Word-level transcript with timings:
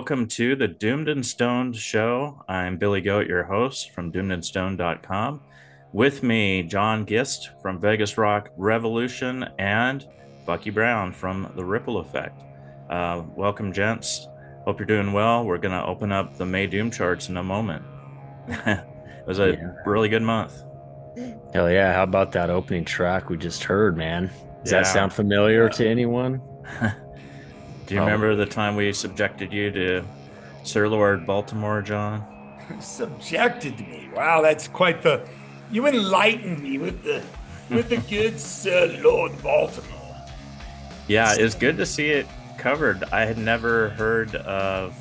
Welcome 0.00 0.28
to 0.28 0.56
the 0.56 0.66
Doomed 0.66 1.10
and 1.10 1.24
Stoned 1.24 1.76
show. 1.76 2.42
I'm 2.48 2.78
Billy 2.78 3.02
Goate, 3.02 3.28
your 3.28 3.42
host 3.42 3.90
from 3.90 4.10
doomedandstoned.com. 4.10 5.42
With 5.92 6.22
me, 6.22 6.62
John 6.62 7.04
Gist 7.04 7.50
from 7.60 7.78
Vegas 7.78 8.16
Rock 8.16 8.48
Revolution 8.56 9.46
and 9.58 10.08
Bucky 10.46 10.70
Brown 10.70 11.12
from 11.12 11.52
The 11.54 11.62
Ripple 11.62 11.98
Effect. 11.98 12.42
Uh, 12.88 13.24
welcome, 13.36 13.74
gents. 13.74 14.26
Hope 14.64 14.78
you're 14.78 14.86
doing 14.86 15.12
well. 15.12 15.44
We're 15.44 15.58
going 15.58 15.78
to 15.78 15.84
open 15.84 16.12
up 16.12 16.38
the 16.38 16.46
May 16.46 16.66
Doom 16.66 16.90
charts 16.90 17.28
in 17.28 17.36
a 17.36 17.44
moment. 17.44 17.84
it 18.48 18.82
was 19.26 19.38
a 19.38 19.50
yeah. 19.50 19.74
really 19.84 20.08
good 20.08 20.22
month. 20.22 20.62
Hell 21.52 21.70
yeah. 21.70 21.92
How 21.92 22.04
about 22.04 22.32
that 22.32 22.48
opening 22.48 22.86
track 22.86 23.28
we 23.28 23.36
just 23.36 23.64
heard, 23.64 23.98
man? 23.98 24.30
Does 24.62 24.72
yeah. 24.72 24.78
that 24.80 24.86
sound 24.86 25.12
familiar 25.12 25.64
yeah. 25.64 25.72
to 25.72 25.86
anyone? 25.86 26.40
Do 27.90 27.96
you 27.96 28.02
remember 28.02 28.36
the 28.36 28.46
time 28.46 28.76
we 28.76 28.92
subjected 28.92 29.52
you 29.52 29.72
to 29.72 30.04
Sir 30.62 30.86
Lord 30.86 31.26
Baltimore, 31.26 31.82
John? 31.82 32.24
subjected 32.80 33.80
me. 33.80 34.08
Wow, 34.14 34.42
that's 34.42 34.68
quite 34.68 35.02
the. 35.02 35.26
You 35.72 35.88
enlightened 35.88 36.62
me 36.62 36.78
with 36.78 37.02
the 37.02 37.20
with 37.68 37.88
the 37.88 37.96
good 37.96 38.38
Sir 38.38 38.96
Lord 39.02 39.32
Baltimore. 39.42 40.16
Yeah, 41.08 41.34
it's 41.36 41.56
good 41.56 41.76
to 41.78 41.84
see 41.84 42.10
it 42.10 42.28
covered. 42.58 43.02
I 43.10 43.24
had 43.24 43.38
never 43.38 43.88
heard 43.88 44.36
of 44.36 44.94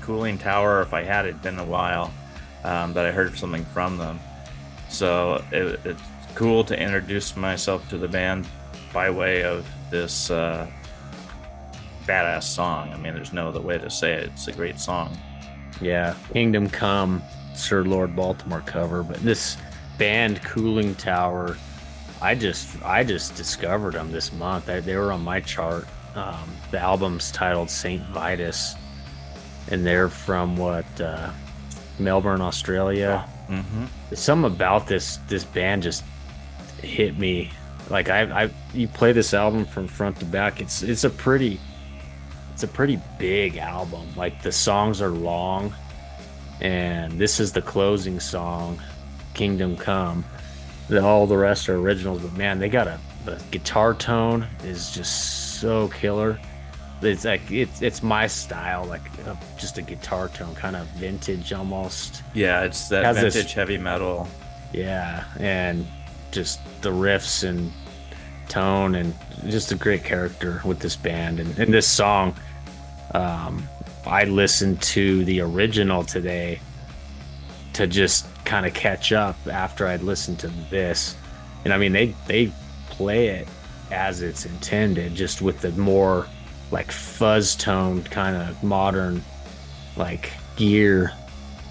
Cooling 0.00 0.38
Tower. 0.38 0.82
If 0.82 0.94
I 0.94 1.02
had, 1.02 1.26
it 1.26 1.42
been 1.42 1.58
a 1.58 1.64
while 1.64 2.12
um, 2.62 2.92
that 2.92 3.06
I 3.06 3.10
heard 3.10 3.36
something 3.36 3.64
from 3.64 3.98
them. 3.98 4.20
So 4.88 5.42
it, 5.50 5.80
it's 5.84 6.02
cool 6.36 6.62
to 6.62 6.80
introduce 6.80 7.36
myself 7.36 7.88
to 7.88 7.98
the 7.98 8.06
band 8.06 8.46
by 8.92 9.10
way 9.10 9.42
of 9.42 9.66
this 9.90 10.30
uh, 10.30 10.70
badass 12.10 12.42
song. 12.42 12.92
I 12.92 12.96
mean, 12.96 13.14
there's 13.14 13.32
no 13.32 13.48
other 13.48 13.60
way 13.60 13.78
to 13.78 13.88
say 13.88 14.14
it. 14.14 14.30
It's 14.34 14.48
a 14.48 14.52
great 14.52 14.80
song. 14.80 15.16
Yeah, 15.80 16.14
Kingdom 16.32 16.68
Come, 16.68 17.22
Sir 17.54 17.84
Lord 17.84 18.16
Baltimore 18.16 18.62
cover, 18.66 19.02
but 19.02 19.18
this 19.18 19.56
band 19.96 20.42
Cooling 20.42 20.94
Tower, 20.96 21.56
I 22.20 22.34
just 22.34 22.82
I 22.82 23.04
just 23.04 23.36
discovered 23.36 23.94
them 23.94 24.10
this 24.10 24.32
month. 24.32 24.68
I, 24.68 24.80
they 24.80 24.96
were 24.96 25.12
on 25.12 25.22
my 25.22 25.40
chart. 25.40 25.86
Um, 26.16 26.50
the 26.72 26.80
album's 26.80 27.30
titled 27.30 27.70
Saint 27.70 28.02
Vitus, 28.08 28.74
and 29.70 29.86
they're 29.86 30.08
from 30.08 30.56
what 30.56 31.00
uh, 31.00 31.30
Melbourne, 32.00 32.40
Australia. 32.40 33.28
Mm-hmm. 33.48 33.84
Something 34.14 34.52
about 34.52 34.88
this 34.88 35.18
this 35.28 35.44
band 35.44 35.84
just 35.84 36.02
hit 36.82 37.16
me. 37.16 37.50
Like 37.88 38.08
I, 38.08 38.44
I, 38.44 38.50
you 38.74 38.88
play 38.88 39.12
this 39.12 39.32
album 39.32 39.64
from 39.64 39.86
front 39.86 40.18
to 40.18 40.24
back. 40.24 40.60
It's 40.60 40.82
it's 40.82 41.04
a 41.04 41.10
pretty 41.10 41.60
it's 42.62 42.70
a 42.70 42.74
pretty 42.74 43.00
big 43.18 43.56
album. 43.56 44.06
Like 44.16 44.42
the 44.42 44.52
songs 44.52 45.00
are 45.00 45.08
long, 45.08 45.72
and 46.60 47.18
this 47.18 47.40
is 47.40 47.52
the 47.52 47.62
closing 47.62 48.20
song, 48.20 48.78
Kingdom 49.32 49.78
Come. 49.78 50.26
The, 50.88 51.02
all 51.02 51.26
the 51.26 51.38
rest 51.38 51.70
are 51.70 51.76
originals, 51.76 52.20
but 52.20 52.34
man, 52.34 52.58
they 52.58 52.68
got 52.68 52.86
a 52.86 53.00
the 53.24 53.42
guitar 53.50 53.94
tone 53.94 54.46
is 54.62 54.90
just 54.90 55.58
so 55.58 55.88
killer. 55.88 56.38
It's 57.00 57.24
like 57.24 57.50
it's 57.50 57.80
it's 57.80 58.02
my 58.02 58.26
style, 58.26 58.84
like 58.84 59.08
uh, 59.26 59.36
just 59.56 59.78
a 59.78 59.82
guitar 59.82 60.28
tone, 60.28 60.54
kind 60.54 60.76
of 60.76 60.86
vintage 60.88 61.54
almost. 61.54 62.22
Yeah, 62.34 62.64
it's 62.64 62.90
that 62.90 63.16
it 63.16 63.20
vintage 63.20 63.32
this, 63.44 63.52
heavy 63.54 63.78
metal. 63.78 64.28
Yeah, 64.74 65.24
and 65.38 65.86
just 66.30 66.60
the 66.82 66.90
riffs 66.90 67.42
and 67.42 67.72
tone 68.50 68.96
and 68.96 69.14
just 69.46 69.72
a 69.72 69.76
great 69.76 70.04
character 70.04 70.60
with 70.62 70.80
this 70.80 70.96
band 70.96 71.40
and, 71.40 71.58
and 71.58 71.72
this 71.72 71.88
song 71.88 72.34
um, 73.12 73.68
I 74.06 74.24
listened 74.24 74.80
to 74.82 75.24
the 75.24 75.40
original 75.40 76.04
today 76.04 76.60
to 77.74 77.86
just 77.86 78.26
kind 78.44 78.66
of 78.66 78.74
catch 78.74 79.12
up 79.12 79.36
after 79.46 79.86
I'd 79.86 80.02
listened 80.02 80.38
to 80.40 80.48
this. 80.70 81.16
And 81.64 81.72
I 81.72 81.78
mean, 81.78 81.92
they 81.92 82.14
they 82.26 82.52
play 82.88 83.28
it 83.28 83.48
as 83.90 84.22
it's 84.22 84.46
intended, 84.46 85.14
just 85.14 85.42
with 85.42 85.60
the 85.60 85.70
more 85.72 86.26
like 86.70 86.90
fuzz 86.90 87.56
toned 87.56 88.10
kind 88.10 88.36
of 88.36 88.62
modern 88.62 89.22
like 89.96 90.32
gear 90.56 91.12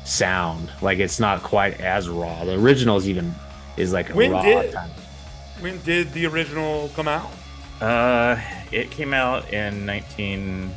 sound. 0.06 0.70
Like 0.82 1.00
it's 1.00 1.20
not 1.20 1.42
quite 1.42 1.80
as 1.80 2.10
raw. 2.10 2.46
The 2.46 2.60
original 2.60 2.98
is 2.98 3.10
even 3.10 3.34
is 3.78 3.94
like 3.94 4.10
a 4.10 4.16
when 4.16 4.32
raw 4.32 4.42
did, 4.42 4.74
time. 4.74 4.90
When 5.62 5.82
did 5.82 6.12
the 6.14 6.26
original 6.28 6.90
come 6.96 7.08
out? 7.08 7.32
Uh, 7.82 8.40
it 8.72 8.92
came 8.92 9.14
out 9.14 9.52
in 9.54 9.86
19- 9.86 10.70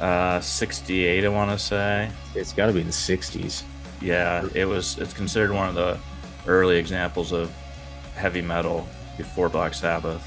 uh, 0.00 0.40
68, 0.40 1.24
I 1.24 1.28
want 1.28 1.50
to 1.50 1.58
say. 1.58 2.10
It's 2.34 2.52
got 2.52 2.66
to 2.66 2.72
be 2.72 2.82
the 2.82 2.90
60s. 2.90 3.62
Yeah, 4.00 4.46
it 4.54 4.64
was. 4.64 4.98
It's 4.98 5.12
considered 5.12 5.52
one 5.52 5.68
of 5.68 5.74
the 5.74 5.98
early 6.46 6.76
examples 6.78 7.32
of 7.32 7.52
heavy 8.14 8.42
metal 8.42 8.86
before 9.16 9.48
Black 9.48 9.74
Sabbath. 9.74 10.24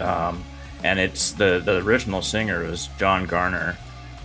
Um, 0.00 0.44
and 0.82 0.98
it's 0.98 1.32
the 1.32 1.62
the 1.64 1.82
original 1.84 2.22
singer 2.22 2.64
was 2.64 2.88
John 2.98 3.26
Garner, 3.26 3.76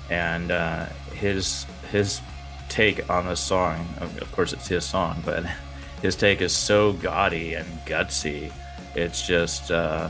and 0.10 0.52
uh, 0.52 0.88
his 1.14 1.66
his 1.92 2.20
take 2.68 3.10
on 3.10 3.28
this 3.28 3.40
song. 3.40 3.88
Of 4.00 4.32
course, 4.32 4.54
it's 4.54 4.68
his 4.68 4.86
song, 4.86 5.22
but 5.24 5.46
his 6.02 6.16
take 6.16 6.42
is 6.42 6.54
so 6.54 6.94
gaudy 6.94 7.54
and 7.54 7.68
gutsy. 7.86 8.52
It's 8.96 9.26
just 9.26 9.72
uh, 9.72 10.10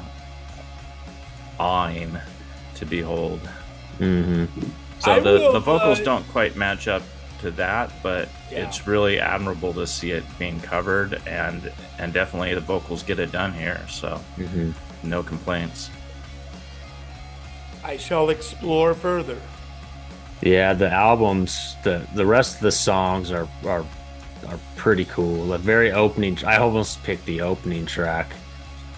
awing 1.60 2.18
to 2.82 2.86
behold. 2.86 3.40
Mm-hmm. 4.00 4.46
So 5.00 5.20
the, 5.20 5.32
will, 5.32 5.54
the 5.54 5.60
vocals 5.60 6.02
uh, 6.02 6.04
don't 6.04 6.28
quite 6.30 6.56
match 6.56 6.88
up 6.88 7.04
to 7.40 7.52
that, 7.52 7.92
but 8.04 8.28
yeah. 8.52 8.68
it's 8.68 8.86
really 8.88 9.20
admirable 9.20 9.74
to 9.74 9.88
see 9.88 10.12
it 10.12 10.24
being 10.38 10.60
covered, 10.60 11.22
and 11.28 11.72
and 11.98 12.14
definitely 12.14 12.54
the 12.54 12.62
vocals 12.62 13.04
get 13.04 13.20
it 13.20 13.32
done 13.32 13.54
here. 13.54 13.82
So 13.88 14.20
mm-hmm. 14.38 14.72
no 15.04 15.24
complaints. 15.24 15.90
I 17.84 17.98
shall 17.98 18.30
explore 18.30 18.94
further. 18.94 19.38
Yeah, 20.42 20.74
the 20.74 20.92
albums, 20.92 21.76
the 21.84 22.06
the 22.16 22.26
rest 22.26 22.56
of 22.56 22.62
the 22.62 22.72
songs 22.72 23.32
are 23.32 23.48
are 23.66 23.86
are 24.48 24.60
pretty 24.76 25.06
cool. 25.06 25.48
The 25.48 25.58
very 25.58 25.92
opening, 25.92 26.38
I 26.46 26.58
almost 26.58 27.04
picked 27.04 27.26
the 27.26 27.42
opening 27.42 27.86
track 27.86 28.34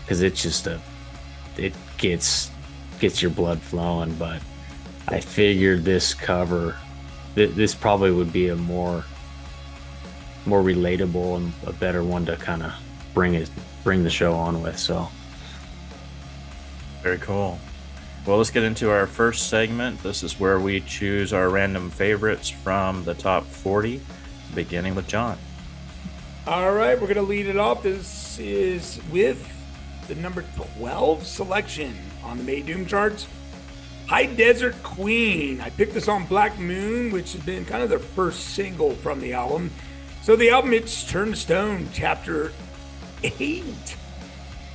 because 0.04 0.22
it's 0.22 0.42
just 0.42 0.68
a, 0.68 0.80
it 1.58 1.74
gets 1.98 2.50
gets 3.04 3.22
your 3.22 3.32
blood 3.32 3.60
flowing. 3.60 4.16
But 4.16 4.42
I 5.10 5.20
figured 5.20 5.84
this 5.84 6.14
cover, 6.14 6.78
th- 7.36 7.52
this 7.52 7.76
probably 7.76 8.12
would 8.12 8.32
be 8.32 8.48
a 8.48 8.56
more 8.56 9.04
more 10.46 10.62
relatable 10.62 11.38
and 11.38 11.54
a 11.66 11.74
better 11.74 12.04
one 12.04 12.26
to 12.26 12.36
kind 12.38 12.64
of 12.64 12.74
bring 13.14 13.34
it 13.34 13.50
bring 13.84 14.04
the 14.04 14.10
show 14.10 14.34
on 14.34 14.62
with. 14.62 14.80
So 14.80 15.10
very 17.02 17.18
cool. 17.18 17.60
Well, 18.26 18.38
let's 18.38 18.52
get 18.52 18.64
into 18.64 18.90
our 18.90 19.06
first 19.06 19.50
segment. 19.50 20.02
This 20.02 20.24
is 20.24 20.40
where 20.40 20.58
we 20.58 20.80
choose 20.80 21.34
our 21.34 21.50
random 21.50 21.90
favorites 21.90 22.48
from 22.48 23.04
the 23.04 23.14
top 23.16 23.44
40, 23.46 24.00
beginning 24.56 24.96
with 24.96 25.10
John. 25.10 25.38
All 26.48 26.72
right, 26.72 26.94
we're 26.94 27.08
going 27.08 27.16
to 27.16 27.22
lead 27.22 27.48
it 27.48 27.58
off. 27.58 27.84
This 27.84 28.40
is 28.40 29.02
with 29.12 29.46
the 30.08 30.16
number 30.16 30.46
12 30.78 31.28
selection 31.28 31.98
on 32.24 32.38
the 32.38 32.44
May 32.44 32.62
Doom 32.62 32.86
charts. 32.86 33.28
High 34.08 34.26
Desert 34.26 34.82
Queen. 34.84 35.62
I 35.62 35.70
picked 35.70 35.94
this 35.94 36.08
on 36.08 36.26
Black 36.26 36.60
Moon, 36.60 37.12
which 37.12 37.34
has 37.34 37.42
been 37.44 37.66
kind 37.66 37.82
of 37.82 37.90
their 37.90 38.00
first 38.00 38.50
single 38.50 38.94
from 38.96 39.20
the 39.20 39.34
album. 39.34 39.72
So 40.22 40.36
the 40.36 40.50
album 40.52 40.74
it's 40.74 41.04
Turn 41.04 41.32
to 41.32 41.36
Stone, 41.36 41.90
chapter 41.94 42.52
8. 43.24 43.64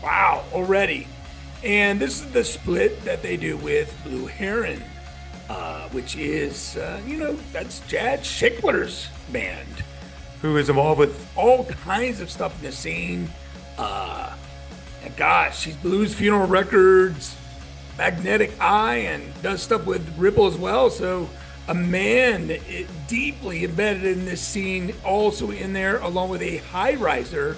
Wow, 0.03 0.45
already. 0.53 1.07
And 1.65 2.01
this 2.01 2.21
is 2.21 2.31
the 2.33 2.45
split 2.45 3.05
that 3.05 3.23
they 3.23 3.37
do 3.37 3.57
with 3.57 3.95
Blue 4.05 4.27
Heron, 4.27 4.83
uh, 5.49 5.89
which 5.89 6.17
is, 6.17 6.77
uh, 6.77 7.01
you 7.07 7.17
know, 7.17 7.37
that's 7.53 7.81
Jadd 7.81 8.21
Shickler's 8.21 9.09
band, 9.33 9.85
who 10.41 10.57
is 10.57 10.69
involved 10.69 11.01
with 11.01 11.29
all 11.37 11.65
kinds 11.65 12.21
of 12.21 12.31
stuff 12.31 12.57
in 12.59 12.67
the 12.67 12.73
scene. 12.73 13.29
Uh, 13.77 14.35
and 15.03 15.17
gosh, 15.17 15.61
she's 15.61 15.77
Blues 15.77 16.15
Funeral 16.15 16.47
Records, 16.47 17.37
Magnetic 17.99 18.53
Eye, 18.61 18.97
and 18.97 19.43
does 19.43 19.61
stuff 19.61 19.85
with 19.85 20.17
Ripple 20.17 20.47
as 20.47 20.57
well. 20.57 20.89
So 20.89 21.29
a 21.67 21.75
man 21.75 22.57
deeply 23.09 23.65
embedded 23.65 24.05
in 24.05 24.25
this 24.25 24.41
scene, 24.41 24.95
also 25.05 25.51
in 25.51 25.73
there, 25.73 25.99
along 25.99 26.31
with 26.31 26.41
a 26.41 26.59
high 26.59 26.95
riser. 26.95 27.57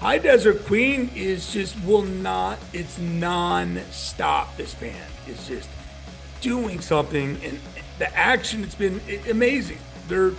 High 0.00 0.18
Desert 0.18 0.64
Queen 0.64 1.10
is 1.14 1.52
just 1.52 1.78
will 1.84 2.02
not. 2.02 2.58
It's 2.72 2.98
non-stop. 2.98 4.56
This 4.56 4.74
band 4.74 4.96
is 5.28 5.46
just 5.46 5.68
doing 6.40 6.80
something, 6.80 7.38
and 7.44 7.60
the 7.98 8.16
action. 8.16 8.64
It's 8.64 8.74
been 8.74 9.00
amazing. 9.28 9.78
They're 10.08 10.32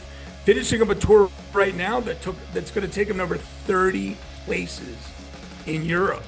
finishing 0.46 0.82
up 0.82 0.90
a 0.90 0.96
tour 0.96 1.30
right 1.54 1.76
now 1.76 2.00
that 2.00 2.22
took 2.22 2.36
that's 2.54 2.72
going 2.72 2.88
to 2.88 2.92
take 2.92 3.08
them 3.08 3.20
over 3.20 3.38
30 3.38 4.18
places 4.46 4.98
in 5.68 5.86
Europe, 5.86 6.24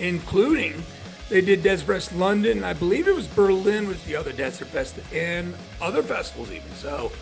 including 0.00 0.82
They 1.28 1.42
did 1.42 1.62
Desert 1.62 1.86
Fest 1.86 2.14
London. 2.14 2.64
I 2.64 2.72
believe 2.72 3.06
it 3.06 3.14
was 3.14 3.26
Berlin 3.26 3.86
was 3.86 4.02
the 4.04 4.16
other 4.16 4.32
Desert 4.32 4.68
Fest 4.68 4.98
and 5.12 5.54
other 5.80 6.02
festivals 6.02 6.50
even. 6.50 6.70
So 6.76 7.12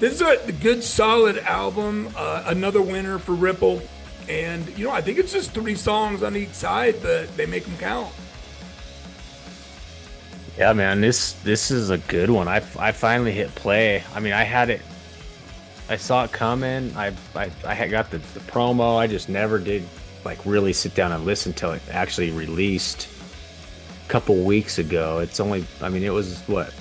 this 0.00 0.14
is 0.14 0.22
a 0.22 0.52
good 0.52 0.82
solid 0.82 1.38
album. 1.38 2.08
Uh, 2.16 2.44
another 2.46 2.80
winner 2.80 3.18
for 3.18 3.32
Ripple. 3.32 3.82
And, 4.28 4.66
you 4.78 4.86
know, 4.86 4.92
I 4.92 5.00
think 5.00 5.18
it's 5.18 5.32
just 5.32 5.52
three 5.52 5.74
songs 5.74 6.22
on 6.22 6.36
each 6.36 6.54
side, 6.54 6.96
but 7.02 7.36
they 7.36 7.44
make 7.44 7.64
them 7.64 7.76
count. 7.78 8.12
Yeah, 10.56 10.72
man, 10.74 11.00
this 11.00 11.32
this 11.44 11.70
is 11.70 11.90
a 11.90 11.98
good 11.98 12.30
one. 12.30 12.46
I, 12.46 12.56
I 12.78 12.92
finally 12.92 13.32
hit 13.32 13.54
play. 13.54 14.04
I 14.14 14.20
mean, 14.20 14.34
I 14.34 14.44
had 14.44 14.68
it, 14.68 14.82
I 15.88 15.96
saw 15.96 16.24
it 16.24 16.32
coming. 16.32 16.94
I 16.94 17.12
I, 17.34 17.50
I 17.66 17.74
had 17.74 17.90
got 17.90 18.10
the, 18.10 18.18
the 18.18 18.40
promo. 18.40 18.98
I 18.98 19.06
just 19.06 19.28
never 19.30 19.58
did 19.58 19.82
like 20.24 20.38
really 20.44 20.72
sit 20.72 20.94
down 20.94 21.10
and 21.10 21.24
listen 21.24 21.52
till 21.52 21.72
it 21.72 21.82
actually 21.90 22.30
released 22.30 23.08
couple 24.12 24.36
weeks 24.44 24.78
ago. 24.78 25.18
It's 25.20 25.40
only, 25.40 25.64
I 25.80 25.88
mean, 25.88 26.02
it 26.02 26.12
was 26.12 26.40
what 26.46 26.74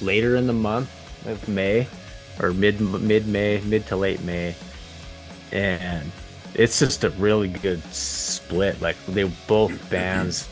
later 0.00 0.36
in 0.36 0.46
the 0.46 0.52
month 0.52 0.90
of 1.26 1.48
May 1.48 1.86
or 2.40 2.52
mid 2.52 2.80
mid 2.80 3.26
May, 3.28 3.60
mid 3.60 3.86
to 3.86 3.96
late 3.96 4.22
May, 4.22 4.54
and 5.52 6.10
it's 6.54 6.78
just 6.78 7.04
a 7.04 7.10
really 7.10 7.48
good 7.48 7.82
split. 7.94 8.80
Like 8.80 8.96
they 9.06 9.24
both 9.46 9.88
bands 9.88 10.48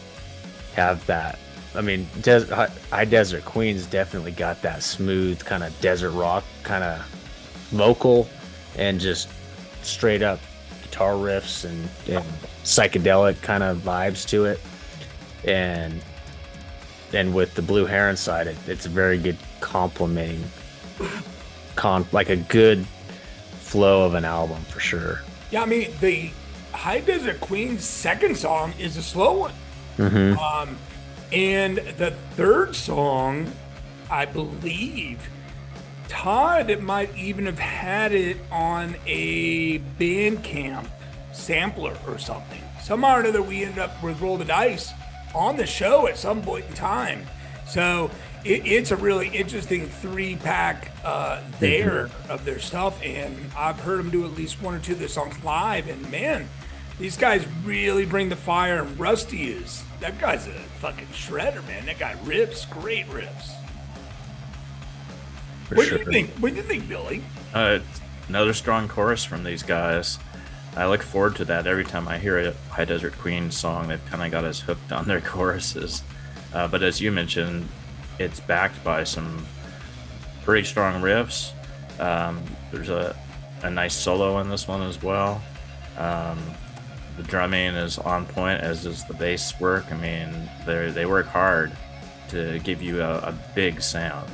have 0.75 1.05
that 1.07 1.39
I 1.75 1.83
mean, 1.83 2.09
Des- 2.21 2.47
High 2.91 3.05
Desert 3.05 3.45
Queens 3.45 3.87
definitely 3.87 4.33
got 4.33 4.61
that 4.63 4.83
smooth 4.83 5.45
kind 5.45 5.63
of 5.63 5.79
desert 5.81 6.11
rock 6.11 6.45
kind 6.63 6.83
of 6.83 7.01
vocal 7.71 8.29
and 8.77 8.99
just 8.99 9.29
straight 9.83 10.23
up 10.23 10.41
guitar 10.83 11.13
riffs 11.13 11.65
and, 11.65 11.89
and 12.09 12.25
psychedelic 12.65 13.41
kind 13.43 13.63
of 13.63 13.79
vibes 13.79 14.27
to 14.29 14.47
it. 14.47 14.61
And 15.45 16.01
then 17.11 17.33
with 17.33 17.55
the 17.55 17.63
Blue 17.63 17.87
Heron 17.87 18.17
side, 18.17 18.47
it, 18.47 18.57
it's 18.67 18.87
a 18.87 18.89
very 18.91 19.19
good 19.19 19.37
complementing, 19.61 20.45
con 21.77 22.07
like 22.13 22.29
a 22.29 22.37
good 22.37 22.87
flow 23.53 24.05
of 24.05 24.15
an 24.15 24.25
album 24.25 24.63
for 24.65 24.81
sure. 24.81 25.23
Yeah, 25.51 25.63
I 25.63 25.67
mean 25.67 25.91
the 26.01 26.31
High 26.73 27.01
Desert 27.01 27.41
Queen's 27.41 27.85
second 27.85 28.37
song 28.37 28.73
is 28.79 28.97
a 28.97 29.03
slow 29.03 29.39
one. 29.39 29.55
Mm-hmm. 29.99 30.39
Um, 30.39 30.79
and 31.33 31.79
the 31.79 32.13
third 32.33 32.75
song, 32.75 33.53
I 34.11 34.25
believe, 34.25 35.29
Todd 36.09 36.81
might 36.81 37.17
even 37.17 37.47
have 37.47 37.59
had 37.59 38.13
it 38.13 38.39
on 38.51 38.97
a 39.07 39.79
Bandcamp 39.99 40.87
sampler 41.33 41.97
or 42.07 42.19
something. 42.19 42.63
Somehow 42.83 43.17
or 43.17 43.21
another, 43.21 43.43
we 43.43 43.63
ended 43.63 43.79
up 43.79 44.03
with 44.03 44.21
Roll 44.21 44.37
the 44.37 44.45
Dice 44.45 44.93
on 45.35 45.57
the 45.57 45.67
show 45.67 46.07
at 46.07 46.17
some 46.17 46.43
point 46.43 46.67
in 46.69 46.75
time. 46.75 47.27
So 47.67 48.11
it, 48.45 48.67
it's 48.67 48.91
a 48.91 48.97
really 48.97 49.29
interesting 49.29 49.87
three 49.87 50.37
pack 50.37 50.91
uh, 51.05 51.43
there 51.59 52.09
mm-hmm. 52.09 52.31
of 52.31 52.45
their 52.45 52.59
stuff. 52.59 53.01
And 53.03 53.37
I've 53.57 53.81
heard 53.81 53.99
them 53.99 54.11
do 54.11 54.25
at 54.25 54.33
least 54.33 54.61
one 54.63 54.75
or 54.75 54.81
two 54.81 54.93
of 54.93 54.99
their 54.99 55.09
songs 55.09 55.43
live. 55.45 55.89
And 55.89 56.11
man, 56.11 56.49
these 56.99 57.17
guys 57.17 57.47
really 57.65 58.05
bring 58.05 58.29
the 58.29 58.37
fire. 58.37 58.83
And 58.83 58.99
Rusty 58.99 59.51
is 59.51 59.85
that 60.01 60.19
guy's 60.19 60.47
a 60.47 60.53
fucking 60.81 61.09
shredder, 61.09 61.67
man. 61.67 61.87
That 61.87 61.99
guy 61.99 62.17
rips, 62.25 62.67
great 62.67 63.07
rips. 63.09 63.53
For 65.65 65.77
what 65.77 65.87
sure. 65.87 65.99
do 65.99 66.05
you 66.05 66.11
think? 66.11 66.31
What 66.39 66.51
do 66.51 66.57
you 66.57 66.63
think, 66.63 66.89
Billy? 66.89 67.23
Uh, 67.55 67.79
another 68.29 68.53
strong 68.53 68.89
chorus 68.89 69.25
from 69.25 69.45
these 69.45 69.63
guys. 69.63 70.19
I 70.77 70.87
look 70.87 71.03
forward 71.03 71.37
to 71.37 71.45
that 71.47 71.67
every 71.67 71.85
time 71.85 72.07
I 72.07 72.19
hear 72.19 72.39
a 72.39 72.53
High 72.71 72.85
Desert 72.85 73.19
Queen 73.19 73.51
song. 73.51 73.89
They've 73.89 74.05
kind 74.07 74.23
of 74.23 74.31
got 74.31 74.45
us 74.45 74.61
hooked 74.61 74.93
on 74.93 75.07
their 75.07 75.21
choruses. 75.33 76.03
Uh, 76.55 76.69
but 76.69 76.83
as 76.83 77.01
you 77.01 77.11
mentioned, 77.11 77.69
it's 78.19 78.41
backed 78.41 78.83
by 78.85 79.05
some 79.05 79.45
pretty 80.45 80.67
strong 80.67 81.03
riffs. 81.03 81.53
Um, 82.01 82.43
there's 82.73 82.89
a, 82.89 83.17
a 83.63 83.71
nice 83.71 83.95
solo 83.95 84.39
in 84.39 84.49
this 84.49 84.69
one 84.69 84.83
as 84.83 85.03
well. 85.03 85.43
Um, 85.99 86.39
the 87.17 87.23
drumming 87.25 87.75
is 87.75 87.99
on 87.99 88.25
point, 88.27 88.61
as 88.61 88.87
is 88.87 89.05
the 89.05 89.15
bass 89.15 89.59
work. 89.61 89.93
I 89.93 89.97
mean, 89.97 90.49
they 90.65 91.07
work 91.07 91.27
hard 91.27 91.73
to 92.29 92.59
give 92.61 92.81
you 92.81 93.03
a, 93.03 93.19
a 93.19 93.35
big 93.55 93.83
sound. 93.83 94.31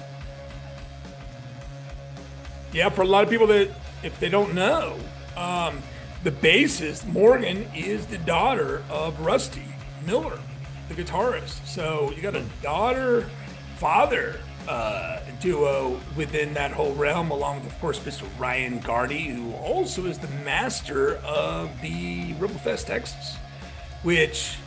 Yeah, 2.73 2.91
for 2.91 3.03
a 3.03 3.07
lot 3.07 3.25
of 3.25 3.31
people 3.31 3.47
that 3.49 3.71
if 4.03 4.21
they 4.21 4.29
don't 4.29 4.55
know, 4.55 4.99
um, 5.37 5.83
the 6.27 6.33
bassist 6.33 7.07
Morgan 7.07 7.69
is 7.73 8.05
the 8.07 8.19
daughter 8.19 8.83
of 8.91 9.21
Rusty 9.21 9.63
Miller, 10.05 10.41
the 10.89 10.95
guitarist. 10.95 11.65
So 11.65 12.13
you 12.17 12.21
got 12.21 12.35
a 12.35 12.43
daughter, 12.63 13.31
father 13.77 14.41
uh, 14.67 15.21
duo 15.39 16.01
within 16.17 16.53
that 16.55 16.73
whole 16.73 16.93
realm, 16.95 17.31
along 17.31 17.63
with, 17.63 17.73
of 17.73 17.81
course, 17.81 18.01
Mr. 18.01 18.27
Ryan 18.41 18.81
Garney, 18.81 19.29
who 19.33 19.53
also 19.53 20.07
is 20.07 20.19
the 20.19 20.27
master 20.45 21.19
of 21.19 21.71
the 21.81 22.33
Ripple 22.41 22.59
Fest 22.59 22.89
Texas, 22.89 23.37
which, 24.03 24.59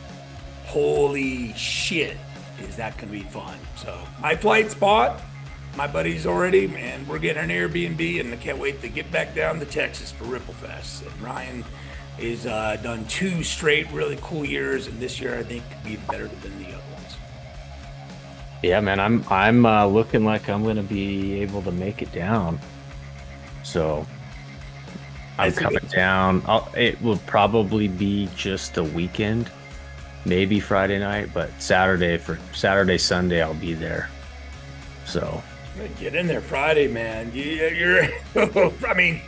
holy 0.64 1.52
shit, 1.56 2.16
is 2.62 2.78
that 2.78 2.98
going 2.98 3.12
to 3.12 3.20
be 3.20 3.30
fun. 3.32 3.60
So, 3.76 4.00
my 4.22 4.34
flight 4.34 4.72
spot, 4.72 5.20
my 5.80 5.88
buddies 5.88 6.26
already, 6.26 6.66
and 6.76 7.08
we're 7.08 7.20
getting 7.20 7.42
an 7.42 7.50
Airbnb, 7.50 8.20
and 8.20 8.34
I 8.34 8.36
can't 8.36 8.58
wait 8.58 8.82
to 8.82 8.90
get 8.90 9.10
back 9.14 9.34
down 9.34 9.62
to 9.62 9.66
Texas 9.66 10.12
for 10.12 10.26
Ripple 10.26 10.54
Fest. 10.56 11.04
And 11.04 11.22
Ryan 11.22 11.64
is 12.20 12.46
uh, 12.46 12.76
done 12.84 13.06
two 13.06 13.44
straight 13.44 13.90
really 13.94 14.20
cool 14.22 14.44
years, 14.44 14.88
and 14.88 15.00
this 15.00 15.22
year 15.22 15.40
I 15.40 15.44
think 15.44 15.64
could 15.70 15.82
be 15.86 15.96
better 15.96 16.28
than 16.28 16.60
the 16.62 16.68
other. 16.68 16.84
Ones. 16.92 17.16
Yeah, 18.62 18.82
man, 18.82 19.00
I'm 19.00 19.24
I'm 19.30 19.66
uh, 19.66 19.86
looking 19.86 20.26
like 20.26 20.50
I'm 20.50 20.66
gonna 20.66 20.84
be 20.84 21.42
able 21.42 21.62
to 21.62 21.72
make 21.72 22.02
it 22.02 22.12
down. 22.12 22.60
So 23.64 24.06
I'm 25.38 25.54
coming 25.54 25.88
down. 25.88 26.44
I'll, 26.46 26.70
it 26.76 27.02
will 27.02 27.20
probably 27.20 27.88
be 27.88 28.28
just 28.36 28.76
a 28.76 28.84
weekend, 28.84 29.50
maybe 30.26 30.60
Friday 30.60 31.00
night, 31.00 31.30
but 31.34 31.50
Saturday 31.58 32.18
for 32.18 32.38
Saturday 32.54 32.98
Sunday 32.98 33.42
I'll 33.42 33.54
be 33.54 33.76
there. 33.76 34.10
So 35.06 35.42
get 35.88 36.16
in 36.16 36.28
there 36.28 36.42
Friday, 36.42 36.88
man. 36.88 37.32
You're, 37.34 38.04
I 38.88 38.94
mean, 38.96 39.22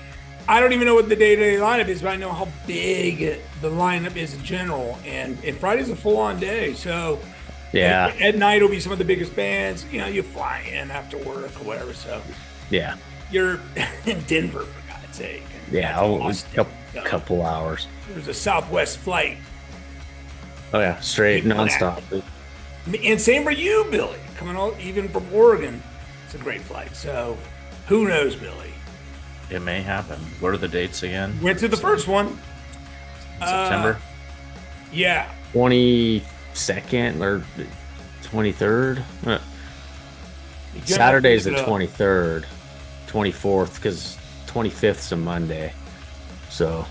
I 0.48 0.60
don't 0.60 0.74
even 0.74 0.86
know 0.86 0.96
what 0.96 1.10
the 1.10 1.16
day-to-day 1.16 1.58
lineup 1.58 1.88
is, 1.88 2.02
but 2.02 2.10
I 2.10 2.16
know 2.18 2.32
how 2.32 2.48
big 2.68 3.40
the 3.62 3.70
lineup 3.70 4.16
is 4.16 4.34
in 4.34 4.44
general, 4.44 4.98
and 5.06 5.38
and 5.44 5.58
Friday's 5.58 5.90
a 5.90 5.96
full-on 5.96 6.40
day, 6.40 6.74
so 6.74 7.20
yeah. 7.72 8.08
At, 8.08 8.22
at, 8.22 8.38
night 8.38 8.62
will 8.62 8.70
be 8.70 8.80
some 8.80 8.92
of 8.92 8.98
the 8.98 9.06
biggest 9.06 9.36
bands. 9.36 9.86
You 9.92 10.00
know, 10.00 10.08
you 10.08 10.24
fly 10.24 10.70
in 10.72 10.92
after 10.92 11.18
work 11.18 11.56
or 11.62 11.64
whatever. 11.64 11.94
So 11.94 12.22
yeah, 12.70 12.98
you're 13.32 13.60
in 14.06 14.22
Denver 14.24 14.62
for 14.62 14.88
God's 14.92 15.18
sake. 15.18 15.44
Yeah, 15.72 16.00
oh, 16.00 16.28
a 16.28 16.34
couple, 16.54 17.02
couple 17.04 17.46
hours. 17.46 17.88
There's 18.10 18.28
a 18.28 18.34
Southwest 18.34 18.98
flight. 18.98 19.38
Oh 20.74 20.80
yeah, 20.80 21.00
straight 21.00 21.46
nonstop. 21.46 22.24
And 23.04 23.22
same 23.22 23.44
for 23.44 23.52
you, 23.52 23.86
Billy. 23.90 24.18
Coming 24.36 24.56
all 24.56 24.76
even 24.82 25.08
from 25.08 25.32
Oregon, 25.34 25.82
it's 26.32 26.40
a 26.40 26.44
great 26.44 26.62
flight. 26.62 26.96
So 26.96 27.38
who 27.88 28.08
knows, 28.08 28.38
Billy? 28.38 28.72
It 29.50 29.62
may 29.62 29.82
happen. 29.82 30.18
What 30.40 30.54
are 30.54 30.58
the 30.58 30.68
dates 30.68 31.04
again? 31.04 31.38
Went 31.42 31.60
to 31.60 31.68
the 31.68 31.76
first 31.76 32.08
one. 32.08 32.40
September. 33.40 33.98
Uh, 34.00 34.92
yeah. 34.94 35.30
Twenty 35.52 36.24
second 36.54 37.22
or 37.22 37.44
twenty 38.24 38.54
third. 38.54 39.04
Uh, 39.26 39.40
Saturday's 40.86 41.44
the 41.44 41.62
twenty 41.64 41.88
third, 41.88 42.46
twenty 43.08 43.32
fourth, 43.32 43.76
because 43.76 44.18
twenty 44.48 44.70
fifth's 44.70 45.12
a 45.12 45.18
Monday. 45.18 45.74
So, 46.50 46.86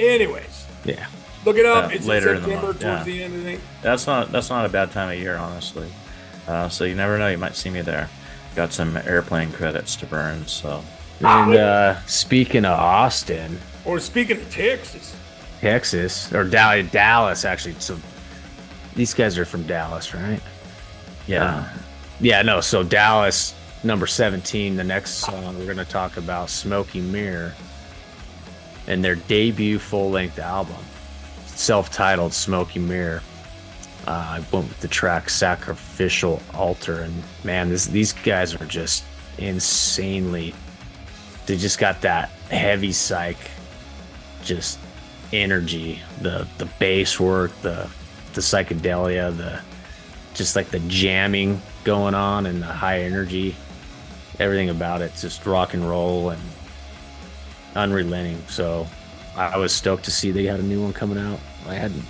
anyways, 0.00 0.66
yeah, 0.84 1.06
look 1.44 1.56
it 1.56 1.66
up. 1.66 1.84
Uh, 1.84 1.88
it's 1.92 2.06
later 2.06 2.34
in 2.34 2.42
September 2.42 2.56
in 2.56 2.60
the 2.60 2.66
month. 2.66 2.80
towards 2.80 2.82
yeah. 2.82 3.04
the 3.04 3.22
end 3.22 3.34
of 3.34 3.44
the 3.44 3.56
day. 3.56 3.60
That's 3.82 4.08
not 4.08 4.32
that's 4.32 4.50
not 4.50 4.66
a 4.66 4.68
bad 4.68 4.90
time 4.90 5.12
of 5.12 5.18
year, 5.20 5.36
honestly. 5.36 5.92
Uh, 6.48 6.68
so 6.68 6.82
you 6.82 6.96
never 6.96 7.18
know, 7.18 7.28
you 7.28 7.38
might 7.38 7.54
see 7.54 7.70
me 7.70 7.82
there. 7.82 8.10
Got 8.54 8.72
some 8.72 8.96
airplane 8.96 9.52
credits 9.52 9.96
to 9.96 10.06
burn, 10.06 10.46
so. 10.46 10.82
And 11.20 11.54
uh, 11.54 12.00
speaking 12.06 12.64
of 12.64 12.78
Austin, 12.78 13.58
or 13.84 13.98
speaking 14.00 14.38
of 14.38 14.50
Texas, 14.50 15.14
Texas 15.60 16.32
or 16.32 16.44
Dallas, 16.44 17.44
actually. 17.44 17.74
So 17.78 17.98
these 18.96 19.14
guys 19.14 19.38
are 19.38 19.44
from 19.44 19.64
Dallas, 19.64 20.14
right? 20.14 20.40
Yeah. 21.26 21.44
Uh, 21.44 21.68
yeah, 22.20 22.42
no. 22.42 22.60
So 22.60 22.82
Dallas, 22.82 23.54
number 23.84 24.06
17, 24.06 24.76
the 24.76 24.84
next 24.84 25.14
song 25.16 25.58
we're 25.58 25.64
going 25.64 25.76
to 25.76 25.84
talk 25.84 26.16
about, 26.16 26.50
Smokey 26.50 27.00
Mirror, 27.00 27.54
and 28.86 29.04
their 29.04 29.14
debut 29.14 29.78
full 29.78 30.10
length 30.10 30.38
album, 30.38 30.76
self 31.46 31.90
titled 31.90 32.32
Smokey 32.32 32.78
Mirror. 32.78 33.22
Uh, 34.06 34.10
I 34.10 34.44
went 34.52 34.68
with 34.68 34.80
the 34.80 34.88
track 34.88 35.28
Sacrificial 35.28 36.42
Altar, 36.54 37.00
and 37.00 37.22
man, 37.44 37.68
this, 37.68 37.86
these 37.86 38.12
guys 38.12 38.54
are 38.54 38.66
just 38.66 39.04
insanely. 39.38 40.54
They 41.46 41.56
just 41.56 41.78
got 41.78 42.00
that 42.02 42.30
heavy 42.50 42.92
psych, 42.92 43.50
just 44.42 44.78
energy, 45.32 46.00
the 46.20 46.46
the 46.58 46.66
bass 46.78 47.20
work, 47.20 47.52
the 47.62 47.88
the 48.32 48.40
psychedelia, 48.40 49.36
the 49.36 49.60
just 50.34 50.56
like 50.56 50.68
the 50.70 50.80
jamming 50.80 51.60
going 51.84 52.14
on 52.14 52.46
and 52.46 52.62
the 52.62 52.66
high 52.66 53.00
energy, 53.00 53.54
everything 54.38 54.70
about 54.70 55.02
it, 55.02 55.12
just 55.18 55.44
rock 55.46 55.74
and 55.74 55.88
roll 55.88 56.30
and 56.30 56.42
unrelenting. 57.74 58.42
So 58.48 58.86
I 59.36 59.56
was 59.56 59.72
stoked 59.72 60.04
to 60.04 60.10
see 60.10 60.30
they 60.30 60.44
had 60.44 60.60
a 60.60 60.64
new 60.64 60.82
one 60.82 60.92
coming 60.92 61.18
out. 61.18 61.40
I 61.66 61.74
hadn't. 61.74 62.04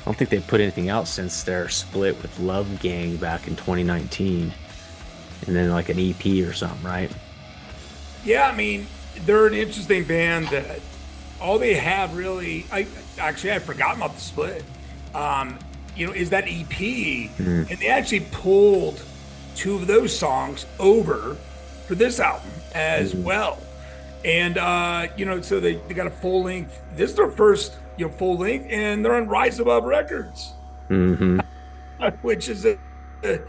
I 0.00 0.04
don't 0.04 0.16
think 0.16 0.30
they 0.30 0.40
put 0.40 0.60
anything 0.60 0.88
out 0.88 1.08
since 1.08 1.42
their 1.42 1.68
split 1.68 2.20
with 2.22 2.38
Love 2.40 2.80
Gang 2.80 3.16
back 3.16 3.46
in 3.46 3.56
2019, 3.56 4.52
and 5.46 5.56
then 5.56 5.70
like 5.70 5.88
an 5.90 5.98
EP 5.98 6.46
or 6.46 6.52
something, 6.52 6.82
right? 6.82 7.10
Yeah, 8.24 8.48
I 8.48 8.56
mean, 8.56 8.86
they're 9.26 9.46
an 9.46 9.54
interesting 9.54 10.04
band 10.04 10.48
that 10.48 10.80
all 11.40 11.58
they 11.58 11.74
have 11.74 12.16
really. 12.16 12.66
I 12.72 12.86
actually 13.18 13.52
I 13.52 13.58
forgot 13.58 13.96
about 13.96 14.14
the 14.14 14.20
split. 14.20 14.64
Um, 15.14 15.58
you 15.96 16.06
know, 16.06 16.12
is 16.12 16.30
that 16.30 16.44
EP, 16.44 16.68
mm-hmm. 16.68 17.64
and 17.68 17.78
they 17.78 17.88
actually 17.88 18.26
pulled 18.32 19.02
two 19.54 19.74
of 19.74 19.86
those 19.86 20.16
songs 20.16 20.64
over 20.78 21.36
for 21.86 21.94
this 21.94 22.20
album 22.20 22.50
as 22.74 23.12
mm-hmm. 23.12 23.24
well. 23.24 23.58
And 24.24 24.58
uh, 24.58 25.08
you 25.16 25.24
know, 25.24 25.40
so 25.40 25.60
they, 25.60 25.74
they 25.74 25.94
got 25.94 26.06
a 26.06 26.10
full 26.10 26.44
length. 26.44 26.80
This 26.94 27.10
is 27.10 27.16
their 27.16 27.30
first 27.30 27.74
you 27.96 28.06
know 28.06 28.12
full 28.12 28.38
length, 28.38 28.66
and 28.70 29.04
they're 29.04 29.14
on 29.14 29.28
Rise 29.28 29.60
Above 29.60 29.84
Records, 29.84 30.54
mm-hmm. 30.88 31.40
which 32.22 32.48
is 32.48 32.64
a, 32.64 32.78
a, 33.22 33.40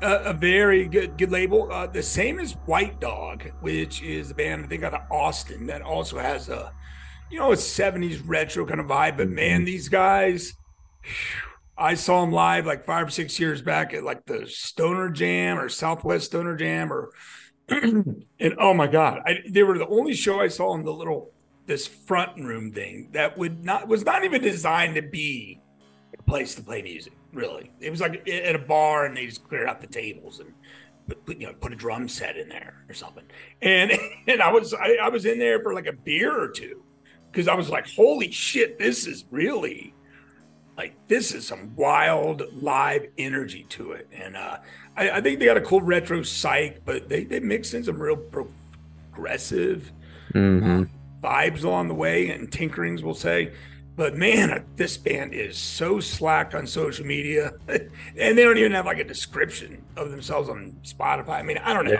a 0.00 0.32
very 0.32 0.86
good 0.86 1.16
good 1.16 1.30
label. 1.30 1.70
Uh, 1.70 1.86
the 1.86 2.02
same 2.02 2.38
as 2.38 2.52
White 2.66 3.00
Dog, 3.00 3.50
which 3.60 4.02
is 4.02 4.30
a 4.30 4.34
band 4.34 4.64
I 4.64 4.68
think 4.68 4.82
out 4.82 4.94
of 4.94 5.02
Austin 5.10 5.66
that 5.66 5.82
also 5.82 6.18
has 6.18 6.48
a 6.48 6.72
you 7.30 7.38
know 7.38 7.52
a 7.52 7.56
'70s 7.56 8.22
retro 8.24 8.66
kind 8.66 8.80
of 8.80 8.86
vibe. 8.86 9.16
But 9.16 9.28
man, 9.28 9.58
mm-hmm. 9.58 9.66
these 9.66 9.88
guys. 9.88 10.54
I 11.78 11.92
saw 11.92 12.22
them 12.22 12.32
live 12.32 12.64
like 12.64 12.86
five 12.86 13.08
or 13.08 13.10
six 13.10 13.38
years 13.38 13.60
back 13.60 13.92
at 13.92 14.02
like 14.02 14.24
the 14.24 14.46
Stoner 14.46 15.10
Jam 15.10 15.58
or 15.58 15.68
Southwest 15.68 16.26
Stoner 16.26 16.56
Jam 16.56 16.90
or 16.90 17.10
and 17.68 18.54
oh 18.58 18.72
my 18.72 18.86
god, 18.86 19.20
I, 19.26 19.40
they 19.48 19.62
were 19.62 19.76
the 19.76 19.88
only 19.88 20.14
show 20.14 20.40
I 20.40 20.48
saw 20.48 20.74
in 20.74 20.84
the 20.84 20.92
little 20.92 21.32
this 21.66 21.86
front 21.86 22.38
room 22.38 22.72
thing 22.72 23.08
that 23.12 23.36
would 23.36 23.64
not 23.64 23.88
was 23.88 24.04
not 24.04 24.24
even 24.24 24.42
designed 24.42 24.94
to 24.94 25.02
be 25.02 25.60
a 26.18 26.22
place 26.22 26.54
to 26.54 26.62
play 26.62 26.82
music. 26.82 27.12
Really, 27.32 27.70
it 27.80 27.90
was 27.90 28.00
like 28.00 28.26
at 28.28 28.54
a 28.54 28.58
bar, 28.58 29.06
and 29.06 29.16
they 29.16 29.26
just 29.26 29.46
cleared 29.46 29.68
out 29.68 29.80
the 29.80 29.86
tables 29.86 30.40
and 30.40 30.52
put, 31.24 31.38
you 31.40 31.46
know 31.46 31.52
put 31.54 31.72
a 31.72 31.76
drum 31.76 32.08
set 32.08 32.36
in 32.36 32.48
there 32.48 32.84
or 32.88 32.94
something. 32.94 33.24
And 33.62 33.92
and 34.26 34.40
I 34.40 34.50
was 34.50 34.74
I, 34.74 34.98
I 35.02 35.08
was 35.08 35.26
in 35.26 35.38
there 35.38 35.60
for 35.62 35.74
like 35.74 35.86
a 35.86 35.92
beer 35.92 36.38
or 36.38 36.48
two 36.48 36.82
because 37.30 37.48
I 37.48 37.54
was 37.54 37.68
like, 37.68 37.88
holy 37.90 38.30
shit, 38.30 38.78
this 38.78 39.06
is 39.06 39.24
really 39.30 39.92
like 40.76 40.94
this 41.08 41.32
is 41.32 41.46
some 41.46 41.74
wild 41.74 42.42
live 42.52 43.06
energy 43.18 43.64
to 43.70 43.92
it 43.92 44.08
and 44.12 44.36
uh, 44.36 44.58
I, 44.96 45.10
I, 45.10 45.20
think 45.20 45.38
they 45.38 45.46
got 45.46 45.56
a 45.56 45.62
cool 45.62 45.80
retro 45.80 46.22
psych 46.22 46.82
but 46.84 47.08
they, 47.08 47.24
they 47.24 47.40
mix 47.40 47.74
in 47.74 47.82
some 47.84 48.00
real 48.00 48.16
progressive 48.16 49.90
mm-hmm. 50.34 50.84
Vibes 51.26 51.64
along 51.64 51.88
the 51.88 51.94
way 51.94 52.30
and 52.30 52.50
tinkerings 52.50 53.02
we'll 53.02 53.14
say 53.14 53.52
but 53.96 54.14
man 54.14 54.50
uh, 54.50 54.60
this 54.76 54.96
band 54.96 55.34
is 55.34 55.58
so 55.58 55.98
slack 55.98 56.54
on 56.54 56.66
social 56.66 57.04
media 57.04 57.52
and 57.68 58.38
they 58.38 58.44
don't 58.44 58.58
even 58.58 58.72
have 58.72 58.86
like 58.86 58.98
a 58.98 59.04
description 59.04 59.82
of 59.96 60.10
themselves 60.10 60.48
on 60.48 60.76
spotify 60.82 61.30
i 61.30 61.42
mean 61.42 61.58
i 61.58 61.72
don't 61.72 61.86
know 61.86 61.92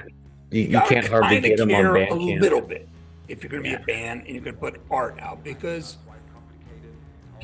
you, 0.51 0.63
you, 0.63 0.69
you 0.69 0.81
can't 0.83 1.09
hardly 1.09 1.41
get 1.41 1.57
them 1.57 1.71
on 1.75 1.85
Bandcamp. 1.85 2.11
a 2.11 2.15
little 2.15 2.61
bit 2.61 2.89
if 3.29 3.43
you're 3.43 3.51
going 3.51 3.65
to 3.65 3.69
be 3.69 3.73
yeah. 3.73 3.83
a 3.83 3.85
band 3.85 4.21
and 4.27 4.31
you're 4.31 4.45
going 4.45 4.55
to 4.55 4.61
put 4.61 4.81
art 4.91 5.19
out 5.19 5.43
because 5.43 5.99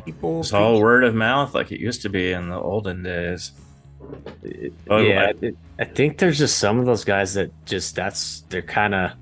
people. 0.04 0.40
It's 0.40 0.52
all 0.52 0.80
word 0.80 1.04
of 1.04 1.14
mouth, 1.14 1.54
like 1.54 1.72
it 1.72 1.80
used 1.80 2.02
to 2.02 2.08
be 2.08 2.32
in 2.32 2.48
the 2.48 2.58
olden 2.58 3.02
days. 3.02 3.52
yeah, 4.90 5.32
I 5.78 5.84
think 5.84 6.18
there's 6.18 6.38
just 6.38 6.58
some 6.58 6.78
of 6.78 6.86
those 6.86 7.04
guys 7.04 7.34
that 7.34 7.50
just 7.66 7.94
that's 7.94 8.40
they're 8.48 8.62
kind 8.62 8.94
of 8.94 9.12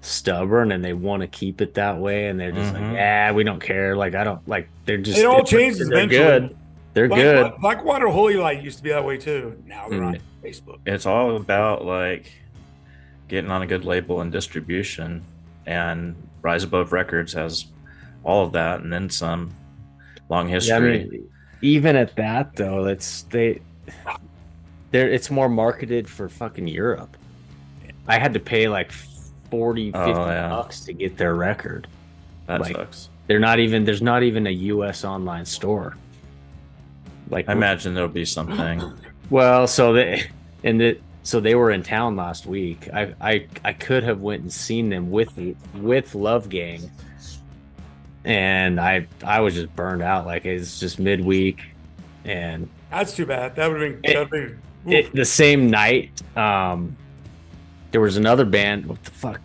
stubborn 0.00 0.72
and 0.72 0.84
they 0.84 0.92
want 0.92 1.22
to 1.22 1.26
keep 1.26 1.60
it 1.60 1.74
that 1.74 1.98
way, 1.98 2.28
and 2.28 2.38
they're 2.38 2.52
just 2.52 2.72
mm-hmm. 2.72 2.84
like, 2.84 2.94
yeah, 2.94 3.32
we 3.32 3.44
don't 3.44 3.60
care. 3.60 3.96
Like 3.96 4.14
I 4.14 4.24
don't 4.24 4.46
like. 4.48 4.68
They're 4.84 4.98
just 4.98 5.18
it 5.18 5.26
all 5.26 5.44
changes 5.44 5.88
they're 5.88 5.98
eventually. 5.98 6.48
Good. 6.48 6.56
They're 6.92 7.08
Black, 7.08 7.20
good. 7.20 7.52
Blackwater 7.60 8.08
Holy 8.08 8.36
Light 8.36 8.62
used 8.62 8.78
to 8.78 8.82
be 8.82 8.90
that 8.90 9.04
way 9.04 9.16
too. 9.16 9.62
Now 9.66 9.88
they're 9.88 10.00
mm. 10.00 10.06
on 10.06 10.18
Facebook. 10.42 10.78
It's 10.86 11.06
all 11.06 11.36
about 11.36 11.84
like 11.84 12.32
getting 13.28 13.50
on 13.50 13.62
a 13.62 13.66
good 13.66 13.84
label 13.84 14.20
and 14.22 14.32
distribution, 14.32 15.24
and 15.66 16.16
Rise 16.42 16.64
Above 16.64 16.92
Records 16.92 17.32
has 17.34 17.66
all 18.24 18.44
of 18.44 18.52
that 18.52 18.80
and 18.80 18.92
then 18.92 19.08
some 19.08 19.54
long 20.28 20.48
history. 20.48 20.98
Yeah, 20.98 21.04
I 21.04 21.08
mean, 21.08 21.28
even 21.62 21.96
at 21.96 22.16
that 22.16 22.56
though, 22.56 22.86
it's 22.86 23.22
they 23.22 23.60
there 24.90 25.08
it's 25.08 25.30
more 25.30 25.48
marketed 25.48 26.08
for 26.08 26.28
fucking 26.28 26.66
Europe. 26.66 27.16
I 28.08 28.18
had 28.18 28.34
to 28.34 28.40
pay 28.40 28.68
like 28.68 28.90
40 29.50 29.92
50 29.92 29.98
oh, 29.98 30.26
yeah. 30.26 30.48
bucks 30.48 30.80
to 30.80 30.92
get 30.92 31.16
their 31.16 31.34
record. 31.34 31.86
That 32.46 32.60
like, 32.60 32.76
sucks. 32.76 33.08
They're 33.26 33.38
not 33.38 33.58
even 33.58 33.84
there's 33.84 34.02
not 34.02 34.22
even 34.22 34.46
a 34.46 34.50
US 34.50 35.04
online 35.04 35.44
store. 35.44 35.96
Like 37.28 37.48
I 37.48 37.52
imagine 37.52 37.94
there'll 37.94 38.08
be 38.08 38.24
something. 38.24 38.82
Well, 39.30 39.68
so 39.68 39.92
they 39.92 40.24
and 40.64 40.82
it 40.82 41.00
so 41.22 41.38
they 41.38 41.54
were 41.54 41.70
in 41.70 41.84
town 41.84 42.16
last 42.16 42.46
week. 42.46 42.88
I 42.92 43.14
I 43.20 43.46
I 43.64 43.72
could 43.72 44.02
have 44.02 44.22
went 44.22 44.42
and 44.42 44.52
seen 44.52 44.88
them 44.88 45.12
with 45.12 45.38
with 45.76 46.16
Love 46.16 46.48
Gang 46.48 46.90
and 48.24 48.80
I 48.80 49.06
I 49.24 49.40
was 49.40 49.54
just 49.54 49.74
burned 49.74 50.02
out. 50.02 50.26
Like 50.26 50.44
it's 50.44 50.80
just 50.80 50.98
midweek, 50.98 51.60
and 52.24 52.68
that's 52.90 53.14
too 53.14 53.26
bad. 53.26 53.56
That 53.56 53.70
would 53.70 53.80
have 53.80 54.02
been, 54.02 54.58
been 54.84 54.92
it, 54.92 55.14
the 55.14 55.24
same 55.24 55.70
night. 55.70 56.22
Um, 56.36 56.96
there 57.90 58.00
was 58.00 58.16
another 58.16 58.44
band. 58.44 58.86
What 58.86 59.02
the 59.04 59.10
fuck? 59.10 59.40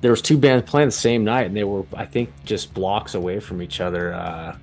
There 0.00 0.10
was 0.10 0.22
two 0.22 0.38
bands 0.38 0.68
playing 0.68 0.88
the 0.88 0.92
same 0.92 1.24
night, 1.24 1.46
and 1.46 1.56
they 1.56 1.64
were 1.64 1.84
I 1.94 2.04
think 2.04 2.30
just 2.44 2.74
blocks 2.74 3.14
away 3.14 3.40
from 3.40 3.62
each 3.62 3.80
other. 3.80 4.14
Uh, 4.14 4.56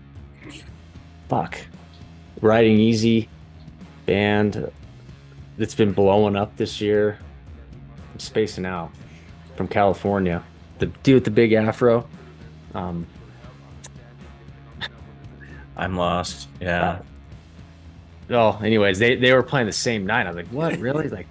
fuck, 1.28 1.58
riding 2.42 2.80
easy 2.80 3.30
band 4.06 4.72
that's 5.58 5.76
been 5.76 5.92
blowing 5.92 6.36
up 6.36 6.56
this 6.58 6.82
year. 6.82 7.18
I'm 8.14 8.20
spacing 8.20 8.66
out 8.66 8.92
from 9.56 9.68
California. 9.68 10.44
The 10.80 10.88
dude 10.88 11.16
with 11.16 11.26
the 11.26 11.32
big 11.32 11.54
afro. 11.54 12.08
Um, 12.74 13.08
I'm 15.76 15.96
lost. 15.96 16.48
Yeah. 16.62 17.00
Well, 18.30 18.60
anyways, 18.64 19.00
they, 19.00 19.16
they 19.16 19.34
were 19.34 19.44
playing 19.44 19.68
the 19.68 19.74
same 19.74 20.06
night. 20.06 20.26
I 20.26 20.30
was 20.30 20.36
like, 20.36 20.48
what? 20.48 20.78
Really? 20.80 21.10
like, 21.10 21.28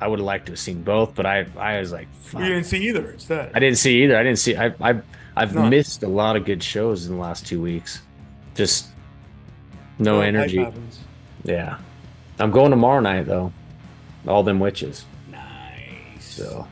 I 0.00 0.06
would 0.06 0.18
have 0.18 0.26
liked 0.26 0.46
to 0.46 0.52
have 0.52 0.58
seen 0.58 0.82
both, 0.82 1.14
but 1.14 1.26
I 1.26 1.46
I 1.56 1.78
was 1.78 1.92
like, 1.92 2.08
Fuck. 2.22 2.42
you 2.42 2.48
didn't 2.48 2.66
see 2.66 2.88
either. 2.88 3.10
Instead, 3.10 3.52
I 3.54 3.58
didn't 3.58 3.78
see 3.78 4.02
either. 4.02 4.16
I 4.16 4.22
didn't 4.22 4.38
see. 4.38 4.56
I 4.56 4.74
I 4.80 5.00
I've 5.36 5.54
no. 5.54 5.68
missed 5.68 6.02
a 6.02 6.08
lot 6.08 6.36
of 6.36 6.44
good 6.44 6.62
shows 6.62 7.06
in 7.06 7.14
the 7.14 7.20
last 7.20 7.46
two 7.46 7.60
weeks. 7.60 8.00
Just 8.54 8.88
no 9.98 10.18
well, 10.18 10.22
energy. 10.22 10.66
Yeah, 11.44 11.78
I'm 12.38 12.50
going 12.50 12.70
tomorrow 12.70 13.00
night 13.00 13.26
though. 13.26 13.52
All 14.26 14.42
them 14.42 14.60
witches. 14.60 15.04
Nice. 15.30 16.24
So. 16.24 16.66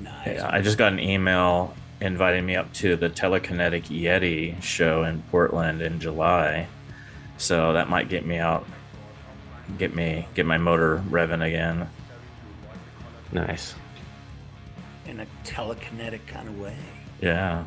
Nice. 0.00 0.26
Yeah, 0.26 0.50
I 0.52 0.60
just 0.60 0.76
got 0.76 0.92
an 0.92 0.98
email 0.98 1.74
inviting 2.00 2.44
me 2.44 2.56
up 2.56 2.72
to 2.74 2.96
the 2.96 3.08
Telekinetic 3.08 3.84
Yeti 3.84 4.60
show 4.62 5.04
in 5.04 5.22
Portland 5.30 5.80
in 5.80 6.00
July. 6.00 6.66
So 7.36 7.72
that 7.72 7.88
might 7.88 8.08
get 8.08 8.26
me 8.26 8.38
out, 8.38 8.66
get 9.78 9.94
me 9.94 10.28
get 10.34 10.46
my 10.46 10.58
motor 10.58 11.02
revving 11.08 11.44
again. 11.46 11.88
Nice. 13.34 13.74
In 15.06 15.20
a 15.20 15.26
telekinetic 15.44 16.26
kind 16.26 16.48
of 16.48 16.58
way. 16.58 16.76
Yeah. 17.20 17.64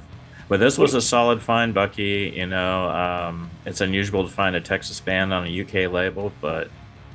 But 0.50 0.62
this 0.62 0.78
was 0.78 0.94
a 0.94 1.02
solid 1.02 1.42
find, 1.42 1.74
Bucky. 1.74 2.34
You 2.36 2.48
know, 2.48 2.90
um, 2.90 3.52
it's 3.66 3.82
unusual 3.82 4.24
to 4.24 4.34
find 4.34 4.56
a 4.56 4.62
Texas 4.62 5.00
band 5.00 5.34
on 5.34 5.46
a 5.46 5.62
UK 5.62 5.92
label, 5.92 6.32
but 6.40 6.70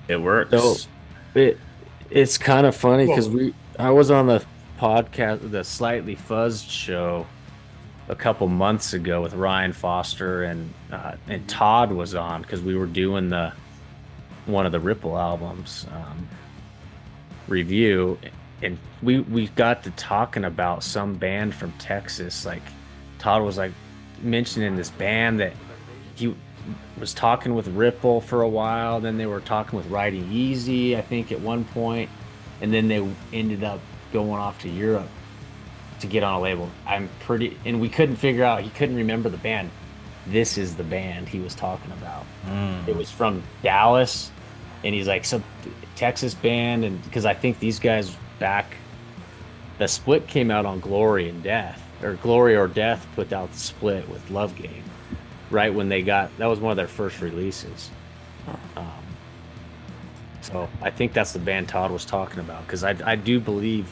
it 0.07 0.19
works. 0.19 0.51
So 0.51 0.77
it 1.35 1.59
it's 2.11 2.37
kind 2.37 2.67
of 2.67 2.77
funny 2.77 3.07
because 3.07 3.31
we 3.31 3.55
I 3.79 3.91
was 3.91 4.11
on 4.11 4.27
the 4.27 4.45
podcast, 4.79 5.51
the 5.51 5.65
Slightly 5.65 6.15
Fuzzed 6.15 6.71
show, 6.71 7.27
a 8.09 8.15
couple 8.15 8.49
months 8.49 8.93
ago 8.93 9.23
with 9.23 9.33
Ryan 9.33 9.73
Foster 9.73 10.45
and 10.45 10.73
uh, 10.93 11.15
and 11.27 11.49
Todd 11.49 11.91
was 11.91 12.15
on 12.15 12.43
because 12.43 12.61
we 12.61 12.77
were 12.77 12.87
doing 12.87 13.31
the 13.31 13.53
one 14.45 14.67
of 14.67 14.73
the 14.73 14.81
Ripple 14.81 15.17
albums 15.17 15.87
um, 15.93 16.29
review, 17.49 18.19
and 18.63 18.79
we 19.03 19.21
we 19.21 19.49
got 19.49 19.83
to 19.85 19.91
talking 19.93 20.45
about 20.45 20.83
some 20.83 21.15
band 21.15 21.55
from 21.55 21.73
Texas. 21.73 22.47
Like 22.47 22.63
Todd 23.19 23.43
was 23.43 23.59
like 23.59 23.73
mentioning 24.23 24.77
this 24.77 24.91
band 24.91 25.41
that 25.41 25.53
he 26.15 26.35
was 26.99 27.13
talking 27.13 27.55
with 27.55 27.67
Ripple 27.69 28.21
for 28.21 28.43
a 28.43 28.49
while. 28.49 29.01
Then 29.01 29.19
they 29.19 29.27
were 29.27 29.41
talking 29.41 29.77
with 29.77 29.87
Riding 29.89 30.31
Easy, 30.31 30.97
I 30.97 31.03
think, 31.03 31.33
at 31.33 31.41
one 31.41 31.65
point, 31.65 32.09
and 32.61 32.73
then 32.73 32.89
they 32.89 33.07
ended 33.33 33.65
up 33.65 33.81
going 34.13 34.31
off 34.31 34.61
to 34.61 34.69
Europe 34.69 35.09
to 36.01 36.07
get 36.07 36.23
on 36.23 36.35
a 36.35 36.41
label. 36.41 36.71
I'm 36.87 37.09
pretty, 37.21 37.57
and 37.65 37.81
we 37.81 37.89
couldn't 37.89 38.17
figure 38.17 38.45
out. 38.45 38.63
He 38.63 38.71
couldn't 38.71 38.97
remember 38.97 39.29
the 39.29 39.39
band. 39.39 39.71
this 40.27 40.57
is 40.57 40.77
the 40.77 40.85
band 40.85 41.29
he 41.29 41.41
was 41.41 41.55
talking 41.55 41.91
about. 41.93 42.25
Mm. 42.47 42.87
It 42.87 42.97
was 42.97 43.11
from 43.11 43.43
Dallas, 43.63 44.31
and 44.85 44.95
he's 44.95 45.09
like, 45.09 45.25
so 45.25 45.43
Texas 45.97 46.35
band, 46.35 46.85
and 46.85 47.03
because 47.05 47.25
I 47.25 47.35
think 47.35 47.59
these 47.59 47.81
guys 47.81 48.17
back, 48.43 48.75
the 49.79 49.87
split 49.87 50.27
came 50.27 50.51
out 50.51 50.67
on 50.67 50.81
Glory 50.81 51.29
and 51.29 51.45
Death, 51.45 51.81
or 52.03 52.15
Glory 52.15 52.57
or 52.57 52.67
Death 52.67 53.07
put 53.15 53.33
out 53.33 53.53
the 53.53 53.59
split 53.59 54.09
with 54.09 54.31
Love 54.31 54.57
Gang, 54.57 54.83
right 55.49 55.73
when 55.73 55.89
they 55.89 56.03
got 56.03 56.37
that 56.39 56.47
was 56.47 56.59
one 56.59 56.73
of 56.73 56.77
their 56.77 56.89
first 56.89 57.21
releases. 57.21 57.89
Um, 58.77 59.05
so 60.41 60.69
I 60.81 60.91
think 60.91 61.13
that's 61.13 61.33
the 61.33 61.39
band 61.39 61.69
Todd 61.69 61.93
was 61.93 62.05
talking 62.05 62.41
about 62.41 62.67
because 62.67 62.83
I, 62.83 62.97
I 63.05 63.15
do 63.15 63.39
believe 63.39 63.87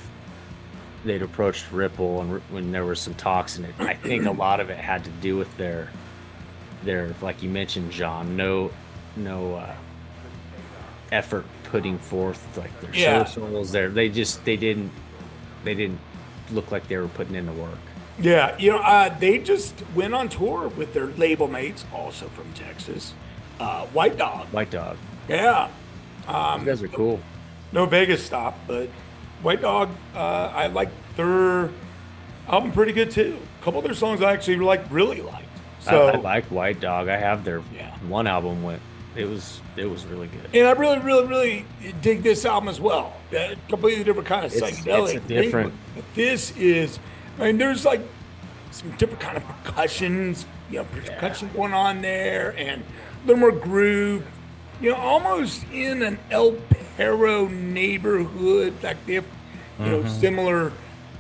they'd 1.05 1.23
approached 1.23 1.71
Ripple 1.71 2.21
and 2.21 2.43
when 2.51 2.73
there 2.73 2.85
was 2.85 3.01
some 3.01 3.15
talks 3.15 3.57
and 3.57 3.67
it, 3.67 3.75
I 3.79 3.95
think 3.95 4.27
a 4.27 4.33
lot 4.33 4.59
of 4.59 4.69
it 4.69 4.79
had 4.79 5.05
to 5.05 5.11
do 5.23 5.37
with 5.37 5.57
their 5.57 5.91
their 6.83 7.15
like 7.23 7.41
you 7.41 7.49
mentioned 7.49 7.93
John 7.93 8.37
no 8.37 8.73
no 9.17 9.55
uh, 9.55 9.75
effort 11.13 11.47
putting 11.71 11.99
forth 11.99 12.57
like 12.59 12.79
their 12.81 12.91
Yeah. 12.95 13.25
socials 13.25 13.71
there 13.73 13.89
they 13.89 14.09
just 14.09 14.45
they 14.45 14.57
didn't 14.57 14.91
they 15.65 15.75
didn't 15.75 15.99
look 16.51 16.71
like 16.73 16.87
they 16.89 16.97
were 16.97 17.09
putting 17.09 17.35
in 17.35 17.47
the 17.47 17.53
work 17.53 17.79
Yeah, 18.19 18.57
you 18.59 18.71
know, 18.73 18.79
uh, 18.79 19.09
they 19.19 19.39
just 19.39 19.83
went 19.95 20.13
on 20.15 20.29
tour 20.29 20.69
with 20.69 20.93
their 20.93 21.07
label 21.07 21.49
mates, 21.49 21.87
also 21.95 22.27
from 22.29 22.53
Texas, 22.53 23.15
uh, 23.61 23.87
White 23.87 24.19
Dog. 24.19 24.47
White 24.49 24.71
Dog 24.71 24.97
Yeah, 25.29 25.69
you 26.29 26.65
guys 26.67 26.83
are 26.83 26.89
cool 26.89 27.21
no 27.73 27.87
Vegas 27.87 28.25
stop, 28.25 28.59
but 28.67 28.89
White 29.43 29.61
Dog, 29.63 29.91
uh, 30.15 30.53
I 30.53 30.67
like 30.67 30.91
their 31.17 31.71
album 32.49 32.73
pretty 32.73 32.93
good 32.93 33.11
too. 33.13 33.39
A 33.61 33.65
couple 33.65 33.79
of 33.79 33.85
their 33.85 33.95
songs 33.95 34.21
I 34.23 34.33
actually 34.33 34.57
like 34.57 34.83
really 34.91 35.23
liked. 35.23 35.47
So 35.81 36.09
I, 36.09 36.13
I 36.13 36.17
like 36.17 36.45
White 36.47 36.81
Dog 36.81 37.09
I 37.09 37.17
have 37.17 37.45
their 37.45 37.63
Yeah. 37.75 37.95
one 38.09 38.27
album 38.27 38.63
went 38.63 38.83
it 39.17 39.25
was 39.29 39.61
it 39.77 39.85
was 39.87 40.05
really 40.07 40.29
good 40.29 40.55
and 40.55 40.67
I 40.69 40.73
really, 40.73 40.99
really, 41.01 41.27
really 41.27 41.67
dig 42.01 42.23
this 42.23 42.45
album 42.45 42.69
as 42.69 42.81
well. 42.81 43.15
Uh, 43.37 43.55
completely 43.69 44.05
different 44.05 44.29
kind 44.29 44.45
of 44.45 44.55
It's- 44.55 44.71
it's 44.71 44.81
psychedelic. 44.81 45.17
a 45.17 45.21
different- 45.21 45.73
But 45.95 46.05
this 46.15 46.57
is, 46.57 46.99
I 47.39 47.45
mean, 47.45 47.59
there's 47.59 47.85
like 47.85 48.01
some 48.71 48.91
different 48.93 49.21
kind 49.21 49.37
of 49.37 49.45
percussions, 49.65 50.47
you 50.71 50.79
know, 50.79 50.85
percussion 50.85 51.51
going 51.55 51.73
on 51.75 52.03
there, 52.03 52.55
and 52.57 52.83
a 52.83 53.27
little 53.27 53.41
more 53.41 53.53
groove. 53.53 54.25
You 54.81 54.91
know, 54.91 54.97
almost 54.97 55.65
in 55.73 56.03
an 56.03 56.19
El 56.31 56.53
Perro 56.97 57.49
neighborhood, 57.49 58.75
like 58.83 59.05
they 59.07 59.15
have, 59.15 59.25
you 59.81 59.87
know, 59.87 60.07
similar. 60.07 60.69
Uh, 60.69 60.73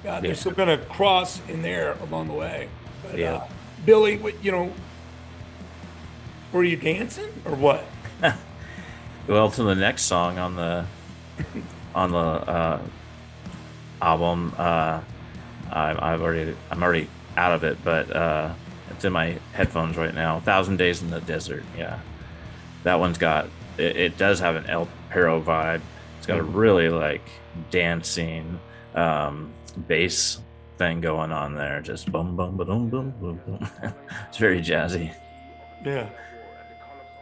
Yeah. 0.04 0.20
There's 0.20 0.40
some 0.40 0.54
kind 0.54 0.70
of 0.70 0.88
cross 0.88 1.40
in 1.48 1.60
there 1.62 1.96
along 2.08 2.28
the 2.28 2.34
way. 2.34 2.68
But, 3.02 3.18
Yeah. 3.18 3.34
uh, 3.34 3.44
Billy, 3.84 4.18
you 4.42 4.50
know, 4.52 4.72
were 6.52 6.64
you 6.64 6.76
dancing 6.76 7.30
or 7.44 7.54
what? 7.54 7.84
Well, 9.30 9.48
to 9.48 9.62
the 9.62 9.76
next 9.76 10.02
song 10.04 10.38
on 10.38 10.56
the 10.56 10.86
on 11.94 12.10
the 12.10 12.18
uh, 12.18 12.82
album, 14.02 14.52
uh, 14.58 15.00
I, 15.70 16.12
I've 16.12 16.20
already 16.20 16.56
I'm 16.68 16.82
already 16.82 17.08
out 17.36 17.52
of 17.52 17.62
it, 17.62 17.78
but 17.84 18.10
uh, 18.14 18.52
it's 18.90 19.04
in 19.04 19.12
my 19.12 19.38
headphones 19.52 19.96
right 19.96 20.12
now. 20.12 20.40
Thousand 20.40 20.78
Days 20.78 21.00
in 21.00 21.10
the 21.10 21.20
Desert, 21.20 21.62
yeah, 21.78 22.00
that 22.82 22.98
one's 22.98 23.18
got 23.18 23.46
it, 23.78 23.96
it 23.96 24.18
does 24.18 24.40
have 24.40 24.56
an 24.56 24.66
El 24.66 24.88
Perro 25.10 25.40
vibe. 25.40 25.82
It's 26.18 26.26
got 26.26 26.38
a 26.38 26.42
really 26.42 26.88
like 26.88 27.22
dancing 27.70 28.58
um, 28.96 29.52
bass 29.86 30.40
thing 30.76 31.00
going 31.00 31.30
on 31.30 31.54
there, 31.54 31.80
just 31.82 32.10
boom 32.10 32.36
boom 32.36 32.56
boom 32.56 32.88
boom 32.88 33.10
boom 33.20 33.40
boom. 33.46 33.68
it's 34.28 34.38
very 34.38 34.60
jazzy. 34.60 35.14
Yeah. 35.84 36.08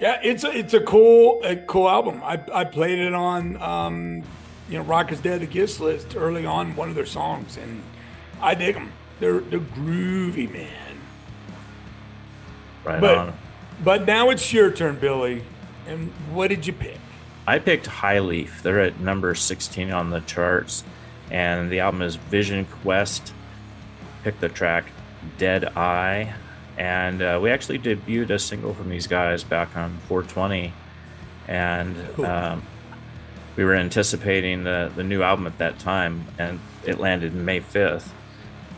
Yeah, 0.00 0.20
it's 0.22 0.44
a 0.44 0.56
it's 0.56 0.74
a 0.74 0.80
cool 0.80 1.40
a 1.44 1.56
cool 1.56 1.88
album. 1.88 2.22
I 2.24 2.40
I 2.52 2.64
played 2.64 2.98
it 2.98 3.14
on 3.14 3.60
um, 3.60 4.22
you 4.68 4.78
know 4.78 4.84
Rock 4.84 5.10
is 5.12 5.20
Dead 5.20 5.40
the 5.40 5.46
Gist 5.46 5.80
List 5.80 6.14
early 6.16 6.46
on 6.46 6.76
one 6.76 6.88
of 6.88 6.94
their 6.94 7.06
songs, 7.06 7.56
and 7.56 7.82
I 8.40 8.54
dig 8.54 8.74
them. 8.74 8.92
They're 9.20 9.40
they're 9.40 9.58
groovy, 9.58 10.52
man. 10.52 10.68
Right 12.84 13.00
But 13.00 13.18
on. 13.18 13.32
but 13.82 14.06
now 14.06 14.30
it's 14.30 14.52
your 14.52 14.70
turn, 14.70 14.96
Billy. 14.96 15.42
And 15.86 16.10
what 16.32 16.48
did 16.48 16.66
you 16.66 16.72
pick? 16.72 16.98
I 17.46 17.58
picked 17.58 17.86
High 17.86 18.18
Leaf. 18.20 18.62
They're 18.62 18.80
at 18.80 19.00
number 19.00 19.34
16 19.34 19.90
on 19.90 20.10
the 20.10 20.20
charts, 20.20 20.84
and 21.30 21.70
the 21.72 21.80
album 21.80 22.02
is 22.02 22.16
Vision 22.16 22.66
Quest. 22.66 23.32
Pick 24.22 24.38
the 24.40 24.48
track 24.50 24.84
Dead 25.38 25.64
Eye, 25.76 26.34
and 26.78 27.20
uh, 27.20 27.38
we 27.42 27.50
actually 27.50 27.78
debuted 27.78 28.30
a 28.30 28.38
single 28.38 28.72
from 28.72 28.88
these 28.88 29.06
guys 29.06 29.44
back 29.44 29.76
on 29.76 29.98
420, 30.08 30.72
and 31.48 31.96
Cool. 32.14 32.24
um, 32.24 32.62
we 33.56 33.64
were 33.64 33.74
anticipating 33.74 34.62
the, 34.64 34.90
the 34.94 35.02
new 35.02 35.22
album 35.22 35.46
at 35.46 35.58
that 35.58 35.78
time, 35.80 36.24
and 36.38 36.60
it 36.86 36.98
landed 36.98 37.34
May 37.34 37.60
5th. 37.60 38.08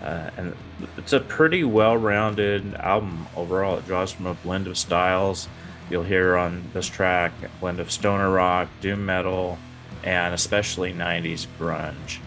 Uh, 0.03 0.31
and 0.39 0.57
it's 0.97 1.13
a 1.13 1.21
pretty 1.21 1.63
well-rounded 1.63 2.75
album 2.77 3.27
overall. 3.37 3.77
It 3.77 3.87
draws 3.87 4.11
from 4.13 4.25
a 4.27 4.33
blend 4.35 4.67
of 4.67 4.79
styles. 4.79 5.47
You'll 5.91 6.05
hear 6.05 6.37
on 6.39 6.65
this 6.73 6.87
track 6.89 7.33
a 7.45 7.49
blend 7.61 7.81
of 7.81 7.91
stoner 7.91 8.31
rock, 8.31 8.69
doom 8.81 9.05
metal, 9.05 9.59
and 10.03 10.33
especially 10.33 10.95
90s 10.95 11.47
grunge. 11.59 12.19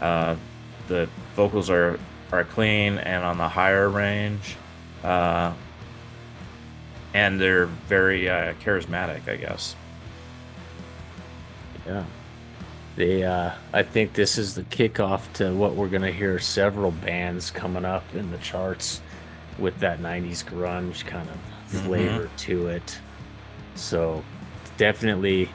Uh, 0.00 0.36
the 0.86 1.08
vocals 1.34 1.68
are 1.70 1.98
are 2.30 2.44
clean 2.44 2.98
and 2.98 3.24
on 3.24 3.38
the 3.38 3.48
higher 3.48 3.88
range, 3.88 4.56
uh, 5.02 5.52
and 7.14 7.40
they're 7.40 7.66
very 7.66 8.28
uh, 8.28 8.54
charismatic, 8.54 9.28
I 9.28 9.36
guess. 9.36 9.74
Yeah. 11.86 12.04
The 12.96 13.24
uh, 13.24 13.54
I 13.72 13.82
think 13.84 14.12
this 14.12 14.38
is 14.38 14.54
the 14.54 14.64
kickoff 14.64 15.32
to 15.34 15.54
what 15.54 15.74
we're 15.74 15.88
gonna 15.88 16.10
hear 16.10 16.38
several 16.38 16.90
bands 16.90 17.50
coming 17.50 17.84
up 17.84 18.02
in 18.14 18.30
the 18.30 18.38
charts 18.38 19.00
with 19.58 19.78
that 19.78 20.00
'90s 20.00 20.44
grunge 20.44 21.06
kind 21.06 21.28
of 21.28 21.80
flavor 21.82 22.28
to 22.38 22.66
it. 22.68 22.98
So 23.76 24.24
definitely 24.76 25.48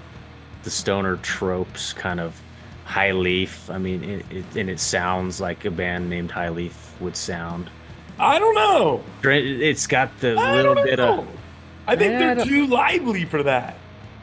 the 0.63 0.69
stoner 0.69 1.17
tropes 1.17 1.91
kind 1.91 2.19
of 2.19 2.41
high 2.85 3.11
leaf. 3.11 3.69
I 3.69 3.77
mean, 3.77 4.03
it, 4.03 4.25
it, 4.29 4.45
and 4.55 4.69
it 4.69 4.79
sounds 4.79 5.41
like 5.41 5.65
a 5.65 5.71
band 5.71 6.09
named 6.09 6.31
High 6.31 6.49
Leaf 6.49 6.95
would 6.99 7.15
sound. 7.15 7.69
I 8.19 8.39
don't 8.39 8.55
know. 8.55 9.03
It's 9.23 9.87
got 9.87 10.17
the 10.19 10.35
I 10.35 10.55
little 10.55 10.75
bit 10.75 10.99
of 10.99 11.27
I 11.87 11.95
think 11.95 12.11
Yeah, 12.11 12.17
I 12.17 12.19
they're 12.19 12.35
don't- 12.35 12.47
too 12.47 12.67
lively 12.67 13.25
for 13.25 13.43
that. 13.43 13.77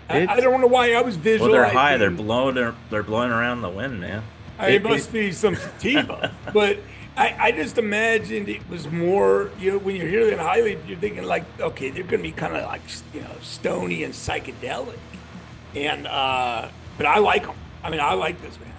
I, 0.08 0.26
I 0.26 0.40
don't 0.40 0.60
know 0.60 0.66
why 0.66 0.94
I 0.94 1.02
was 1.02 1.14
Well, 1.16 1.22
visualizing. 1.24 1.52
they're 1.52 1.68
high. 1.72 1.96
They're 1.96 2.10
blowing. 2.10 2.54
They're 2.56 2.74
they're 2.90 3.02
blowing 3.04 3.30
around 3.30 3.62
the 3.62 3.68
wind, 3.68 4.00
man. 4.00 4.22
I- 4.58 4.70
It 4.70 4.82
must 4.82 5.12
be 5.12 5.30
some 5.32 5.54
sativa, 5.56 6.32
but 6.52 6.78
I, 7.16 7.36
I 7.38 7.52
just 7.52 7.78
imagined 7.78 8.48
it 8.48 8.68
was 8.68 8.90
more. 8.90 9.50
You 9.60 9.72
know, 9.72 9.78
when 9.78 9.94
you 9.96 10.06
hear 10.06 10.26
that 10.30 10.38
highly, 10.40 10.78
you're 10.88 10.98
thinking 10.98 11.24
like, 11.24 11.44
okay, 11.60 11.90
they're 11.90 12.02
going 12.02 12.22
to 12.22 12.28
be 12.28 12.32
kind 12.32 12.56
of 12.56 12.64
like 12.64 12.80
you 13.14 13.20
know 13.20 13.30
stony 13.42 14.02
and 14.04 14.12
psychedelic, 14.14 14.98
and 15.76 16.06
uh, 16.08 16.68
but 16.96 17.06
I 17.06 17.18
like 17.18 17.46
them. 17.46 17.56
I 17.84 17.90
mean, 17.90 18.00
I 18.00 18.14
like 18.14 18.40
this 18.42 18.56
band, 18.56 18.72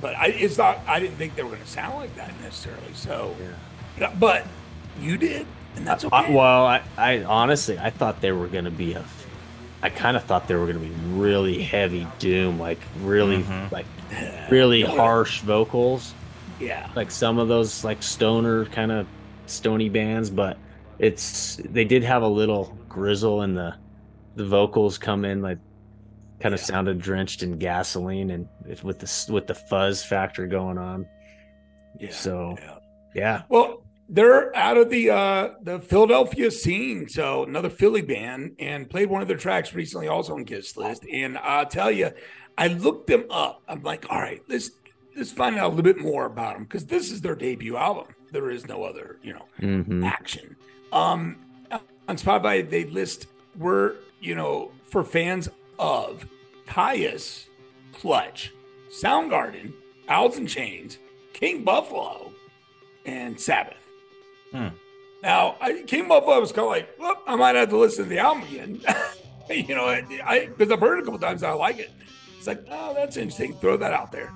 but 0.00 0.14
I 0.16 0.26
it's 0.26 0.56
not. 0.58 0.78
I 0.86 1.00
didn't 1.00 1.16
think 1.16 1.34
they 1.36 1.42
were 1.42 1.50
going 1.50 1.62
to 1.62 1.68
sound 1.68 1.96
like 1.96 2.14
that 2.16 2.32
necessarily. 2.40 2.92
So, 2.94 3.34
yeah, 3.98 4.14
but 4.20 4.46
you 5.00 5.16
did, 5.16 5.46
and 5.76 5.86
that's 5.86 6.04
okay. 6.04 6.16
Uh, 6.16 6.32
well, 6.32 6.66
I, 6.66 6.82
I 6.96 7.24
honestly 7.24 7.78
I 7.78 7.90
thought 7.90 8.20
they 8.20 8.32
were 8.32 8.48
gonna 8.48 8.70
be 8.70 8.92
a. 8.94 9.04
I 9.82 9.90
kind 9.90 10.16
of 10.16 10.24
thought 10.24 10.48
they 10.48 10.54
were 10.54 10.66
gonna 10.66 10.78
be 10.78 10.92
really 11.12 11.62
heavy 11.62 12.06
doom, 12.18 12.58
like 12.58 12.78
really 13.02 13.42
Mhm. 13.42 13.70
like 13.70 13.86
really 14.50 14.82
harsh 14.82 15.40
vocals, 15.40 16.14
yeah, 16.60 16.88
like 16.96 17.10
some 17.10 17.38
of 17.38 17.48
those 17.48 17.84
like 17.84 18.02
stoner 18.02 18.64
kind 18.66 18.90
of 18.90 19.06
stony 19.46 19.88
bands. 19.88 20.30
But 20.30 20.56
it's 20.98 21.56
they 21.64 21.84
did 21.84 22.02
have 22.04 22.22
a 22.22 22.28
little 22.28 22.76
grizzle 22.88 23.42
in 23.42 23.54
the 23.54 23.74
the 24.34 24.44
vocals 24.46 24.96
come 24.98 25.24
in 25.24 25.42
like 25.42 25.58
kind 26.40 26.54
of 26.54 26.60
sounded 26.60 26.98
drenched 27.00 27.42
in 27.42 27.58
gasoline 27.58 28.30
and 28.30 28.48
with 28.82 28.98
the 28.98 29.32
with 29.32 29.46
the 29.46 29.54
fuzz 29.54 30.02
factor 30.04 30.46
going 30.46 30.78
on. 30.78 31.06
yeah. 31.98 32.10
So 32.10 32.56
yeah. 32.60 32.74
yeah, 33.14 33.42
Well, 33.48 33.82
they're 34.08 34.54
out 34.56 34.76
of 34.76 34.90
the 34.90 35.10
uh 35.10 35.50
the 35.62 35.80
Philadelphia 35.80 36.50
scene, 36.50 37.08
so 37.08 37.44
another 37.44 37.70
Philly 37.70 38.02
band, 38.02 38.56
and 38.58 38.88
played 38.88 39.10
one 39.10 39.22
of 39.22 39.28
their 39.28 39.36
tracks 39.36 39.74
recently, 39.74 40.08
also 40.08 40.34
on 40.34 40.44
Gist 40.44 40.76
List. 40.76 41.04
And 41.10 41.38
I'll 41.38 41.66
tell 41.66 41.90
you, 41.90 42.10
I 42.56 42.68
looked 42.68 43.08
them 43.08 43.24
up. 43.30 43.62
I'm 43.68 43.82
like, 43.82 44.06
all 44.10 44.20
right, 44.20 44.42
let's 44.48 44.70
let's 45.16 45.32
find 45.32 45.56
out 45.56 45.66
a 45.66 45.68
little 45.68 45.82
bit 45.82 45.98
more 45.98 46.26
about 46.26 46.54
them 46.54 46.64
because 46.64 46.86
this 46.86 47.10
is 47.10 47.20
their 47.20 47.34
debut 47.34 47.76
album. 47.76 48.06
There 48.32 48.50
is 48.50 48.66
no 48.66 48.84
other, 48.84 49.18
you 49.22 49.32
know, 49.32 49.46
hmm 49.58 50.04
action. 50.04 50.56
Um, 50.92 51.36
on 52.08 52.16
Spotify, 52.16 52.68
they 52.68 52.84
list 52.84 53.26
were 53.58 53.96
you 54.20 54.34
know 54.34 54.70
for 54.84 55.02
fans 55.02 55.48
of 55.78 56.26
Kyuss, 56.66 57.46
Clutch, 57.92 58.52
Soundgarden, 58.90 59.72
Owls 60.08 60.38
and 60.38 60.48
Chains, 60.48 60.98
King 61.32 61.64
Buffalo, 61.64 62.32
and 63.04 63.38
Sabbath. 63.38 63.85
Hmm. 64.52 64.68
Now 65.22 65.56
I 65.60 65.82
came 65.86 66.10
up, 66.10 66.28
I 66.28 66.38
was 66.38 66.52
kind 66.52 66.66
of 66.66 66.70
like, 66.70 66.98
well, 66.98 67.22
I 67.26 67.36
might 67.36 67.56
have 67.56 67.70
to 67.70 67.78
listen 67.78 68.04
to 68.04 68.10
the 68.10 68.18
album 68.18 68.44
again. 68.44 68.80
you 69.50 69.74
know, 69.74 69.86
I 69.86 70.46
because 70.46 70.72
I've 70.72 70.80
heard 70.80 70.98
it 70.98 71.02
a 71.02 71.04
couple 71.04 71.18
times, 71.18 71.42
I 71.42 71.52
like 71.52 71.78
it. 71.78 71.90
It's 72.38 72.46
like, 72.46 72.64
oh, 72.70 72.94
that's 72.94 73.16
interesting. 73.16 73.54
Throw 73.54 73.76
that 73.76 73.92
out 73.92 74.12
there. 74.12 74.32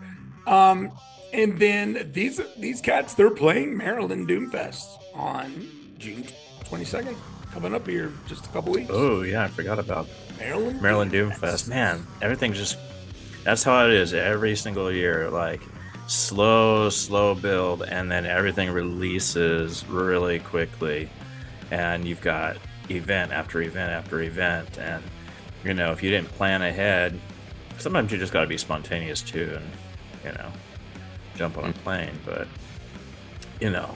Um, 0.47 0.93
and 1.33 1.59
then 1.59 2.11
these 2.13 2.41
these 2.59 2.81
cats, 2.81 3.15
they're 3.15 3.31
playing 3.31 3.77
Maryland 3.77 4.29
Doomfest 4.29 4.99
on 5.15 5.69
June 5.99 6.25
22nd, 6.65 7.15
coming 7.53 7.75
up 7.75 7.87
here 7.87 8.13
just 8.27 8.47
a 8.47 8.49
couple 8.49 8.73
weeks. 8.73 8.91
Oh 8.93 9.23
yeah, 9.23 9.45
I 9.45 9.49
forgot 9.49 9.79
about 9.79 10.09
Maryland 10.39 10.83
Maryland 10.83 11.13
Doomfest. 11.13 11.69
Man, 11.69 12.07
everything's 12.21 12.57
just 12.57 12.79
that's 13.45 13.63
how 13.63 13.87
it 13.87 13.93
is 13.93 14.13
every 14.13 14.57
single 14.57 14.91
year. 14.91 15.31
Like 15.31 15.61
slow, 16.11 16.91
slow 16.91 17.37
build, 17.37 17.85
and 17.85 18.11
then 18.11 18.27
everything 18.27 18.71
releases 18.71 19.87
really 19.87 20.41
quickly, 20.41 21.09
and 21.71 22.05
you've 22.05 22.21
got 22.21 22.57
event 22.91 23.33
after 23.33 23.63
event 23.63 23.93
after 23.93 24.21
event, 24.21 24.79
and 24.79 25.03
you 25.65 25.73
know 25.73 25.93
if 25.93 26.03
you 26.03 26.11
didn't 26.11 26.29
plan 26.31 26.63
ahead, 26.63 27.19
sometimes 27.79 28.11
you 28.11 28.19
just 28.19 28.33
got 28.33 28.41
to 28.41 28.49
be 28.49 28.59
spontaneous 28.59 29.23
too, 29.23 29.57
and 29.57 29.71
you 30.25 30.33
know 30.33 30.51
jump 31.37 31.57
on 31.57 31.71
a 31.71 31.73
plane, 31.75 32.19
but 32.27 32.49
you 33.61 33.71
know 33.71 33.95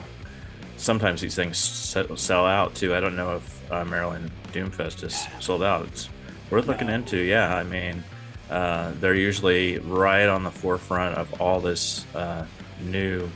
sometimes 0.77 1.19
these 1.19 1.35
things 1.35 1.57
sell 1.57 2.45
out 2.45 2.73
too. 2.75 2.95
I 2.95 3.01
don't 3.01 3.17
know 3.17 3.35
if 3.35 3.71
uh, 3.71 3.83
Maryland 3.83 4.31
Doomfest 4.53 5.03
is 5.03 5.27
sold 5.41 5.63
out. 5.63 5.85
It's 5.87 6.09
worth 6.49 6.67
looking 6.67 6.87
into. 6.87 7.17
Yeah, 7.17 7.53
I 7.57 7.63
mean 7.63 8.05
uh, 8.49 8.91
they're 8.99 9.15
usually 9.15 9.79
right 9.79 10.27
on 10.27 10.43
the 10.43 10.51
forefront 10.51 11.17
of 11.17 11.41
all 11.41 11.59
this 11.59 12.05
uh, 12.15 12.45
new 12.81 13.29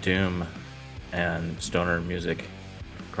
doom 0.00 0.46
and 1.12 1.60
stoner 1.60 2.00
music. 2.00 2.44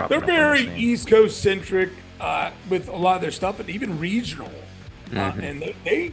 They're 0.08 0.20
very 0.20 0.68
East 0.76 1.08
Coast 1.08 1.40
centric 1.40 1.90
uh, 2.20 2.50
with 2.68 2.88
a 2.88 2.96
lot 2.96 3.16
of 3.16 3.22
their 3.22 3.30
stuff, 3.30 3.56
but 3.56 3.68
even 3.68 3.98
regional. 3.98 4.50
Uh, 5.10 5.14
mm-hmm. 5.14 5.40
and 5.40 5.62
they, 5.62 5.76
they 5.84 6.12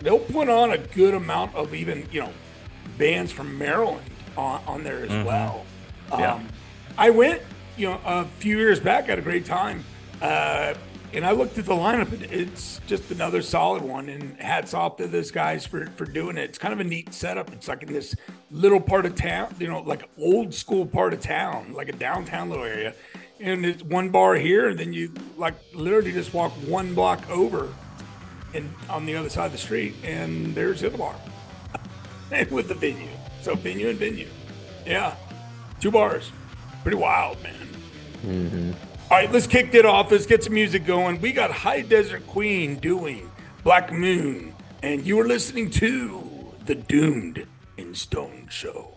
they'll 0.00 0.18
put 0.18 0.48
on 0.48 0.72
a 0.72 0.78
good 0.78 1.14
amount 1.14 1.54
of 1.54 1.74
even 1.74 2.08
you 2.10 2.20
know 2.20 2.32
bands 2.96 3.30
from 3.30 3.58
Maryland 3.58 4.10
on, 4.36 4.62
on 4.66 4.82
there 4.82 5.04
as 5.04 5.10
mm-hmm. 5.10 5.26
well. 5.26 5.64
Um, 6.10 6.20
yeah. 6.20 6.40
I 6.96 7.10
went 7.10 7.42
you 7.76 7.88
know 7.88 8.00
a 8.04 8.24
few 8.38 8.56
years 8.56 8.80
back, 8.80 9.06
had 9.06 9.18
a 9.18 9.22
great 9.22 9.44
time. 9.44 9.84
And 11.12 11.26
I 11.26 11.32
looked 11.32 11.58
at 11.58 11.66
the 11.66 11.72
lineup, 11.74 12.12
and 12.12 12.22
it's 12.24 12.80
just 12.86 13.10
another 13.10 13.42
solid 13.42 13.82
one. 13.82 14.08
And 14.08 14.36
hats 14.40 14.74
off 14.74 14.96
to 14.98 15.08
those 15.08 15.30
guys 15.30 15.66
for 15.66 15.86
for 15.96 16.04
doing 16.04 16.38
it. 16.38 16.44
It's 16.44 16.58
kind 16.58 16.72
of 16.72 16.78
a 16.78 16.84
neat 16.84 17.12
setup. 17.12 17.52
It's 17.52 17.66
like 17.66 17.82
in 17.82 17.92
this 17.92 18.14
little 18.50 18.80
part 18.80 19.06
of 19.06 19.16
town, 19.16 19.54
you 19.58 19.66
know, 19.66 19.80
like 19.80 20.08
old 20.16 20.54
school 20.54 20.86
part 20.86 21.12
of 21.12 21.20
town, 21.20 21.72
like 21.72 21.88
a 21.88 21.92
downtown 21.92 22.48
little 22.48 22.64
area. 22.64 22.94
And 23.40 23.64
it's 23.64 23.82
one 23.82 24.10
bar 24.10 24.34
here, 24.36 24.68
and 24.68 24.78
then 24.78 24.92
you 24.92 25.12
like 25.36 25.54
literally 25.74 26.12
just 26.12 26.32
walk 26.32 26.52
one 26.68 26.94
block 26.94 27.28
over, 27.28 27.68
and 28.54 28.72
on 28.88 29.06
the 29.06 29.16
other 29.16 29.30
side 29.30 29.46
of 29.46 29.52
the 29.52 29.58
street, 29.58 29.94
and 30.04 30.54
there's 30.54 30.82
the 30.82 30.88
other 30.88 30.98
bar, 30.98 31.16
and 32.32 32.50
with 32.50 32.68
the 32.68 32.74
venue. 32.74 33.08
So 33.40 33.54
venue 33.54 33.88
and 33.88 33.98
venue, 33.98 34.28
yeah, 34.84 35.16
two 35.80 35.90
bars, 35.90 36.30
pretty 36.82 36.98
wild, 36.98 37.42
man. 37.42 37.54
Mm-hmm. 38.26 38.89
All 39.10 39.16
right, 39.16 39.32
let's 39.32 39.48
kick 39.48 39.74
it 39.74 39.84
off. 39.84 40.12
Let's 40.12 40.24
get 40.24 40.44
some 40.44 40.54
music 40.54 40.86
going. 40.86 41.20
We 41.20 41.32
got 41.32 41.50
High 41.50 41.80
Desert 41.80 42.24
Queen 42.28 42.76
doing 42.76 43.28
Black 43.64 43.92
Moon, 43.92 44.54
and 44.84 45.04
you 45.04 45.18
are 45.18 45.26
listening 45.26 45.68
to 45.70 46.54
the 46.66 46.76
Doomed 46.76 47.44
and 47.76 47.96
Stoned 47.96 48.52
Show. 48.52 48.89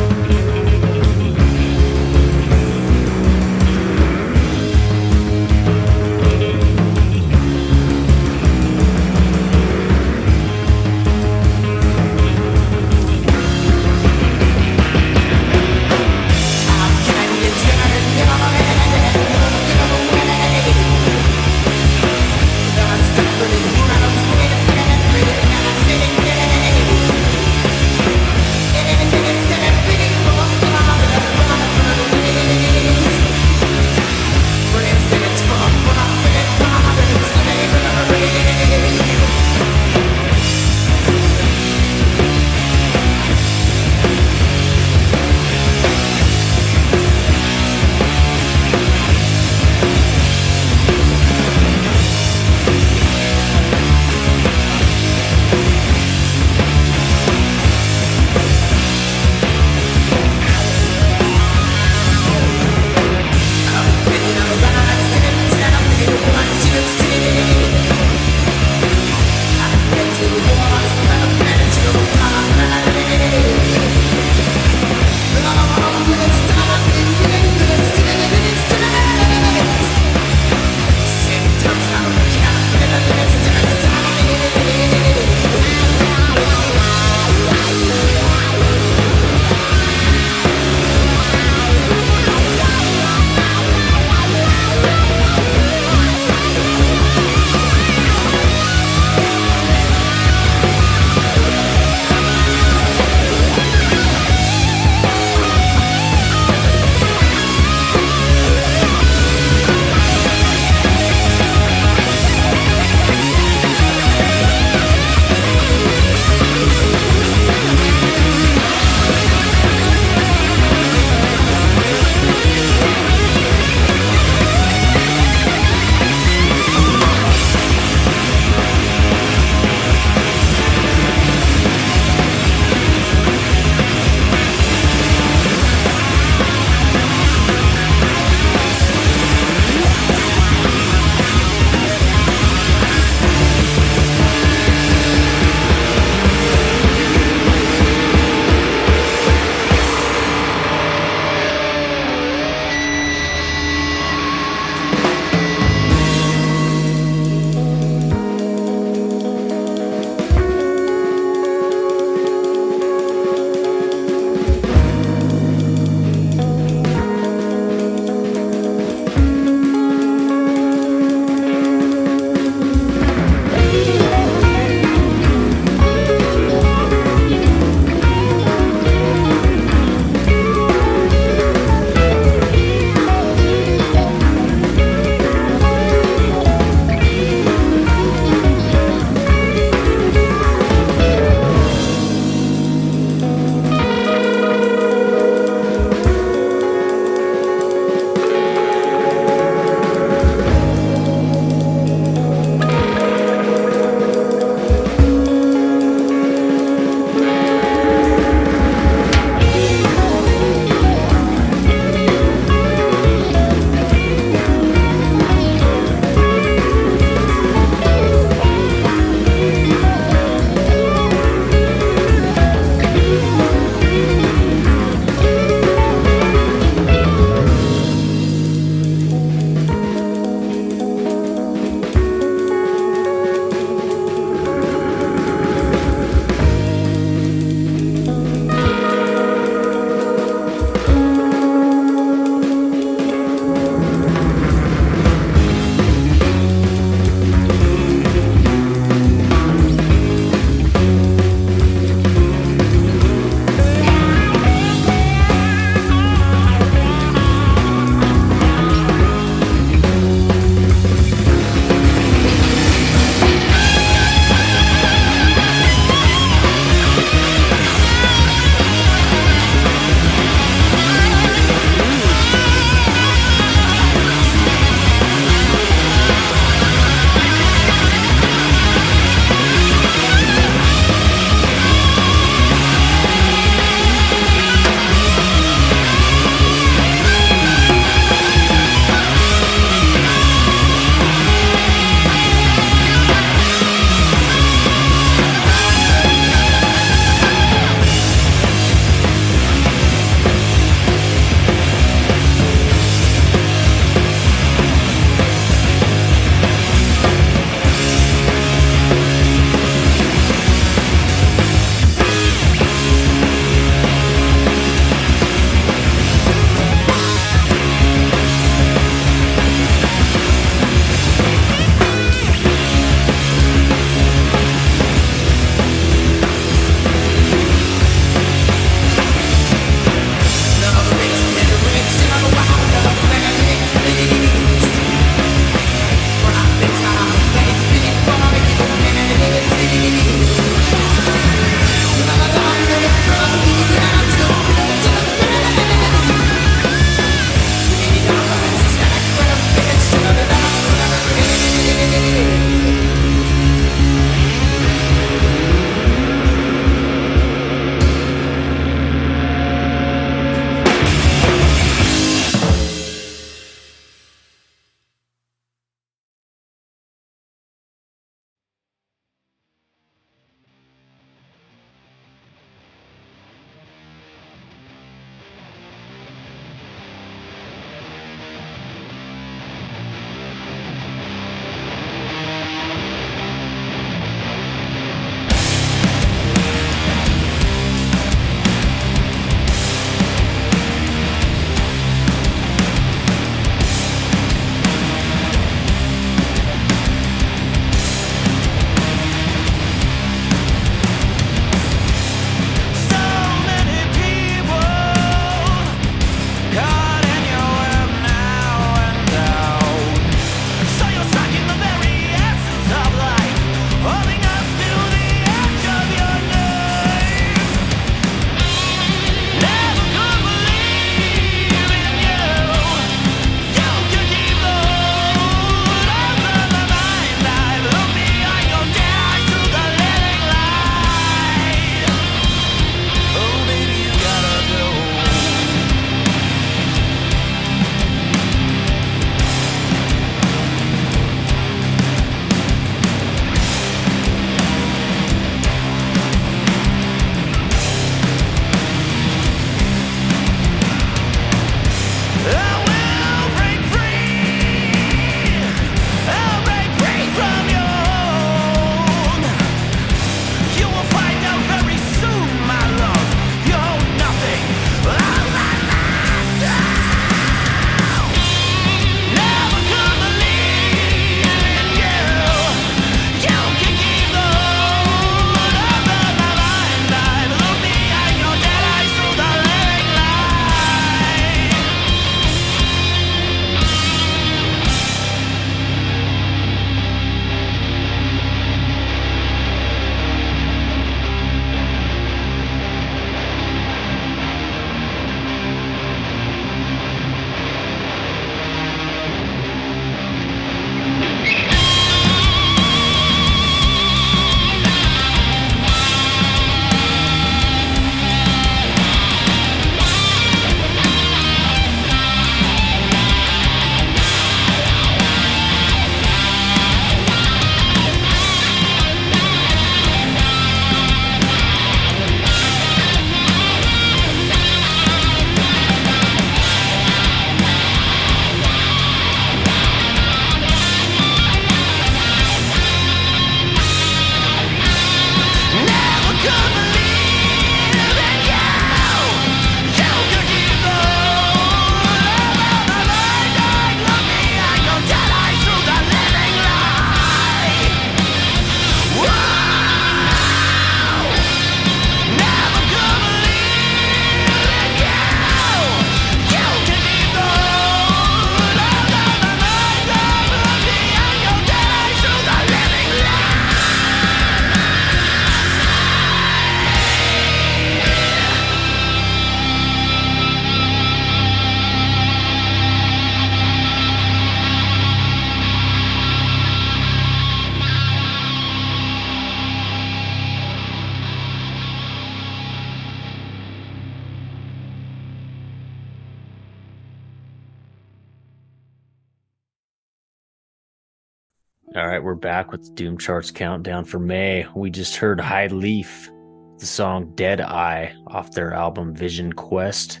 Back 592.20 592.52
with 592.52 592.74
Doom 592.74 592.98
Charts 592.98 593.30
countdown 593.30 593.84
for 593.84 593.98
May. 593.98 594.46
We 594.54 594.68
just 594.68 594.96
heard 594.96 595.18
High 595.18 595.46
Leaf, 595.46 596.10
the 596.58 596.66
song 596.66 597.12
Dead 597.14 597.40
Eye 597.40 597.94
off 598.08 598.32
their 598.32 598.52
album 598.52 598.94
Vision 598.94 599.32
Quest. 599.32 600.00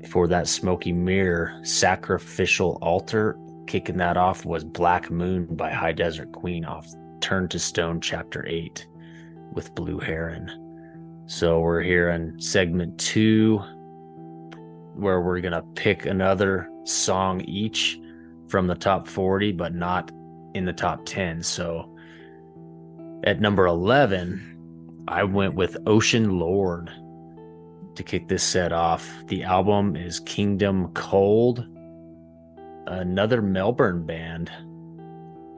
Before 0.00 0.26
that, 0.28 0.48
Smokey 0.48 0.92
Mirror, 0.92 1.60
Sacrificial 1.62 2.78
Altar. 2.80 3.38
Kicking 3.66 3.98
that 3.98 4.16
off 4.16 4.46
was 4.46 4.64
Black 4.64 5.10
Moon 5.10 5.46
by 5.54 5.70
High 5.70 5.92
Desert 5.92 6.32
Queen 6.32 6.64
off 6.64 6.86
Turn 7.20 7.48
to 7.48 7.58
Stone 7.58 8.00
Chapter 8.00 8.46
8 8.48 8.86
with 9.52 9.74
Blue 9.74 9.98
Heron. 9.98 11.24
So 11.26 11.60
we're 11.60 11.82
here 11.82 12.10
in 12.10 12.40
segment 12.40 12.98
two, 12.98 13.58
where 14.94 15.20
we're 15.20 15.40
going 15.40 15.52
to 15.52 15.62
pick 15.74 16.06
another 16.06 16.70
song 16.84 17.42
each 17.42 18.00
from 18.48 18.66
the 18.66 18.74
top 18.74 19.06
40, 19.06 19.52
but 19.52 19.74
not 19.74 20.10
in 20.54 20.64
the 20.64 20.72
top 20.72 21.04
10. 21.04 21.42
So 21.42 21.88
at 23.24 23.40
number 23.40 23.66
11, 23.66 25.04
I 25.08 25.24
went 25.24 25.54
with 25.54 25.82
Oceanlord 25.84 26.90
to 27.94 28.02
kick 28.02 28.28
this 28.28 28.42
set 28.42 28.72
off. 28.72 29.08
The 29.26 29.44
album 29.44 29.96
is 29.96 30.20
Kingdom 30.20 30.92
Cold, 30.94 31.66
another 32.86 33.42
Melbourne 33.42 34.04
band 34.06 34.50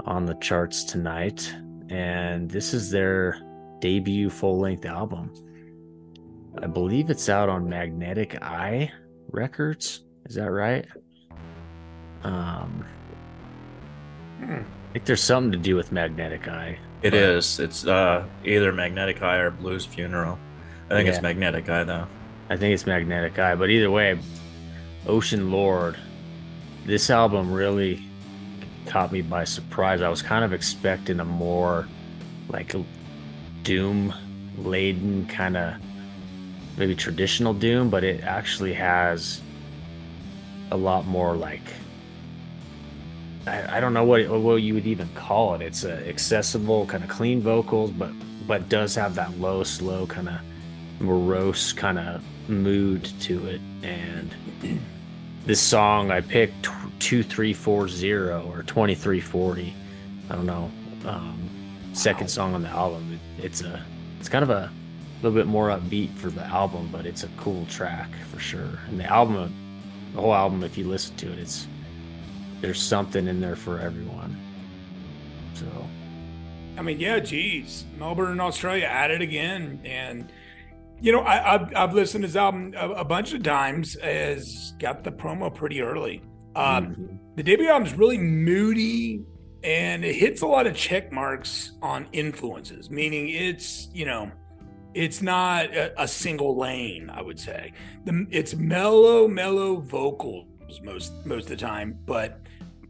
on 0.04 0.26
the 0.26 0.34
charts 0.36 0.84
tonight. 0.84 1.54
And 1.88 2.50
this 2.50 2.74
is 2.74 2.90
their 2.90 3.40
debut 3.80 4.30
full 4.30 4.58
length 4.58 4.84
album. 4.84 5.32
I 6.62 6.66
believe 6.66 7.10
it's 7.10 7.28
out 7.28 7.48
on 7.48 7.68
Magnetic 7.68 8.40
Eye 8.42 8.90
Records. 9.30 10.04
Is 10.26 10.36
that 10.36 10.50
right? 10.50 10.86
Um, 12.22 12.84
hmm. 14.38 14.62
I 14.94 14.98
think 14.98 15.06
there's 15.06 15.24
something 15.24 15.50
to 15.50 15.58
do 15.58 15.74
with 15.74 15.90
Magnetic 15.90 16.46
Eye. 16.46 16.78
It 17.02 17.10
but... 17.10 17.14
is. 17.14 17.58
It's 17.58 17.84
uh, 17.84 18.24
either 18.44 18.72
Magnetic 18.72 19.22
Eye 19.22 19.38
or 19.38 19.50
Blues 19.50 19.84
Funeral. 19.84 20.38
I 20.88 20.94
think 20.94 21.08
yeah. 21.08 21.14
it's 21.14 21.20
Magnetic 21.22 21.68
Eye 21.68 21.82
though. 21.82 22.06
I 22.48 22.56
think 22.56 22.74
it's 22.74 22.86
Magnetic 22.86 23.36
Eye, 23.36 23.56
but 23.56 23.70
either 23.70 23.90
way, 23.90 24.16
Oceanlord. 25.06 25.96
This 26.86 27.10
album 27.10 27.52
really 27.52 28.04
caught 28.86 29.10
me 29.10 29.20
by 29.20 29.42
surprise. 29.42 30.00
I 30.00 30.08
was 30.08 30.22
kind 30.22 30.44
of 30.44 30.52
expecting 30.52 31.18
a 31.18 31.24
more 31.24 31.88
like 32.48 32.72
doom 33.64 34.14
laden 34.58 35.26
kind 35.26 35.56
of 35.56 35.74
maybe 36.76 36.94
traditional 36.94 37.52
doom, 37.52 37.90
but 37.90 38.04
it 38.04 38.22
actually 38.22 38.74
has 38.74 39.40
a 40.70 40.76
lot 40.76 41.04
more 41.04 41.34
like 41.34 41.72
I, 43.46 43.76
I 43.76 43.80
don't 43.80 43.92
know 43.92 44.04
what 44.04 44.28
what 44.28 44.56
you 44.56 44.74
would 44.74 44.86
even 44.86 45.08
call 45.14 45.54
it. 45.54 45.62
It's 45.62 45.84
a 45.84 46.06
accessible 46.08 46.86
kind 46.86 47.04
of 47.04 47.10
clean 47.10 47.40
vocals, 47.40 47.90
but 47.90 48.10
but 48.46 48.68
does 48.68 48.94
have 48.94 49.14
that 49.14 49.38
low, 49.38 49.62
slow 49.62 50.06
kind 50.06 50.28
of 50.28 50.40
morose 51.00 51.72
kind 51.72 51.98
of 51.98 52.22
mood 52.48 53.04
to 53.20 53.46
it. 53.46 53.60
And 53.82 54.34
this 55.44 55.60
song 55.60 56.10
I 56.10 56.20
picked 56.20 56.68
two 56.98 57.22
three 57.22 57.52
four 57.52 57.88
zero 57.88 58.50
or 58.54 58.62
twenty 58.62 58.94
three 58.94 59.20
forty. 59.20 59.74
I 60.30 60.36
don't 60.36 60.46
know. 60.46 60.70
Um, 61.04 61.50
second 61.92 62.28
song 62.28 62.54
on 62.54 62.62
the 62.62 62.68
album. 62.68 63.12
It, 63.38 63.44
it's 63.44 63.62
a 63.62 63.84
it's 64.18 64.28
kind 64.28 64.42
of 64.42 64.50
a 64.50 64.70
little 65.22 65.36
bit 65.36 65.46
more 65.46 65.68
upbeat 65.68 66.14
for 66.14 66.28
the 66.28 66.44
album, 66.44 66.88
but 66.92 67.06
it's 67.06 67.24
a 67.24 67.28
cool 67.36 67.66
track 67.66 68.10
for 68.30 68.38
sure. 68.38 68.78
And 68.88 68.98
the 68.98 69.04
album, 69.04 69.52
the 70.14 70.20
whole 70.20 70.34
album, 70.34 70.62
if 70.62 70.76
you 70.76 70.86
listen 70.86 71.16
to 71.16 71.32
it, 71.32 71.38
it's 71.38 71.66
there's 72.64 72.80
something 72.80 73.28
in 73.28 73.42
there 73.42 73.56
for 73.56 73.78
everyone. 73.78 74.34
So, 75.52 75.66
I 76.78 76.82
mean, 76.82 76.98
yeah, 76.98 77.20
geez, 77.20 77.84
Melbourne, 77.98 78.40
Australia, 78.40 78.86
at 78.86 79.10
it 79.10 79.20
again, 79.20 79.82
and 79.84 80.32
you 80.98 81.12
know, 81.12 81.20
I, 81.20 81.58
have 81.58 81.72
I've 81.76 81.92
listened 81.92 82.22
to 82.22 82.28
this 82.28 82.36
album 82.36 82.72
a, 82.74 82.88
a, 82.92 83.04
bunch 83.04 83.34
of 83.34 83.42
times. 83.42 83.96
As 83.96 84.72
got 84.78 85.04
the 85.04 85.12
promo 85.12 85.54
pretty 85.54 85.82
early. 85.82 86.22
Um, 86.56 86.86
mm-hmm. 86.86 87.16
The 87.36 87.42
debut 87.42 87.68
album 87.68 87.86
is 87.86 87.92
really 87.94 88.16
moody, 88.16 89.22
and 89.62 90.02
it 90.02 90.14
hits 90.14 90.40
a 90.40 90.46
lot 90.46 90.66
of 90.66 90.74
check 90.74 91.12
marks 91.12 91.72
on 91.82 92.08
influences. 92.12 92.88
Meaning, 92.88 93.28
it's 93.28 93.90
you 93.92 94.06
know, 94.06 94.32
it's 94.94 95.20
not 95.20 95.66
a, 95.66 96.02
a 96.02 96.08
single 96.08 96.56
lane. 96.56 97.10
I 97.10 97.20
would 97.20 97.38
say 97.38 97.74
the, 98.06 98.26
it's 98.30 98.54
mellow, 98.54 99.28
mellow 99.28 99.76
vocals 99.76 100.46
most 100.82 101.12
most 101.26 101.44
of 101.44 101.50
the 101.50 101.56
time, 101.56 101.98
but 102.06 102.40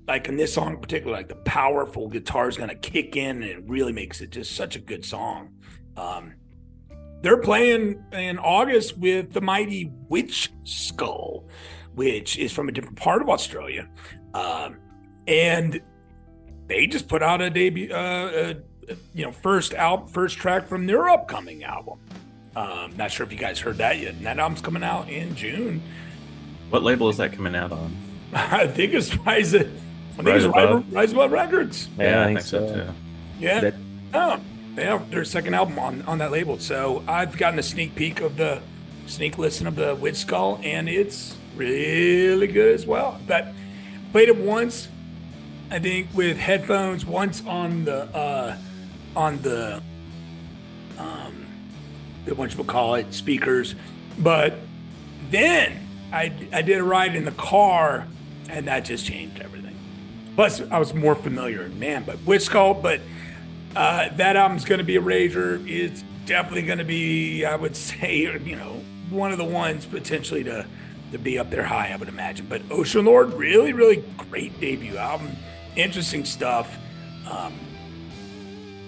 like 0.06 0.28
in 0.28 0.36
this 0.36 0.54
song 0.54 0.74
in 0.74 0.78
particular, 0.78 1.16
like 1.16 1.28
the 1.28 1.34
powerful 1.34 2.08
guitar 2.08 2.48
is 2.48 2.56
going 2.56 2.68
to 2.68 2.74
kick 2.74 3.16
in 3.16 3.42
and 3.42 3.44
it 3.44 3.62
really 3.66 3.92
makes 3.92 4.20
it 4.20 4.30
just 4.30 4.54
such 4.54 4.76
a 4.76 4.78
good 4.78 5.04
song. 5.04 5.54
Um, 5.96 6.34
they're 7.22 7.40
playing 7.40 8.04
in 8.12 8.38
August 8.38 8.98
with 8.98 9.32
the 9.32 9.40
mighty 9.40 9.90
Witch 10.08 10.52
Skull, 10.64 11.48
which 11.94 12.38
is 12.38 12.52
from 12.52 12.68
a 12.68 12.72
different 12.72 12.96
part 12.96 13.22
of 13.22 13.30
Australia. 13.30 13.88
Um, 14.34 14.76
and 15.26 15.80
they 16.66 16.86
just 16.86 17.08
put 17.08 17.22
out 17.22 17.40
a 17.40 17.48
debut, 17.48 17.90
uh, 17.90 17.94
uh, 17.94 18.94
you 19.14 19.24
know, 19.24 19.32
first 19.32 19.72
out, 19.72 20.10
first 20.10 20.36
track 20.36 20.68
from 20.68 20.86
their 20.86 21.08
upcoming 21.08 21.64
album. 21.64 21.98
Um, 22.56 22.94
not 22.96 23.10
sure 23.10 23.24
if 23.24 23.32
you 23.32 23.38
guys 23.38 23.58
heard 23.58 23.78
that 23.78 23.98
yet. 23.98 24.14
And 24.14 24.26
that 24.26 24.38
album's 24.38 24.60
coming 24.60 24.84
out 24.84 25.08
in 25.08 25.34
June. 25.34 25.82
What 26.68 26.82
label 26.82 27.08
is 27.08 27.16
that 27.16 27.32
coming 27.32 27.56
out 27.56 27.72
on? 27.72 27.96
I 28.34 28.66
think 28.66 28.92
it's 28.92 29.16
Rise. 29.16 29.54
I 30.14 30.16
think 30.16 30.28
Rise 30.28 30.44
it's 30.44 30.50
above. 30.50 30.92
Rise 30.92 31.12
Above 31.12 31.32
Records. 31.32 31.88
Yeah, 31.98 32.04
yeah 32.04 32.22
I, 32.22 32.26
think 32.26 32.38
I, 32.38 32.40
think 32.40 32.46
so, 32.46 32.66
so 32.66 32.74
too. 32.74 32.92
Yeah. 33.40 33.60
That, 33.60 33.74
oh, 34.14 34.40
yeah, 34.76 35.02
their 35.10 35.24
second 35.24 35.54
album 35.54 35.78
on 35.78 36.02
on 36.02 36.18
that 36.18 36.30
label. 36.30 36.58
So 36.58 37.02
I've 37.06 37.36
gotten 37.36 37.58
a 37.58 37.62
sneak 37.62 37.94
peek 37.94 38.20
of 38.20 38.36
the 38.36 38.60
sneak 39.06 39.38
listen 39.38 39.66
of 39.66 39.76
the 39.76 39.96
Witchskull, 39.96 40.64
and 40.64 40.88
it's 40.88 41.36
really 41.56 42.46
good 42.46 42.74
as 42.74 42.86
well. 42.86 43.20
But 43.26 43.48
played 44.12 44.28
it 44.28 44.36
once, 44.36 44.88
I 45.70 45.78
think, 45.78 46.08
with 46.14 46.36
headphones. 46.36 47.04
Once 47.04 47.42
on 47.46 47.84
the 47.84 48.04
uh, 48.16 48.56
on 49.16 49.40
the 49.42 49.82
um, 50.98 51.46
the 52.24 52.34
what 52.34 52.56
you 52.56 52.64
call 52.64 52.94
it 52.94 53.12
speakers, 53.12 53.74
but 54.18 54.54
then 55.30 55.78
I 56.12 56.32
I 56.52 56.62
did 56.62 56.78
a 56.78 56.84
ride 56.84 57.14
in 57.14 57.24
the 57.24 57.32
car, 57.32 58.06
and 58.48 58.68
that 58.68 58.84
just 58.84 59.06
changed 59.06 59.40
everything. 59.40 59.63
Plus, 60.34 60.60
I 60.60 60.78
was 60.78 60.94
more 60.94 61.14
familiar, 61.14 61.68
man. 61.68 62.04
But 62.04 62.42
Skull, 62.42 62.74
but 62.74 63.00
uh, 63.76 64.08
that 64.16 64.36
album's 64.36 64.64
going 64.64 64.78
to 64.78 64.84
be 64.84 64.96
a 64.96 65.00
rager. 65.00 65.64
It's 65.68 66.04
definitely 66.26 66.62
going 66.62 66.78
to 66.78 66.84
be, 66.84 67.44
I 67.44 67.56
would 67.56 67.76
say, 67.90 68.38
you 68.38 68.56
know, 68.56 68.80
one 69.10 69.32
of 69.32 69.38
the 69.38 69.44
ones 69.44 69.86
potentially 69.86 70.44
to 70.44 70.66
to 71.12 71.18
be 71.18 71.38
up 71.38 71.48
there 71.48 71.62
high, 71.62 71.92
I 71.92 71.96
would 71.96 72.08
imagine. 72.08 72.46
But 72.48 72.62
Oceanlord, 72.70 73.38
really, 73.38 73.72
really 73.72 74.02
great 74.16 74.58
debut 74.60 74.96
album. 74.96 75.30
Interesting 75.76 76.24
stuff. 76.24 76.76
Um, 77.30 77.54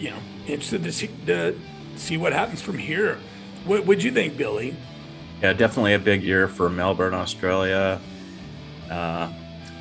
you 0.01 0.11
know, 0.11 0.19
interested 0.47 0.83
to 0.83 0.93
see 0.93 1.09
to 1.27 1.57
see 1.95 2.17
what 2.17 2.33
happens 2.33 2.61
from 2.61 2.79
here. 2.79 3.19
What 3.65 3.87
would 3.87 4.03
you 4.03 4.11
think, 4.11 4.37
Billy? 4.37 4.77
Yeah, 5.41 5.53
definitely 5.53 5.95
a 5.95 5.99
big 5.99 6.23
year 6.23 6.49
for 6.49 6.69
Melbourne, 6.69 7.15
Australia. 7.15 8.01
Uh, 8.91 9.33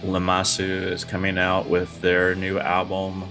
Lammasu 0.05 0.91
is 0.91 1.03
coming 1.03 1.37
out 1.37 1.67
with 1.67 1.99
their 2.01 2.35
new 2.35 2.59
album 2.59 3.23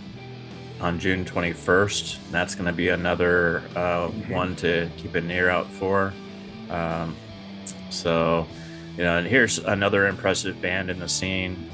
on 0.81 0.99
June 0.99 1.25
21st. 1.25 2.18
That's 2.33 2.55
going 2.57 2.66
to 2.66 2.72
be 2.72 2.89
another 2.89 3.62
uh, 3.77 4.09
mm-hmm. 4.09 4.33
one 4.33 4.57
to 4.57 4.91
keep 4.97 5.14
an 5.14 5.31
ear 5.31 5.49
out 5.51 5.70
for. 5.70 6.12
Um, 6.70 7.16
so, 7.91 8.47
you 8.97 9.05
know, 9.05 9.18
and 9.18 9.27
here's 9.27 9.59
another 9.59 10.09
impressive 10.09 10.61
band 10.61 10.91
in 10.91 10.99
the 10.99 11.09
scene, 11.09 11.70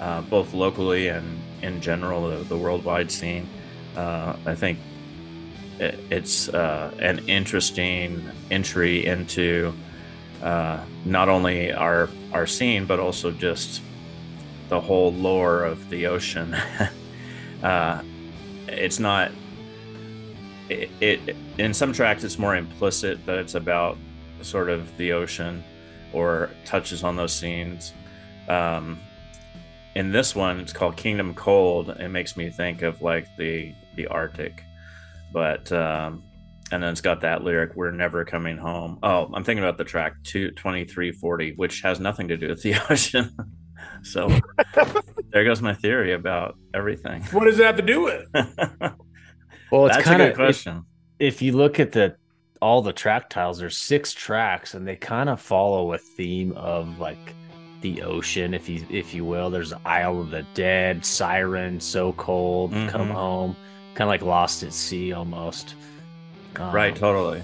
uh, 0.00 0.22
both 0.22 0.52
locally 0.52 1.08
and 1.08 1.40
in 1.62 1.80
general, 1.80 2.28
the, 2.28 2.36
the 2.44 2.56
worldwide 2.56 3.12
scene. 3.12 3.48
Uh, 3.96 4.34
I 4.46 4.56
think 4.56 4.80
it, 5.78 5.98
it's 6.10 6.48
uh, 6.48 6.92
an 6.98 7.20
interesting 7.28 8.28
entry 8.50 9.06
into 9.06 9.72
uh, 10.42 10.80
not 11.04 11.28
only 11.28 11.72
our 11.72 12.08
our 12.32 12.46
scene, 12.46 12.84
but 12.84 13.00
also 13.00 13.30
just 13.30 13.80
the 14.68 14.80
whole 14.80 15.12
lore 15.12 15.64
of 15.64 15.88
the 15.90 16.06
ocean. 16.06 16.54
uh, 17.62 18.02
it's 18.66 18.98
not. 18.98 19.30
It, 20.68 20.90
it 21.00 21.36
in 21.56 21.72
some 21.72 21.92
tracks 21.92 22.24
it's 22.24 22.38
more 22.38 22.54
implicit 22.54 23.24
that 23.24 23.38
it's 23.38 23.54
about 23.54 23.96
sort 24.42 24.68
of 24.68 24.94
the 24.98 25.12
ocean 25.12 25.64
or 26.12 26.50
touches 26.64 27.02
on 27.02 27.16
those 27.16 27.32
scenes. 27.32 27.92
Um, 28.48 28.98
in 29.94 30.12
this 30.12 30.34
one, 30.34 30.60
it's 30.60 30.72
called 30.72 30.96
Kingdom 30.96 31.34
Cold. 31.34 31.90
It 31.90 32.08
makes 32.08 32.36
me 32.36 32.50
think 32.50 32.82
of 32.82 33.02
like 33.02 33.34
the 33.36 33.74
the 33.96 34.06
Arctic, 34.06 34.62
but 35.32 35.70
um, 35.72 36.22
and 36.70 36.82
then 36.82 36.92
it's 36.92 37.00
got 37.00 37.20
that 37.22 37.42
lyric 37.42 37.74
"We're 37.74 37.90
never 37.90 38.24
coming 38.24 38.56
home." 38.56 38.98
Oh, 39.02 39.30
I'm 39.32 39.42
thinking 39.42 39.64
about 39.64 39.78
the 39.78 39.84
track 39.84 40.14
two 40.22 40.50
twenty 40.52 40.84
three 40.84 41.12
forty, 41.12 41.52
which 41.56 41.80
has 41.82 41.98
nothing 41.98 42.28
to 42.28 42.36
do 42.36 42.48
with 42.48 42.62
the 42.62 42.74
ocean. 42.90 43.34
So 44.02 44.28
there 45.30 45.44
goes 45.44 45.60
my 45.62 45.74
theory 45.74 46.12
about 46.12 46.56
everything. 46.74 47.22
What 47.32 47.44
does 47.44 47.58
it 47.58 47.66
have 47.66 47.76
to 47.76 47.82
do 47.82 48.02
with? 48.02 48.26
Well, 49.70 49.84
it's 49.86 49.96
That's 49.96 50.08
kind 50.08 50.22
a 50.22 50.24
of 50.24 50.30
good 50.30 50.36
question. 50.36 50.84
If, 51.18 51.34
if 51.34 51.42
you 51.42 51.52
look 51.52 51.78
at 51.78 51.92
the 51.92 52.16
all 52.62 52.80
the 52.80 52.92
track 52.92 53.28
tiles, 53.28 53.58
there's 53.58 53.76
six 53.76 54.14
tracks, 54.14 54.72
and 54.72 54.88
they 54.88 54.96
kind 54.96 55.28
of 55.28 55.42
follow 55.42 55.92
a 55.92 55.98
theme 55.98 56.52
of 56.52 56.98
like 56.98 57.34
the 57.82 58.00
ocean, 58.02 58.54
if 58.54 58.66
you 58.66 58.86
if 58.88 59.12
you 59.12 59.26
will. 59.26 59.50
There's 59.50 59.74
Isle 59.84 60.22
of 60.22 60.30
the 60.30 60.42
Dead, 60.54 61.04
Siren, 61.04 61.80
So 61.80 62.14
Cold, 62.14 62.70
Come 62.88 63.08
Mhm. 63.08 63.12
Home, 63.12 63.56
kind 63.94 64.08
of 64.08 64.08
like 64.08 64.22
Lost 64.22 64.62
at 64.62 64.72
Sea 64.72 65.12
almost. 65.12 65.74
Um, 66.56 66.74
right, 66.74 66.96
totally. 66.96 67.42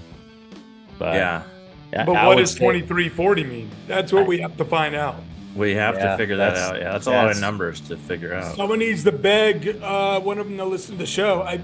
But 0.97 1.13
yeah, 1.13 1.43
But 1.91 2.15
I 2.15 2.25
what 2.27 2.37
does 2.37 2.55
2340 2.55 3.43
mean? 3.43 3.69
That's 3.87 4.11
what 4.11 4.25
we 4.25 4.39
have 4.39 4.57
to 4.57 4.65
find 4.65 4.95
out. 4.95 5.17
We 5.55 5.73
have 5.75 5.95
Yeah, 5.95 6.11
to 6.11 6.17
figure 6.17 6.35
that 6.37 6.55
out. 6.57 6.77
Yeah, 6.77 6.91
that's 6.91 7.07
a 7.07 7.11
lot 7.11 7.31
of 7.31 7.39
numbers 7.39 7.79
to 7.81 7.97
figure 7.97 8.33
out. 8.33 8.55
Someone 8.55 8.79
needs 8.79 9.03
to 9.05 9.11
beg 9.11 9.79
uh, 9.81 10.19
one 10.19 10.37
of 10.37 10.47
them 10.47 10.57
to 10.57 10.65
listen 10.65 10.95
to 10.95 10.99
the 10.99 11.05
show. 11.05 11.41
I 11.43 11.61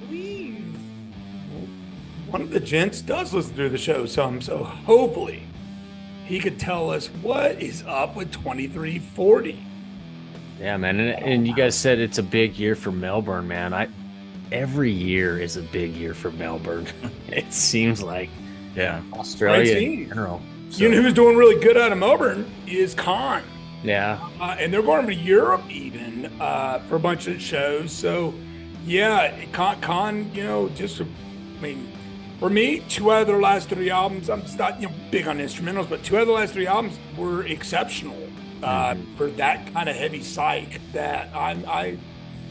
believe 0.00 0.64
one 2.28 2.42
of 2.42 2.50
the 2.50 2.60
gents 2.60 3.00
does 3.00 3.32
listen 3.32 3.54
to 3.56 3.68
the 3.68 3.78
show 3.78 4.04
some, 4.06 4.40
so 4.40 4.62
hopefully 4.64 5.44
he 6.26 6.38
could 6.40 6.58
tell 6.58 6.90
us 6.90 7.06
what 7.22 7.62
is 7.62 7.84
up 7.86 8.16
with 8.16 8.32
2340. 8.32 9.64
Yeah, 10.60 10.76
man, 10.76 10.98
and, 10.98 11.22
and 11.24 11.46
you 11.46 11.54
guys 11.54 11.76
said 11.78 11.98
it's 12.00 12.18
a 12.18 12.22
big 12.22 12.58
year 12.58 12.74
for 12.74 12.90
Melbourne, 12.90 13.46
man. 13.46 13.72
I 13.72 13.88
every 14.50 14.90
year 14.90 15.38
is 15.38 15.56
a 15.56 15.62
big 15.62 15.92
year 15.94 16.14
for 16.14 16.30
Melbourne. 16.32 16.86
it 17.28 17.52
seems 17.52 18.02
like 18.02 18.28
Yeah, 18.74 19.00
Australia 19.12 19.76
in 19.76 20.08
general. 20.08 20.42
You 20.70 20.88
know 20.88 21.02
who's 21.02 21.14
doing 21.14 21.36
really 21.36 21.60
good 21.60 21.76
out 21.76 21.92
of 21.92 21.98
Melbourne 21.98 22.50
is 22.66 22.94
Con. 22.94 23.42
Yeah, 23.82 24.18
uh, 24.40 24.56
and 24.58 24.72
they're 24.72 24.82
going 24.82 25.06
to 25.06 25.14
Europe 25.14 25.62
even 25.70 26.26
uh, 26.40 26.80
for 26.88 26.96
a 26.96 27.00
bunch 27.00 27.26
of 27.26 27.40
shows. 27.40 27.92
So, 27.92 28.34
yeah, 28.84 29.44
Con, 29.52 29.80
Con, 29.80 30.30
you 30.34 30.44
know, 30.44 30.68
just, 30.70 31.00
I 31.00 31.04
mean, 31.60 31.90
for 32.38 32.50
me, 32.50 32.80
two 32.88 33.10
out 33.12 33.22
of 33.22 33.26
their 33.28 33.40
last 33.40 33.68
three 33.68 33.90
albums, 33.90 34.28
I'm 34.30 34.42
just 34.42 34.58
not, 34.58 34.80
you 34.80 34.88
know, 34.88 34.94
big 35.10 35.26
on 35.26 35.38
instrumentals, 35.38 35.88
but 35.88 36.02
two 36.02 36.16
out 36.16 36.22
of 36.22 36.26
the 36.28 36.34
last 36.34 36.52
three 36.52 36.66
albums 36.66 36.98
were 37.16 37.46
exceptional 37.46 38.28
uh, 38.62 38.94
for 39.16 39.28
that 39.32 39.72
kind 39.72 39.88
of 39.88 39.96
heavy 39.96 40.22
psych 40.22 40.80
that 40.92 41.34
I'm, 41.34 41.64
I, 41.68 41.98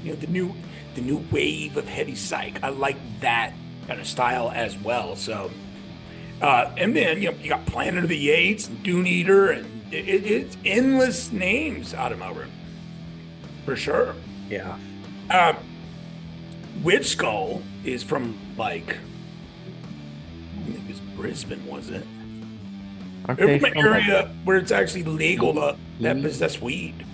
you 0.03 0.11
know, 0.11 0.15
the 0.15 0.27
new, 0.27 0.53
the 0.95 1.01
new 1.01 1.23
wave 1.31 1.77
of 1.77 1.87
heavy 1.87 2.15
psych. 2.15 2.63
I 2.63 2.69
like 2.69 2.97
that 3.21 3.53
kind 3.87 3.99
of 3.99 4.07
style 4.07 4.51
as 4.53 4.77
well. 4.77 5.15
So, 5.15 5.51
uh, 6.41 6.71
and 6.77 6.95
then 6.95 7.21
you 7.21 7.31
know 7.31 7.37
you 7.41 7.49
got 7.49 7.65
Planet 7.65 8.03
of 8.03 8.09
the 8.09 8.29
Apes 8.29 8.67
and 8.67 8.81
Dune 8.83 9.07
Eater, 9.07 9.51
and 9.51 9.93
it, 9.93 10.07
it, 10.07 10.25
it's 10.25 10.57
endless 10.65 11.31
names 11.31 11.93
out 11.93 12.11
of 12.11 12.19
Melbourne, 12.19 12.51
for 13.65 13.75
sure. 13.75 14.15
yeah. 14.49 14.77
Um, 15.29 15.57
Witchskull 16.83 17.61
is 17.83 18.03
from 18.03 18.37
like 18.57 18.97
I 18.97 20.63
think 20.63 20.79
it 20.79 20.87
was 20.87 20.99
Brisbane, 21.15 21.65
was 21.65 21.89
it? 21.89 22.05
Aren't 23.25 23.39
They're 23.39 23.59
from 23.59 23.65
an 23.65 23.73
from, 23.73 23.91
like, 23.91 24.07
area 24.07 24.33
where 24.45 24.57
it's 24.57 24.71
actually 24.71 25.03
legal 25.03 25.53
to 25.55 25.75
that 25.99 26.21
possess 26.21 26.61
weed. 26.61 27.05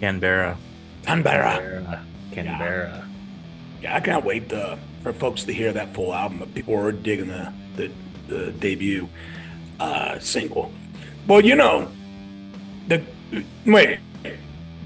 Canberra. 0.00 0.56
Canberra. 1.02 1.56
Canberra? 1.56 2.04
Canberra. 2.32 3.08
Yeah, 3.82 3.96
I 3.96 4.00
can't 4.00 4.24
wait 4.24 4.48
to, 4.50 4.78
for 5.02 5.12
folks 5.12 5.42
to 5.44 5.52
hear 5.52 5.72
that 5.72 5.94
full 5.94 6.14
album. 6.14 6.38
But 6.38 6.54
people 6.54 6.76
are 6.76 6.92
digging 6.92 7.28
the 7.28 7.52
the, 7.76 7.90
the 8.28 8.52
debut 8.52 9.08
uh, 9.80 10.18
single. 10.18 10.72
Well, 11.26 11.40
you 11.44 11.56
know, 11.56 11.90
the 12.86 13.02
wait, 13.66 13.98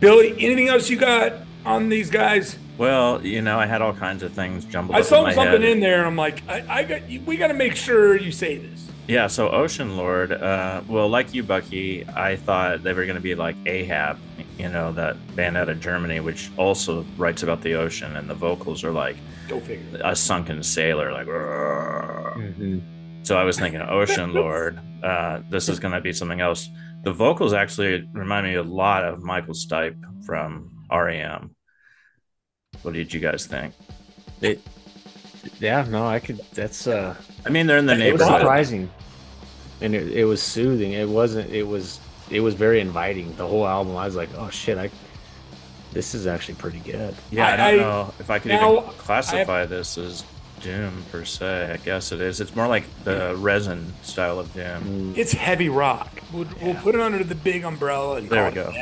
Billy. 0.01 0.30
Anything 0.38 0.68
else 0.68 0.88
you 0.90 0.97
got 0.97 1.34
on 1.64 1.88
these 1.88 2.11
guys? 2.11 2.59
Well, 2.78 3.24
you 3.24 3.43
know, 3.43 3.59
I 3.59 3.66
had 3.66 3.82
all 3.82 3.93
kinds 3.93 4.22
of 4.22 4.32
things 4.32 4.64
jumbled 4.64 4.97
I 4.97 5.01
up 5.01 5.05
in 5.05 5.09
saw 5.09 5.22
my 5.22 5.34
something 5.34 5.62
head. 5.62 5.70
in 5.70 5.80
there, 5.80 5.99
and 5.99 6.07
I'm 6.07 6.16
like, 6.16 6.43
I, 6.49 6.80
I 6.80 6.82
got. 6.84 7.03
We 7.26 7.36
got 7.36 7.49
to 7.49 7.55
make 7.55 7.76
sure 7.76 8.16
you 8.18 8.32
say 8.32 8.57
this. 8.57 8.88
Yeah, 9.09 9.26
so 9.26 9.49
Oceanlord, 9.51 10.40
uh, 10.40 10.82
well, 10.88 11.09
like 11.09 11.34
you, 11.34 11.43
Bucky, 11.43 12.07
I 12.09 12.36
thought 12.36 12.82
they 12.84 12.93
were 12.93 13.05
going 13.05 13.16
to 13.16 13.20
be 13.22 13.34
like 13.34 13.57
Ahab, 13.66 14.16
you 14.59 14.68
know, 14.68 14.93
that 14.93 15.16
band 15.34 15.57
out 15.57 15.68
of 15.68 15.80
Germany, 15.80 16.20
which 16.20 16.51
also 16.57 17.05
writes 17.18 17.43
about 17.43 17.62
the 17.62 17.74
ocean, 17.74 18.16
and 18.16 18.30
the 18.30 18.34
vocals 18.34 18.84
are 18.84 18.93
like 18.93 19.16
Go 19.49 19.59
figure. 19.61 20.01
a 20.05 20.14
sunken 20.16 20.62
sailor, 20.62 21.12
like. 21.12 21.26
"Roar." 21.26 22.40
So 23.22 23.36
I 23.36 23.44
was 23.44 23.58
thinking 23.58 23.80
Oceanlord. 23.80 24.78
Uh, 25.02 25.42
this 25.48 25.68
is 25.68 25.78
going 25.78 25.94
to 25.94 26.00
be 26.00 26.12
something 26.12 26.40
else. 26.40 26.68
The 27.04 27.12
vocals 27.12 27.52
actually 27.52 28.08
remind 28.12 28.46
me 28.46 28.54
a 28.54 28.62
lot 28.62 29.04
of 29.04 29.22
Michael 29.22 29.54
Stipe 29.54 29.96
from 30.26 30.70
REM. 30.90 31.54
What 32.82 32.94
did 32.94 33.12
you 33.12 33.20
guys 33.20 33.46
think? 33.46 33.74
It, 34.40 34.60
yeah, 35.60 35.84
no, 35.88 36.06
I 36.06 36.18
could. 36.18 36.40
That's 36.54 36.86
uh, 36.86 37.14
I 37.46 37.48
mean, 37.50 37.66
they're 37.66 37.78
in 37.78 37.86
the 37.86 37.92
it 37.94 38.12
was 38.12 38.20
neighborhood. 38.22 38.40
surprising, 38.40 38.90
and 39.80 39.94
it, 39.94 40.12
it 40.12 40.24
was 40.24 40.42
soothing. 40.42 40.92
It 40.92 41.08
wasn't. 41.08 41.50
It 41.50 41.64
was. 41.66 42.00
It 42.30 42.40
was 42.40 42.54
very 42.54 42.80
inviting. 42.80 43.34
The 43.36 43.46
whole 43.46 43.66
album, 43.66 43.96
I 43.96 44.04
was 44.06 44.16
like, 44.16 44.30
oh 44.36 44.50
shit, 44.50 44.78
I. 44.78 44.90
This 45.92 46.14
is 46.14 46.26
actually 46.26 46.54
pretty 46.54 46.78
good. 46.80 47.14
Yeah, 47.30 47.46
I, 47.48 47.52
I- 47.52 47.56
don't 47.72 47.80
I- 47.80 47.82
know 47.82 48.14
if 48.18 48.30
I 48.30 48.38
could 48.38 48.48
now, 48.52 48.72
even 48.78 48.90
classify 48.94 49.66
this 49.66 49.98
as 49.98 50.24
doom 50.62 51.04
per 51.10 51.24
se. 51.24 51.72
I 51.72 51.76
guess 51.84 52.12
it 52.12 52.20
is. 52.20 52.40
It's 52.40 52.54
more 52.56 52.68
like 52.68 52.84
the 53.04 53.34
resin 53.36 53.92
style 54.02 54.38
of 54.38 54.52
doom. 54.54 55.14
It's 55.16 55.32
heavy 55.32 55.68
rock. 55.68 56.20
We'll, 56.32 56.46
we'll 56.62 56.74
put 56.76 56.94
it 56.94 57.00
under 57.00 57.22
the 57.22 57.34
big 57.34 57.64
umbrella 57.64 58.16
and 58.16 58.30
There 58.30 58.48
we 58.48 58.54
go. 58.54 58.72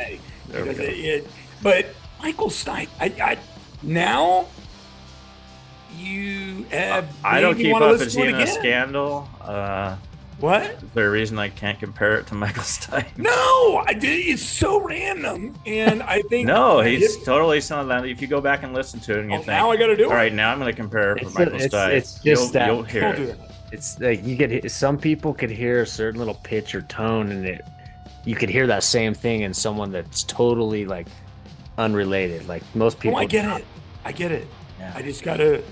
There 0.47 0.65
we 0.65 0.73
go. 0.73 0.83
It, 0.83 0.89
it, 0.89 1.27
but 1.61 1.87
Michael 2.21 2.49
Stipe, 2.49 2.89
I, 2.99 3.05
I 3.21 3.37
now 3.83 4.47
you 5.97 6.63
have. 6.71 7.13
I 7.23 7.41
don't 7.41 7.55
keep 7.55 7.75
up. 7.75 7.99
Is 7.99 8.13
he 8.13 8.23
in 8.23 8.35
a 8.35 8.47
scandal? 8.47 9.27
Uh, 9.41 9.97
What? 10.41 10.63
is 10.63 10.81
there 10.95 11.07
a 11.07 11.11
reason 11.11 11.37
I 11.39 11.49
can't 11.49 11.79
compare 11.79 12.17
it 12.17 12.27
to 12.27 12.33
Michael 12.35 12.63
Stipe? 12.63 13.17
No, 13.17 13.83
I 13.87 13.93
did. 13.93 14.25
It's 14.27 14.41
so 14.43 14.81
random, 14.81 15.55
and 15.65 16.01
I 16.03 16.21
think 16.23 16.47
No, 16.47 16.81
he's 16.81 17.15
did- 17.17 17.25
totally 17.25 17.61
some 17.61 17.79
of 17.79 17.87
that. 17.87 18.05
If 18.05 18.21
you 18.21 18.27
go 18.27 18.41
back 18.41 18.63
and 18.63 18.73
listen 18.73 18.99
to 19.01 19.17
it, 19.17 19.19
and 19.21 19.29
you 19.31 19.35
Oh, 19.35 19.39
think, 19.39 19.47
now 19.47 19.71
I 19.71 19.77
got 19.77 19.87
to 19.87 19.95
do 19.95 20.03
it. 20.05 20.07
all 20.09 20.13
right, 20.15 20.33
now 20.33 20.51
I'm 20.51 20.59
going 20.59 20.71
to 20.71 20.75
compare 20.75 21.15
it 21.15 21.23
for 21.23 21.29
Michael 21.39 21.55
it's- 21.61 21.71
Stipe. 21.73 21.89
it's 21.93 22.13
just 22.15 22.25
you'll, 22.25 22.47
that- 22.53 22.67
you'll 22.67 22.83
hear 22.83 23.01
Don't 23.01 23.15
do 23.15 23.23
it. 23.29 23.39
It's 23.71 23.97
like 24.01 24.25
you 24.25 24.35
could. 24.35 24.69
Some 24.69 24.97
people 24.97 25.33
could 25.33 25.49
hear 25.51 25.83
a 25.83 25.87
certain 25.87 26.19
little 26.19 26.33
pitch 26.43 26.75
or 26.75 26.81
tone, 26.81 27.31
and 27.31 27.45
it. 27.45 27.63
You 28.25 28.35
could 28.35 28.49
hear 28.49 28.67
that 28.67 28.83
same 28.83 29.13
thing 29.13 29.41
in 29.43 29.53
someone 29.53 29.91
that's 29.91 30.23
totally 30.23 30.85
like 30.85 31.07
unrelated. 31.77 32.47
Like 32.47 32.63
most 32.75 32.97
Oh, 32.97 33.01
people. 33.01 33.17
I 33.17 33.25
get 33.25 33.45
it. 33.59 33.65
I 34.03 34.11
get 34.11 34.31
it. 34.31 34.45
Yeah. 34.79 34.91
I 34.95 35.01
just 35.01 35.23
gotta. 35.23 35.63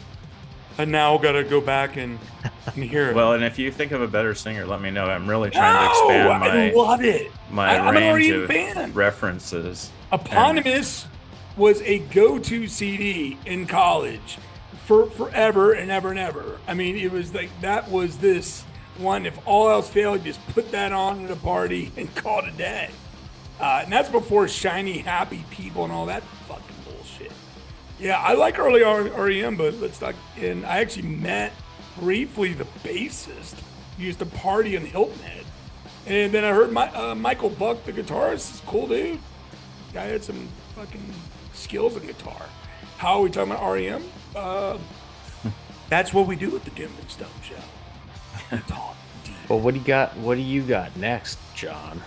I 0.80 0.86
now 0.86 1.18
gotta 1.18 1.44
go 1.44 1.60
back 1.60 1.98
and, 1.98 2.18
and 2.66 2.84
hear 2.84 3.10
it. 3.10 3.16
Well, 3.16 3.34
and 3.34 3.44
if 3.44 3.60
you 3.60 3.70
think 3.70 3.92
of 3.92 4.02
a 4.02 4.08
better 4.08 4.34
singer, 4.34 4.66
let 4.66 4.82
me 4.82 4.90
know. 4.90 5.04
I'm 5.04 5.30
really 5.30 5.50
trying 5.50 5.74
no, 5.74 5.82
to 5.82 5.90
expand 5.90 6.30
I 6.30 6.38
my 6.38 6.72
love 6.72 7.04
it. 7.04 7.32
my 7.52 7.78
I, 7.78 8.14
range 8.14 8.32
of 8.32 8.48
fan. 8.48 8.94
references. 8.94 9.92
Eponymous 10.14 11.06
was 11.58 11.82
a 11.82 12.00
go-to 12.00 12.68
CD 12.68 13.38
in 13.46 13.68
college 13.68 14.38
for 14.86 15.08
forever 15.08 15.74
and 15.74 15.92
ever 15.92 16.12
and 16.12 16.20
ever. 16.20 16.58
I 16.66 16.76
mean, 16.76 16.96
it 16.96 17.12
was 17.12 17.34
like 17.34 17.50
that 17.60 17.92
was 17.92 18.18
this 18.18 18.64
one. 18.98 19.26
If 19.26 19.38
all 19.46 19.70
else 19.70 19.90
failed, 19.90 20.24
just 20.24 20.40
put 20.48 20.72
that 20.72 20.94
on 20.94 21.26
at 21.26 21.32
a 21.32 21.36
party 21.36 21.92
and 21.98 22.14
call 22.16 22.40
it 22.40 22.54
a 22.54 22.58
day. 22.58 22.90
Uh, 23.60 23.82
and 23.84 23.92
that's 23.92 24.08
before 24.08 24.48
shiny, 24.48 25.00
happy 25.00 25.44
people 25.52 25.84
and 25.84 25.92
all 25.92 26.06
that 26.06 26.24
fucking. 26.48 26.76
Yeah, 28.00 28.18
I 28.18 28.34
like 28.34 28.60
early 28.60 28.82
REM, 28.82 29.58
but 29.58 29.74
let's 29.76 30.00
not. 30.00 30.16
And 30.38 30.66
I 30.66 30.80
actually 30.80 31.08
met 31.08 31.52
briefly 32.00 32.54
the 32.54 32.64
bassist. 32.84 33.56
He 33.98 34.06
used 34.06 34.20
to 34.20 34.26
party 34.26 34.76
in 34.76 34.86
Hilton 34.86 35.20
Head. 35.20 35.46
And 36.08 36.32
then 36.32 36.46
I 36.46 36.52
heard 36.52 36.72
my, 36.72 36.90
uh, 36.96 37.14
Michael 37.14 37.50
Buck, 37.50 37.84
the 37.84 37.92
guitarist, 37.92 38.56
is 38.56 38.62
cool 38.66 38.88
dude. 38.88 39.20
Guy 39.94 40.06
had 40.06 40.24
some 40.24 40.48
fucking 40.76 41.04
skills 41.54 41.98
in 41.98 42.08
guitar. 42.08 42.46
How 42.98 43.18
are 43.18 43.22
we 43.22 43.30
talking 43.30 43.52
about 43.52 43.74
REM? 43.74 44.04
Uh, 44.36 44.78
that's 45.90 46.14
what 46.14 46.26
we 46.26 46.36
do 46.36 46.56
at 46.56 46.64
the 46.64 46.72
Doomed 46.72 46.98
and 47.00 47.12
Stoned 47.12 47.32
Show. 47.44 48.58
Talk 48.68 48.96
deep. 49.24 49.36
Well, 49.50 49.60
what 49.60 49.74
do 49.74 49.80
you 49.80 49.86
got? 49.86 50.16
What 50.18 50.36
do 50.36 50.42
you 50.42 50.62
got 50.62 50.96
next, 50.96 51.38
John? 51.54 52.02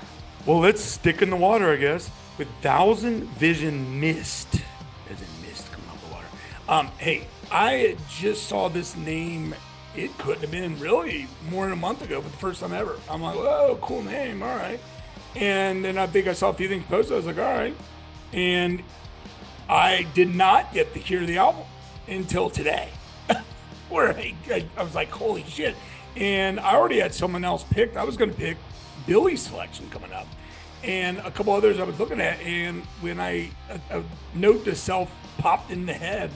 Well, 0.46 0.58
let's 0.58 0.82
stick 0.82 1.22
in 1.22 1.30
the 1.30 1.36
water, 1.36 1.70
I 1.70 1.76
guess, 1.76 2.10
with 2.38 2.48
Thousand 2.62 3.24
Vision 3.38 4.00
Mist. 4.00 4.60
Um, 6.72 6.86
hey, 6.96 7.26
I 7.50 7.98
just 8.08 8.48
saw 8.48 8.70
this 8.70 8.96
name. 8.96 9.54
It 9.94 10.16
couldn't 10.16 10.40
have 10.40 10.50
been 10.50 10.80
really 10.80 11.28
more 11.50 11.64
than 11.64 11.74
a 11.74 11.76
month 11.76 12.00
ago, 12.00 12.22
but 12.22 12.32
the 12.32 12.38
first 12.38 12.62
time 12.62 12.72
ever. 12.72 12.96
I'm 13.10 13.20
like, 13.20 13.36
oh, 13.36 13.78
cool 13.82 14.02
name, 14.02 14.42
all 14.42 14.56
right. 14.56 14.80
And 15.36 15.84
then 15.84 15.98
I 15.98 16.06
think 16.06 16.28
I 16.28 16.32
saw 16.32 16.48
a 16.48 16.54
few 16.54 16.68
things 16.68 16.82
posted. 16.86 17.12
I 17.12 17.16
was 17.16 17.26
like, 17.26 17.36
all 17.36 17.42
right. 17.42 17.76
And 18.32 18.82
I 19.68 20.06
did 20.14 20.34
not 20.34 20.72
get 20.72 20.94
to 20.94 20.98
hear 20.98 21.26
the 21.26 21.36
album 21.36 21.64
until 22.08 22.48
today, 22.48 22.88
where 23.90 24.16
I, 24.16 24.34
I, 24.48 24.82
was 24.82 24.94
like, 24.94 25.10
holy 25.10 25.44
shit. 25.44 25.76
And 26.16 26.58
I 26.58 26.74
already 26.74 27.00
had 27.00 27.12
someone 27.12 27.44
else 27.44 27.64
picked. 27.64 27.98
I 27.98 28.04
was 28.04 28.16
going 28.16 28.30
to 28.30 28.36
pick 28.36 28.56
Billy's 29.06 29.42
selection 29.42 29.90
coming 29.90 30.14
up. 30.14 30.26
and 30.82 31.18
a 31.18 31.30
couple 31.30 31.52
others 31.52 31.78
I 31.78 31.84
was 31.84 32.00
looking 32.00 32.22
at. 32.22 32.40
And 32.40 32.82
when 33.02 33.20
I 33.20 33.50
a, 33.68 33.98
a 33.98 34.04
note 34.34 34.64
to 34.64 34.74
self 34.74 35.10
popped 35.36 35.70
in 35.70 35.84
the 35.84 35.92
head, 35.92 36.30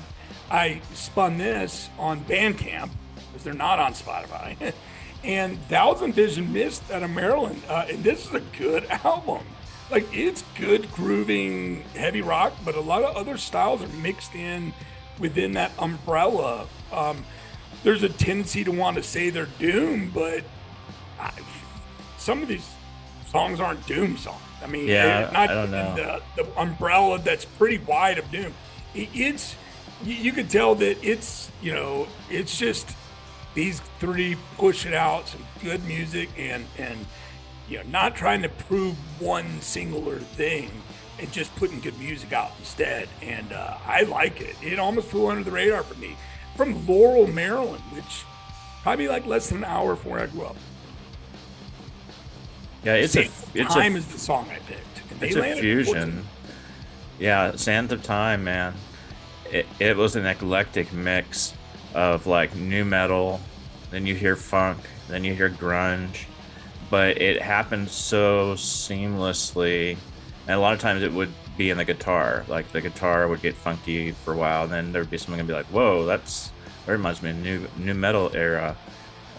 I 0.50 0.80
spun 0.94 1.38
this 1.38 1.88
on 1.98 2.20
Bandcamp 2.20 2.90
because 3.26 3.44
they're 3.44 3.54
not 3.54 3.78
on 3.78 3.94
Spotify. 3.94 4.72
and 5.24 5.58
Thousand 5.64 6.14
Vision 6.14 6.52
Mist 6.52 6.90
out 6.90 7.02
of 7.02 7.10
Maryland. 7.10 7.60
Uh, 7.68 7.86
and 7.88 8.02
this 8.04 8.26
is 8.26 8.34
a 8.34 8.40
good 8.58 8.84
album. 9.04 9.44
Like 9.90 10.06
it's 10.12 10.42
good 10.58 10.90
grooving 10.92 11.82
heavy 11.94 12.22
rock, 12.22 12.52
but 12.64 12.74
a 12.74 12.80
lot 12.80 13.02
of 13.02 13.16
other 13.16 13.36
styles 13.36 13.82
are 13.82 13.88
mixed 13.88 14.34
in 14.34 14.72
within 15.18 15.52
that 15.52 15.72
umbrella. 15.78 16.66
Um, 16.92 17.24
there's 17.84 18.02
a 18.02 18.08
tendency 18.08 18.64
to 18.64 18.72
want 18.72 18.96
to 18.96 19.02
say 19.02 19.30
they're 19.30 19.46
doom, 19.60 20.10
but 20.12 20.42
I, 21.20 21.32
some 22.18 22.42
of 22.42 22.48
these 22.48 22.68
songs 23.26 23.60
aren't 23.60 23.86
doom 23.86 24.16
songs. 24.16 24.42
I 24.62 24.66
mean, 24.66 24.88
Yeah, 24.88 25.30
not 25.32 25.36
I 25.36 25.46
don't 25.46 25.70
know. 25.70 25.94
The, 25.94 26.42
the 26.42 26.58
umbrella 26.58 27.20
that's 27.20 27.44
pretty 27.44 27.78
wide 27.78 28.18
of 28.18 28.28
doom. 28.30 28.52
It, 28.94 29.08
it's 29.14 29.54
you, 30.04 30.14
you 30.14 30.32
could 30.32 30.50
tell 30.50 30.74
that 30.76 31.02
it's 31.04 31.50
you 31.62 31.72
know 31.72 32.06
it's 32.30 32.58
just 32.58 32.88
these 33.54 33.80
three 33.98 34.36
pushing 34.58 34.94
out 34.94 35.28
some 35.28 35.44
good 35.62 35.84
music 35.84 36.28
and 36.38 36.64
and 36.78 36.98
you 37.68 37.78
know 37.78 37.84
not 37.90 38.14
trying 38.14 38.42
to 38.42 38.48
prove 38.48 38.96
one 39.20 39.60
singular 39.60 40.18
thing 40.18 40.70
and 41.18 41.32
just 41.32 41.54
putting 41.56 41.80
good 41.80 41.98
music 41.98 42.32
out 42.32 42.52
instead. 42.58 43.08
And 43.22 43.52
uh, 43.52 43.78
I 43.86 44.02
like 44.02 44.40
it. 44.40 44.54
It 44.62 44.78
almost 44.78 45.08
flew 45.08 45.28
under 45.28 45.42
the 45.42 45.50
radar 45.50 45.82
for 45.82 45.98
me 45.98 46.16
from 46.56 46.86
Laurel, 46.86 47.26
Maryland, 47.26 47.82
which 47.92 48.24
probably 48.82 49.08
like 49.08 49.26
less 49.26 49.48
than 49.48 49.58
an 49.58 49.64
hour 49.64 49.96
from 49.96 50.12
where 50.12 50.20
I 50.20 50.26
grew 50.26 50.44
up. 50.44 50.56
Yeah, 52.84 52.94
it's 52.94 53.16
a 53.16 53.24
Same 53.24 53.32
it's 53.54 53.74
time 53.74 53.94
a 53.94 53.98
is 53.98 54.06
the 54.06 54.18
song 54.18 54.48
I 54.50 54.58
picked. 54.60 55.10
And 55.10 55.20
they 55.20 55.28
it's 55.28 55.36
a 55.36 55.60
fusion. 55.60 56.24
Yeah, 57.18 57.56
Sands 57.56 57.92
of 57.92 58.02
Time, 58.02 58.44
man. 58.44 58.74
It, 59.50 59.66
it 59.78 59.96
was 59.96 60.16
an 60.16 60.26
eclectic 60.26 60.92
mix 60.92 61.54
of 61.94 62.26
like 62.26 62.54
nu 62.54 62.84
metal, 62.84 63.40
then 63.90 64.06
you 64.06 64.14
hear 64.14 64.36
funk, 64.36 64.78
then 65.08 65.24
you 65.24 65.34
hear 65.34 65.48
grunge, 65.48 66.26
but 66.90 67.20
it 67.20 67.40
happened 67.42 67.88
so 67.88 68.54
seamlessly. 68.54 69.96
And 70.46 70.56
a 70.56 70.60
lot 70.60 70.74
of 70.74 70.80
times 70.80 71.02
it 71.02 71.12
would 71.12 71.32
be 71.56 71.70
in 71.70 71.78
the 71.78 71.84
guitar. 71.84 72.44
Like 72.48 72.70
the 72.72 72.80
guitar 72.80 73.28
would 73.28 73.42
get 73.42 73.54
funky 73.54 74.12
for 74.12 74.34
a 74.34 74.36
while, 74.36 74.64
and 74.64 74.72
then 74.72 74.92
there'd 74.92 75.10
be 75.10 75.18
something 75.18 75.40
and 75.40 75.48
be 75.48 75.54
like, 75.54 75.66
"Whoa, 75.66 76.04
that's 76.04 76.50
that 76.84 76.92
reminds 76.92 77.22
me 77.22 77.30
of 77.30 77.36
new 77.36 77.68
nu 77.78 77.94
metal 77.94 78.30
era 78.34 78.76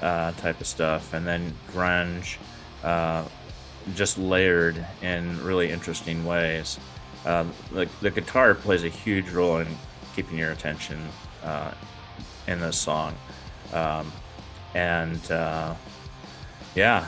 uh, 0.02 0.32
type 0.34 0.60
of 0.60 0.68
stuff." 0.68 1.14
And 1.14 1.26
then 1.26 1.54
grunge, 1.72 2.38
uh, 2.84 3.24
just 3.96 4.18
layered 4.18 4.86
in 5.02 5.42
really 5.44 5.72
interesting 5.72 6.26
ways. 6.26 6.80
Um, 7.26 7.54
the, 7.72 7.90
the 8.02 8.12
guitar 8.12 8.54
plays 8.56 8.84
a 8.84 8.90
huge 8.90 9.30
role 9.30 9.58
in 9.58 9.68
keeping 10.18 10.40
your 10.40 10.52
attention 10.52 11.00
uh, 11.44 11.72
in 12.48 12.60
this 12.60 12.76
song. 12.76 13.16
Um, 13.72 14.12
and 14.74 15.32
uh, 15.32 15.76
yeah, 16.74 17.08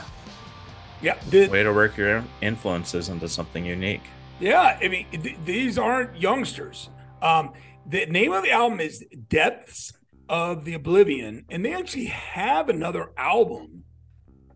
Yeah, 1.02 1.18
way 1.32 1.64
to 1.64 1.72
work 1.72 1.96
your 1.96 2.22
influences 2.40 3.08
into 3.08 3.28
something 3.28 3.66
unique. 3.66 4.04
Yeah, 4.38 4.78
I 4.80 4.86
mean, 4.86 5.06
th- 5.10 5.36
these 5.44 5.76
aren't 5.76 6.16
youngsters. 6.20 6.88
Um, 7.20 7.52
the 7.84 8.06
name 8.06 8.30
of 8.32 8.44
the 8.44 8.52
album 8.52 8.78
is 8.78 9.04
Depths 9.28 9.92
of 10.28 10.64
the 10.64 10.74
Oblivion, 10.74 11.44
and 11.50 11.64
they 11.64 11.74
actually 11.74 12.06
have 12.06 12.68
another 12.68 13.10
album, 13.16 13.82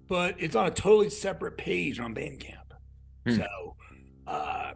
but 0.06 0.36
it's 0.38 0.54
on 0.54 0.68
a 0.68 0.70
totally 0.70 1.10
separate 1.10 1.58
page 1.58 1.98
on 1.98 2.14
Bandcamp. 2.14 2.70
Hmm. 3.26 3.34
So 3.34 3.76
uh, 4.28 4.74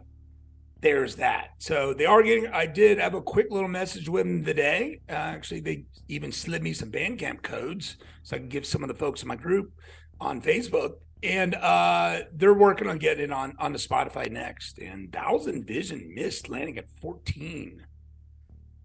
there's 0.81 1.15
that. 1.17 1.49
So 1.57 1.93
they 1.93 2.05
are 2.05 2.23
getting. 2.23 2.47
I 2.47 2.65
did 2.65 2.99
have 2.99 3.13
a 3.13 3.21
quick 3.21 3.47
little 3.51 3.69
message 3.69 4.07
with 4.07 4.25
them 4.25 4.43
today. 4.43 5.01
Uh, 5.09 5.13
actually, 5.13 5.59
they 5.59 5.85
even 6.07 6.31
slid 6.31 6.63
me 6.63 6.73
some 6.73 6.91
Bandcamp 6.91 7.41
codes 7.41 7.97
so 8.23 8.35
I 8.35 8.39
can 8.39 8.49
give 8.49 8.65
some 8.65 8.83
of 8.83 8.87
the 8.87 8.95
folks 8.95 9.21
in 9.21 9.27
my 9.27 9.35
group 9.35 9.71
on 10.19 10.41
Facebook 10.41 10.93
and 11.21 11.53
uh 11.55 12.21
they're 12.33 12.53
working 12.53 12.87
on 12.87 12.97
getting 12.97 13.25
it 13.25 13.31
on 13.31 13.53
on 13.59 13.73
the 13.73 13.77
spotify 13.77 14.31
next 14.31 14.79
and 14.79 15.11
Thousand 15.11 15.67
Vision 15.67 16.13
Mist 16.15 16.47
landing 16.47 16.77
at 16.77 16.85
14 17.01 17.85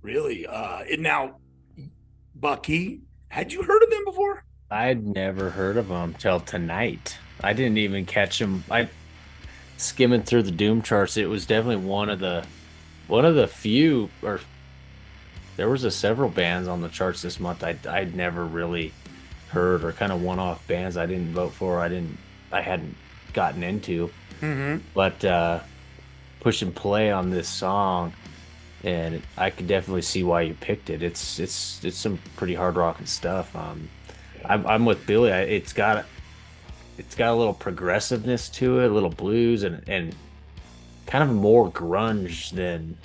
really 0.03 0.45
uh 0.45 0.81
and 0.91 1.01
now 1.01 1.37
bucky 2.35 3.03
had 3.29 3.53
you 3.53 3.63
heard 3.63 3.83
of 3.85 3.91
them 3.91 4.05
before 4.05 4.45
I'd 4.71 5.07
never 5.07 5.51
heard 5.51 5.77
of 5.77 5.89
them 5.89 6.15
till 6.19 6.41
tonight. 6.41 7.17
I 7.43 7.53
didn't 7.53 7.79
even 7.79 8.07
catch 8.07 8.39
them. 8.39 8.65
I 8.71 8.89
skimming 9.77 10.23
through 10.23 10.45
the 10.45 10.51
Doom 10.51 10.83
charts. 10.83 11.17
It 11.17 11.27
was 11.29 11.47
definitely 11.47 11.85
one 11.85 12.09
of 12.11 12.19
the 12.21 12.45
one 13.07 13.25
of 13.25 13.35
the 13.35 13.47
few, 13.47 14.09
or 14.23 14.41
there 15.57 15.69
was 15.69 15.85
a 15.85 15.91
several 15.91 16.29
bands 16.29 16.69
on 16.69 16.81
the 16.81 16.89
charts 16.89 17.23
this 17.23 17.39
month. 17.39 17.63
I 17.63 17.77
I'd 17.89 18.15
never 18.15 18.45
really 18.45 18.93
heard 19.49 19.85
or 19.85 19.93
kind 19.93 20.13
of 20.13 20.23
one 20.23 20.39
off 20.39 20.67
bands 20.67 20.97
I 20.97 21.07
didn't 21.07 21.33
vote 21.33 21.53
for. 21.53 21.81
I 21.81 21.89
didn't. 21.89 22.19
I 22.53 22.61
hadn't 22.61 22.97
gotten 23.33 23.63
into. 23.63 24.11
mm-hmm. 24.41 24.79
but 24.95 25.25
uh, 25.25 25.61
push 26.41 26.63
and 26.63 26.75
play 26.75 27.11
on 27.11 27.31
this 27.31 27.49
song, 27.49 28.13
and 28.83 29.23
I 29.37 29.51
could 29.51 29.67
definitely 29.67 30.03
see 30.03 30.23
why 30.23 30.43
you 30.43 30.55
picked 30.55 30.91
it. 30.91 31.03
It's 31.03 31.39
it's 31.39 31.83
it's 31.85 31.97
some 31.97 32.19
pretty 32.37 32.55
hard 32.55 32.77
rocking 32.77 33.07
stuff. 33.07 33.55
Um, 33.57 33.89
I'm, 34.45 34.67
I'm 34.67 34.85
with 34.85 35.07
Billy. 35.07 35.33
I, 35.33 35.41
it's 35.41 35.73
got 35.73 36.05
it's 36.99 37.15
got 37.15 37.33
a 37.33 37.35
little 37.35 37.55
progressiveness 37.55 38.49
to 38.51 38.81
it, 38.81 38.91
a 38.91 38.95
little 38.95 39.11
blues, 39.11 39.63
and 39.63 39.83
and 39.89 40.15
kind 41.07 41.29
of 41.29 41.35
more 41.35 41.71
grunge 41.71 42.51
than 42.51 42.97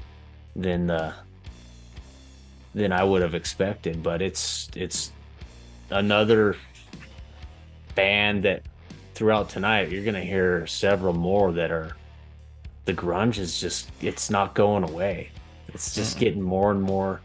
than 0.55 0.87
the 0.87 1.13
than 2.73 2.91
I 2.91 3.03
would 3.03 3.21
have 3.21 3.35
expected. 3.35 4.03
But 4.03 4.21
it's 4.21 4.69
it's 4.75 5.11
another 5.89 6.55
band 7.95 8.43
that 8.43 8.63
throughout 9.15 9.49
tonight 9.49 9.89
you're 9.89 10.05
gonna 10.05 10.21
hear 10.21 10.65
several 10.67 11.13
more 11.13 11.51
that 11.53 11.71
are 11.71 11.95
the 12.85 12.93
grunge 12.93 13.37
is 13.37 13.59
just 13.59 13.89
it's 14.01 14.29
not 14.29 14.53
going 14.53 14.83
away. 14.83 15.31
It's 15.73 15.93
just 15.93 16.17
getting 16.17 16.41
more 16.41 16.71
and 16.71 16.81
more 16.81 17.21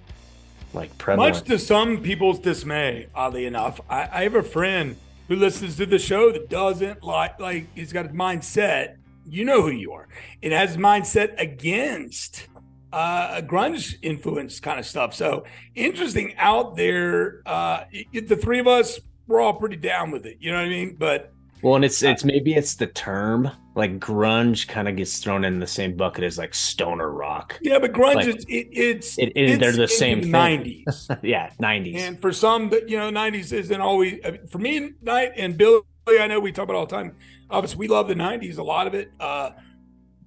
like 0.75 0.97
prevalent. 0.99 1.35
much 1.35 1.45
to 1.45 1.59
some 1.59 2.03
people's 2.03 2.41
dismay 2.41 3.07
oddly 3.15 3.47
enough 3.47 3.81
I, 3.89 4.09
I 4.13 4.23
have 4.25 4.35
a 4.35 4.43
friend 4.43 4.97
who 5.29 5.37
listens 5.37 5.77
to 5.77 5.87
the 5.87 5.99
show 5.99 6.33
that 6.33 6.49
doesn't 6.49 7.03
like 7.03 7.39
like 7.41 7.67
he's 7.75 7.93
got 7.93 8.07
a 8.07 8.11
mindset 8.11 8.97
you 9.27 9.45
know 9.45 9.63
who 9.63 9.71
you 9.71 9.93
are. 9.93 10.07
It 10.43 10.53
has 10.53 10.71
his 10.71 10.79
mindset 10.79 11.41
against 11.41 12.49
uh 12.93 13.41
grunge 13.41 13.97
influence 14.03 14.61
kind 14.61 14.79
of 14.79 14.87
stuff. 14.87 15.15
So 15.15 15.45
interesting 15.75 16.35
out 16.37 16.77
there 16.77 17.43
uh 17.47 17.85
it, 17.91 18.29
the 18.29 18.37
three 18.37 18.59
of 18.59 18.67
us 18.67 19.01
we're 19.27 19.41
all 19.41 19.55
pretty 19.55 19.77
down 19.77 20.11
with 20.11 20.27
it 20.27 20.37
you 20.41 20.53
know 20.53 20.59
what 20.59 20.67
i 20.67 20.69
mean? 20.69 20.97
But 20.99 21.33
well, 21.63 21.77
and 21.77 21.85
it's 21.85 22.03
it's 22.03 22.25
maybe 22.25 22.55
it's 22.55 22.75
the 22.75 22.89
term 22.89 23.51
like 23.77 23.99
grunge 23.99 24.69
kind 24.69 24.89
of 24.89 24.95
gets 24.97 25.19
thrown 25.19 25.45
in 25.45 25.59
the 25.59 25.67
same 25.67 25.97
bucket 25.97 26.23
as 26.25 26.39
like 26.39 26.55
stoner 26.55 27.11
rock. 27.11 27.59
yeah 27.63 27.79
but 27.79 27.93
grunge 27.93 28.15
Like, 28.15 28.29
is 28.29 28.45
it, 28.49 28.69
it's 28.73 29.19
it- 29.19 29.33
it- 29.35 29.59
they're 29.61 29.73
the 29.73 29.89
same 29.89 30.19
the 30.21 30.31
thing. 30.31 30.85
90s 30.87 31.19
yeah, 31.23 31.51
nineties. 31.59 32.03
And 32.03 32.21
for 32.21 32.33
some, 32.33 32.71
that 32.71 32.89
you 32.89 32.97
know, 32.99 33.11
'90s 33.11 33.53
isn't 33.53 33.81
always 33.81 34.21
for 34.51 34.59
me. 34.59 34.93
Night 35.03 35.33
and 35.37 35.57
Billy, 35.59 35.83
I 36.09 36.27
know 36.29 36.39
we 36.41 36.53
talk 36.53 36.65
about 36.65 36.77
all 36.77 36.87
the 36.87 36.95
time. 36.97 37.17
Obviously, 37.51 37.79
we 37.79 37.89
love 37.89 38.09
the 38.09 38.15
'90s, 38.15 38.59
a 38.59 38.63
lot 38.63 38.87
of 38.87 38.95
it. 38.95 39.11
Uh, 39.19 39.51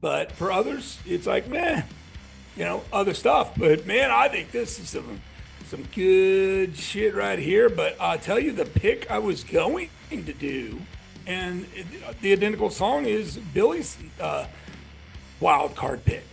but 0.01 0.31
for 0.33 0.51
others, 0.51 0.99
it's 1.05 1.25
like, 1.25 1.47
man, 1.47 1.83
you 2.55 2.63
know, 2.63 2.83
other 2.93 3.13
stuff. 3.13 3.53
But 3.57 3.85
man, 3.87 4.11
I 4.11 4.27
think 4.27 4.51
this 4.51 4.79
is 4.79 4.89
some 4.89 5.21
some 5.67 5.83
good 5.95 6.75
shit 6.77 7.15
right 7.15 7.39
here. 7.39 7.69
But 7.69 7.95
I'll 7.99 8.19
tell 8.19 8.39
you, 8.39 8.51
the 8.51 8.65
pick 8.65 9.09
I 9.09 9.19
was 9.19 9.43
going 9.43 9.89
to 10.11 10.33
do, 10.33 10.79
and 11.27 11.67
it, 11.75 11.85
the 12.21 12.31
identical 12.31 12.69
song 12.69 13.05
is 13.05 13.37
Billy's 13.37 13.97
uh, 14.19 14.47
wild 15.39 15.75
card 15.75 16.03
pick. 16.05 16.23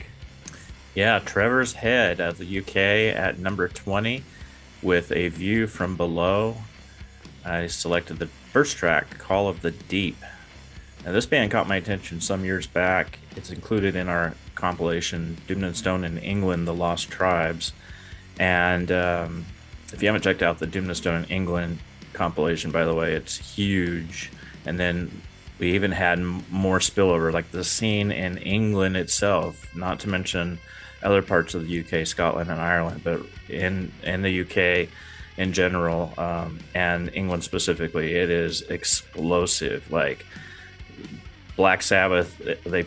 Yeah, 0.95 1.19
Trevor's 1.19 1.73
Head 1.75 2.21
of 2.21 2.39
the 2.39 2.59
UK 2.61 2.77
at 3.17 3.39
number 3.41 3.67
20 3.67 4.23
with 4.81 5.11
a 5.11 5.29
view 5.29 5.67
from 5.67 5.97
below. 5.97 6.57
I 7.45 7.67
selected 7.67 8.21
the 8.21 8.29
first 8.53 8.77
track, 8.77 9.19
Call 9.19 9.49
of 9.49 9.61
the 9.61 9.73
Deep. 9.73 10.17
Now, 11.05 11.13
this 11.13 11.27
band 11.27 11.51
caught 11.51 11.67
my 11.67 11.77
attention 11.77 12.21
some 12.21 12.45
years 12.45 12.67
back. 12.67 13.19
It's 13.37 13.51
included 13.51 13.97
in 13.97 14.09
our 14.09 14.35
compilation, 14.55 15.37
Doomed 15.49 15.65
and 15.65 15.77
Stoned 15.77 16.05
in 16.05 16.19
England, 16.19 16.69
The 16.69 16.73
Lost 16.73 17.11
Tribes. 17.11 17.73
And 18.39 18.91
um, 18.93 19.45
if 19.93 20.01
you 20.01 20.09
haven't 20.09 20.23
checked 20.23 20.43
out 20.43 20.61
the 20.61 20.67
Doomed 20.67 20.87
and 20.87 20.97
Stoned 20.97 21.27
in 21.27 21.31
England 21.31 21.81
compilation, 22.13 22.71
by 22.71 22.85
the 22.85 22.95
way, 22.95 23.15
it's 23.15 23.37
huge. 23.37 24.31
And 24.67 24.79
then 24.79 25.23
we 25.59 25.73
even 25.73 25.93
had 25.93 26.19
more 26.19 26.79
spillover, 26.79 27.33
like 27.33 27.51
the 27.51 27.65
scene 27.65 28.11
in 28.11 28.39
England 28.39 28.97
itself, 28.97 29.67
not 29.75 30.01
to 30.01 30.09
mention 30.09 30.59
other 31.03 31.23
parts 31.23 31.55
of 31.55 31.67
the 31.67 31.81
UK, 31.81 32.07
Scotland, 32.07 32.51
and 32.51 32.61
Ireland, 32.61 33.03
but 33.05 33.21
in 33.49 33.93
in 34.03 34.23
the 34.23 34.41
UK 34.41 34.89
in 35.37 35.53
general 35.53 36.15
um, 36.17 36.59
and 36.75 37.11
England 37.15 37.45
specifically, 37.45 38.15
it 38.15 38.31
is 38.31 38.63
explosive. 38.63 39.91
Like 39.91 40.25
Black 41.57 41.83
Sabbath, 41.83 42.37
they, 42.65 42.87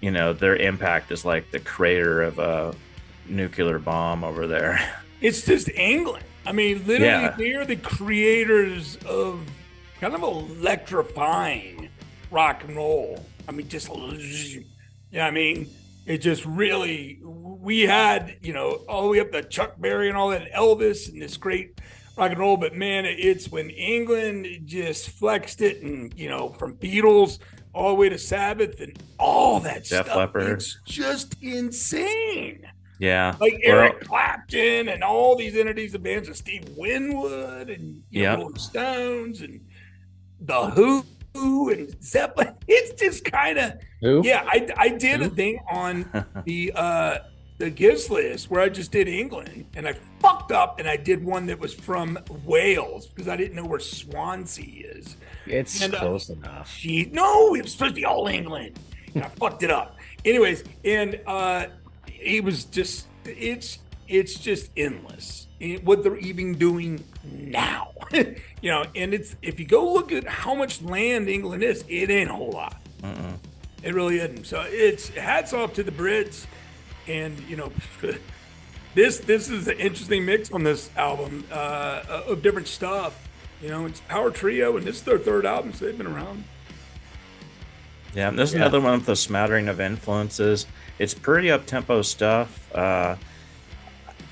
you 0.00 0.10
know, 0.10 0.32
their 0.32 0.56
impact 0.56 1.10
is 1.10 1.24
like 1.24 1.50
the 1.50 1.60
crater 1.60 2.22
of 2.22 2.38
a 2.38 2.74
nuclear 3.28 3.78
bomb 3.78 4.24
over 4.24 4.46
there. 4.46 4.80
It's 5.18 5.46
just 5.46 5.70
England. 5.70 6.26
I 6.44 6.52
mean, 6.52 6.86
literally, 6.86 7.00
yeah. 7.06 7.34
they're 7.38 7.64
the 7.64 7.76
creators 7.76 8.96
of 8.96 9.40
kind 10.00 10.14
of 10.14 10.22
electrifying 10.22 11.88
rock 12.30 12.64
and 12.64 12.76
roll. 12.76 13.24
I 13.48 13.52
mean, 13.52 13.68
just, 13.68 13.88
you 13.88 14.64
know, 15.12 15.22
I 15.22 15.30
mean, 15.30 15.68
it 16.04 16.18
just 16.18 16.44
really, 16.44 17.20
we 17.22 17.82
had, 17.82 18.36
you 18.42 18.52
know, 18.52 18.84
all 18.88 19.02
the 19.02 19.08
way 19.08 19.20
up 19.20 19.32
to 19.32 19.42
Chuck 19.42 19.74
Berry 19.78 20.08
and 20.08 20.16
all 20.16 20.30
that, 20.30 20.52
Elvis 20.52 21.08
and 21.08 21.20
this 21.20 21.36
great 21.36 21.80
rock 22.16 22.30
and 22.30 22.40
roll. 22.40 22.56
But 22.56 22.74
man, 22.74 23.04
it's 23.04 23.48
when 23.50 23.70
England 23.70 24.46
just 24.64 25.10
flexed 25.10 25.60
it, 25.60 25.82
and 25.82 26.12
you 26.18 26.28
know, 26.28 26.50
from 26.50 26.76
Beatles 26.76 27.38
all 27.72 27.90
the 27.90 27.94
way 27.94 28.08
to 28.08 28.18
Sabbath 28.18 28.80
and 28.80 28.98
all 29.18 29.60
that 29.60 29.84
Def 29.84 30.06
stuff. 30.06 30.16
Leppard. 30.16 30.48
It's 30.48 30.78
just 30.86 31.36
insane. 31.42 32.66
Yeah, 32.98 33.36
like 33.40 33.60
Eric 33.62 33.96
well, 34.00 34.08
Clapton 34.08 34.88
and 34.88 35.04
all 35.04 35.36
these 35.36 35.54
entities 35.54 35.94
of 35.94 36.02
bands 36.02 36.30
of 36.30 36.36
Steve 36.36 36.66
Winwood 36.76 37.68
and 37.68 38.02
you 38.10 38.22
yep. 38.22 38.38
know, 38.38 38.44
Rolling 38.44 38.58
Stones 38.58 39.42
and 39.42 39.60
the 40.46 40.70
Who 41.34 41.70
and 41.70 42.02
Zeppelin. 42.02 42.54
It's 42.68 43.00
just 43.00 43.24
kind 43.24 43.58
of 43.58 43.74
yeah. 44.00 44.44
I 44.46 44.68
I 44.76 44.88
did 44.88 45.20
Who? 45.20 45.26
a 45.26 45.28
thing 45.28 45.60
on 45.70 46.26
the 46.44 46.72
uh 46.74 47.18
the 47.58 47.70
Gist 47.70 48.10
list 48.10 48.50
where 48.50 48.60
I 48.60 48.68
just 48.68 48.92
did 48.92 49.08
England 49.08 49.66
and 49.74 49.88
I 49.88 49.94
fucked 50.20 50.52
up 50.52 50.78
and 50.78 50.88
I 50.88 50.96
did 50.96 51.24
one 51.24 51.46
that 51.46 51.58
was 51.58 51.72
from 51.72 52.18
Wales 52.44 53.06
because 53.06 53.28
I 53.28 53.36
didn't 53.36 53.56
know 53.56 53.64
where 53.64 53.80
Swansea 53.80 54.90
is. 54.90 55.16
It's 55.46 55.80
and, 55.80 55.94
uh, 55.94 55.98
close 56.00 56.28
uh, 56.28 56.34
enough. 56.34 56.70
She 56.70 57.06
no, 57.12 57.54
it 57.54 57.62
was 57.62 57.72
supposed 57.72 57.94
to 57.94 58.00
be 58.00 58.04
all 58.04 58.26
England. 58.26 58.78
And 59.14 59.24
I 59.24 59.28
fucked 59.28 59.62
it 59.62 59.70
up. 59.70 59.96
Anyways, 60.24 60.64
and 60.84 61.20
uh 61.26 61.66
it 62.08 62.42
was 62.42 62.64
just 62.64 63.06
it's 63.24 63.78
it's 64.08 64.34
just 64.34 64.70
endless 64.76 65.45
what 65.82 66.02
they're 66.02 66.18
even 66.18 66.54
doing 66.54 67.02
now. 67.24 67.92
you 68.12 68.70
know, 68.70 68.84
and 68.94 69.14
it's 69.14 69.36
if 69.42 69.58
you 69.58 69.66
go 69.66 69.92
look 69.92 70.12
at 70.12 70.26
how 70.26 70.54
much 70.54 70.82
land 70.82 71.28
England 71.28 71.62
is, 71.62 71.84
it 71.88 72.10
ain't 72.10 72.30
a 72.30 72.34
whole 72.34 72.52
lot. 72.52 72.80
Uh-uh. 73.02 73.32
It 73.82 73.94
really 73.94 74.18
isn't. 74.18 74.46
So 74.46 74.64
it's 74.66 75.08
hats 75.10 75.52
off 75.52 75.74
to 75.74 75.82
the 75.82 75.92
Brits 75.92 76.46
and 77.08 77.38
you 77.48 77.56
know 77.56 77.72
this 78.94 79.18
this 79.20 79.48
is 79.48 79.68
an 79.68 79.78
interesting 79.78 80.24
mix 80.24 80.50
on 80.52 80.62
this 80.62 80.90
album 80.96 81.44
uh, 81.50 82.22
of 82.26 82.42
different 82.42 82.68
stuff. 82.68 83.22
You 83.62 83.68
know, 83.70 83.86
it's 83.86 84.00
Power 84.00 84.30
Trio, 84.30 84.76
and 84.76 84.86
this 84.86 84.96
is 84.96 85.02
their 85.02 85.18
third 85.18 85.46
album, 85.46 85.72
so 85.72 85.86
they've 85.86 85.96
been 85.96 86.06
around. 86.06 86.44
Yeah, 88.14 88.30
this 88.30 88.50
is 88.50 88.54
yeah. 88.54 88.62
another 88.62 88.80
one 88.80 88.98
with 88.98 89.08
a 89.08 89.16
smattering 89.16 89.68
of 89.68 89.80
influences. 89.80 90.66
It's 90.98 91.14
pretty 91.14 91.50
up 91.50 91.66
tempo 91.66 92.02
stuff. 92.02 92.74
Uh, 92.74 93.16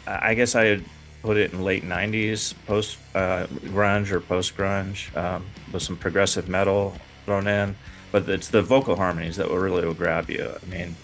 I 0.07 0.35
guess 0.35 0.55
I 0.55 0.65
would 0.65 0.85
put 1.25 1.39
it 1.39 1.55
in 1.55 1.63
late 1.63 1.83
'90s, 1.83 2.55
post 2.67 2.99
uh, 3.15 3.47
grunge 3.47 4.11
or 4.13 4.21
post 4.21 4.57
grunge, 4.57 5.15
um, 5.17 5.47
with 5.73 5.83
some 5.83 5.97
progressive 5.97 6.49
metal 6.49 6.95
thrown 7.25 7.49
in. 7.49 7.75
But 8.13 8.29
it's 8.29 8.49
the 8.49 8.63
vocal 8.63 8.95
harmonies 8.95 9.37
that 9.37 9.49
will 9.49 9.59
really 9.59 9.87
will 9.87 9.95
grab 9.95 10.29
you. 10.29 10.53
I 10.63 10.67
mean, 10.71 10.95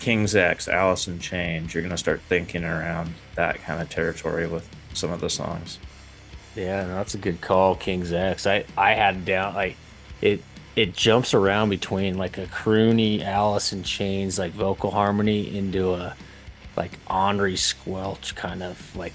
King's 0.00 0.34
X, 0.34 0.66
Alice 0.66 1.06
in 1.06 1.20
Chains, 1.20 1.72
you're 1.72 1.82
going 1.82 1.92
to 1.92 1.96
start 1.96 2.20
thinking 2.28 2.64
around 2.64 3.14
that 3.36 3.62
kind 3.62 3.80
of 3.80 3.88
territory 3.88 4.48
with 4.48 4.68
some 4.92 5.12
of 5.12 5.20
the 5.20 5.30
songs. 5.30 5.78
Yeah, 6.56 6.84
no, 6.84 6.94
that's 6.96 7.14
a 7.14 7.18
good 7.18 7.40
call, 7.40 7.76
King's 7.76 8.12
X. 8.12 8.44
I 8.44 8.64
I 8.76 8.94
had 8.94 9.24
down 9.24 9.54
like 9.54 9.76
it 10.20 10.42
it 10.74 10.94
jumps 10.94 11.32
around 11.32 11.68
between 11.68 12.18
like 12.18 12.38
a 12.38 12.46
croony 12.46 13.22
Alice 13.22 13.72
in 13.72 13.84
Chains 13.84 14.36
like 14.36 14.52
vocal 14.52 14.90
harmony 14.90 15.56
into 15.56 15.94
a 15.94 16.16
like 16.76 16.92
Andre 17.06 17.54
Squelch 17.54 18.34
kind 18.34 18.64
of 18.64 18.96
like 18.96 19.12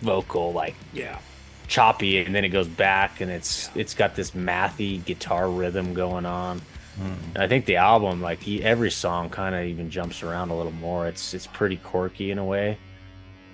vocal 0.00 0.52
like 0.52 0.74
yeah 0.92 1.18
choppy 1.68 2.18
and 2.18 2.34
then 2.34 2.44
it 2.44 2.48
goes 2.48 2.66
back 2.66 3.20
and 3.20 3.30
it's 3.30 3.70
yeah. 3.74 3.82
it's 3.82 3.94
got 3.94 4.14
this 4.14 4.32
mathy 4.32 5.04
guitar 5.04 5.48
rhythm 5.48 5.94
going 5.94 6.26
on 6.26 6.60
Mm. 7.00 7.40
I 7.40 7.48
think 7.48 7.64
the 7.66 7.76
album, 7.76 8.20
like 8.20 8.42
he, 8.42 8.62
every 8.62 8.90
song, 8.90 9.30
kind 9.30 9.54
of 9.54 9.64
even 9.64 9.90
jumps 9.90 10.22
around 10.22 10.50
a 10.50 10.56
little 10.56 10.72
more. 10.72 11.06
It's 11.06 11.34
it's 11.34 11.46
pretty 11.46 11.76
quirky 11.76 12.30
in 12.30 12.38
a 12.38 12.44
way. 12.44 12.78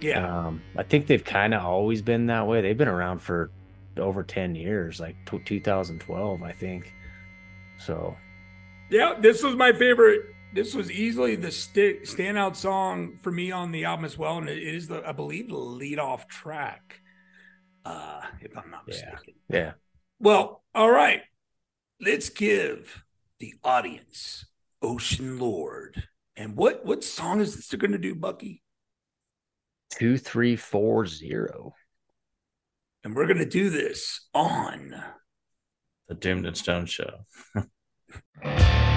Yeah. 0.01 0.47
Um, 0.47 0.63
I 0.77 0.83
think 0.83 1.07
they've 1.07 1.25
kind 1.25 1.55
of 1.55 1.63
always 1.63 2.03
been 2.03 2.27
that 2.27 2.47
way. 2.47 2.61
They've 2.61 2.77
been 2.77 2.89
around 2.89 3.21
for 3.21 3.51
over 3.97 4.23
ten 4.23 4.55
years, 4.55 5.01
like 5.01 5.17
t- 5.27 5.39
2012, 5.39 6.43
I 6.43 6.53
think. 6.53 6.93
So. 7.79 8.17
Yeah, 8.89 9.15
this 9.19 9.43
was 9.43 9.57
my 9.57 9.73
favorite. 9.73 10.23
This 10.57 10.75
was 10.75 10.91
easily 10.91 11.37
the 11.37 11.51
stick 11.51 12.05
standout 12.05 12.57
song 12.57 13.19
for 13.21 13.31
me 13.31 13.53
on 13.53 13.73
the 13.73 13.85
album 13.85 14.07
as 14.07 14.17
well, 14.17 14.39
and 14.39 14.49
it 14.49 14.63
is 14.63 14.89
the 14.89 15.07
I 15.07 15.13
believe 15.13 15.51
the 15.51 15.59
lead 15.59 15.99
off 15.99 16.29
track. 16.29 17.03
Uh, 17.85 18.23
if 18.41 18.57
I'm 18.57 18.71
not 18.71 18.87
mistaken. 18.87 19.35
Yeah. 19.51 19.73
Well, 20.19 20.65
all 20.75 20.91
right. 20.91 21.21
Let's 22.01 22.31
give 22.31 23.05
the 23.39 23.53
audience, 23.63 24.47
Oceanlord. 24.83 26.05
And 26.37 26.57
what 26.57 26.87
what 26.87 27.05
song 27.05 27.43
is 27.43 27.55
this 27.55 27.69
they're 27.69 27.79
going 27.79 27.93
to 27.93 27.99
do, 27.99 28.15
Bucky? 28.15 28.63
Two 29.91 30.17
three 30.17 30.57
four 30.57 31.07
zero. 31.07 31.75
And 33.05 33.15
we're 33.15 33.27
going 33.27 33.37
to 33.41 33.45
do 33.45 33.69
this 33.69 34.27
on 34.33 34.95
the 36.09 36.15
Doomed 36.15 36.47
and 36.47 36.57
Stoned 36.57 36.89
Show. 36.89 37.27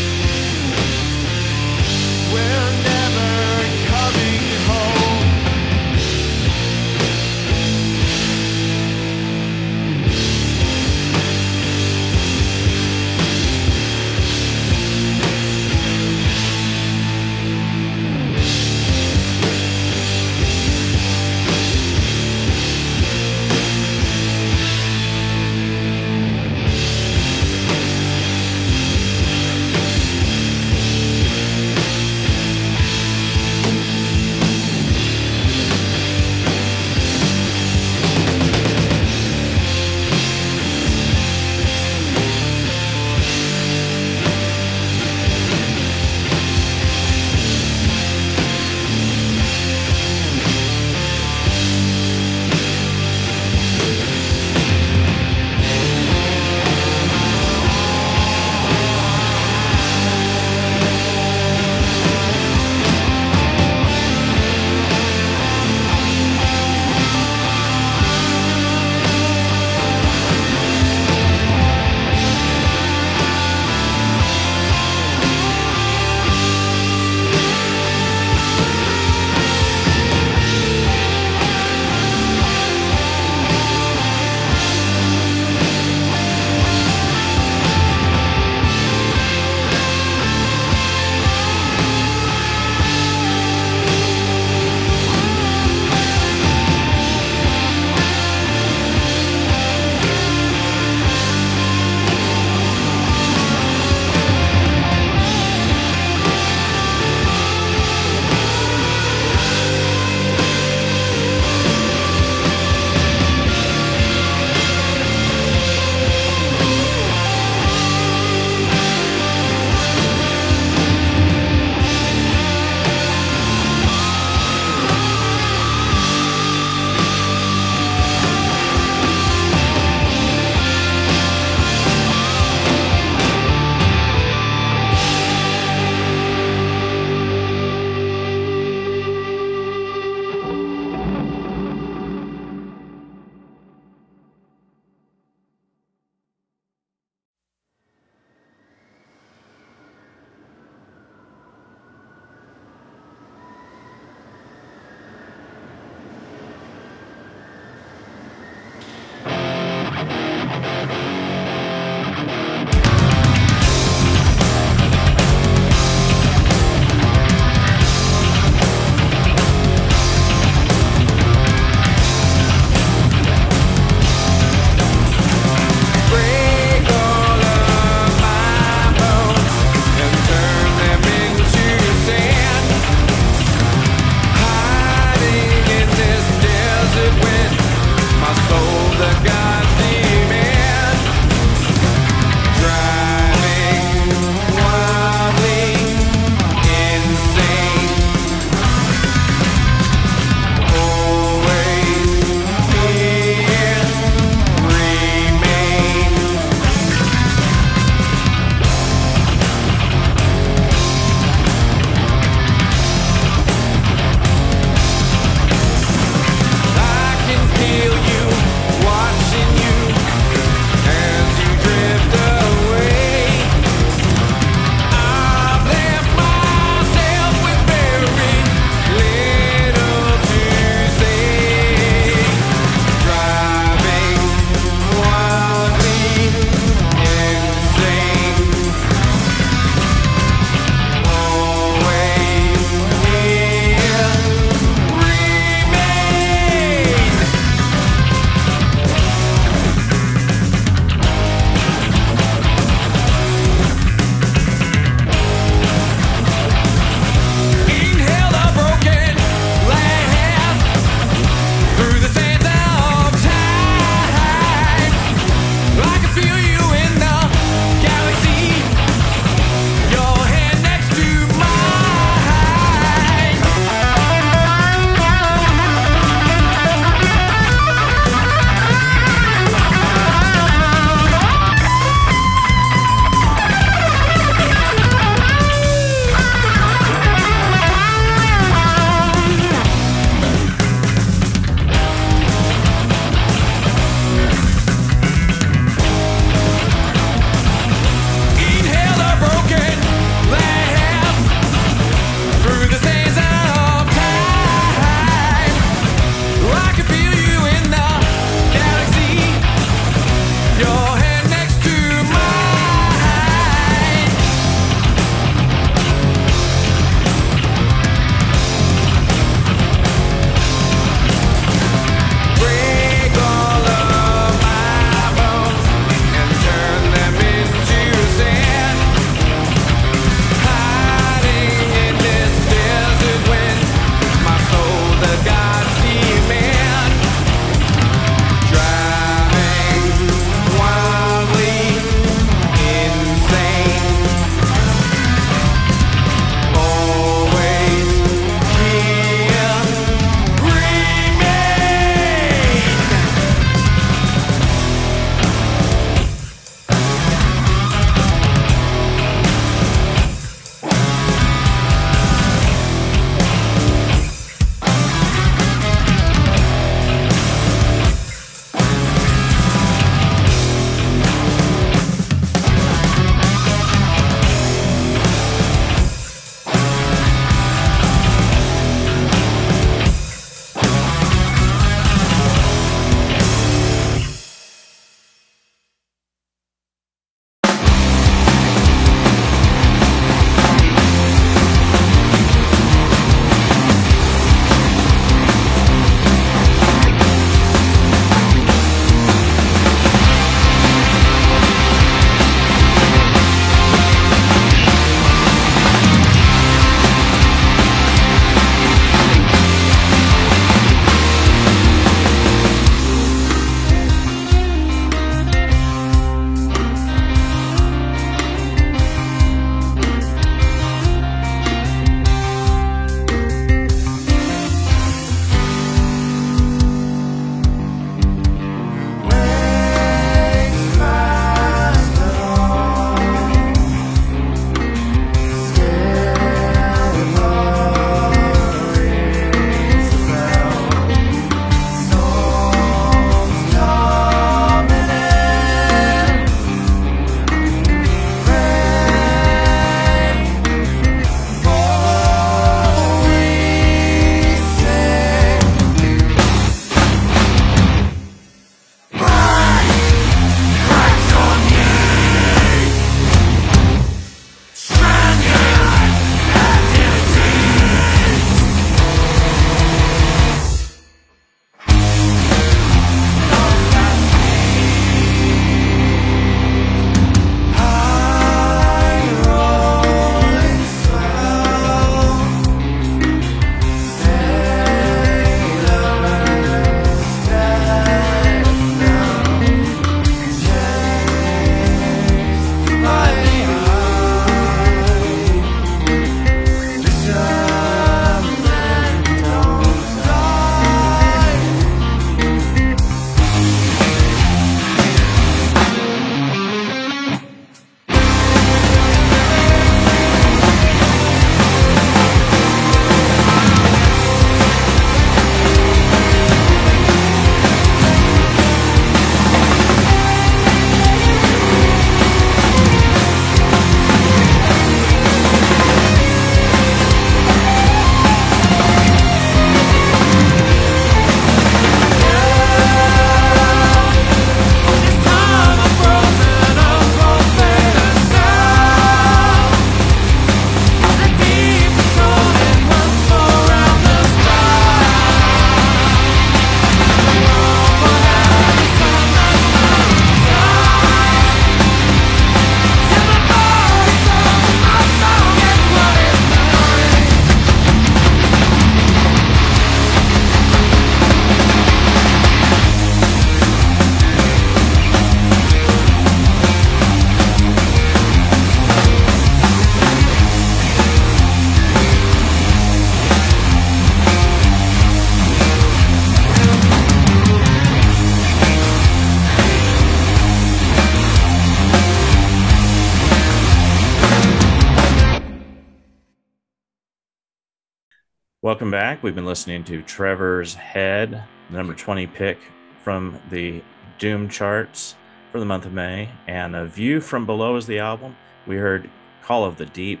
back. 588.98 589.04
We've 589.04 589.14
been 589.14 589.26
listening 589.26 589.64
to 589.64 589.82
Trevor's 589.82 590.54
Head, 590.54 591.22
number 591.50 591.74
20 591.74 592.06
pick 592.08 592.38
from 592.82 593.20
the 593.30 593.62
Doom 593.98 594.28
charts 594.28 594.96
for 595.30 595.38
the 595.38 595.46
month 595.46 595.66
of 595.66 595.72
May. 595.72 596.08
And 596.26 596.56
A 596.56 596.66
View 596.66 597.00
from 597.00 597.26
Below 597.26 597.56
is 597.56 597.66
the 597.66 597.78
album. 597.78 598.16
We 598.46 598.56
heard 598.56 598.90
Call 599.22 599.44
of 599.44 599.56
the 599.56 599.66
Deep. 599.66 600.00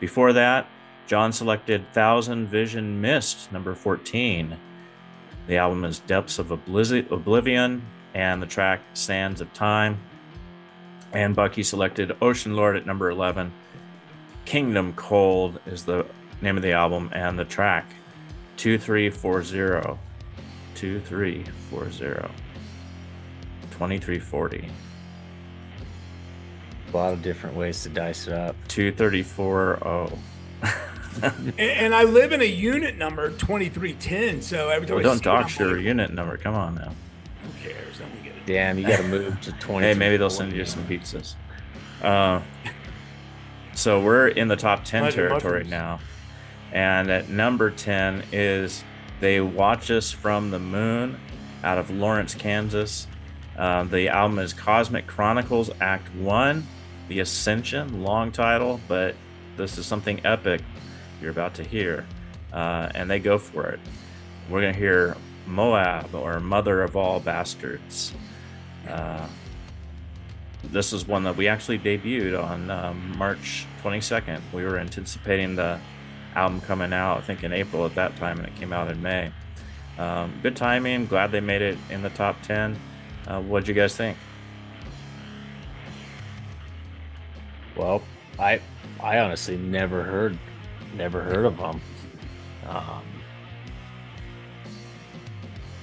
Before 0.00 0.32
that, 0.32 0.66
John 1.06 1.32
selected 1.32 1.90
Thousand 1.92 2.48
Vision 2.48 3.00
Mist, 3.00 3.52
number 3.52 3.74
14. 3.74 4.56
The 5.46 5.56
album 5.56 5.84
is 5.84 5.98
Depths 6.00 6.38
of 6.38 6.50
Oblivion 6.50 7.82
and 8.14 8.42
the 8.42 8.46
track 8.46 8.80
Sands 8.94 9.40
of 9.40 9.52
Time. 9.52 9.98
And 11.12 11.36
Bucky 11.36 11.62
selected 11.62 12.10
Oceanlord 12.20 12.76
at 12.76 12.86
number 12.86 13.10
11. 13.10 13.52
Kingdom 14.44 14.92
Cold 14.94 15.60
is 15.66 15.84
the 15.84 16.06
name 16.42 16.56
of 16.56 16.62
the 16.62 16.72
album 16.72 17.10
and 17.12 17.38
the 17.38 17.44
track 17.44 17.86
2340. 18.56 19.98
2340. 20.74 21.44
2340. 23.70 24.70
A 26.92 26.96
lot 26.96 27.12
of 27.12 27.22
different 27.22 27.56
ways 27.56 27.82
to 27.82 27.88
dice 27.88 28.26
it 28.28 28.32
up. 28.32 28.56
2340. 28.68 30.16
and, 31.22 31.60
and, 31.60 31.94
I 31.94 32.04
live 32.04 32.32
in 32.32 32.40
a 32.40 32.44
unit 32.44 32.96
number 32.96 33.30
2310, 33.30 34.42
so 34.42 34.68
every 34.70 34.86
time 34.86 34.96
well, 34.96 35.04
don't 35.04 35.22
dox 35.22 35.58
your 35.58 35.78
unit 35.78 36.12
number. 36.12 36.36
Come 36.36 36.54
on 36.54 36.76
now. 36.76 36.92
Who 37.42 37.68
cares? 37.68 38.00
Damn, 38.46 38.78
you 38.78 38.86
got 38.86 38.98
to 38.98 39.08
move 39.08 39.40
to 39.42 39.52
20. 39.52 39.86
hey, 39.88 39.94
maybe 39.94 40.16
they'll 40.16 40.30
send 40.30 40.52
you 40.52 40.64
some 40.64 40.86
pizzas. 40.86 41.34
Uh, 42.02 42.40
so 43.74 44.00
we're 44.00 44.28
in 44.28 44.48
the 44.48 44.56
top 44.56 44.84
10 44.84 45.12
territory 45.12 45.64
now. 45.64 46.00
And 46.74 47.08
at 47.08 47.28
number 47.28 47.70
10 47.70 48.24
is 48.32 48.82
They 49.20 49.40
Watch 49.40 49.92
Us 49.92 50.10
from 50.10 50.50
the 50.50 50.58
Moon 50.58 51.18
out 51.62 51.78
of 51.78 51.88
Lawrence, 51.88 52.34
Kansas. 52.34 53.06
Uh, 53.56 53.84
the 53.84 54.08
album 54.08 54.40
is 54.40 54.52
Cosmic 54.52 55.06
Chronicles 55.06 55.70
Act 55.80 56.12
1, 56.16 56.66
The 57.08 57.20
Ascension, 57.20 58.02
long 58.02 58.32
title, 58.32 58.80
but 58.88 59.14
this 59.56 59.78
is 59.78 59.86
something 59.86 60.20
epic 60.26 60.62
you're 61.22 61.30
about 61.30 61.54
to 61.54 61.62
hear. 61.62 62.04
Uh, 62.52 62.90
and 62.92 63.08
they 63.08 63.20
go 63.20 63.38
for 63.38 63.66
it. 63.66 63.78
We're 64.50 64.60
going 64.60 64.74
to 64.74 64.78
hear 64.78 65.16
Moab 65.46 66.12
or 66.12 66.40
Mother 66.40 66.82
of 66.82 66.96
All 66.96 67.20
Bastards. 67.20 68.12
Uh, 68.88 69.28
this 70.64 70.92
is 70.92 71.06
one 71.06 71.22
that 71.22 71.36
we 71.36 71.46
actually 71.46 71.78
debuted 71.78 72.42
on 72.42 72.68
um, 72.70 73.16
March 73.16 73.66
22nd. 73.82 74.40
We 74.52 74.64
were 74.64 74.78
anticipating 74.78 75.54
the 75.54 75.78
album 76.34 76.60
coming 76.60 76.92
out, 76.92 77.18
I 77.18 77.20
think 77.20 77.44
in 77.44 77.52
April 77.52 77.84
at 77.86 77.94
that 77.94 78.16
time, 78.16 78.38
and 78.38 78.46
it 78.46 78.54
came 78.56 78.72
out 78.72 78.90
in 78.90 79.00
May. 79.02 79.32
Um, 79.98 80.32
good 80.42 80.56
timing. 80.56 81.06
Glad 81.06 81.30
they 81.30 81.40
made 81.40 81.62
it 81.62 81.78
in 81.90 82.02
the 82.02 82.10
top 82.10 82.40
10. 82.42 82.78
Uh, 83.26 83.40
what'd 83.40 83.68
you 83.68 83.74
guys 83.74 83.96
think? 83.96 84.16
Well, 87.76 88.02
I 88.38 88.60
I 89.02 89.18
honestly 89.18 89.56
never 89.56 90.02
heard 90.02 90.38
never 90.94 91.22
heard 91.22 91.44
of 91.44 91.56
them. 91.56 91.80
Um, 92.66 93.02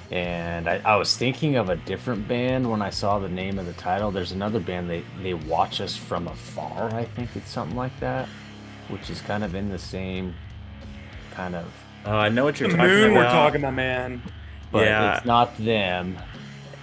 and 0.09 0.67
I, 0.67 0.81
I, 0.83 0.95
was 0.95 1.15
thinking 1.15 1.55
of 1.55 1.69
a 1.69 1.75
different 1.75 2.27
band 2.27 2.69
when 2.69 2.81
I 2.81 2.89
saw 2.89 3.19
the 3.19 3.29
name 3.29 3.59
of 3.59 3.65
the 3.65 3.73
title. 3.73 4.11
There's 4.11 4.31
another 4.31 4.59
band 4.59 4.89
they 4.89 5.03
they 5.21 5.33
watch 5.33 5.79
us 5.81 5.95
from 5.95 6.27
afar. 6.27 6.93
I 6.93 7.05
think 7.05 7.35
it's 7.35 7.49
something 7.49 7.77
like 7.77 7.97
that, 7.99 8.27
which 8.91 9.09
is 9.09 9.21
kind 9.21 9.43
of 9.43 9.55
in 9.55 9.69
the 9.69 9.79
same 9.79 10.35
kind 11.31 11.55
of. 11.55 11.65
Uh, 12.05 12.11
I 12.11 12.29
know 12.29 12.43
what 12.43 12.59
you're 12.59 12.69
the 12.69 12.77
talking 12.77 12.91
moon 12.91 13.11
about. 13.11 13.25
We're 13.25 13.31
talking 13.31 13.61
about, 13.61 13.73
man. 13.73 14.21
But 14.71 14.85
yeah. 14.85 15.17
it's 15.17 15.25
not 15.25 15.57
them. 15.57 16.17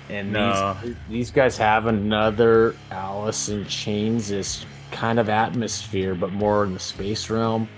And 0.09 0.32
no. 0.32 0.76
these 0.82 0.97
these 1.09 1.30
guys 1.30 1.56
have 1.59 1.86
another 1.86 2.74
Alice 2.90 3.51
in 3.51 3.66
Chains 3.66 4.28
this 4.28 4.64
kind 4.90 5.18
of 5.18 5.28
atmosphere, 5.28 6.14
but 6.14 6.32
more 6.32 6.64
in 6.64 6.72
the 6.72 6.80
space 6.80 7.28
realm. 7.28 7.68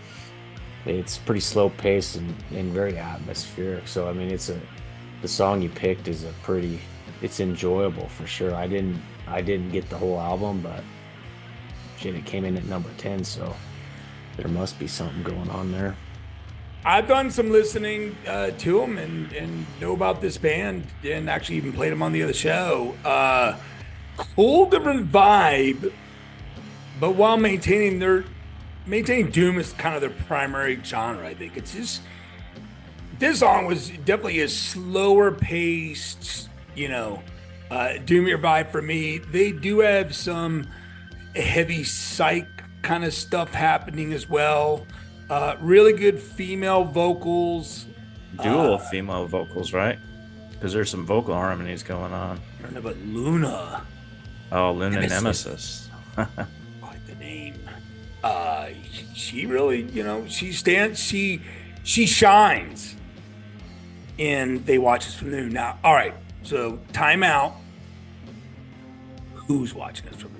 It's 0.86 1.18
pretty 1.18 1.40
slow 1.40 1.70
paced 1.70 2.16
and, 2.16 2.34
and 2.52 2.72
very 2.72 2.96
atmospheric. 2.96 3.88
So 3.88 4.08
I 4.08 4.12
mean, 4.12 4.30
it's 4.30 4.48
a 4.48 4.60
the 5.22 5.28
song 5.28 5.60
you 5.60 5.68
picked 5.68 6.08
is 6.08 6.24
a 6.24 6.32
pretty 6.42 6.80
it's 7.20 7.40
enjoyable 7.40 8.08
for 8.08 8.26
sure. 8.26 8.54
I 8.54 8.66
didn't 8.66 9.00
I 9.26 9.40
didn't 9.40 9.70
get 9.70 9.88
the 9.90 9.98
whole 9.98 10.20
album, 10.20 10.60
but 10.60 10.82
shit, 11.98 12.14
it 12.14 12.24
came 12.24 12.44
in 12.44 12.56
at 12.56 12.64
number 12.64 12.90
ten, 12.96 13.24
so 13.24 13.54
there 14.40 14.48
must 14.50 14.78
be 14.78 14.86
something 14.86 15.22
going 15.22 15.50
on 15.50 15.70
there. 15.70 15.94
I've 16.82 17.06
done 17.06 17.30
some 17.30 17.50
listening 17.50 18.16
uh, 18.26 18.52
to 18.52 18.80
them 18.80 18.96
and, 18.96 19.30
and 19.34 19.66
know 19.82 19.92
about 19.92 20.22
this 20.22 20.38
band 20.38 20.86
and 21.04 21.28
actually 21.28 21.56
even 21.56 21.74
played 21.74 21.92
them 21.92 22.02
on 22.02 22.12
the 22.12 22.22
other 22.22 22.32
show. 22.32 22.94
Uh, 23.04 23.58
cool 24.16 24.70
different 24.70 25.12
vibe, 25.12 25.92
but 26.98 27.16
while 27.16 27.36
maintaining 27.36 27.98
their 27.98 28.24
maintaining 28.86 29.30
doom 29.30 29.58
is 29.58 29.74
kind 29.74 29.94
of 29.94 30.00
their 30.00 30.10
primary 30.10 30.80
genre. 30.82 31.26
I 31.26 31.34
think 31.34 31.58
it's 31.58 31.74
just 31.74 32.00
this 33.18 33.40
song 33.40 33.66
was 33.66 33.90
definitely 33.90 34.40
a 34.40 34.48
slower 34.48 35.32
paced, 35.32 36.48
you 36.74 36.88
know, 36.88 37.22
uh, 37.70 37.98
Doomier 38.06 38.40
vibe 38.40 38.70
for 38.70 38.80
me. 38.80 39.18
They 39.18 39.52
do 39.52 39.80
have 39.80 40.14
some 40.14 40.66
heavy 41.36 41.84
psych 41.84 42.59
kind 42.82 43.04
of 43.04 43.14
stuff 43.14 43.52
happening 43.52 44.12
as 44.12 44.28
well. 44.28 44.86
Uh, 45.28 45.56
really 45.60 45.92
good 45.92 46.18
female 46.18 46.84
vocals. 46.84 47.86
Dual 48.42 48.74
uh, 48.74 48.78
female 48.78 49.26
vocals, 49.26 49.72
right? 49.72 49.98
Because 50.52 50.72
there's 50.72 50.90
some 50.90 51.06
vocal 51.06 51.34
harmonies 51.34 51.82
going 51.82 52.12
on. 52.12 52.40
I 52.58 52.62
don't 52.62 52.74
know, 52.74 52.80
but 52.80 52.96
Luna. 52.98 53.86
Oh, 54.52 54.72
Luna 54.72 55.00
Nemesis. 55.00 55.88
Nemesis. 56.16 56.36
like 56.82 57.06
the 57.06 57.14
name. 57.16 57.54
Uh, 58.22 58.68
she 59.14 59.46
really, 59.46 59.82
you 59.82 60.02
know, 60.02 60.26
she 60.26 60.52
stands. 60.52 60.98
She 60.98 61.40
she 61.82 62.06
shines 62.06 62.96
and 64.20 64.64
they 64.66 64.78
watch 64.78 65.06
us 65.06 65.14
from 65.14 65.30
the 65.30 65.38
moon. 65.38 65.48
Now, 65.48 65.78
all 65.82 65.94
right, 65.94 66.14
so 66.42 66.78
time 66.92 67.22
out. 67.22 67.54
Who's 69.34 69.74
watching 69.74 70.08
us 70.08 70.16
from 70.16 70.32
the 70.34 70.38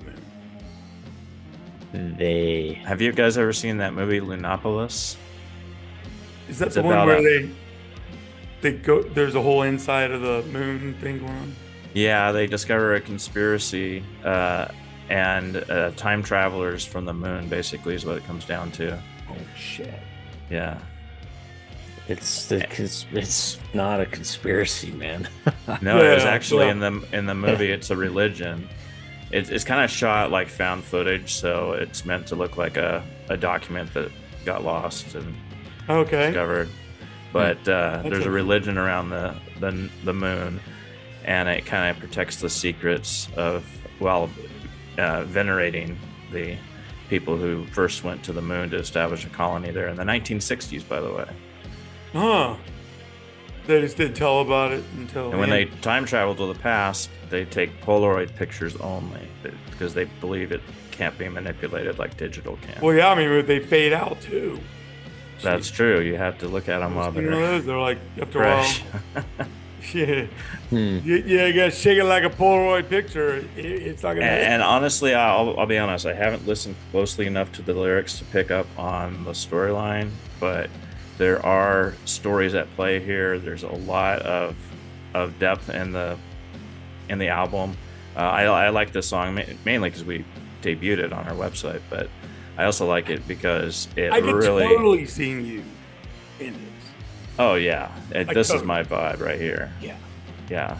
They. 1.93 2.73
Have 2.85 3.01
you 3.01 3.11
guys 3.11 3.37
ever 3.37 3.53
seen 3.53 3.77
that 3.77 3.93
movie 3.93 4.21
Lunopolis? 4.21 5.17
Is 6.47 6.59
that 6.59 6.67
it's 6.67 6.75
the 6.75 6.83
one 6.83 7.05
where 7.05 7.17
a... 7.17 7.23
they 7.23 7.51
they 8.61 8.73
go? 8.73 9.01
There's 9.01 9.35
a 9.35 9.41
whole 9.41 9.63
inside 9.63 10.11
of 10.11 10.21
the 10.21 10.43
moon 10.51 10.93
thing 10.95 11.19
going 11.19 11.31
on. 11.31 11.55
Yeah, 11.93 12.31
they 12.31 12.47
discover 12.47 12.95
a 12.95 13.01
conspiracy 13.01 14.03
uh, 14.23 14.69
and 15.09 15.57
uh, 15.69 15.91
time 15.91 16.23
travelers 16.23 16.85
from 16.85 17.05
the 17.05 17.13
moon. 17.13 17.49
Basically, 17.49 17.95
is 17.95 18.05
what 18.05 18.17
it 18.17 18.25
comes 18.25 18.45
down 18.45 18.71
to. 18.73 18.97
Oh 19.29 19.35
shit! 19.55 19.99
Yeah. 20.49 20.79
It's 22.07 22.47
the 22.47 22.65
it's 23.13 23.59
not 23.73 24.01
a 24.01 24.05
conspiracy, 24.05 24.91
man. 24.91 25.29
no, 25.81 26.01
yeah, 26.01 26.13
it's 26.13 26.25
actually 26.25 26.65
yeah. 26.65 26.71
in 26.71 26.79
the 26.79 27.07
in 27.13 27.25
the 27.25 27.35
movie. 27.35 27.71
It's 27.71 27.89
a 27.89 27.95
religion. 27.95 28.67
It's 29.31 29.49
it's 29.49 29.63
kind 29.63 29.83
of 29.83 29.89
shot 29.89 30.31
like 30.31 30.49
found 30.49 30.83
footage, 30.83 31.33
so 31.33 31.73
it's 31.73 32.05
meant 32.05 32.27
to 32.27 32.35
look 32.35 32.57
like 32.57 32.77
a, 32.77 33.03
a 33.29 33.37
document 33.37 33.93
that 33.93 34.11
got 34.45 34.63
lost 34.63 35.15
and 35.15 35.35
okay. 35.89 36.27
discovered. 36.27 36.69
But 37.33 37.67
uh, 37.67 38.01
there's 38.03 38.25
a 38.25 38.31
religion 38.31 38.77
around 38.77 39.09
the, 39.09 39.35
the 39.59 39.89
the 40.03 40.13
moon, 40.13 40.59
and 41.23 41.47
it 41.47 41.65
kind 41.65 41.89
of 41.89 41.99
protects 41.99 42.41
the 42.41 42.49
secrets 42.49 43.29
of 43.37 43.65
while 43.99 44.29
uh, 44.97 45.23
venerating 45.23 45.97
the 46.31 46.57
people 47.09 47.37
who 47.37 47.65
first 47.67 48.03
went 48.03 48.23
to 48.23 48.33
the 48.33 48.41
moon 48.41 48.69
to 48.71 48.77
establish 48.77 49.25
a 49.25 49.29
colony 49.29 49.71
there 49.71 49.87
in 49.87 49.95
the 49.95 50.03
1960s. 50.03 50.87
By 50.87 50.99
the 50.99 51.13
way. 51.13 51.29
Huh. 52.11 52.55
They 53.71 53.81
just 53.81 53.95
didn't 53.95 54.15
tell 54.15 54.41
about 54.41 54.73
it 54.73 54.83
until. 54.97 55.31
And 55.31 55.39
when 55.39 55.49
they 55.49 55.65
time 55.65 56.05
travel 56.05 56.35
to 56.35 56.45
the 56.45 56.59
past, 56.59 57.09
they 57.29 57.45
take 57.45 57.81
Polaroid 57.81 58.35
pictures 58.35 58.75
only 58.77 59.27
because 59.69 59.93
they 59.93 60.05
believe 60.19 60.51
it 60.51 60.61
can't 60.91 61.17
be 61.17 61.29
manipulated 61.29 61.97
like 61.97 62.17
digital 62.17 62.57
can. 62.61 62.81
Well, 62.81 62.93
yeah, 62.93 63.09
I 63.09 63.15
mean, 63.15 63.45
they 63.45 63.59
fade 63.59 63.93
out 63.93 64.19
too. 64.19 64.59
That's 65.41 65.71
true. 65.71 66.01
You 66.01 66.17
have 66.17 66.37
to 66.39 66.47
look 66.47 66.69
at 66.69 66.79
them 66.79 66.95
while 66.95 67.11
they're, 67.11 67.59
they're 67.61 67.77
like 67.77 67.97
after 68.19 68.39
fresh. 68.39 68.81
a 68.81 68.83
while. 68.83 69.47
yeah, 69.93 70.25
hmm. 70.69 70.99
yeah, 71.03 71.47
you 71.47 71.53
gotta 71.53 71.71
shake 71.71 71.97
it 71.97 72.03
like 72.03 72.23
a 72.23 72.29
Polaroid 72.29 72.87
picture. 72.87 73.37
It, 73.57 73.65
it's 73.65 74.03
not 74.03 74.13
gonna. 74.13 74.27
And, 74.27 74.53
and 74.53 74.61
honestly, 74.61 75.15
I'll, 75.15 75.59
I'll 75.59 75.65
be 75.65 75.79
honest. 75.79 76.05
I 76.05 76.13
haven't 76.13 76.45
listened 76.45 76.75
closely 76.91 77.25
enough 77.25 77.51
to 77.53 77.63
the 77.63 77.73
lyrics 77.73 78.19
to 78.19 78.25
pick 78.25 78.51
up 78.51 78.67
on 78.77 79.23
the 79.23 79.31
storyline, 79.31 80.11
but 80.39 80.69
there 81.21 81.45
are 81.45 81.93
stories 82.05 82.55
at 82.55 82.67
play 82.75 82.99
here. 82.99 83.37
There's 83.37 83.61
a 83.61 83.69
lot 83.71 84.23
of 84.23 84.55
of 85.13 85.37
depth 85.37 85.69
in 85.69 85.91
the 85.91 86.17
in 87.09 87.19
the 87.19 87.27
album. 87.27 87.77
Uh, 88.15 88.21
I, 88.21 88.43
I 88.45 88.69
like 88.69 88.91
this 88.91 89.05
song 89.05 89.39
mainly 89.63 89.89
because 89.91 90.03
we 90.03 90.25
debuted 90.63 90.97
it 90.97 91.13
on 91.13 91.27
our 91.27 91.35
website, 91.35 91.81
but 91.91 92.09
I 92.57 92.63
also 92.63 92.87
like 92.87 93.11
it 93.11 93.27
because 93.27 93.87
it 93.95 94.11
I 94.11 94.19
could 94.19 94.33
really 94.33 94.63
totally 94.63 95.05
seen 95.05 95.45
you 95.45 95.63
in 96.39 96.53
this. 96.53 96.61
Oh 97.37 97.53
yeah, 97.53 97.91
It- 98.15 98.33
this 98.33 98.49
is 98.51 98.63
my 98.63 98.81
vibe 98.81 99.19
right 99.19 99.39
here. 99.39 99.71
Yeah. 99.79 99.97
Yeah, 100.49 100.79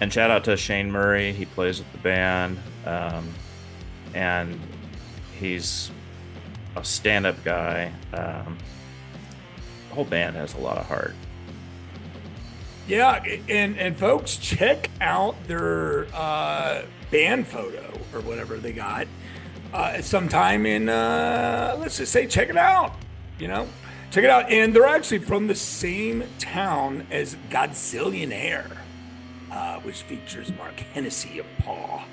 and 0.00 0.12
shout 0.12 0.30
out 0.30 0.44
to 0.44 0.58
Shane 0.58 0.92
Murray. 0.92 1.32
He 1.32 1.46
plays 1.46 1.78
with 1.78 1.90
the 1.92 1.98
band, 1.98 2.58
um, 2.84 3.26
and 4.12 4.60
he's 5.38 5.90
a 6.76 6.84
stand-up 6.84 7.42
guy. 7.44 7.90
Um, 8.12 8.58
the 9.90 9.96
whole 9.96 10.04
band 10.04 10.36
has 10.36 10.54
a 10.54 10.58
lot 10.58 10.78
of 10.78 10.86
heart. 10.86 11.14
Yeah, 12.86 13.22
and 13.48 13.78
and 13.78 13.96
folks, 13.96 14.36
check 14.36 14.88
out 15.00 15.36
their 15.46 16.06
uh, 16.14 16.82
band 17.10 17.46
photo 17.46 17.92
or 18.14 18.20
whatever 18.20 18.56
they 18.56 18.72
got 18.72 19.06
uh, 19.72 20.00
sometime 20.00 20.64
in. 20.64 20.88
Uh, 20.88 21.76
let's 21.78 21.98
just 21.98 22.12
say, 22.12 22.26
check 22.26 22.48
it 22.48 22.56
out. 22.56 22.94
You 23.38 23.48
know, 23.48 23.68
check 24.10 24.24
it 24.24 24.30
out, 24.30 24.50
and 24.50 24.74
they're 24.74 24.86
actually 24.86 25.18
from 25.18 25.46
the 25.46 25.54
same 25.54 26.24
town 26.38 27.06
as 27.10 27.36
Godzillionaire, 27.48 28.76
uh, 29.52 29.80
which 29.80 30.02
features 30.02 30.52
Mark 30.56 30.78
Hennessy 30.80 31.38
of 31.38 31.46
Paw. 31.60 32.04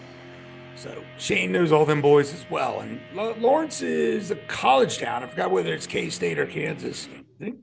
So 0.75 1.03
Shane 1.17 1.51
knows 1.51 1.71
all 1.71 1.85
them 1.85 2.01
boys 2.01 2.33
as 2.33 2.45
well, 2.51 2.81
and 2.81 3.01
Lawrence 3.41 3.81
is 3.81 4.29
a 4.29 4.35
college 4.35 4.99
town. 4.99 5.23
I 5.23 5.27
forgot 5.27 5.49
whether 5.49 5.73
it's 5.73 5.87
K 5.87 6.09
State 6.09 6.37
or 6.37 6.45
Kansas. 6.45 7.09
I 7.11 7.43
think 7.43 7.57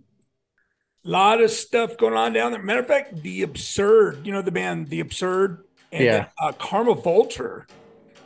lot 1.04 1.42
of 1.42 1.50
stuff 1.50 1.96
going 1.96 2.14
on 2.14 2.32
down 2.32 2.52
there. 2.52 2.62
Matter 2.62 2.80
of 2.80 2.86
fact, 2.86 3.22
the 3.22 3.42
absurd, 3.42 4.26
you 4.26 4.32
know, 4.32 4.42
the 4.42 4.50
band, 4.52 4.88
the 4.88 5.00
absurd, 5.00 5.64
and 5.92 6.04
Yeah. 6.04 6.26
uh, 6.40 6.52
Karma 6.52 6.94
Vulture 6.94 7.66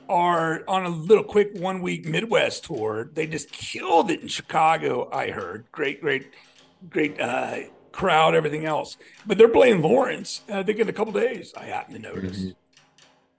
are 0.08 0.62
on 0.68 0.84
a 0.86 0.88
little 0.88 1.24
quick 1.24 1.50
one 1.54 1.82
week 1.82 2.06
Midwest 2.06 2.64
tour. 2.64 3.10
They 3.12 3.26
just 3.26 3.50
killed 3.52 4.10
it 4.10 4.20
in 4.22 4.28
Chicago. 4.28 5.08
I 5.12 5.30
heard 5.30 5.66
great, 5.72 6.00
great, 6.00 6.32
great 6.88 7.20
uh, 7.20 7.58
crowd, 7.92 8.34
everything 8.34 8.64
else. 8.64 8.96
But 9.26 9.36
they're 9.38 9.48
playing 9.48 9.82
Lawrence. 9.82 10.42
I 10.48 10.62
think 10.62 10.78
in 10.78 10.88
a 10.88 10.92
couple 10.92 11.12
days. 11.12 11.52
I 11.56 11.64
happen 11.64 11.94
to 11.94 11.98
notice. 12.00 12.38
Mhm. 12.40 12.54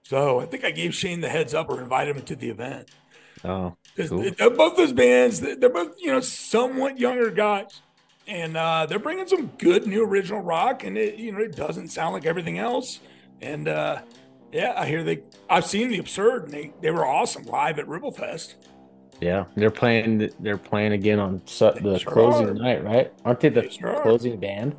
So 0.02 0.40
I 0.40 0.46
think 0.46 0.64
I 0.64 0.70
gave 0.70 0.94
Shane 0.94 1.20
the 1.20 1.28
heads 1.28 1.54
up 1.54 1.68
or 1.70 1.80
invited 1.80 2.16
him 2.16 2.22
to 2.24 2.36
the 2.36 2.50
event 2.50 2.88
Oh, 3.44 3.74
Cool. 3.96 4.30
both 4.50 4.76
those 4.76 4.92
bands 4.92 5.40
they're 5.40 5.70
both 5.70 5.94
you 5.98 6.08
know 6.12 6.20
somewhat 6.20 6.98
younger 6.98 7.30
guys 7.30 7.80
and 8.30 8.56
uh, 8.56 8.86
they're 8.86 8.98
bringing 8.98 9.26
some 9.26 9.46
good 9.58 9.86
new 9.86 10.04
original 10.04 10.40
rock 10.40 10.84
and 10.84 10.96
it 10.96 11.16
you 11.16 11.32
know 11.32 11.40
it 11.40 11.54
doesn't 11.56 11.88
sound 11.88 12.14
like 12.14 12.24
everything 12.24 12.58
else 12.58 13.00
and 13.42 13.68
uh, 13.68 14.00
yeah 14.52 14.72
i 14.76 14.86
hear 14.86 15.02
they 15.04 15.20
i've 15.50 15.66
seen 15.66 15.88
the 15.90 15.98
absurd 15.98 16.44
and 16.44 16.52
they, 16.52 16.72
they 16.80 16.90
were 16.90 17.04
awesome 17.04 17.42
live 17.44 17.78
at 17.78 17.86
Ripplefest 17.86 18.54
yeah. 19.20 19.44
They're 19.54 19.70
playing. 19.70 20.30
They're 20.40 20.56
playing 20.56 20.92
again 20.92 21.18
on 21.20 21.42
su- 21.44 21.72
the 21.82 21.98
sure 21.98 22.10
closing 22.10 22.48
are. 22.48 22.54
night, 22.54 22.82
right? 22.82 23.12
Aren't 23.26 23.40
they 23.40 23.50
the 23.50 23.60
They 23.60 23.68
sure 23.68 23.94
are. 23.96 24.02
closing 24.02 24.40
band? 24.40 24.76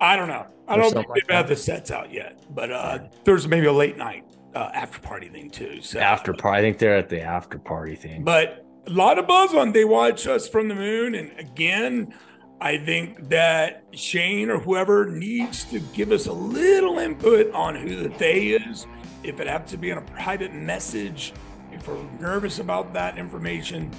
i 0.00 0.14
don't 0.14 0.28
know 0.28 0.46
i 0.68 0.76
don't 0.76 0.92
think 0.92 1.08
like 1.08 1.26
they've 1.26 1.34
had 1.36 1.48
the 1.48 1.56
sets 1.56 1.90
out 1.90 2.12
yet 2.12 2.38
but 2.54 2.70
uh, 2.70 2.98
there's 3.24 3.48
maybe 3.48 3.66
a 3.66 3.72
late 3.72 3.96
night 3.96 4.24
uh, 4.54 4.70
after 4.74 5.00
party 5.00 5.28
thing 5.30 5.50
too 5.50 5.80
so 5.82 5.98
After 5.98 6.32
party. 6.32 6.58
I 6.58 6.60
think 6.60 6.78
they're 6.78 6.96
at 6.96 7.08
the 7.08 7.22
after 7.22 7.58
party 7.58 7.96
thing. 7.96 8.22
But 8.22 8.64
a 8.86 8.90
lot 8.90 9.18
of 9.18 9.26
buzz 9.26 9.52
on 9.54 9.72
They 9.72 9.84
Watch 9.84 10.26
Us 10.28 10.48
from 10.48 10.68
the 10.68 10.74
Moon. 10.76 11.14
And 11.16 11.32
again, 11.40 12.14
I 12.60 12.78
think 12.78 13.28
that 13.28 13.84
Shane 13.92 14.50
or 14.50 14.58
whoever 14.58 15.06
needs 15.06 15.64
to 15.64 15.78
give 15.78 16.10
us 16.10 16.26
a 16.26 16.32
little 16.32 16.98
input 16.98 17.52
on 17.52 17.76
who 17.76 17.96
the 17.96 18.08
they 18.08 18.48
is. 18.48 18.86
If 19.22 19.40
it 19.40 19.46
happens 19.46 19.72
to 19.72 19.76
be 19.76 19.90
in 19.90 19.98
a 19.98 20.02
private 20.02 20.54
message, 20.54 21.32
if 21.72 21.86
we're 21.86 22.02
nervous 22.18 22.58
about 22.58 22.94
that 22.94 23.18
information, 23.18 23.90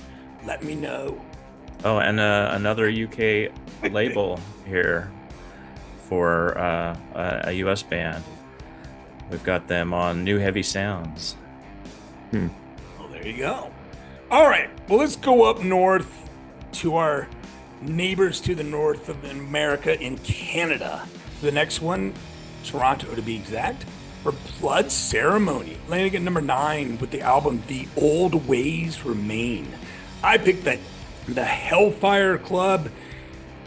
let 0.46 0.64
me 0.64 0.74
know. 0.74 1.22
Oh, 1.84 2.00
and 2.00 2.20
uh, 2.20 2.50
another 2.54 2.90
UK 2.90 3.52
label 3.92 4.40
here 4.66 5.12
for 6.08 6.58
uh, 6.58 6.98
a, 7.14 7.42
a 7.50 7.52
US 7.54 7.84
band. 7.84 8.24
We've 9.30 9.44
got 9.44 9.68
them 9.68 9.94
on 9.94 10.24
New 10.24 10.40
Heavy 10.40 10.64
Sounds. 10.64 11.36
Well, 12.32 13.10
there 13.12 13.28
you 13.28 13.38
go. 13.38 13.72
All 14.32 14.48
right. 14.48 14.70
Well, 14.90 15.00
let's 15.00 15.16
go 15.16 15.44
up 15.44 15.62
north 15.64 16.30
to 16.74 16.96
our 16.96 17.28
neighbors 17.82 18.42
to 18.42 18.56
the 18.56 18.64
north 18.64 19.10
of 19.10 19.24
America 19.26 20.00
in 20.02 20.18
Canada. 20.20 21.08
The 21.42 21.52
next 21.52 21.82
one, 21.82 22.14
Toronto 22.64 23.14
to 23.14 23.22
be 23.22 23.36
exact, 23.36 23.86
for 24.24 24.34
Blood 24.60 24.92
Ceremony, 24.92 25.78
landing 25.88 26.16
at 26.16 26.22
number 26.22 26.42
nine 26.42 26.98
with 26.98 27.12
the 27.12 27.22
album 27.22 27.64
The 27.68 27.88
Old 27.96 28.48
Ways 28.48 29.06
Remain. 29.06 29.68
I 30.24 30.38
picked 30.38 30.64
the, 30.66 30.80
the 31.28 31.46
Hellfire 31.46 32.38
Club. 32.38 32.90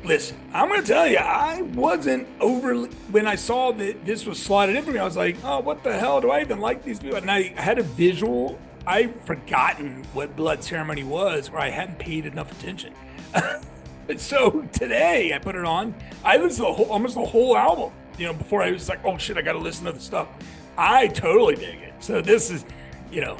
Listen, 0.04 0.36
I'm 0.52 0.68
going 0.68 0.80
to 0.80 0.86
tell 0.86 1.06
you, 1.06 1.18
I 1.18 1.62
wasn't 1.62 2.26
overly, 2.40 2.88
when 3.10 3.26
I 3.26 3.36
saw 3.36 3.70
that 3.72 4.04
this 4.04 4.26
was 4.26 4.42
slotted 4.42 4.76
in 4.76 4.84
for 4.84 4.90
me, 4.90 4.98
I 4.98 5.04
was 5.04 5.16
like, 5.16 5.36
oh, 5.44 5.60
what 5.60 5.82
the 5.84 5.96
hell? 5.96 6.20
Do 6.20 6.30
I 6.30 6.40
even 6.40 6.60
like 6.60 6.84
these 6.84 6.98
people? 6.98 7.18
And 7.18 7.30
I 7.30 7.54
had 7.56 7.78
a 7.78 7.82
visual, 7.82 8.58
I'd 8.86 9.14
forgotten 9.22 10.04
what 10.12 10.36
Blood 10.36 10.64
Ceremony 10.64 11.04
was, 11.04 11.50
or 11.50 11.58
I 11.58 11.70
hadn't 11.70 11.98
paid 11.98 12.26
enough 12.26 12.50
attention. 12.52 12.92
so 14.16 14.62
today 14.72 15.32
I 15.34 15.38
put 15.38 15.54
it 15.54 15.64
on. 15.64 15.94
I 16.24 16.36
listened 16.36 16.56
to 16.56 16.62
the 16.62 16.72
whole, 16.72 16.86
almost 16.86 17.14
the 17.14 17.24
whole 17.24 17.56
album, 17.56 17.92
you 18.18 18.26
know, 18.26 18.32
before 18.32 18.62
I 18.62 18.70
was 18.70 18.88
like, 18.88 19.04
oh 19.04 19.18
shit, 19.18 19.36
I 19.36 19.42
got 19.42 19.52
to 19.52 19.58
listen 19.58 19.86
to 19.86 19.92
the 19.92 20.00
stuff. 20.00 20.28
I 20.76 21.08
totally 21.08 21.56
dig 21.56 21.76
it. 21.80 21.94
So 22.00 22.20
this 22.20 22.50
is, 22.50 22.64
you 23.10 23.20
know, 23.20 23.36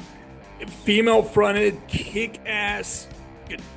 female 0.83 1.23
fronted, 1.23 1.79
kick 1.87 2.39
ass, 2.45 3.07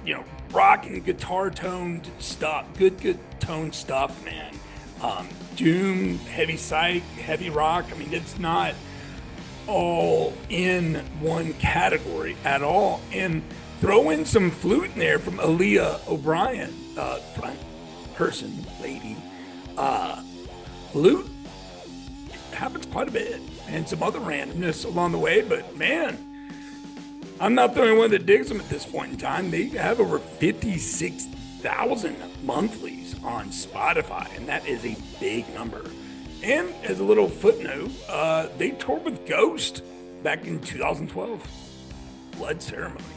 you 0.05 0.15
know, 0.15 0.25
rock 0.53 0.87
and 0.87 1.05
guitar 1.05 1.51
toned 1.51 2.09
stuff. 2.19 2.67
Good, 2.79 3.01
good 3.01 3.19
tone 3.41 3.73
stuff, 3.73 4.25
man. 4.25 4.55
Um, 5.03 5.29
doom, 5.57 6.19
heavy 6.19 6.57
psych, 6.57 7.03
heavy 7.03 7.51
rock. 7.51 7.87
I 7.93 7.99
mean, 7.99 8.13
it's 8.13 8.39
not 8.39 8.75
all 9.67 10.35
in 10.49 10.97
one 11.21 11.55
category 11.55 12.37
at 12.45 12.63
all. 12.63 13.01
And 13.13 13.43
throw 13.85 14.09
in 14.09 14.25
some 14.25 14.51
flute 14.51 14.91
in 14.95 14.99
there 14.99 15.19
from 15.19 15.39
Alia 15.41 16.01
O'Brien, 16.09 16.73
uh, 16.97 17.17
front 17.37 17.59
person, 18.15 18.65
lady. 18.81 19.15
Uh, 19.77 20.23
flute 20.91 21.29
happens 22.53 22.87
quite 22.87 23.09
a 23.09 23.11
bit, 23.11 23.43
and 23.69 23.87
some 23.87 24.03
other 24.03 24.21
randomness 24.21 24.87
along 24.87 25.13
the 25.13 25.19
way. 25.19 25.43
But 25.43 25.77
man, 25.77 26.17
I'm 27.39 27.55
not 27.55 27.75
the 27.75 27.83
only 27.83 27.99
one 27.99 28.11
that 28.13 28.25
digs 28.25 28.49
them 28.49 28.59
at 28.59 28.71
this 28.71 28.87
point 28.87 29.13
in 29.13 29.19
time. 29.19 29.51
They 29.51 29.65
have 29.65 30.01
over 30.01 30.19
56,000 30.19 32.17
monthlies 32.43 33.15
on 33.23 33.51
Spotify, 33.51 34.35
and 34.35 34.49
that 34.49 34.67
is 34.67 34.83
a 34.87 34.97
big 35.21 35.47
number. 35.53 35.85
And 36.43 36.73
as 36.85 37.01
a 37.01 37.05
little 37.05 37.29
footnote, 37.29 37.91
uh, 38.09 38.49
they 38.57 38.71
toured 38.71 39.05
with 39.05 39.27
Ghost 39.27 39.83
back 40.23 40.47
in 40.47 40.59
2012. 40.61 41.47
Blood 42.39 42.63
Ceremony. 42.63 43.14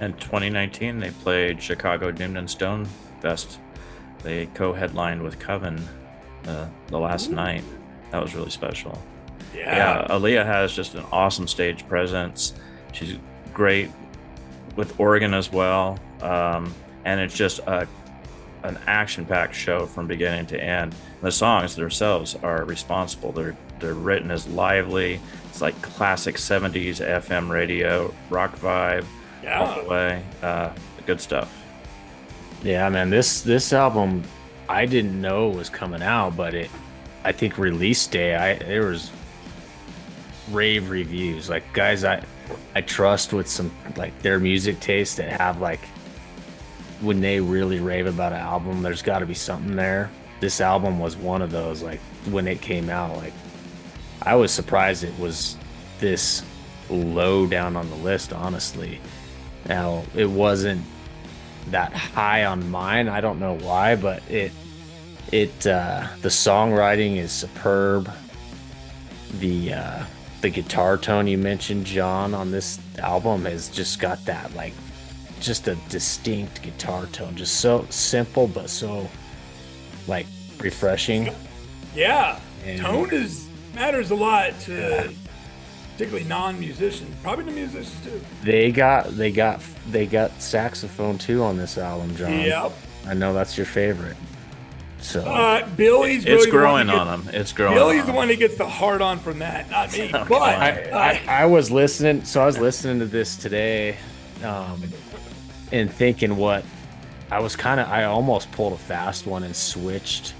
In 0.00 0.12
2019, 0.14 1.00
they 1.00 1.10
played 1.10 1.60
Chicago 1.60 2.12
Doomed 2.12 2.38
and 2.38 2.48
Stoned 2.48 2.88
Fest. 3.20 3.58
They 4.22 4.46
co-headlined 4.46 5.22
with 5.22 5.38
Coven 5.38 5.82
uh, 6.46 6.68
the 6.86 6.98
last 6.98 7.30
night. 7.30 7.64
That 8.12 8.22
was 8.22 8.34
really 8.34 8.50
special. 8.50 9.00
Yeah, 9.54 10.06
yeah, 10.08 10.14
Alia 10.14 10.44
has 10.44 10.72
just 10.72 10.94
an 10.94 11.04
awesome 11.10 11.48
stage 11.48 11.86
presence. 11.88 12.54
She's 12.92 13.16
great 13.52 13.90
with 14.76 14.98
organ 15.00 15.34
as 15.34 15.50
well, 15.50 15.98
um, 16.20 16.72
and 17.04 17.20
it's 17.20 17.34
just 17.34 17.58
a 17.60 17.88
an 18.64 18.78
action-packed 18.88 19.54
show 19.54 19.86
from 19.86 20.08
beginning 20.08 20.44
to 20.44 20.60
end. 20.60 20.92
The 21.22 21.30
songs 21.30 21.76
themselves 21.76 22.34
are 22.42 22.64
responsible. 22.64 23.32
They're 23.32 23.56
they're 23.80 23.94
written 23.94 24.30
as 24.30 24.46
lively. 24.48 25.20
It's 25.48 25.60
like 25.60 25.80
classic 25.82 26.36
'70s 26.36 27.04
FM 27.04 27.50
radio 27.50 28.14
rock 28.30 28.56
vibe 28.58 29.04
all 29.52 29.82
the 29.82 29.88
way. 29.88 30.22
Uh, 30.42 30.70
good 31.06 31.20
stuff. 31.20 31.54
Yeah, 32.62 32.88
man, 32.88 33.10
this 33.10 33.42
this 33.42 33.72
album 33.72 34.24
I 34.68 34.84
didn't 34.84 35.20
know 35.20 35.48
was 35.48 35.70
coming 35.70 36.02
out, 36.02 36.36
but 36.36 36.54
it 36.54 36.70
I 37.24 37.32
think 37.32 37.58
release 37.58 38.06
day 38.06 38.34
I 38.34 38.54
there 38.54 38.86
was 38.86 39.10
rave 40.50 40.90
reviews. 40.90 41.48
Like 41.48 41.72
guys 41.72 42.04
I 42.04 42.24
I 42.74 42.80
trust 42.80 43.32
with 43.32 43.48
some 43.48 43.70
like 43.96 44.20
their 44.22 44.38
music 44.38 44.80
taste 44.80 45.16
that 45.18 45.40
have 45.40 45.60
like 45.60 45.80
when 47.00 47.20
they 47.20 47.40
really 47.40 47.78
rave 47.78 48.06
about 48.06 48.32
an 48.32 48.38
album, 48.38 48.82
there's 48.82 49.02
got 49.02 49.20
to 49.20 49.26
be 49.26 49.34
something 49.34 49.76
there. 49.76 50.10
This 50.40 50.60
album 50.60 50.98
was 50.98 51.16
one 51.16 51.42
of 51.42 51.50
those 51.50 51.82
like 51.82 52.00
when 52.30 52.48
it 52.48 52.60
came 52.60 52.90
out 52.90 53.16
like 53.16 53.32
I 54.22 54.34
was 54.34 54.52
surprised 54.52 55.04
it 55.04 55.16
was 55.18 55.56
this 56.00 56.42
low 56.90 57.46
down 57.46 57.76
on 57.76 57.88
the 57.88 57.96
list 57.96 58.32
honestly. 58.32 59.00
Now, 59.68 60.02
it 60.14 60.26
wasn't 60.28 60.82
that 61.70 61.92
high 61.92 62.46
on 62.46 62.70
mine. 62.70 63.08
I 63.08 63.20
don't 63.20 63.38
know 63.38 63.54
why, 63.58 63.96
but 63.96 64.22
it 64.30 64.52
it 65.30 65.66
uh, 65.66 66.06
the 66.22 66.28
songwriting 66.30 67.16
is 67.16 67.32
superb. 67.32 68.10
The 69.38 69.74
uh, 69.74 70.04
the 70.40 70.48
guitar 70.48 70.96
tone 70.96 71.26
you 71.26 71.36
mentioned, 71.36 71.84
John, 71.84 72.32
on 72.34 72.50
this 72.50 72.80
album 72.98 73.44
has 73.44 73.68
just 73.68 74.00
got 74.00 74.24
that 74.24 74.54
like 74.54 74.72
just 75.40 75.68
a 75.68 75.74
distinct 75.90 76.62
guitar 76.62 77.06
tone, 77.06 77.36
just 77.36 77.56
so 77.60 77.86
simple 77.90 78.46
but 78.46 78.70
so 78.70 79.08
like 80.06 80.26
refreshing. 80.58 81.32
Yeah, 81.94 82.40
And- 82.64 82.80
tone 82.80 83.10
is 83.12 83.48
matters 83.74 84.10
a 84.10 84.14
lot 84.14 84.58
to 84.60 85.12
particularly 85.98 86.28
non-musicians, 86.28 87.12
probably 87.24 87.44
the 87.44 87.50
musicians 87.50 87.92
too. 88.04 88.20
They 88.44 88.70
got 88.70 89.08
they 89.16 89.32
got 89.32 89.60
they 89.90 90.06
got 90.06 90.40
saxophone 90.40 91.18
too 91.18 91.42
on 91.42 91.56
this 91.56 91.76
album, 91.76 92.14
John. 92.14 92.30
Yep. 92.40 92.72
I 93.08 93.14
know 93.14 93.34
that's 93.34 93.56
your 93.56 93.66
favorite. 93.66 94.16
So 95.00 95.22
Uh, 95.24 95.66
Billy's 95.76 96.24
really 96.24 96.36
It's 96.36 96.44
the 96.44 96.50
growing 96.52 96.86
that 96.86 96.96
on 96.96 97.22
gets- 97.22 97.34
him. 97.34 97.40
It's 97.40 97.52
growing. 97.52 97.74
Billy's 97.74 98.00
on 98.02 98.06
the 98.06 98.12
him. 98.12 98.16
one 98.16 98.28
that 98.28 98.36
gets 98.38 98.56
the 98.56 98.68
hard 98.68 99.02
on 99.02 99.18
from 99.18 99.40
that, 99.40 99.68
not 99.70 99.92
me. 99.92 100.02
Okay. 100.14 100.24
But 100.28 100.40
I, 100.42 100.82
uh, 100.90 100.98
I, 101.26 101.42
I 101.42 101.46
was 101.46 101.68
listening 101.72 102.24
so 102.24 102.42
I 102.42 102.46
was 102.46 102.58
listening 102.58 103.00
to 103.00 103.06
this 103.06 103.36
today, 103.36 103.96
um, 104.44 104.80
and 105.72 105.92
thinking 105.92 106.36
what 106.36 106.64
I 107.32 107.40
was 107.40 107.56
kind 107.56 107.80
of 107.80 107.88
I 107.88 108.04
almost 108.04 108.52
pulled 108.52 108.72
a 108.72 108.78
fast 108.78 109.26
one 109.26 109.42
and 109.42 109.54
switched 109.56 110.34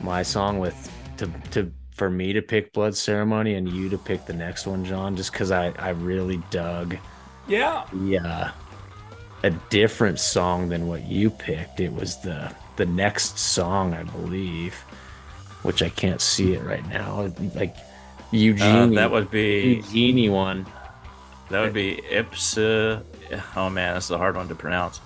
my 0.00 0.22
song 0.22 0.60
with 0.60 0.76
to 1.16 1.28
to 1.50 1.72
for 1.96 2.10
me 2.10 2.32
to 2.34 2.42
pick 2.42 2.72
Blood 2.72 2.94
Ceremony 2.96 3.54
and 3.54 3.68
you 3.68 3.88
to 3.88 3.98
pick 3.98 4.26
the 4.26 4.32
next 4.34 4.66
one, 4.66 4.84
John, 4.84 5.16
just 5.16 5.32
because 5.32 5.50
I 5.50 5.70
I 5.78 5.90
really 5.90 6.42
dug 6.50 6.96
yeah, 7.48 7.84
the 7.92 8.18
uh, 8.18 8.50
a 9.44 9.50
different 9.70 10.18
song 10.20 10.68
than 10.68 10.86
what 10.88 11.04
you 11.06 11.30
picked. 11.30 11.80
It 11.80 11.92
was 11.92 12.20
the 12.22 12.52
the 12.76 12.86
next 12.86 13.38
song, 13.38 13.94
I 13.94 14.02
believe, 14.02 14.74
which 15.62 15.82
I 15.82 15.88
can't 15.88 16.20
see 16.20 16.52
it 16.54 16.62
right 16.62 16.86
now. 16.88 17.30
Like 17.54 17.76
Uh, 17.76 17.82
Eugene, 18.32 18.94
that 18.94 19.10
would 19.10 19.30
be 19.30 19.82
Eugenie 19.90 20.28
one. 20.28 20.66
that 21.50 21.60
would 21.60 21.72
be 21.72 22.00
Ipsa. 22.10 23.02
Oh 23.56 23.70
man, 23.70 23.94
this 23.94 24.04
is 24.06 24.10
a 24.10 24.18
hard 24.18 24.36
one 24.36 24.48
to 24.48 24.54
pronounce. 24.54 25.00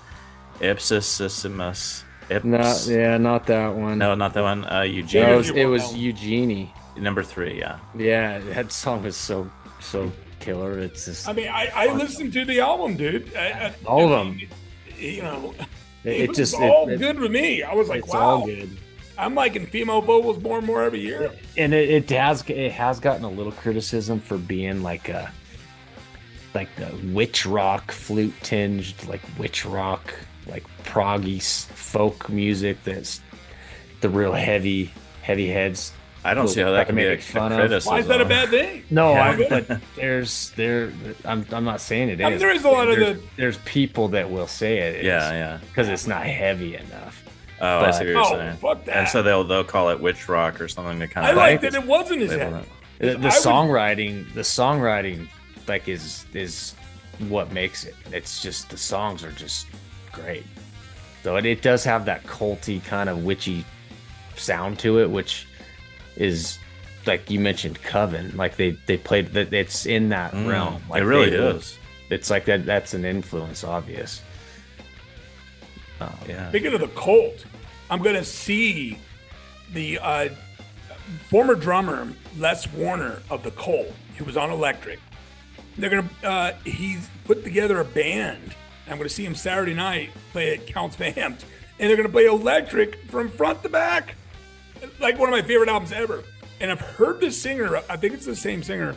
Ipsissimus. 0.60 2.02
Ips, 2.30 2.44
Not 2.44 2.86
yeah, 2.86 3.16
not 3.18 3.46
that 3.46 3.74
one. 3.74 3.98
No, 3.98 4.14
not 4.14 4.34
that 4.34 4.42
one. 4.42 4.64
Uh, 4.64 4.82
it 4.82 4.92
Eugene. 4.92 5.36
was, 5.36 5.50
it 5.50 5.64
was 5.66 5.94
Eugenie. 5.94 6.72
Number 6.96 7.22
three. 7.22 7.58
Yeah. 7.58 7.78
Yeah, 7.96 8.38
that 8.54 8.72
song 8.72 9.04
is 9.04 9.16
so 9.16 9.50
so 9.80 10.10
killer. 10.40 10.78
It's 10.78 11.04
just 11.06 11.28
I 11.28 11.32
mean, 11.32 11.48
I, 11.48 11.70
I 11.74 11.94
listened 11.94 12.32
to 12.34 12.44
the 12.44 12.60
album, 12.60 12.96
dude. 12.96 13.34
I, 13.36 13.66
I, 13.68 13.74
All 13.86 14.04
of 14.12 14.26
them. 14.26 14.40
You 14.98 15.22
know, 15.22 15.54
it, 16.04 16.08
it, 16.08 16.20
it 16.22 16.28
was 16.28 16.36
just 16.36 16.54
all 16.54 16.88
it, 16.88 16.94
it- 16.94 16.98
good 16.98 17.18
with 17.18 17.30
me. 17.30 17.62
I 17.62 17.74
was 17.74 17.88
like, 17.88 18.00
it's 18.04 18.12
wow, 18.12 18.20
all 18.20 18.46
good. 18.46 18.76
I'm 19.18 19.34
liking 19.34 19.66
female 19.66 20.00
vocals 20.00 20.42
more 20.42 20.58
and 20.58 20.66
more 20.66 20.82
every 20.82 21.00
year. 21.00 21.30
and 21.58 21.74
it, 21.74 21.90
it 21.90 22.10
has 22.10 22.42
it 22.48 22.72
has 22.72 23.00
gotten 23.00 23.24
a 23.24 23.30
little 23.30 23.52
criticism 23.52 24.18
for 24.20 24.38
being 24.38 24.82
like 24.82 25.08
a 25.10 25.30
like 26.54 26.68
the 26.76 26.90
witch 27.12 27.46
rock 27.46 27.92
flute 27.92 28.34
tinged 28.42 28.94
like 29.08 29.20
witch 29.38 29.64
rock 29.64 30.12
like 30.48 30.64
proggy 30.84 31.40
folk 31.40 32.28
music 32.28 32.82
that's 32.82 33.20
the 34.00 34.08
real 34.08 34.32
heavy 34.32 34.90
heavy 35.22 35.46
heads 35.48 35.92
I 36.22 36.34
don't 36.34 36.48
see 36.48 36.60
how 36.60 36.70
that 36.72 36.86
can 36.86 36.96
be 36.96 37.04
a, 37.04 37.06
a 37.06 37.10
Make 37.12 37.22
fun 37.22 37.50
of. 37.52 37.58
criticism. 37.58 37.92
Why 37.94 38.00
is 38.00 38.06
that 38.08 38.20
a 38.20 38.24
bad 38.26 38.50
thing? 38.50 38.84
no 38.90 39.12
Yeah. 39.12 39.30
I, 39.30 39.48
but 39.48 39.80
there's 39.96 40.50
there 40.50 40.92
i'm, 41.24 41.46
I'm 41.50 41.64
not 41.64 41.80
saying 41.80 42.10
it 42.10 42.20
is. 42.20 42.26
I 42.26 42.30
mean, 42.30 42.38
there 42.38 42.50
is 42.54 42.64
a 42.64 42.68
lot 42.70 42.88
of 42.90 42.96
there's, 42.96 43.16
the- 43.18 43.26
there's 43.36 43.58
people 43.58 44.08
that 44.08 44.30
will 44.30 44.46
say 44.46 44.78
it 44.78 44.96
is 44.96 45.04
Yeah, 45.06 45.30
yeah. 45.32 45.58
because 45.68 45.88
it's 45.88 46.06
not 46.06 46.26
heavy 46.26 46.76
enough 46.76 47.24
Oh, 47.62 47.80
I 47.80 47.90
see 47.90 47.98
what 47.98 48.06
you're 48.06 48.18
Oh, 48.18 48.24
saying. 48.30 48.56
fuck 48.56 48.84
that. 48.86 48.96
And 48.96 49.08
so 49.08 49.22
they'll 49.22 49.44
they'll 49.44 49.64
call 49.64 49.90
it 49.90 50.00
witch 50.00 50.28
rock 50.30 50.60
or 50.62 50.68
something 50.68 50.98
to 51.00 51.06
kind 51.06 51.26
of. 51.26 51.28
I 51.28 51.30
of 51.32 51.36
like 51.36 51.60
that 51.62 51.74
it 51.74 51.86
wasn't 51.86 52.22
as 52.22 52.30
label 52.30 52.52
heavy. 52.56 52.68
the, 52.98 53.06
the 53.06 53.12
I 53.12 53.16
would- 53.16 53.32
songwriting 53.32 54.32
the 54.34 54.40
songwriting 54.40 55.28
like 55.68 55.88
is 55.88 56.24
is 56.34 56.74
what 57.28 57.52
makes 57.52 57.84
it 57.84 57.94
it's 58.12 58.42
just 58.42 58.70
the 58.70 58.78
songs 58.78 59.22
are 59.24 59.32
just 59.32 59.66
great 60.10 60.44
so 61.22 61.36
it, 61.36 61.44
it 61.44 61.60
does 61.60 61.84
have 61.84 62.06
that 62.06 62.22
culty 62.24 62.82
kind 62.84 63.08
of 63.10 63.24
witchy 63.24 63.62
sound 64.36 64.78
to 64.78 64.98
it 65.00 65.10
which 65.10 65.46
is 66.16 66.58
like 67.06 67.30
you 67.30 67.40
mentioned 67.40 67.80
coven 67.82 68.36
like 68.36 68.56
they 68.56 68.70
they 68.86 68.96
played 68.96 69.28
that 69.32 69.52
it's 69.52 69.86
in 69.86 70.08
that 70.10 70.32
Mm, 70.32 70.48
realm 70.48 70.82
like 70.90 71.02
it 71.02 71.06
really 71.06 71.30
they- 71.30 71.36
is. 71.36 71.78
it's 72.10 72.28
like 72.30 72.44
that 72.44 72.66
that's 72.66 72.92
an 72.94 73.04
influence 73.04 73.64
obvious 73.64 74.20
Oh, 76.02 76.10
Yeah. 76.28 76.48
Speaking 76.48 76.72
of 76.72 76.80
the 76.80 76.88
cult, 76.88 77.44
I'm 77.90 78.02
gonna 78.02 78.24
see 78.24 78.98
the 79.74 79.98
uh, 79.98 80.28
former 81.28 81.54
drummer 81.54 82.08
Les 82.38 82.66
Warner 82.72 83.20
of 83.28 83.42
the 83.42 83.50
Cult, 83.50 83.92
who 84.16 84.24
was 84.24 84.36
on 84.36 84.50
Electric. 84.50 84.98
They're 85.76 85.90
gonna 85.90 86.08
uh, 86.24 86.52
he's 86.64 87.08
put 87.26 87.44
together 87.44 87.80
a 87.80 87.84
band. 87.84 88.54
I'm 88.88 88.96
gonna 88.96 89.08
see 89.10 89.24
him 89.26 89.34
Saturday 89.34 89.74
night 89.74 90.10
play 90.32 90.54
at 90.54 90.66
Count's 90.66 90.96
Vamp'd, 90.96 91.44
and 91.78 91.88
they're 91.90 91.96
gonna 91.96 92.08
play 92.08 92.24
Electric 92.26 93.04
from 93.10 93.28
front 93.30 93.62
to 93.62 93.68
back, 93.68 94.14
like 94.98 95.18
one 95.18 95.28
of 95.28 95.32
my 95.32 95.42
favorite 95.42 95.68
albums 95.68 95.92
ever. 95.92 96.22
And 96.60 96.70
I've 96.70 96.80
heard 96.80 97.20
the 97.20 97.30
singer. 97.30 97.76
I 97.88 97.96
think 97.96 98.14
it's 98.14 98.26
the 98.26 98.36
same 98.36 98.62
singer, 98.62 98.94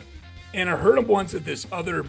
and 0.52 0.68
I 0.68 0.76
heard 0.76 0.98
him 0.98 1.06
once 1.06 1.34
at 1.34 1.44
this 1.44 1.66
other 1.72 2.04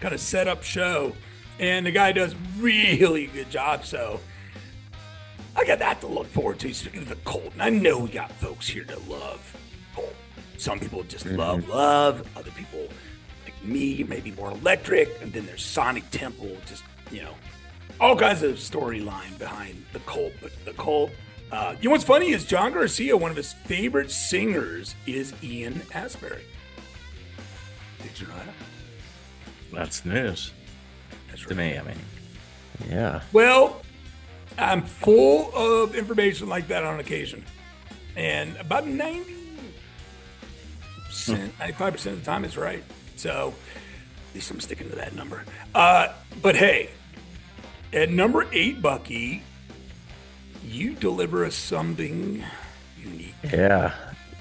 kind 0.00 0.12
of 0.12 0.20
setup 0.20 0.62
show, 0.62 1.14
and 1.58 1.86
the 1.86 1.90
guy 1.90 2.12
does 2.12 2.34
really 2.58 3.26
good 3.28 3.50
job. 3.50 3.86
So 3.86 4.20
I 5.56 5.64
got 5.64 5.78
that 5.78 6.00
to 6.02 6.06
look 6.06 6.26
forward 6.26 6.58
to. 6.60 6.74
Speaking 6.74 7.02
of 7.02 7.08
the 7.08 7.16
cult, 7.16 7.52
and 7.54 7.62
I 7.62 7.70
know 7.70 7.98
we 8.00 8.10
got 8.10 8.30
folks 8.32 8.68
here 8.68 8.84
that 8.84 9.08
love 9.08 9.56
cult. 9.94 10.14
Some 10.58 10.78
people 10.78 11.02
just 11.04 11.24
mm-hmm. 11.24 11.36
love 11.36 11.68
love. 11.68 12.28
Other 12.36 12.50
people, 12.50 12.86
like 13.44 13.64
me, 13.64 14.04
maybe 14.04 14.32
more 14.32 14.50
electric. 14.50 15.08
And 15.22 15.32
then 15.32 15.46
there's 15.46 15.64
Sonic 15.64 16.08
Temple, 16.10 16.54
just 16.66 16.84
you 17.10 17.22
know, 17.22 17.34
all 17.98 18.14
kinds 18.14 18.42
of 18.42 18.56
storyline 18.56 19.38
behind 19.38 19.82
the 19.94 20.00
cult. 20.00 20.34
But 20.42 20.52
the 20.66 20.72
cult. 20.74 21.12
Uh, 21.52 21.74
you 21.80 21.88
know 21.88 21.92
what's 21.92 22.04
funny 22.04 22.30
is 22.30 22.44
John 22.44 22.72
Garcia. 22.72 23.16
One 23.16 23.30
of 23.30 23.36
his 23.36 23.52
favorite 23.52 24.10
singers 24.10 24.94
is 25.06 25.32
Ian 25.42 25.74
Astbury. 25.92 26.42
Did 28.02 28.20
you 28.20 28.26
know 28.26 28.34
that? 28.34 28.54
That's 29.72 30.04
news 30.04 30.52
That's 31.28 31.44
to 31.46 31.54
me. 31.54 31.78
I 31.78 31.82
mean, 31.82 31.98
yeah 32.88 33.20
Well, 33.32 33.82
I'm 34.58 34.82
full 34.82 35.54
of 35.54 35.94
information 35.94 36.48
like 36.48 36.68
that 36.68 36.82
on 36.84 36.98
occasion. 37.00 37.44
And 38.16 38.56
about 38.56 38.86
90 38.86 39.34
95% 41.10 42.06
of 42.06 42.20
the 42.20 42.24
time 42.24 42.44
it's 42.44 42.56
right. 42.56 42.82
So 43.16 43.54
at 44.28 44.34
least 44.34 44.50
I'm 44.50 44.60
sticking 44.60 44.88
to 44.90 44.96
that 44.96 45.14
number. 45.14 45.44
Uh, 45.74 46.08
but 46.42 46.56
hey, 46.56 46.90
at 47.92 48.10
number 48.10 48.46
eight, 48.52 48.82
Bucky, 48.82 49.42
you 50.66 50.94
deliver 50.94 51.44
us 51.44 51.54
something 51.54 52.42
unique. 52.98 53.34
Yeah. 53.44 53.94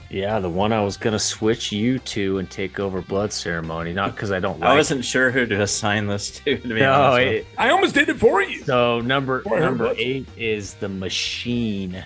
Yeah, 0.09 0.39
the 0.39 0.49
one 0.49 0.71
I 0.71 0.81
was 0.83 0.97
gonna 0.97 1.19
switch 1.19 1.71
you 1.71 1.97
to 1.99 2.37
and 2.37 2.49
take 2.49 2.79
over 2.79 3.01
blood 3.01 3.33
ceremony, 3.33 3.91
not 3.91 4.15
because 4.15 4.31
I 4.31 4.39
don't 4.39 4.59
like 4.59 4.69
I 4.69 4.75
wasn't 4.75 5.03
sure 5.03 5.31
who 5.31 5.45
to 5.47 5.61
assign 5.61 6.07
this 6.07 6.31
to. 6.39 6.57
To 6.57 6.67
be 6.67 6.79
No, 6.79 7.15
it, 7.15 7.47
I 7.57 7.69
almost 7.71 7.95
did 7.95 8.07
it 8.09 8.17
for 8.17 8.41
you. 8.41 8.63
so 8.63 9.01
number 9.01 9.41
Boy, 9.41 9.59
number 9.59 9.93
eight 9.97 10.27
is 10.37 10.75
the 10.75 10.89
machine 10.89 12.05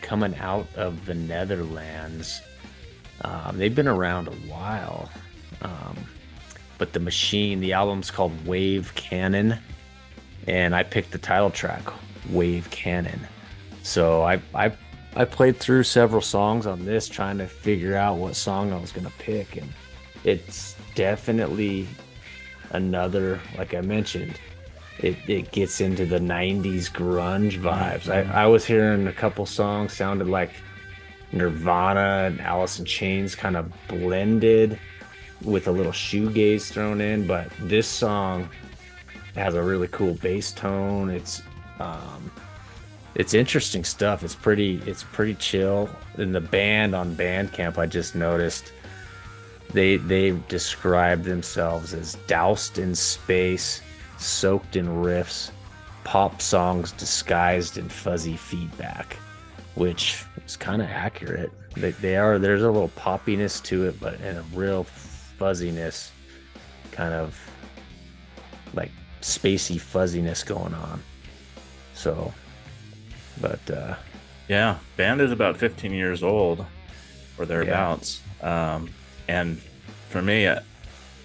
coming 0.00 0.36
out 0.36 0.68
of 0.76 1.06
the 1.06 1.14
Netherlands. 1.14 2.40
Um, 3.22 3.58
they've 3.58 3.74
been 3.74 3.88
around 3.88 4.28
a 4.28 4.32
while, 4.48 5.10
um, 5.62 5.96
but 6.78 6.92
the 6.92 7.00
machine, 7.00 7.60
the 7.60 7.72
album's 7.72 8.10
called 8.12 8.46
Wave 8.46 8.92
Cannon, 8.94 9.58
and 10.46 10.74
I 10.74 10.84
picked 10.84 11.10
the 11.10 11.18
title 11.18 11.50
track, 11.50 11.82
Wave 12.30 12.70
Cannon. 12.70 13.20
So 13.82 14.22
I 14.22 14.40
I 14.54 14.72
I 15.16 15.24
played 15.24 15.56
through 15.56 15.82
several 15.84 16.22
songs 16.22 16.66
on 16.66 16.84
this, 16.84 17.08
trying 17.08 17.38
to 17.38 17.46
figure 17.46 17.96
out 17.96 18.16
what 18.16 18.36
song 18.36 18.72
I 18.72 18.78
was 18.78 18.92
gonna 18.92 19.12
pick, 19.18 19.56
and 19.56 19.68
it's 20.24 20.76
definitely 20.94 21.88
another, 22.70 23.40
like 23.58 23.74
I 23.74 23.80
mentioned, 23.80 24.38
it, 24.98 25.16
it 25.28 25.50
gets 25.50 25.80
into 25.80 26.06
the 26.06 26.18
90s 26.18 26.90
grunge 26.90 27.58
vibes. 27.60 28.08
I, 28.08 28.42
I 28.42 28.46
was 28.46 28.64
hearing 28.64 29.06
a 29.06 29.12
couple 29.12 29.46
songs 29.46 29.92
sounded 29.92 30.28
like 30.28 30.50
Nirvana 31.32 32.26
and 32.26 32.40
Alice 32.40 32.78
in 32.78 32.84
Chains 32.84 33.34
kind 33.34 33.56
of 33.56 33.72
blended 33.88 34.78
with 35.42 35.68
a 35.68 35.72
little 35.72 35.92
shoegaze 35.92 36.70
thrown 36.70 37.00
in, 37.00 37.26
but 37.26 37.50
this 37.60 37.86
song 37.86 38.48
has 39.34 39.54
a 39.54 39.62
really 39.62 39.88
cool 39.88 40.14
bass 40.14 40.52
tone. 40.52 41.08
It's 41.08 41.42
um, 41.78 42.30
it's 43.14 43.34
interesting 43.34 43.84
stuff. 43.84 44.22
It's 44.22 44.34
pretty 44.34 44.82
it's 44.86 45.02
pretty 45.02 45.34
chill. 45.34 45.88
And 46.16 46.34
the 46.34 46.40
band 46.40 46.94
on 46.94 47.16
Bandcamp, 47.16 47.78
I 47.78 47.86
just 47.86 48.14
noticed 48.14 48.72
they 49.72 49.96
they 49.96 50.32
describe 50.48 51.22
themselves 51.22 51.94
as 51.94 52.14
doused 52.26 52.78
in 52.78 52.94
space, 52.94 53.82
soaked 54.18 54.76
in 54.76 54.86
riffs, 54.86 55.50
pop 56.04 56.40
songs 56.40 56.92
disguised 56.92 57.78
in 57.78 57.88
fuzzy 57.88 58.36
feedback, 58.36 59.16
which 59.74 60.24
is 60.46 60.56
kind 60.56 60.82
of 60.82 60.88
accurate. 60.88 61.52
They, 61.76 61.92
they 61.92 62.16
are 62.16 62.38
there's 62.38 62.62
a 62.62 62.70
little 62.70 62.90
poppiness 62.90 63.62
to 63.64 63.86
it, 63.86 64.00
but 64.00 64.20
in 64.20 64.36
a 64.36 64.42
real 64.54 64.84
fuzziness, 64.84 66.12
kind 66.92 67.14
of 67.14 67.38
like 68.74 68.90
spacey 69.20 69.80
fuzziness 69.80 70.44
going 70.44 70.74
on. 70.74 71.02
So, 71.94 72.32
but 73.40 73.70
uh, 73.70 73.96
Yeah, 74.48 74.78
band 74.96 75.20
is 75.20 75.32
about 75.32 75.56
15 75.56 75.92
years 75.92 76.22
old 76.22 76.64
or 77.38 77.46
thereabouts. 77.46 78.22
Yeah. 78.42 78.74
Um, 78.74 78.90
and 79.28 79.58
for 80.08 80.20
me, 80.20 80.46
uh, 80.46 80.60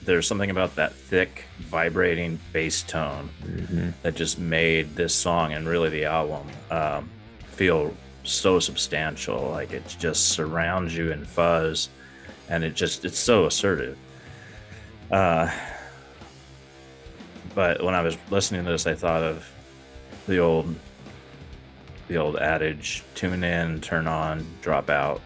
there's 0.03 0.27
something 0.27 0.52
about 0.52 0.76
that 0.76 0.94
thick, 0.94 1.45
vibrating 1.60 2.40
bass 2.53 2.84
tone 2.84 3.30
mm-hmm. 3.44 3.90
that 4.03 4.15
just 4.15 4.38
made 4.38 4.95
this 4.95 5.14
song 5.14 5.53
and 5.53 5.68
really 5.68 5.90
the 5.90 6.06
album 6.06 6.48
um, 6.69 7.10
feel 7.48 7.94
so 8.23 8.60
substantial. 8.60 9.49
Like 9.49 9.72
it 9.72 9.84
just 9.99 10.30
surrounds 10.30 10.95
you 10.95 11.11
in 11.11 11.26
fuzz, 11.26 11.90
and 12.49 12.64
it 12.64 12.76
just 12.76 13.06
it's 13.06 13.19
so 13.19 13.45
assertive. 13.45 13.98
Uh, 15.11 15.52
but 17.56 17.84
when 17.84 17.95
I 17.95 18.02
was 18.02 18.18
listening 18.30 18.65
to 18.65 18.72
this, 18.72 18.86
I 18.86 18.95
thought 18.95 19.23
of 19.23 19.49
the 20.27 20.40
old 20.40 20.76
the 22.07 22.18
old 22.18 22.38
adage: 22.38 23.03
tune 23.15 23.44
in, 23.44 23.82
turn 23.82 24.07
on, 24.07 24.45
drop 24.61 24.90
out. 24.90 25.22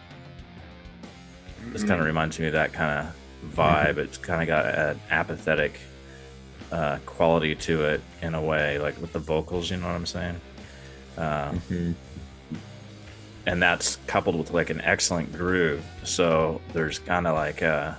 This 1.66 1.82
kind 1.82 1.92
of 1.92 1.98
mm-hmm. 1.98 2.06
reminds 2.06 2.38
me 2.38 2.46
of 2.46 2.54
that 2.54 2.72
kind 2.72 3.06
of 3.06 3.54
vibe. 3.54 3.90
Mm-hmm. 3.90 4.00
It's 4.00 4.18
kind 4.18 4.42
of 4.42 4.48
got 4.48 4.66
an 4.66 5.00
apathetic 5.10 5.78
uh, 6.72 6.98
quality 7.06 7.54
to 7.54 7.84
it 7.84 8.00
in 8.22 8.34
a 8.34 8.40
way, 8.40 8.78
like 8.78 9.00
with 9.00 9.12
the 9.12 9.18
vocals. 9.18 9.70
You 9.70 9.76
know 9.76 9.86
what 9.86 9.94
I'm 9.94 10.06
saying? 10.06 10.40
Uh, 11.16 11.50
mm-hmm. 11.52 11.92
And 13.46 13.62
that's 13.62 13.96
coupled 14.06 14.36
with 14.36 14.50
like 14.50 14.70
an 14.70 14.80
excellent 14.80 15.32
groove. 15.32 15.84
So 16.04 16.60
there's 16.72 16.98
kind 16.98 17.26
of 17.26 17.34
like 17.34 17.62
a 17.62 17.96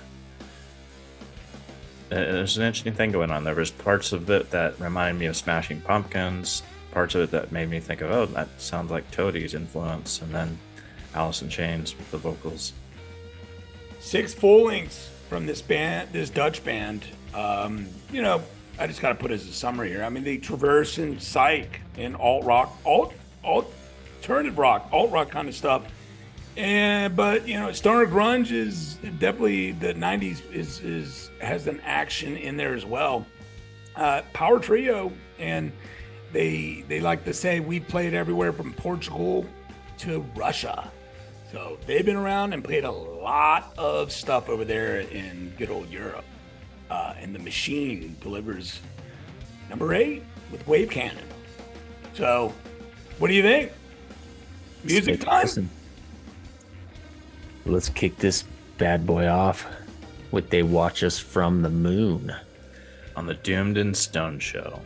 there's 2.08 2.58
an 2.58 2.64
interesting 2.64 2.92
thing 2.92 3.10
going 3.10 3.30
on. 3.30 3.44
There 3.44 3.54
was 3.54 3.70
parts 3.70 4.12
of 4.12 4.28
it 4.30 4.50
that 4.50 4.78
remind 4.78 5.18
me 5.18 5.26
of 5.26 5.36
Smashing 5.36 5.80
Pumpkins, 5.80 6.62
parts 6.92 7.14
of 7.14 7.22
it 7.22 7.30
that 7.32 7.50
made 7.50 7.68
me 7.68 7.80
think 7.80 8.00
of, 8.02 8.10
oh, 8.10 8.26
that 8.26 8.48
sounds 8.58 8.90
like 8.90 9.10
Toadies' 9.10 9.54
influence, 9.54 10.22
and 10.22 10.32
then 10.32 10.58
Alice 11.14 11.42
in 11.42 11.48
Chains 11.48 11.96
with 11.96 12.10
the 12.10 12.18
vocals. 12.18 12.72
Six 13.98 14.34
full 14.34 14.66
lengths 14.66 15.10
from 15.28 15.46
this 15.46 15.62
band, 15.62 16.10
this 16.12 16.30
Dutch 16.30 16.62
band. 16.64 17.04
Um, 17.34 17.88
you 18.12 18.22
know, 18.22 18.42
I 18.78 18.86
just 18.86 19.00
got 19.00 19.10
to 19.10 19.14
put 19.14 19.30
as 19.30 19.46
a 19.48 19.52
summary 19.52 19.90
here. 19.90 20.04
I 20.04 20.08
mean, 20.08 20.24
they 20.24 20.38
traverse 20.38 20.98
in 20.98 21.18
psych 21.18 21.80
and 21.96 22.16
alt 22.16 22.44
rock, 22.44 22.76
alt, 22.84 23.14
alternative 23.44 24.58
rock, 24.58 24.88
alt 24.92 25.10
rock 25.10 25.30
kind 25.30 25.48
of 25.48 25.54
stuff. 25.54 25.84
And 26.56 27.16
but 27.16 27.48
you 27.48 27.58
know, 27.58 27.72
stoner 27.72 28.06
grunge 28.06 28.50
is 28.50 28.96
definitely 29.18 29.72
the 29.72 29.94
'90s 29.94 30.42
is 30.52 30.80
is 30.80 31.30
has 31.40 31.66
an 31.66 31.80
action 31.80 32.36
in 32.36 32.58
there 32.58 32.74
as 32.74 32.84
well. 32.84 33.24
Uh, 33.96 34.22
power 34.34 34.58
trio, 34.58 35.12
and 35.38 35.72
they 36.32 36.84
they 36.88 37.00
like 37.00 37.24
to 37.24 37.34
say 37.34 37.60
we 37.60 37.80
played 37.80 38.14
everywhere 38.14 38.52
from 38.52 38.72
Portugal 38.74 39.46
to 39.98 40.20
Russia. 40.34 40.90
So 41.50 41.78
they've 41.86 42.04
been 42.04 42.16
around 42.16 42.54
and 42.54 42.64
played 42.64 42.84
a 42.84 42.90
lot 42.90 43.74
of 43.76 44.10
stuff 44.10 44.48
over 44.48 44.64
there 44.64 45.00
in 45.00 45.52
good 45.58 45.70
old 45.70 45.90
Europe. 45.90 46.24
Uh, 46.90 47.14
and 47.18 47.34
the 47.34 47.38
machine 47.38 48.16
delivers 48.20 48.80
number 49.68 49.94
eight 49.94 50.22
with 50.50 50.66
Wave 50.66 50.90
Cannon. 50.90 51.24
So, 52.14 52.52
what 53.18 53.28
do 53.28 53.34
you 53.34 53.42
think? 53.42 53.72
Music 54.84 55.20
time. 55.20 55.42
Listen. 55.42 55.70
Let's 57.64 57.88
kick 57.88 58.16
this 58.18 58.44
bad 58.76 59.06
boy 59.06 59.28
off 59.28 59.66
with 60.32 60.50
They 60.50 60.62
Watch 60.62 61.02
Us 61.02 61.18
from 61.18 61.62
the 61.62 61.70
Moon 61.70 62.34
on 63.14 63.26
the 63.26 63.34
Doomed 63.34 63.78
and 63.78 63.96
Stoned 63.96 64.42
Show. 64.42 64.80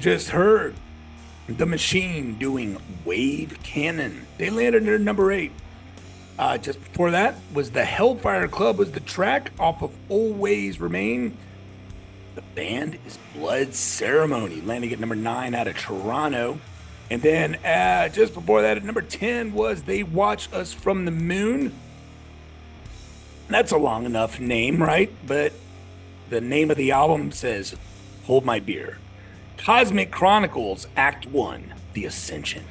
Just 0.00 0.30
heard 0.30 0.74
the 1.46 1.66
machine 1.66 2.38
doing 2.38 2.78
Wave 3.04 3.58
Cannon. 3.62 4.26
They 4.38 4.48
landed 4.48 4.88
at 4.88 5.00
number 5.02 5.30
eight. 5.30 5.52
Uh, 6.38 6.56
just 6.56 6.82
before 6.82 7.10
that 7.10 7.34
was 7.52 7.72
the 7.72 7.84
Hellfire 7.84 8.48
Club 8.48 8.78
was 8.78 8.92
the 8.92 9.00
track 9.00 9.52
off 9.58 9.82
of 9.82 9.92
Old 10.08 10.38
Ways 10.38 10.80
Remain. 10.80 11.36
The 12.34 12.40
band 12.40 12.98
is 13.06 13.18
Blood 13.34 13.74
Ceremony, 13.74 14.62
landing 14.62 14.90
at 14.90 15.00
number 15.00 15.16
nine 15.16 15.54
out 15.54 15.68
of 15.68 15.76
Toronto. 15.76 16.58
And 17.10 17.20
then 17.20 17.56
uh, 17.56 18.08
just 18.08 18.32
before 18.32 18.62
that, 18.62 18.78
at 18.78 18.84
number 18.84 19.02
10 19.02 19.52
was 19.52 19.82
They 19.82 20.02
Watch 20.02 20.50
Us 20.50 20.72
From 20.72 21.04
the 21.04 21.10
Moon. 21.10 21.74
That's 23.48 23.72
a 23.72 23.76
long 23.76 24.06
enough 24.06 24.40
name, 24.40 24.82
right? 24.82 25.12
But 25.26 25.52
the 26.30 26.40
name 26.40 26.70
of 26.70 26.78
the 26.78 26.92
album 26.92 27.32
says 27.32 27.76
Hold 28.24 28.46
My 28.46 28.60
Beer. 28.60 28.96
Cosmic 29.64 30.10
Chronicles, 30.10 30.86
Act 30.96 31.26
1, 31.26 31.74
The 31.92 32.06
Ascension. 32.06 32.64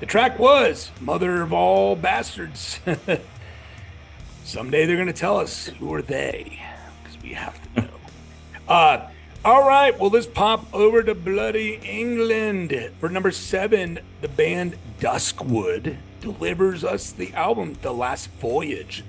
The 0.00 0.06
track 0.06 0.38
was 0.38 0.90
Mother 0.98 1.42
of 1.42 1.52
All 1.52 1.94
Bastards. 1.94 2.80
Someday 4.44 4.86
they're 4.86 4.96
going 4.96 5.06
to 5.06 5.12
tell 5.12 5.36
us 5.36 5.66
who 5.66 5.92
are 5.92 6.00
they, 6.00 6.58
because 7.04 7.22
we 7.22 7.34
have 7.34 7.60
to 7.74 7.82
know. 7.82 7.88
uh, 8.68 9.10
all 9.44 9.68
right, 9.68 9.98
well, 10.00 10.08
let's 10.08 10.26
pop 10.26 10.72
over 10.72 11.02
to 11.02 11.14
Bloody 11.14 11.78
England. 11.82 12.90
For 12.98 13.10
number 13.10 13.32
seven, 13.32 14.00
the 14.22 14.28
band 14.28 14.78
Duskwood 14.98 15.98
delivers 16.22 16.84
us 16.84 17.12
the 17.12 17.34
album 17.34 17.76
The 17.82 17.92
Last 17.92 18.30
Voyage. 18.40 19.04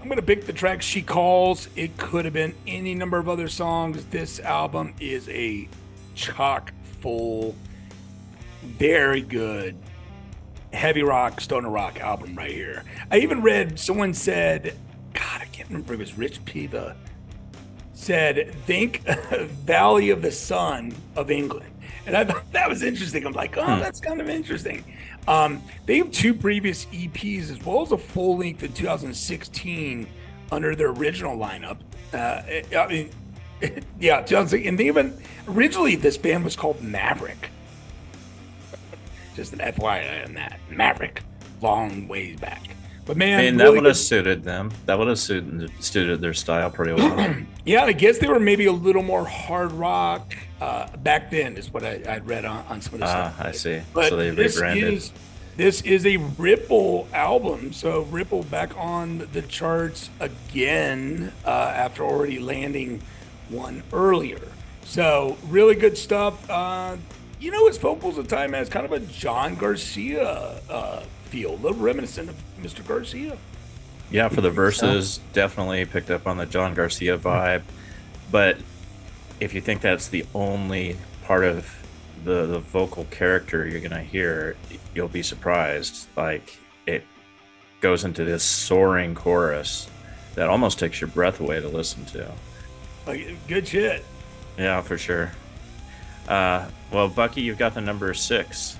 I'm 0.00 0.08
going 0.08 0.16
to 0.16 0.26
pick 0.26 0.46
the 0.46 0.54
track 0.54 0.80
She 0.80 1.02
Calls. 1.02 1.68
It 1.76 1.98
could 1.98 2.24
have 2.24 2.34
been 2.34 2.54
any 2.66 2.94
number 2.94 3.18
of 3.18 3.28
other 3.28 3.48
songs. 3.48 4.06
This 4.06 4.40
album 4.40 4.94
is 4.98 5.28
a 5.28 5.68
chock 6.16 6.72
full, 7.00 7.54
very 8.62 9.20
good 9.20 9.76
heavy 10.72 11.02
rock, 11.02 11.40
stoner 11.40 11.70
rock 11.70 12.00
album 12.00 12.34
right 12.34 12.50
here. 12.50 12.84
I 13.10 13.18
even 13.18 13.42
read 13.42 13.78
someone 13.78 14.12
said, 14.14 14.76
God, 15.14 15.40
I 15.40 15.46
can't 15.46 15.68
remember 15.68 15.94
if 15.94 16.00
it 16.00 16.02
was 16.02 16.18
Rich 16.18 16.44
Piva 16.44 16.94
said, 17.94 18.54
think 18.66 19.02
Valley 19.64 20.10
of 20.10 20.22
the 20.22 20.30
Sun 20.30 20.94
of 21.16 21.30
England. 21.30 21.72
And 22.06 22.16
I 22.16 22.24
thought 22.24 22.44
that 22.52 22.68
was 22.68 22.82
interesting. 22.82 23.26
I'm 23.26 23.32
like, 23.32 23.56
oh, 23.56 23.64
hmm. 23.64 23.80
that's 23.80 24.00
kind 24.00 24.20
of 24.20 24.28
interesting. 24.28 24.84
Um, 25.26 25.62
they 25.86 25.98
have 25.98 26.12
two 26.12 26.34
previous 26.34 26.86
EPs 26.86 27.50
as 27.50 27.64
well 27.64 27.82
as 27.82 27.92
a 27.92 27.98
full 27.98 28.36
length 28.36 28.62
in 28.62 28.72
2016 28.72 30.06
under 30.52 30.76
their 30.76 30.90
original 30.90 31.36
lineup. 31.36 31.78
Uh, 32.12 32.42
I 32.76 32.86
mean, 32.86 33.10
yeah, 34.00 34.20
2016. 34.20 34.68
And 34.68 34.78
they 34.78 34.86
even 34.86 35.16
originally 35.48 35.96
this 35.96 36.16
band 36.16 36.44
was 36.44 36.56
called 36.56 36.82
Maverick. 36.82 37.50
Just 39.34 39.52
an 39.52 39.58
FYI 39.58 40.26
on 40.26 40.34
that. 40.34 40.58
Maverick, 40.70 41.22
long 41.60 42.08
ways 42.08 42.40
back. 42.40 42.62
But 43.04 43.16
man, 43.16 43.38
I 43.38 43.42
mean, 43.42 43.56
that 43.58 43.70
would 43.70 43.84
have 43.84 43.96
suited 43.96 44.42
them. 44.42 44.72
That 44.86 44.98
would 44.98 45.06
have 45.06 45.18
suited, 45.18 45.70
suited 45.78 46.20
their 46.20 46.34
style 46.34 46.70
pretty 46.70 46.92
well. 46.92 47.36
yeah, 47.64 47.84
I 47.84 47.92
guess 47.92 48.18
they 48.18 48.26
were 48.26 48.40
maybe 48.40 48.66
a 48.66 48.72
little 48.72 49.02
more 49.02 49.24
hard 49.24 49.70
rock 49.72 50.34
uh, 50.60 50.88
back 50.96 51.30
then, 51.30 51.56
is 51.56 51.72
what 51.72 51.84
I, 51.84 52.02
I 52.08 52.18
read 52.18 52.44
on, 52.44 52.64
on 52.66 52.80
some 52.80 52.94
of 52.94 53.00
the 53.00 53.06
stuff. 53.06 53.34
ah, 53.38 53.42
stuff. 53.42 53.46
I 53.46 53.52
see. 53.52 53.80
But 53.92 54.08
so 54.08 54.16
they 54.16 54.30
rebranded. 54.30 54.94
This 54.94 55.04
is, 55.04 55.12
this 55.56 55.82
is 55.82 56.04
a 56.04 56.16
Ripple 56.16 57.06
album. 57.12 57.72
So 57.72 58.02
Ripple 58.02 58.42
back 58.42 58.76
on 58.76 59.28
the 59.32 59.42
charts 59.42 60.10
again 60.18 61.32
uh, 61.44 61.72
after 61.76 62.02
already 62.02 62.40
landing 62.40 63.02
one 63.48 63.82
earlier. 63.92 64.40
So 64.84 65.36
really 65.48 65.74
good 65.74 65.98
stuff. 65.98 66.48
Uh, 66.48 66.96
you 67.40 67.50
know, 67.50 67.66
his 67.66 67.78
vocals 67.78 68.18
at 68.18 68.28
time 68.28 68.52
has 68.52 68.68
kind 68.68 68.86
of 68.86 68.92
a 68.92 69.00
John 69.00 69.56
Garcia 69.56 70.60
uh, 70.70 71.02
feel, 71.24 71.54
a 71.54 71.56
little 71.56 71.78
reminiscent 71.78 72.28
of 72.28 72.36
Mr. 72.60 72.86
Garcia. 72.86 73.36
Yeah, 74.10 74.28
for 74.28 74.40
the 74.40 74.50
verses, 74.50 75.20
definitely 75.32 75.84
picked 75.84 76.10
up 76.10 76.26
on 76.26 76.36
the 76.36 76.46
John 76.46 76.74
Garcia 76.74 77.18
vibe. 77.18 77.62
But 78.30 78.58
if 79.40 79.52
you 79.52 79.60
think 79.60 79.80
that's 79.80 80.08
the 80.08 80.24
only 80.34 80.96
part 81.24 81.44
of 81.44 81.68
the, 82.24 82.46
the 82.46 82.60
vocal 82.60 83.04
character 83.10 83.66
you're 83.66 83.80
gonna 83.80 84.02
hear, 84.02 84.56
you'll 84.94 85.08
be 85.08 85.22
surprised. 85.22 86.06
Like 86.16 86.58
it 86.86 87.04
goes 87.80 88.04
into 88.04 88.24
this 88.24 88.44
soaring 88.44 89.14
chorus 89.14 89.88
that 90.34 90.48
almost 90.48 90.78
takes 90.78 91.00
your 91.00 91.08
breath 91.08 91.40
away 91.40 91.60
to 91.60 91.68
listen 91.68 92.04
to. 92.06 92.30
Like, 93.06 93.26
good 93.46 93.68
shit. 93.68 94.04
Yeah, 94.58 94.80
for 94.80 94.98
sure. 94.98 95.32
Uh, 96.28 96.68
well, 96.92 97.08
Bucky, 97.08 97.40
you've 97.40 97.58
got 97.58 97.74
the 97.74 97.80
number 97.80 98.12
six. 98.14 98.76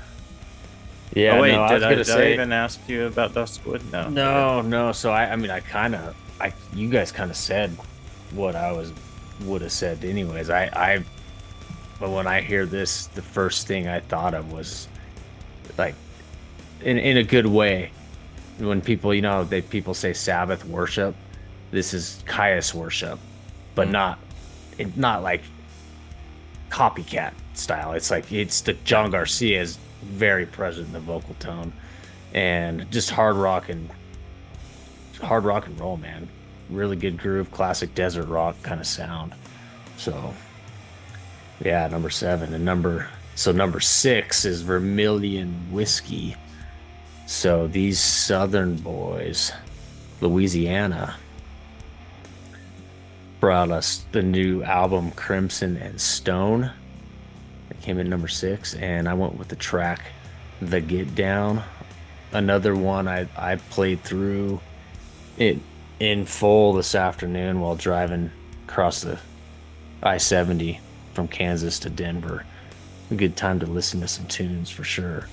Yeah. 1.15 1.37
Oh 1.37 1.43
wait, 1.43 1.53
no, 1.53 1.69
did, 1.69 1.83
I, 1.83 1.91
I, 1.91 1.95
did 1.95 2.07
say, 2.07 2.31
I 2.31 2.33
even 2.35 2.53
ask 2.53 2.81
you 2.89 3.07
about 3.07 3.33
Duskwood? 3.33 3.91
No. 3.93 4.09
No, 4.09 4.61
no. 4.63 4.93
So 4.93 5.13
I, 5.13 5.33
I 5.33 5.37
mean, 5.37 5.51
I 5.51 5.61
kind 5.61 5.95
of, 5.95 6.17
I, 6.41 6.53
you 6.75 6.89
guys 6.91 7.13
kind 7.13 7.31
of 7.31 7.37
said 7.37 7.71
what 8.33 8.57
I 8.57 8.73
was 8.73 8.93
would 9.43 9.63
have 9.63 9.73
said 9.73 10.05
anyways. 10.05 10.51
I, 10.51 10.65
I, 10.65 11.05
but 12.01 12.11
when 12.11 12.27
I 12.27 12.41
hear 12.41 12.67
this, 12.67 13.07
the 13.07 13.23
first 13.23 13.67
thing 13.67 13.87
I 13.87 14.01
thought 14.01 14.35
of 14.35 14.53
was, 14.53 14.89
like, 15.79 15.95
in 16.83 16.99
in 16.99 17.17
a 17.19 17.25
good 17.25 17.47
way. 17.47 17.91
When 18.59 18.81
people, 18.81 19.13
you 19.13 19.21
know, 19.21 19.45
they 19.45 19.61
people 19.61 19.93
say 19.93 20.15
Sabbath 20.15 20.65
worship, 20.65 21.15
this 21.71 21.93
is 21.93 22.25
Kyuss 22.27 22.73
worship, 22.73 23.19
but 23.77 23.87
mm. 23.87 23.93
not, 23.93 24.19
it, 24.79 24.97
not 24.97 25.23
like 25.23 25.43
copycat 26.71 27.33
style. 27.55 27.93
It's 27.93 28.11
like 28.11 28.33
it's 28.33 28.63
the 28.63 28.73
John 28.73 29.13
Garcia's 29.13 29.79
very 30.03 30.47
present 30.47 30.89
in 30.89 30.93
the 30.93 31.01
vocal 31.01 31.37
tone, 31.39 31.73
and 32.35 32.91
just 32.91 33.11
hard 33.11 33.37
rock 33.37 33.69
and 33.69 33.89
hard 35.23 35.45
rock 35.45 35.67
and 35.67 35.79
roll, 35.79 35.97
man. 35.97 36.29
Really 36.69 36.97
good 36.97 37.17
groove, 37.17 37.53
classic 37.53 37.95
desert 37.95 38.27
rock 38.27 38.61
kind 38.65 38.81
of 38.81 38.89
sound. 38.89 39.33
So, 39.97 40.35
yeah, 41.65 41.87
number 41.87 42.11
seven 42.11 42.53
and 42.53 42.65
number 42.65 43.09
so 43.37 43.53
number 43.53 43.81
six 43.81 44.47
is 44.47 44.63
Vermilion 44.63 45.53
Whiskey. 45.71 46.35
So 47.27 47.67
these 47.67 48.01
Southern 48.01 48.77
boys, 48.77 49.53
Louisiana, 50.23 51.17
brought 53.47 53.71
us 53.71 54.05
the 54.11 54.23
new 54.23 54.61
album 54.65 55.13
Crimson 55.13 55.77
and 55.77 56.01
Stone 56.01 56.69
it 57.71 57.81
came 57.81 58.01
in 58.01 58.11
number 58.11 58.27
six, 58.27 58.75
and 58.75 59.09
I 59.09 59.15
went 59.15 59.39
with 59.39 59.47
the 59.47 59.55
track 59.55 60.01
"The 60.61 60.81
Get 60.81 61.15
Down." 61.15 61.63
Another 62.33 62.75
one 62.75 63.07
I 63.07 63.29
I 63.37 63.55
played 63.55 64.03
through 64.03 64.61
it 65.39 65.59
in 66.01 66.27
full 66.27 66.73
this 66.73 66.97
afternoon 66.97 67.61
while 67.61 67.77
driving 67.77 68.33
across 68.67 69.03
the 69.03 69.17
I 70.03 70.17
seventy 70.17 70.81
from 71.15 71.29
Kansas 71.29 71.79
to 71.79 71.89
Denver. 71.89 72.45
A 73.13 73.15
good 73.15 73.37
time 73.37 73.61
to 73.61 73.67
listen 73.67 74.01
to 74.01 74.09
some 74.09 74.27
tunes 74.27 74.71
for 74.71 74.83
sure. 74.83 75.29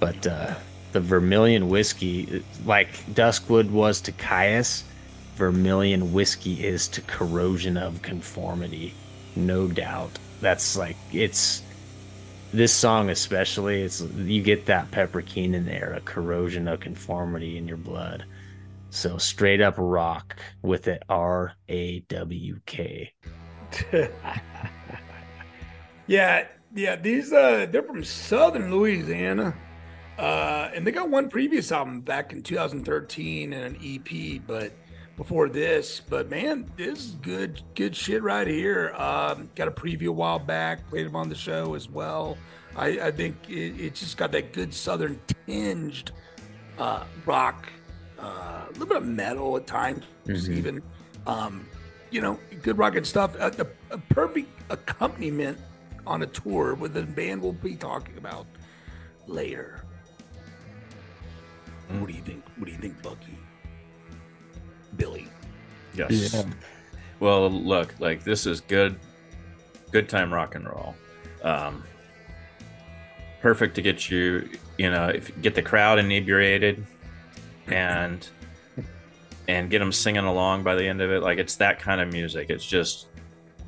But 0.00 0.26
uh, 0.26 0.54
the 0.92 1.02
Vermilion 1.02 1.68
whiskey, 1.68 2.42
like 2.64 2.94
Duskwood 3.12 3.70
was 3.70 4.00
to 4.00 4.12
Kyuss, 4.12 4.84
Vermilion 5.36 6.12
whiskey 6.12 6.64
is 6.64 6.88
to 6.88 7.00
Corrosion 7.02 7.76
of 7.76 8.02
Conformity, 8.02 8.94
no 9.34 9.66
doubt. 9.66 10.18
That's 10.40 10.76
like 10.76 10.96
it's 11.12 11.62
this 12.52 12.72
song 12.72 13.08
especially 13.08 13.80
it's 13.82 14.02
you 14.02 14.42
get 14.42 14.66
that 14.66 14.90
pepper 14.90 15.22
keenan 15.22 15.64
there 15.64 15.94
a 15.96 16.00
corrosion 16.02 16.68
of 16.68 16.80
conformity 16.80 17.56
in 17.56 17.66
your 17.66 17.78
blood. 17.78 18.26
So 18.90 19.16
straight 19.16 19.62
up 19.62 19.76
rock 19.78 20.36
with 20.60 20.86
it 20.86 21.02
r-a-w-k 21.08 21.54
yeah 26.06 26.46
yeah 26.74 26.96
these 26.96 27.32
uh 27.32 27.66
they're 27.70 27.82
from 27.82 28.04
southern 28.04 28.70
louisiana. 28.70 29.54
Uh 30.18 30.70
and 30.74 30.86
they 30.86 30.90
got 30.90 31.08
one 31.08 31.30
previous 31.30 31.72
album 31.72 32.02
back 32.02 32.34
in 32.34 32.42
2013 32.42 33.54
and 33.54 33.76
an 33.76 33.80
ep 33.82 34.42
but 34.46 34.72
before 35.22 35.48
this, 35.48 36.00
but 36.00 36.28
man, 36.28 36.68
this 36.76 36.98
is 36.98 37.10
good, 37.22 37.62
good 37.76 37.94
shit 37.94 38.24
right 38.24 38.48
here. 38.48 38.92
Um, 38.96 39.48
got 39.54 39.68
a 39.68 39.70
preview 39.70 40.08
a 40.08 40.12
while 40.12 40.40
back, 40.40 40.88
played 40.90 41.06
him 41.06 41.14
on 41.14 41.28
the 41.28 41.34
show 41.36 41.74
as 41.74 41.88
well. 41.88 42.36
I, 42.74 42.88
I 42.98 43.10
think 43.12 43.36
it, 43.48 43.80
it's 43.80 44.00
just 44.00 44.16
got 44.16 44.32
that 44.32 44.52
good 44.52 44.74
southern 44.74 45.20
tinged 45.46 46.10
uh, 46.76 47.04
rock, 47.24 47.68
uh, 48.18 48.64
a 48.66 48.70
little 48.72 48.86
bit 48.86 48.96
of 48.96 49.06
metal 49.06 49.56
at 49.56 49.64
times, 49.64 50.02
mm-hmm. 50.26 50.52
even. 50.54 50.82
Um, 51.28 51.68
you 52.10 52.20
know, 52.20 52.36
good 52.60 52.76
rocking 52.76 53.04
stuff. 53.04 53.36
A, 53.36 53.52
a, 53.90 53.94
a, 53.94 53.98
perfect 53.98 54.48
accompaniment 54.70 55.56
on 56.04 56.22
a 56.22 56.26
tour 56.26 56.74
with 56.74 56.94
the 56.94 57.04
band 57.04 57.40
we'll 57.40 57.52
be 57.52 57.76
talking 57.76 58.18
about 58.18 58.46
later. 59.28 59.84
Mm. 61.92 62.00
What 62.00 62.08
do 62.08 62.12
you 62.12 62.22
think? 62.22 62.44
What 62.56 62.66
do 62.66 62.72
you 62.72 62.78
think, 62.78 63.00
Bucky? 63.02 63.38
Billy. 64.96 65.28
Yes. 65.94 66.34
Yeah. 66.34 66.44
Well, 67.20 67.50
look, 67.50 67.94
like 68.00 68.24
this 68.24 68.46
is 68.46 68.60
good, 68.60 68.98
good 69.90 70.08
time 70.08 70.32
rock 70.32 70.54
and 70.54 70.66
roll. 70.66 70.94
um, 71.42 71.82
perfect 73.40 73.74
to 73.74 73.82
get 73.82 74.10
you, 74.10 74.48
you 74.78 74.90
know, 74.90 75.08
if 75.08 75.40
get 75.42 75.54
the 75.54 75.62
crowd 75.62 75.98
inebriated 75.98 76.84
and 77.66 78.28
and 79.48 79.70
get 79.70 79.80
them 79.80 79.92
singing 79.92 80.24
along 80.24 80.62
by 80.62 80.74
the 80.74 80.86
end 80.86 81.00
of 81.00 81.10
it. 81.10 81.22
Like 81.22 81.38
it's 81.38 81.56
that 81.56 81.80
kind 81.80 82.00
of 82.00 82.12
music. 82.12 82.48
It's 82.48 82.64
just, 82.64 83.08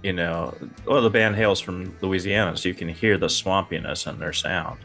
you 0.03 0.13
know, 0.13 0.55
well, 0.87 1.03
the 1.03 1.11
band 1.11 1.35
hails 1.35 1.61
from 1.61 1.97
Louisiana, 2.01 2.57
so 2.57 2.69
you 2.69 2.75
can 2.75 2.89
hear 2.89 3.19
the 3.19 3.27
swampiness 3.27 4.11
in 4.11 4.19
their 4.21 4.33
sound. 4.33 4.79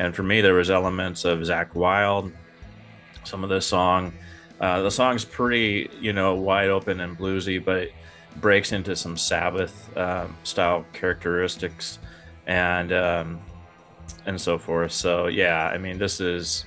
And 0.00 0.14
for 0.14 0.24
me, 0.24 0.40
there 0.40 0.54
was 0.54 0.70
elements 0.70 1.24
of 1.24 1.38
Zakk 1.38 1.74
Wylde. 1.74 2.32
Some 3.22 3.44
of 3.44 3.50
the 3.50 3.60
song, 3.60 4.12
uh, 4.64 4.80
the 4.80 4.90
song's 4.90 5.26
pretty, 5.26 5.90
you 6.00 6.14
know, 6.14 6.34
wide 6.34 6.70
open 6.70 7.00
and 7.00 7.18
bluesy, 7.18 7.62
but 7.62 7.76
it 7.76 7.92
breaks 8.40 8.72
into 8.72 8.96
some 8.96 9.14
Sabbath 9.14 9.94
um, 9.94 10.34
style 10.42 10.86
characteristics, 10.94 11.98
and 12.46 12.90
um, 12.90 13.40
and 14.24 14.40
so 14.40 14.56
forth. 14.56 14.90
So 14.90 15.26
yeah, 15.26 15.68
I 15.68 15.76
mean, 15.76 15.98
this 15.98 16.18
is 16.18 16.64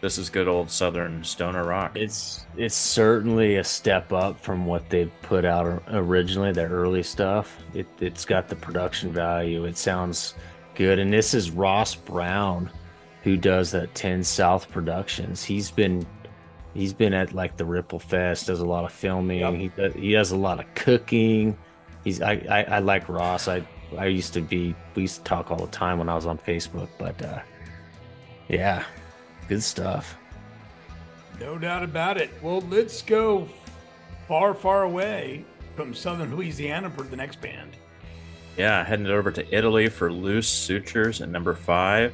this 0.00 0.16
is 0.16 0.30
good 0.30 0.48
old 0.48 0.70
Southern 0.70 1.22
stoner 1.22 1.64
rock. 1.64 1.96
It's 1.96 2.46
it's 2.56 2.74
certainly 2.74 3.56
a 3.56 3.64
step 3.64 4.10
up 4.10 4.40
from 4.40 4.64
what 4.64 4.88
they 4.88 5.04
put 5.20 5.44
out 5.44 5.82
originally, 5.88 6.52
their 6.52 6.70
early 6.70 7.02
stuff. 7.02 7.58
It 7.74 7.86
it's 8.00 8.24
got 8.24 8.48
the 8.48 8.56
production 8.56 9.12
value. 9.12 9.66
It 9.66 9.76
sounds 9.76 10.34
good, 10.74 10.98
and 10.98 11.12
this 11.12 11.34
is 11.34 11.50
Ross 11.50 11.94
Brown, 11.94 12.70
who 13.22 13.36
does 13.36 13.70
that 13.72 13.94
Ten 13.94 14.24
South 14.24 14.70
Productions. 14.70 15.44
He's 15.44 15.70
been 15.70 16.06
he's 16.78 16.92
been 16.92 17.12
at 17.12 17.34
like 17.34 17.56
the 17.56 17.64
Ripplefest, 17.64 18.46
does 18.46 18.60
a 18.60 18.66
lot 18.66 18.84
of 18.84 18.92
filming. 18.92 19.40
Yep. 19.40 19.54
He 19.54 19.68
does, 19.68 19.94
he 19.94 20.12
does 20.12 20.30
a 20.30 20.36
lot 20.36 20.60
of 20.60 20.74
cooking. 20.74 21.58
He's 22.04 22.22
I, 22.22 22.34
I, 22.48 22.62
I 22.62 22.78
like 22.78 23.08
Ross. 23.08 23.48
I 23.48 23.66
I 23.98 24.06
used 24.06 24.32
to 24.34 24.40
be 24.40 24.74
we 24.94 25.02
used 25.02 25.16
to 25.16 25.24
talk 25.24 25.50
all 25.50 25.58
the 25.58 25.72
time 25.72 25.98
when 25.98 26.08
I 26.08 26.14
was 26.14 26.26
on 26.26 26.38
Facebook, 26.38 26.88
but 26.98 27.20
uh, 27.22 27.40
yeah, 28.48 28.84
good 29.48 29.62
stuff. 29.62 30.16
No 31.40 31.58
doubt 31.58 31.82
about 31.82 32.16
it. 32.16 32.30
Well, 32.42 32.60
let's 32.62 33.02
go 33.02 33.48
far, 34.26 34.54
far 34.54 34.82
away 34.82 35.44
from 35.76 35.94
southern 35.94 36.34
Louisiana 36.34 36.90
for 36.90 37.02
the 37.02 37.16
next 37.16 37.40
band. 37.40 37.76
Yeah, 38.56 38.84
heading 38.84 39.06
over 39.06 39.30
to 39.30 39.56
Italy 39.56 39.88
for 39.88 40.12
Loose 40.12 40.48
Sutures 40.48 41.20
at 41.20 41.28
number 41.28 41.54
five. 41.54 42.12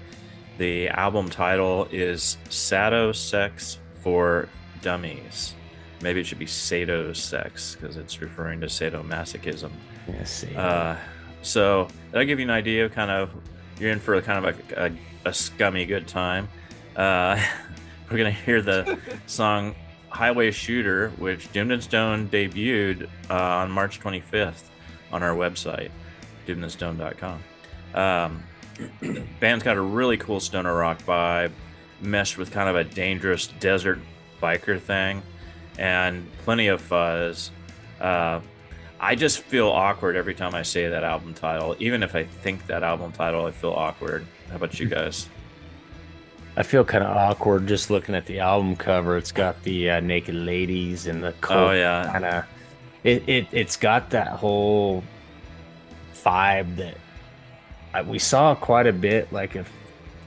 The 0.59 0.89
album 0.91 1.31
title 1.31 1.89
is 1.91 2.37
Sado 2.51 3.13
Sex 3.13 3.79
for 4.05 4.49
Dummies. 4.83 5.55
Maybe 6.03 6.21
it 6.21 6.27
should 6.27 6.39
be 6.39 6.47
Sado 6.47 7.15
Sex 7.15 7.75
because 7.75 7.97
it's 7.97 8.21
referring 8.21 8.61
to 8.61 8.67
sadomasochism. 8.67 9.71
Yes. 10.07 10.45
Yeah, 10.45 10.63
uh, 10.63 10.99
so 11.41 11.89
that'll 12.11 12.27
give 12.27 12.39
you 12.39 12.45
an 12.45 12.51
idea 12.51 12.85
of 12.85 12.93
kind 12.93 13.11
of 13.11 13.31
you're 13.81 13.91
in 13.91 13.99
for 13.99 14.15
a 14.15 14.23
kind 14.23 14.45
of 14.45 14.71
a, 14.73 14.85
a, 14.87 15.31
a 15.31 15.33
scummy 15.33 15.87
good 15.87 16.07
time. 16.07 16.49
Uh, 16.95 17.43
we're 18.11 18.19
gonna 18.19 18.31
hear 18.31 18.61
the 18.61 18.99
song 19.27 19.75
"Highway 20.11 20.51
Shooter," 20.51 21.09
which 21.17 21.51
Doomed 21.53 21.73
and 21.73 21.83
Stoned 21.83 22.31
debuted 22.31 23.09
uh, 23.31 23.35
on 23.35 23.71
March 23.71 24.01
25th 24.01 24.65
on 25.11 25.23
our 25.23 25.35
website, 25.35 25.91
doomedandstoned.com. 26.47 27.43
Um, 27.95 28.43
band's 29.41 29.65
got 29.65 29.79
a 29.79 29.81
really 29.81 30.19
cool 30.19 30.41
stoner 30.41 30.75
rock 30.75 30.99
vibe, 31.03 31.53
meshed 32.05 32.39
with 32.39 32.51
kind 32.51 32.69
of 32.69 32.77
a 32.77 32.85
dangerous 32.85 33.49
desert 33.61 33.99
biker 34.43 34.81
thing, 34.81 35.23
and 35.79 36.27
plenty 36.45 36.69
of 36.69 36.81
fuzz. 36.81 37.51
Uh, 38.01 38.41
I 39.01 39.15
just 39.15 39.41
feel 39.41 39.69
awkward 39.69 40.17
every 40.17 40.35
time 40.35 40.55
I 40.55 40.63
say 40.63 40.89
that 40.89 41.05
album 41.05 41.35
title. 41.35 41.77
Even 41.79 42.03
if 42.03 42.15
I 42.15 42.25
think 42.25 42.67
that 42.67 42.83
album 42.83 43.13
title, 43.13 43.47
I 43.47 43.51
feel 43.51 43.73
awkward. 43.73 44.27
How 44.49 44.57
about 44.57 44.79
you 44.79 44.87
guys? 44.87 45.29
I 46.57 46.63
feel 46.63 46.85
kind 46.85 47.03
of 47.03 47.17
awkward 47.17 47.67
just 47.67 47.91
looking 47.91 48.15
at 48.15 48.27
the 48.27 48.39
album 48.39 48.77
cover. 48.77 49.17
It's 49.17 49.33
got 49.33 49.61
the 49.65 49.91
uh, 49.91 50.01
naked 50.01 50.37
ladies 50.37 51.07
and 51.07 51.23
the 51.23 51.35
oh 51.51 51.73
yeah, 51.73 52.09
kind 52.13 52.25
of 52.25 52.45
it, 53.03 53.29
it 53.29 53.49
it's 53.51 53.77
got 53.77 54.11
that 54.11 54.29
whole 54.29 55.03
vibe 56.15 56.77
that 56.77 56.97
I, 57.93 58.03
we 58.03 58.19
saw 58.19 58.55
quite 58.55 58.87
a 58.87 58.93
bit. 58.93 59.33
Like 59.33 59.57
if 59.57 59.71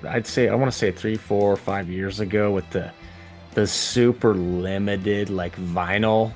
I'd 0.07 0.27
say 0.27 0.49
I 0.49 0.55
want 0.55 0.71
to 0.71 0.77
say 0.77 0.91
three, 0.91 1.17
four, 1.17 1.55
five 1.55 1.89
years 1.89 2.19
ago 2.19 2.51
with 2.51 2.69
the 2.71 2.91
the 3.53 3.65
super 3.65 4.35
limited 4.35 5.29
like 5.29 5.55
vinyl 5.55 6.31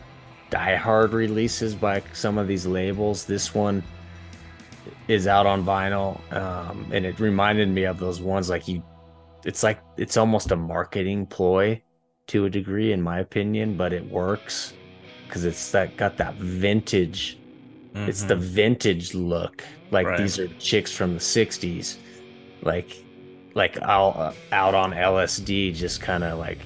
Die 0.52 0.76
Hard 0.76 1.14
releases 1.14 1.74
by 1.74 2.04
some 2.14 2.38
of 2.38 2.48
these 2.48 2.68
labels. 2.68 3.26
This 3.26 3.56
one 3.56 3.82
is 5.08 5.26
out 5.26 5.46
on 5.46 5.64
vinyl, 5.64 6.20
um, 6.34 6.86
and 6.92 7.06
it 7.06 7.20
reminded 7.20 7.70
me 7.70 7.86
of 7.86 7.98
those 8.00 8.22
ones 8.22 8.50
like 8.50 8.68
you. 8.68 8.84
It's 9.46 9.64
like 9.64 9.80
it's 9.98 10.18
almost 10.18 10.52
a 10.52 10.56
marketing 10.56 11.26
ploy 11.26 11.82
to 12.28 12.46
a 12.46 12.50
degree, 12.50 12.92
in 12.92 13.02
my 13.02 13.20
opinion, 13.20 13.78
but 13.78 13.94
it 13.94 14.06
works 14.12 14.74
because 15.26 15.46
it's 15.46 15.72
that 15.72 15.96
got 15.96 16.18
that 16.18 16.36
vintage. 16.36 17.40
Mm-hmm. 17.94 18.10
It's 18.10 18.24
the 18.24 18.36
mm-hmm. 18.36 18.44
vintage 18.44 19.16
look. 19.16 19.64
Like 19.90 20.08
right. 20.08 20.18
these 20.18 20.38
are 20.38 20.48
chicks 20.60 20.92
from 20.92 21.14
the 21.14 21.20
'60s, 21.20 21.98
like 22.62 23.06
like 23.54 23.78
out 23.82 24.16
uh, 24.16 24.34
out 24.52 24.76
on 24.76 24.92
LSD, 24.92 25.74
just 25.76 26.02
kind 26.02 26.24
of 26.24 26.40
like 26.40 26.60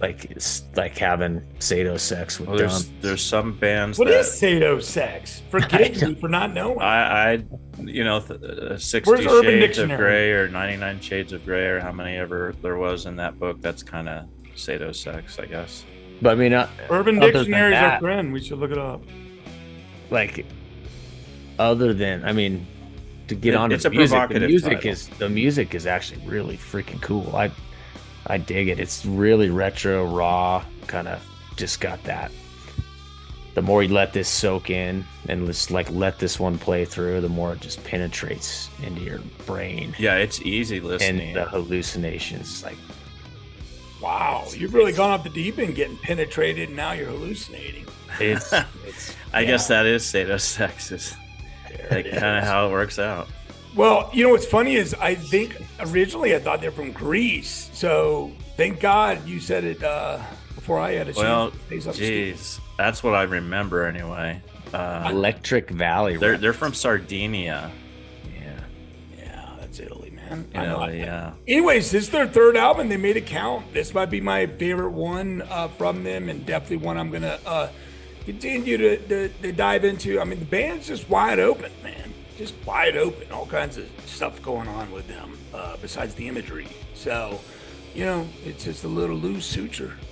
like 0.00 0.36
like 0.76 0.98
having 0.98 1.42
sado 1.60 1.96
sex 1.96 2.38
with 2.40 2.48
well, 2.48 2.58
there's 2.58 2.90
there's 3.00 3.22
some 3.22 3.56
bands 3.58 3.98
What 3.98 4.08
that, 4.08 4.20
is 4.20 4.32
sado 4.32 4.80
sex 4.80 5.40
forgive 5.50 6.02
me 6.08 6.14
for 6.16 6.28
not 6.28 6.52
knowing. 6.52 6.80
I 6.80 7.32
i 7.34 7.44
you 7.80 8.02
know 8.04 8.16
uh, 8.16 8.76
60 8.76 9.10
Where's 9.10 9.24
shades 9.24 9.60
Dictionary? 9.76 9.92
of 9.94 9.98
gray 9.98 10.30
or 10.32 10.48
99 10.48 11.00
shades 11.00 11.32
of 11.32 11.44
gray 11.44 11.66
or 11.66 11.80
how 11.80 11.92
many 11.92 12.16
ever 12.16 12.54
there 12.60 12.76
was 12.76 13.06
in 13.06 13.16
that 13.16 13.38
book 13.38 13.60
that's 13.62 13.82
kind 13.82 14.08
of 14.08 14.26
sado 14.56 14.90
sex 14.92 15.38
i 15.38 15.46
guess. 15.46 15.84
But 16.20 16.30
i 16.30 16.34
mean 16.34 16.52
uh, 16.52 16.68
urban 16.90 17.18
dictionary 17.20 17.74
is 17.74 17.80
our 17.80 18.00
friend. 18.00 18.32
We 18.32 18.42
should 18.42 18.58
look 18.58 18.72
it 18.72 18.78
up. 18.78 19.02
like 20.10 20.44
other 21.58 21.94
than 21.94 22.24
i 22.24 22.32
mean 22.32 22.66
to 23.28 23.34
get 23.34 23.54
it, 23.54 23.56
on 23.56 23.72
it's 23.72 23.84
the 23.84 23.90
music 23.90 24.28
the 24.28 24.40
music 24.40 24.72
title. 24.74 24.90
is 24.90 25.08
the 25.08 25.28
music 25.28 25.74
is 25.74 25.86
actually 25.86 26.26
really 26.26 26.56
freaking 26.56 27.00
cool 27.00 27.34
i 27.34 27.50
I 28.26 28.38
dig 28.38 28.68
it. 28.68 28.80
It's 28.80 29.04
really 29.04 29.50
retro, 29.50 30.06
raw, 30.06 30.64
kind 30.86 31.08
of 31.08 31.22
just 31.56 31.80
got 31.80 32.02
that. 32.04 32.30
The 33.54 33.62
more 33.62 33.82
you 33.82 33.92
let 33.92 34.12
this 34.12 34.28
soak 34.28 34.70
in 34.70 35.04
and 35.28 35.46
just 35.46 35.70
like 35.70 35.88
let 35.90 36.18
this 36.18 36.40
one 36.40 36.58
play 36.58 36.84
through, 36.84 37.20
the 37.20 37.28
more 37.28 37.52
it 37.52 37.60
just 37.60 37.84
penetrates 37.84 38.68
into 38.82 39.02
your 39.02 39.20
brain. 39.46 39.94
Yeah, 39.98 40.16
it's 40.16 40.42
easy 40.42 40.80
listening. 40.80 41.28
And 41.28 41.36
the 41.36 41.44
hallucinations, 41.44 42.64
like, 42.64 42.76
wow, 44.02 44.44
you've 44.50 44.74
really 44.74 44.92
gone 44.92 45.12
up 45.12 45.22
the 45.22 45.30
deep 45.30 45.58
end, 45.58 45.76
getting 45.76 45.96
penetrated, 45.98 46.68
and 46.68 46.76
now 46.76 46.92
you're 46.92 47.10
hallucinating. 47.10 47.86
It's, 48.18 48.52
it's 48.86 49.14
I 49.32 49.40
yeah. 49.40 49.46
guess 49.46 49.68
that 49.68 49.86
is 49.86 50.02
sadosex. 50.02 51.16
Like 51.90 52.10
kind 52.10 52.38
of 52.38 52.44
how 52.44 52.68
it 52.68 52.72
works 52.72 52.98
out. 52.98 53.28
Well, 53.74 54.08
you 54.12 54.22
know 54.22 54.30
what's 54.30 54.46
funny 54.46 54.76
is 54.76 54.94
I 54.94 55.16
think 55.16 55.56
originally 55.80 56.34
I 56.34 56.38
thought 56.38 56.60
they're 56.60 56.70
from 56.70 56.92
Greece. 56.92 57.70
So 57.72 58.30
thank 58.56 58.80
God 58.80 59.26
you 59.26 59.40
said 59.40 59.64
it 59.64 59.82
uh, 59.82 60.20
before 60.54 60.78
I 60.78 60.92
had 60.92 61.08
a 61.08 61.12
well, 61.12 61.50
chance. 61.50 61.86
Well, 61.86 61.94
jeez, 61.94 62.60
that's 62.78 63.02
what 63.02 63.14
I 63.14 63.24
remember 63.24 63.84
anyway. 63.84 64.40
Uh, 64.72 65.08
Electric 65.10 65.70
Valley. 65.70 66.16
They're 66.16 66.38
they're 66.38 66.52
from 66.52 66.72
Sardinia. 66.72 67.70
Yeah, 68.40 68.60
yeah, 69.16 69.56
that's 69.58 69.80
Italy, 69.80 70.10
man. 70.10 70.46
Italy, 70.54 71.00
yeah. 71.00 71.32
Anyways, 71.46 71.90
this 71.90 72.04
is 72.04 72.10
their 72.10 72.28
third 72.28 72.56
album. 72.56 72.88
They 72.88 72.96
made 72.96 73.16
it 73.16 73.26
count. 73.26 73.72
This 73.72 73.92
might 73.92 74.10
be 74.10 74.20
my 74.20 74.46
favorite 74.46 74.90
one 74.90 75.42
uh, 75.42 75.68
from 75.68 76.04
them, 76.04 76.28
and 76.28 76.46
definitely 76.46 76.78
one 76.78 76.96
I'm 76.96 77.10
gonna 77.10 77.38
uh, 77.44 77.68
continue 78.24 78.76
to, 78.76 78.96
to, 79.08 79.28
to 79.28 79.52
dive 79.52 79.84
into. 79.84 80.20
I 80.20 80.24
mean, 80.24 80.38
the 80.38 80.44
band's 80.44 80.86
just 80.88 81.08
wide 81.08 81.38
open, 81.38 81.72
man 81.82 82.04
just 82.36 82.54
wide 82.66 82.96
open, 82.96 83.30
all 83.32 83.46
kinds 83.46 83.78
of 83.78 83.88
stuff 84.06 84.40
going 84.42 84.68
on 84.68 84.90
with 84.90 85.06
them 85.08 85.38
uh, 85.52 85.76
besides 85.80 86.14
the 86.14 86.28
imagery. 86.28 86.68
So, 86.94 87.40
you 87.94 88.04
know, 88.04 88.26
it's 88.44 88.64
just 88.64 88.84
a 88.84 88.88
little 88.88 89.16
loose 89.16 89.46
suture. 89.46 89.94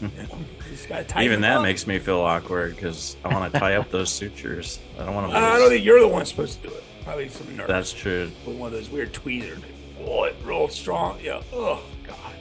You 0.00 0.10
know, 0.16 1.20
Even 1.20 1.40
that 1.40 1.56
up. 1.56 1.62
makes 1.64 1.84
me 1.84 1.98
feel 1.98 2.20
awkward 2.20 2.76
because 2.76 3.16
I 3.24 3.34
want 3.34 3.52
to 3.52 3.58
tie 3.58 3.74
up 3.74 3.90
those 3.90 4.10
sutures. 4.10 4.78
I 4.96 5.04
don't 5.04 5.12
want 5.12 5.32
to. 5.32 5.36
I 5.36 5.58
don't 5.58 5.70
think 5.70 5.84
you're 5.84 5.98
the 5.98 6.06
one 6.06 6.24
supposed 6.24 6.62
to 6.62 6.68
do 6.68 6.72
it. 6.72 6.84
Probably 7.02 7.28
some 7.28 7.48
nerd. 7.48 7.66
That's 7.66 7.92
true. 7.92 8.30
With 8.46 8.56
one 8.56 8.68
of 8.68 8.74
those 8.74 8.90
weird 8.90 9.12
tweezers. 9.12 9.58
Oh, 10.00 10.22
it 10.22 10.36
rolled 10.44 10.70
strong. 10.70 11.18
Yeah. 11.20 11.42
Oh 11.52 11.82
God. 12.06 12.36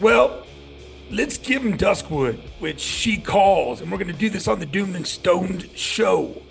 Well, 0.00 0.46
let's 1.14 1.38
give 1.38 1.64
him 1.64 1.78
Duskwood, 1.78 2.38
which 2.58 2.80
she 2.80 3.16
calls, 3.16 3.80
and 3.80 3.90
we're 3.90 3.98
going 3.98 4.08
to 4.08 4.18
do 4.18 4.28
this 4.28 4.48
on 4.48 4.58
the 4.58 4.66
Doomed 4.66 4.96
and 4.96 5.06
Stoned 5.06 5.70
show. 5.74 6.42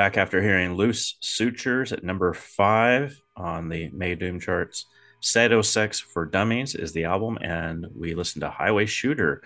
Back 0.00 0.16
after 0.16 0.40
hearing 0.40 0.72
Loose 0.72 1.18
Sutures 1.20 1.92
at 1.92 2.02
number 2.02 2.32
five 2.32 3.20
on 3.36 3.68
the 3.68 3.90
May 3.90 4.14
Doom 4.14 4.40
charts. 4.40 4.86
Sado 5.20 5.60
Sex 5.60 6.00
for 6.00 6.24
Dummies 6.24 6.74
is 6.74 6.92
the 6.92 7.04
album, 7.04 7.36
and 7.42 7.86
we 7.94 8.14
listened 8.14 8.40
to 8.40 8.48
Highway 8.48 8.86
Shooter. 8.86 9.42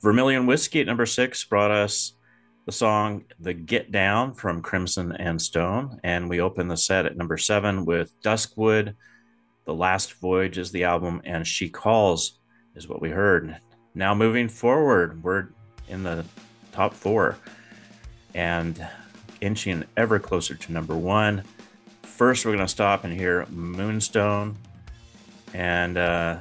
Vermilion 0.00 0.46
Whiskey 0.46 0.80
at 0.80 0.86
number 0.86 1.06
six 1.06 1.42
brought 1.42 1.72
us 1.72 2.12
the 2.66 2.70
song 2.70 3.24
The 3.40 3.52
Get 3.52 3.90
Down 3.90 4.32
from 4.32 4.62
Crimson 4.62 5.10
and 5.10 5.42
Stone, 5.42 5.98
and 6.04 6.30
we 6.30 6.40
opened 6.40 6.70
the 6.70 6.76
set 6.76 7.04
at 7.04 7.16
number 7.16 7.36
seven 7.36 7.84
with 7.84 8.14
Duskwood. 8.22 8.94
The 9.64 9.74
Last 9.74 10.20
Voyage 10.20 10.58
is 10.58 10.70
the 10.70 10.84
album, 10.84 11.20
and 11.24 11.44
She 11.44 11.68
Calls 11.68 12.38
is 12.76 12.86
what 12.86 13.02
we 13.02 13.10
heard. 13.10 13.58
Now, 13.96 14.14
moving 14.14 14.48
forward, 14.48 15.20
we're 15.24 15.48
in 15.88 16.04
the 16.04 16.24
top 16.70 16.94
four. 16.94 17.36
And 18.34 18.86
inching 19.40 19.84
ever 19.96 20.18
closer 20.18 20.54
to 20.54 20.72
number 20.72 20.96
one. 20.96 21.44
First, 22.02 22.44
we're 22.44 22.52
going 22.52 22.64
to 22.64 22.68
stop 22.68 23.04
and 23.04 23.12
hear 23.12 23.46
Moonstone, 23.46 24.56
and 25.54 25.96
uh, 25.96 26.38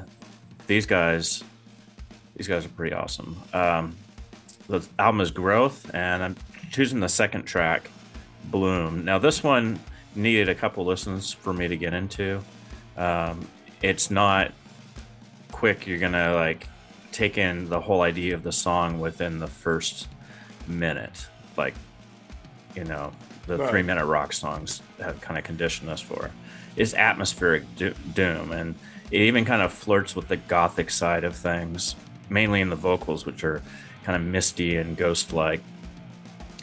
these 0.67 0.85
guys, 0.85 1.43
these 2.35 2.47
guys 2.47 2.65
are 2.65 2.69
pretty 2.69 2.93
awesome. 2.93 3.41
Um, 3.53 3.95
the 4.67 4.85
album 4.99 5.21
is 5.21 5.31
Growth, 5.31 5.89
and 5.93 6.23
I'm 6.23 6.35
choosing 6.71 6.99
the 6.99 7.09
second 7.09 7.43
track, 7.43 7.89
Bloom. 8.45 9.05
Now, 9.05 9.17
this 9.17 9.43
one 9.43 9.79
needed 10.15 10.49
a 10.49 10.55
couple 10.55 10.85
listens 10.85 11.31
for 11.31 11.53
me 11.53 11.67
to 11.67 11.77
get 11.77 11.93
into. 11.93 12.43
Um, 12.97 13.47
it's 13.81 14.11
not 14.11 14.51
quick. 15.51 15.87
You're 15.87 15.99
gonna 15.99 16.33
like 16.35 16.67
take 17.11 17.37
in 17.37 17.69
the 17.69 17.79
whole 17.79 18.01
idea 18.01 18.35
of 18.35 18.43
the 18.43 18.51
song 18.51 18.99
within 18.99 19.39
the 19.39 19.47
first 19.47 20.07
minute. 20.67 21.27
Like 21.57 21.73
you 22.75 22.83
know 22.83 23.11
the 23.47 23.57
right. 23.57 23.69
three 23.69 23.83
minute 23.83 24.05
rock 24.05 24.33
songs 24.33 24.81
have 24.99 25.19
kind 25.21 25.37
of 25.37 25.43
conditioned 25.43 25.89
us 25.89 26.01
for 26.01 26.31
is 26.75 26.93
atmospheric 26.93 27.63
do- 27.75 27.95
doom. 28.13 28.51
And 28.51 28.75
it 29.11 29.21
even 29.21 29.43
kind 29.43 29.61
of 29.61 29.73
flirts 29.73 30.15
with 30.15 30.27
the 30.27 30.37
gothic 30.37 30.89
side 30.91 31.23
of 31.23 31.35
things 31.35 31.95
mainly 32.29 32.61
in 32.61 32.69
the 32.69 32.75
vocals 32.75 33.25
which 33.25 33.43
are 33.43 33.61
kind 34.03 34.15
of 34.15 34.21
misty 34.21 34.75
and 34.75 34.95
ghost 34.95 35.33
like 35.33 35.61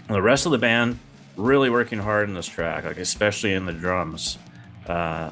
the 0.06 0.22
rest 0.22 0.46
of 0.46 0.52
the 0.52 0.58
band 0.58 0.98
really 1.36 1.68
working 1.68 1.98
hard 1.98 2.28
in 2.28 2.34
this 2.34 2.46
track 2.46 2.84
like 2.84 2.98
especially 2.98 3.52
in 3.52 3.66
the 3.66 3.72
drums 3.72 4.38
uh, 4.86 5.30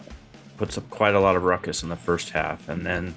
puts 0.57 0.78
up 0.78 0.89
quite 0.91 1.15
a 1.15 1.20
lot 1.20 1.36
of 1.36 1.44
ruckus 1.44 1.83
in 1.83 1.89
the 1.89 1.97
first 1.97 2.31
half. 2.31 2.69
And 2.69 2.85
then 2.85 3.15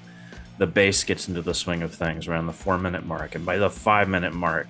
the 0.57 0.67
bass 0.67 1.03
gets 1.03 1.27
into 1.27 1.41
the 1.41 1.53
swing 1.53 1.81
of 1.81 1.93
things 1.93 2.27
around 2.27 2.47
the 2.47 2.53
four 2.53 2.77
minute 2.77 3.05
mark. 3.05 3.35
And 3.35 3.45
by 3.45 3.57
the 3.57 3.69
five 3.69 4.09
minute 4.09 4.33
mark 4.33 4.67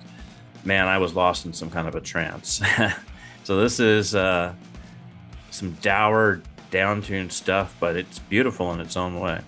man, 0.68 0.86
I 0.86 0.98
was 0.98 1.14
lost 1.14 1.46
in 1.46 1.52
some 1.52 1.70
kind 1.70 1.88
of 1.88 1.96
a 1.96 2.00
trance. 2.00 2.60
so 3.44 3.58
this 3.58 3.80
is 3.80 4.14
uh, 4.14 4.52
some 5.50 5.72
dour, 5.80 6.42
downtuned 6.70 7.32
stuff, 7.32 7.74
but 7.80 7.96
it's 7.96 8.20
beautiful 8.20 8.72
in 8.72 8.78
its 8.78 8.96
own 8.96 9.18
way. 9.18 9.40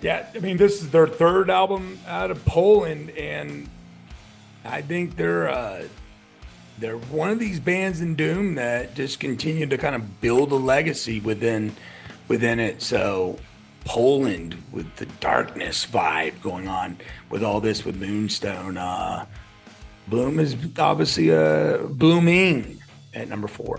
Yeah, 0.00 0.28
I 0.32 0.38
mean, 0.38 0.58
this 0.58 0.80
is 0.80 0.90
their 0.90 1.08
third 1.08 1.50
album 1.50 1.98
out 2.06 2.30
of 2.30 2.44
Poland, 2.44 3.10
and 3.10 3.68
I 4.64 4.82
think 4.82 5.16
they're 5.16 5.48
uh, 5.48 5.88
they're 6.78 6.98
one 6.98 7.30
of 7.30 7.40
these 7.40 7.58
bands 7.58 8.00
in 8.00 8.14
Doom 8.14 8.54
that 8.54 8.94
just 8.94 9.18
continue 9.18 9.66
to 9.66 9.76
kind 9.76 9.96
of 9.96 10.20
build 10.20 10.52
a 10.52 10.56
legacy 10.56 11.18
within 11.18 11.74
within 12.28 12.60
it. 12.60 12.80
So 12.80 13.40
Poland 13.84 14.62
with 14.70 14.94
the 14.96 15.06
darkness 15.06 15.84
vibe 15.84 16.40
going 16.42 16.68
on 16.68 16.98
with 17.30 17.42
all 17.42 17.60
this 17.60 17.84
with 17.84 17.96
Moonstone. 17.96 18.76
Uh, 18.76 19.26
Bloom 20.08 20.40
is 20.40 20.56
obviously 20.78 21.30
uh, 21.30 21.78
blooming 21.88 22.80
at 23.14 23.28
number 23.28 23.48
four. 23.48 23.78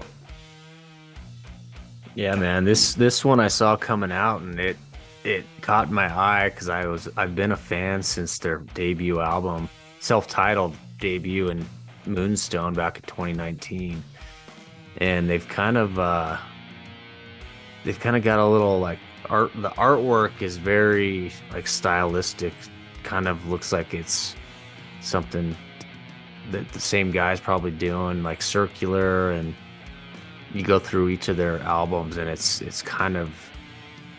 Yeah, 2.15 2.35
man. 2.35 2.65
This 2.65 2.93
this 2.93 3.25
one 3.25 3.39
I 3.39 3.47
saw 3.47 3.75
coming 3.75 4.11
out 4.11 4.41
and 4.41 4.59
it 4.59 4.77
it 5.23 5.45
caught 5.61 5.89
my 5.89 6.13
eye 6.13 6.49
because 6.49 6.69
I 6.69 6.85
was 6.85 7.09
I've 7.17 7.35
been 7.35 7.51
a 7.51 7.57
fan 7.57 8.03
since 8.03 8.37
their 8.37 8.59
debut 8.73 9.19
album, 9.19 9.69
self-titled 9.99 10.75
debut 10.99 11.49
in 11.49 11.65
Moonstone 12.05 12.73
back 12.73 12.97
in 12.97 13.03
2019, 13.03 14.03
and 14.97 15.29
they've 15.29 15.47
kind 15.47 15.77
of 15.77 15.97
uh, 15.97 16.37
they've 17.85 17.99
kind 17.99 18.15
of 18.15 18.23
got 18.23 18.39
a 18.39 18.45
little 18.45 18.79
like 18.79 18.99
art. 19.29 19.51
The 19.55 19.69
artwork 19.71 20.41
is 20.41 20.57
very 20.57 21.31
like 21.53 21.67
stylistic, 21.67 22.53
kind 23.03 23.27
of 23.27 23.47
looks 23.49 23.71
like 23.71 23.93
it's 23.93 24.35
something 25.01 25.55
that 26.51 26.71
the 26.71 26.79
same 26.79 27.11
guy's 27.11 27.39
probably 27.39 27.71
doing, 27.71 28.23
like 28.23 28.41
Circular, 28.41 29.31
and 29.31 29.55
you 30.53 30.63
go 30.63 30.79
through 30.79 31.09
each 31.09 31.27
of 31.27 31.37
their 31.37 31.59
albums, 31.59 32.17
and 32.17 32.29
it's 32.29 32.61
it's 32.61 32.81
kind 32.81 33.17
of 33.17 33.31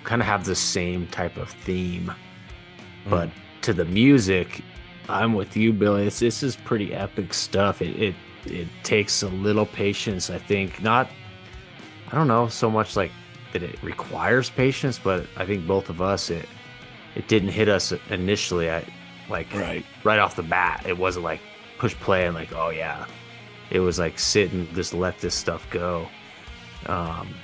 kind 0.04 0.22
of 0.22 0.26
have 0.26 0.44
the 0.44 0.54
same 0.54 1.06
type 1.08 1.36
of 1.36 1.50
theme, 1.50 2.12
mm. 3.04 3.10
but 3.10 3.30
to 3.62 3.72
the 3.72 3.84
music, 3.84 4.62
I'm 5.08 5.34
with 5.34 5.56
you, 5.56 5.72
Billy. 5.72 6.04
This 6.04 6.20
this 6.20 6.42
is 6.42 6.56
pretty 6.56 6.94
epic 6.94 7.34
stuff. 7.34 7.82
It 7.82 8.00
it 8.00 8.14
it 8.46 8.68
takes 8.82 9.22
a 9.22 9.28
little 9.28 9.66
patience, 9.66 10.30
I 10.30 10.38
think. 10.38 10.82
Not, 10.82 11.10
I 12.10 12.14
don't 12.14 12.28
know 12.28 12.48
so 12.48 12.70
much 12.70 12.96
like 12.96 13.12
that 13.52 13.62
it 13.62 13.82
requires 13.82 14.50
patience, 14.50 14.98
but 14.98 15.26
I 15.36 15.44
think 15.44 15.66
both 15.66 15.88
of 15.90 16.00
us 16.00 16.30
it 16.30 16.46
it 17.14 17.28
didn't 17.28 17.50
hit 17.50 17.68
us 17.68 17.92
initially. 18.08 18.70
I 18.70 18.84
like 19.28 19.52
right 19.54 19.84
right 20.04 20.18
off 20.18 20.36
the 20.36 20.42
bat. 20.42 20.84
It 20.86 20.98
wasn't 20.98 21.24
like 21.24 21.40
push 21.80 21.94
play 21.94 22.26
and 22.26 22.34
like, 22.34 22.52
oh 22.52 22.68
yeah. 22.68 23.06
It 23.70 23.80
was 23.80 23.98
like 23.98 24.18
sit 24.18 24.52
and 24.52 24.72
just 24.74 24.92
let 24.92 25.18
this 25.18 25.34
stuff 25.34 25.66
go. 25.70 26.06
Um, 26.86 27.34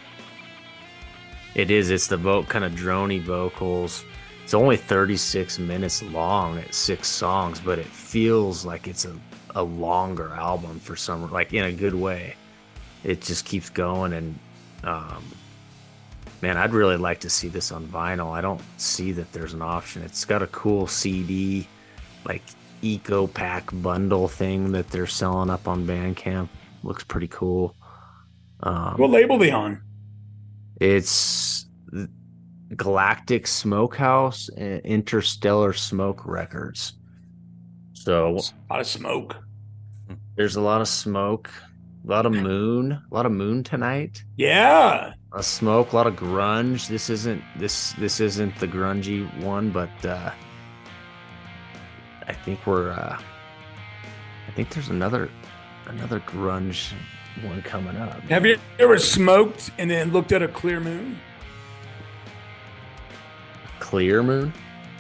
it 1.55 1.71
is. 1.71 1.91
It's 1.91 2.07
the 2.07 2.19
vote 2.19 2.47
kind 2.49 2.65
of 2.65 2.73
drony 2.73 3.23
vocals. 3.23 4.05
It's 4.45 4.53
only 4.53 4.77
36 4.77 5.59
minutes 5.59 6.03
long 6.03 6.59
at 6.59 6.75
six 6.75 7.09
songs, 7.09 7.61
but 7.61 7.79
it 7.79 7.87
feels 7.87 8.65
like 8.65 8.87
it's 8.87 9.07
a, 9.07 9.17
a 9.55 9.63
longer 9.63 10.35
album 10.35 10.81
for 10.81 10.97
some, 10.97 11.33
like 11.33 11.55
in 11.55 11.65
a 11.65 11.73
good 11.73 11.95
way. 11.95 12.35
It 13.05 13.23
just 13.23 13.47
keeps 13.47 13.71
going. 13.71 14.13
And 14.13 14.39
um, 14.85 15.25
man, 16.43 16.59
I'd 16.59 16.75
really 16.75 16.99
like 16.99 17.21
to 17.21 17.31
see 17.31 17.49
this 17.49 17.73
on 17.73 17.87
vinyl. 17.87 18.33
I 18.33 18.43
don't 18.43 18.61
see 18.77 19.13
that 19.13 19.33
there's 19.33 19.55
an 19.55 19.63
option. 19.63 20.03
It's 20.03 20.27
got 20.27 20.43
a 20.43 20.47
cool 20.49 20.87
CD, 20.87 21.67
like 22.27 22.43
eco 22.83 23.27
pack 23.27 23.69
bundle 23.73 24.29
thing 24.29 24.73
that 24.73 24.89
they're 24.89 25.07
selling 25.07 25.51
up 25.51 25.69
on 25.69 25.87
Bandcamp. 25.87 26.49
Looks 26.83 27.05
pretty 27.05 27.29
cool. 27.29 27.75
Um, 28.61 28.95
what 28.97 29.11
label 29.11 29.39
they 29.39 29.51
on? 29.51 29.83
It's 30.81 31.67
Galactic 32.75 33.47
Smokehouse 33.47 34.49
and 34.57 34.81
Interstellar 34.81 35.73
Smoke 35.73 36.27
Records. 36.27 36.95
So 37.93 38.29
a 38.29 38.73
lot 38.73 38.81
of 38.81 38.87
smoke. 38.87 39.37
There's 40.37 40.57
a 40.57 40.61
lot 40.61 40.81
of 40.81 40.89
smoke, 40.89 41.51
a 42.05 42.11
lot 42.11 42.27
of 42.27 42.33
moon, 42.33 42.93
a 42.93 43.15
lot 43.15 43.27
of 43.27 43.33
moon 43.33 43.65
tonight. 43.65 44.23
Yeah. 44.37 45.13
A 45.33 45.43
smoke, 45.43 45.93
a 45.93 45.97
lot 45.97 46.07
of 46.07 46.15
grunge. 46.15 46.89
This 46.89 47.11
isn't 47.11 47.43
this 47.59 47.93
this 47.95 48.21
isn't 48.21 48.57
the 48.59 48.69
grungy 48.69 49.27
one, 49.43 49.71
but 49.71 50.05
uh 50.05 50.31
I 52.29 52.33
think 52.33 52.67
we're. 52.67 52.93
Uh, 52.93 53.19
I 54.49 54.51
think 54.53 54.71
there's 54.71 54.89
another 54.89 55.31
another 55.87 56.21
grunge 56.21 56.93
one 57.43 57.63
coming 57.63 57.97
up. 57.97 58.21
Have 58.23 58.47
you 58.47 58.59
ever 58.79 58.99
smoked 58.99 59.71
and 59.79 59.91
then 59.91 60.13
looked 60.13 60.33
at 60.33 60.43
a 60.43 60.49
clear 60.49 60.81
moon? 60.81 61.19
Clear 63.79 64.23
moon? 64.23 64.53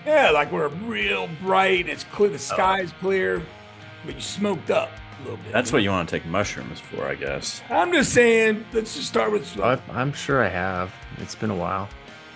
Yeah, 0.04 0.30
like 0.30 0.52
we're 0.52 0.68
real 0.68 1.28
bright 1.42 1.80
and 1.80 1.88
it's 1.88 2.04
clear. 2.04 2.28
The 2.28 2.38
sky's 2.38 2.92
oh. 2.92 3.00
clear, 3.00 3.42
but 4.04 4.14
you 4.14 4.20
smoked 4.20 4.70
up 4.70 4.90
a 5.20 5.22
little 5.22 5.38
bit. 5.38 5.52
That's 5.52 5.72
what 5.72 5.82
you 5.82 5.90
want 5.90 6.08
to 6.08 6.18
take 6.18 6.26
mushrooms 6.26 6.80
for, 6.80 7.06
I 7.06 7.14
guess. 7.14 7.62
I'm 7.70 7.92
just 7.92 8.12
saying. 8.12 8.64
Let's 8.72 8.94
just 8.94 9.08
start 9.08 9.32
with. 9.32 9.58
I, 9.60 9.80
I'm 9.90 10.12
sure 10.12 10.44
I 10.44 10.48
have. 10.48 10.92
It's 11.18 11.34
been 11.34 11.50
a 11.50 11.56
while. 11.56 11.88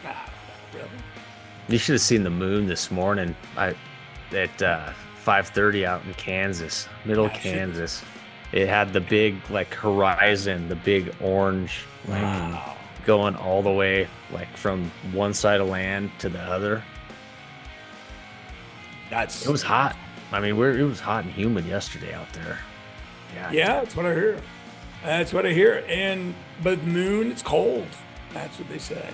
Ah, 0.04 0.30
really? 0.74 0.88
You 1.68 1.78
should 1.78 1.94
have 1.94 2.00
seen 2.00 2.24
the 2.24 2.30
moon 2.30 2.66
this 2.66 2.90
morning. 2.90 3.36
I 3.56 3.74
at 4.34 4.62
uh, 4.62 4.92
5:30 5.24 5.84
out 5.84 6.04
in 6.04 6.14
Kansas, 6.14 6.88
middle 7.04 7.26
yeah, 7.26 7.38
Kansas. 7.38 8.02
It 8.52 8.68
had 8.68 8.92
the 8.92 9.00
big 9.00 9.36
like 9.50 9.72
horizon, 9.74 10.68
the 10.68 10.76
big 10.76 11.14
orange 11.20 11.84
wow. 12.08 12.76
going 13.06 13.36
all 13.36 13.62
the 13.62 13.70
way 13.70 14.08
like 14.32 14.54
from 14.56 14.90
one 15.12 15.34
side 15.34 15.60
of 15.60 15.68
land 15.68 16.10
to 16.18 16.28
the 16.28 16.40
other. 16.40 16.82
That's 19.08 19.46
it 19.46 19.50
was 19.50 19.62
hot. 19.62 19.96
I 20.32 20.40
mean, 20.40 20.56
we're 20.56 20.78
it 20.78 20.84
was 20.84 21.00
hot 21.00 21.24
and 21.24 21.32
humid 21.32 21.64
yesterday 21.66 22.14
out 22.14 22.32
there. 22.32 22.58
Yeah, 23.34 23.52
yeah, 23.52 23.80
that's 23.80 23.94
what 23.94 24.06
I 24.06 24.14
hear. 24.14 24.40
That's 25.04 25.32
what 25.32 25.46
I 25.46 25.52
hear. 25.52 25.84
And 25.88 26.34
but 26.62 26.84
noon, 26.84 27.30
it's 27.30 27.42
cold. 27.42 27.86
That's 28.32 28.58
what 28.58 28.68
they 28.68 28.78
say 28.78 29.10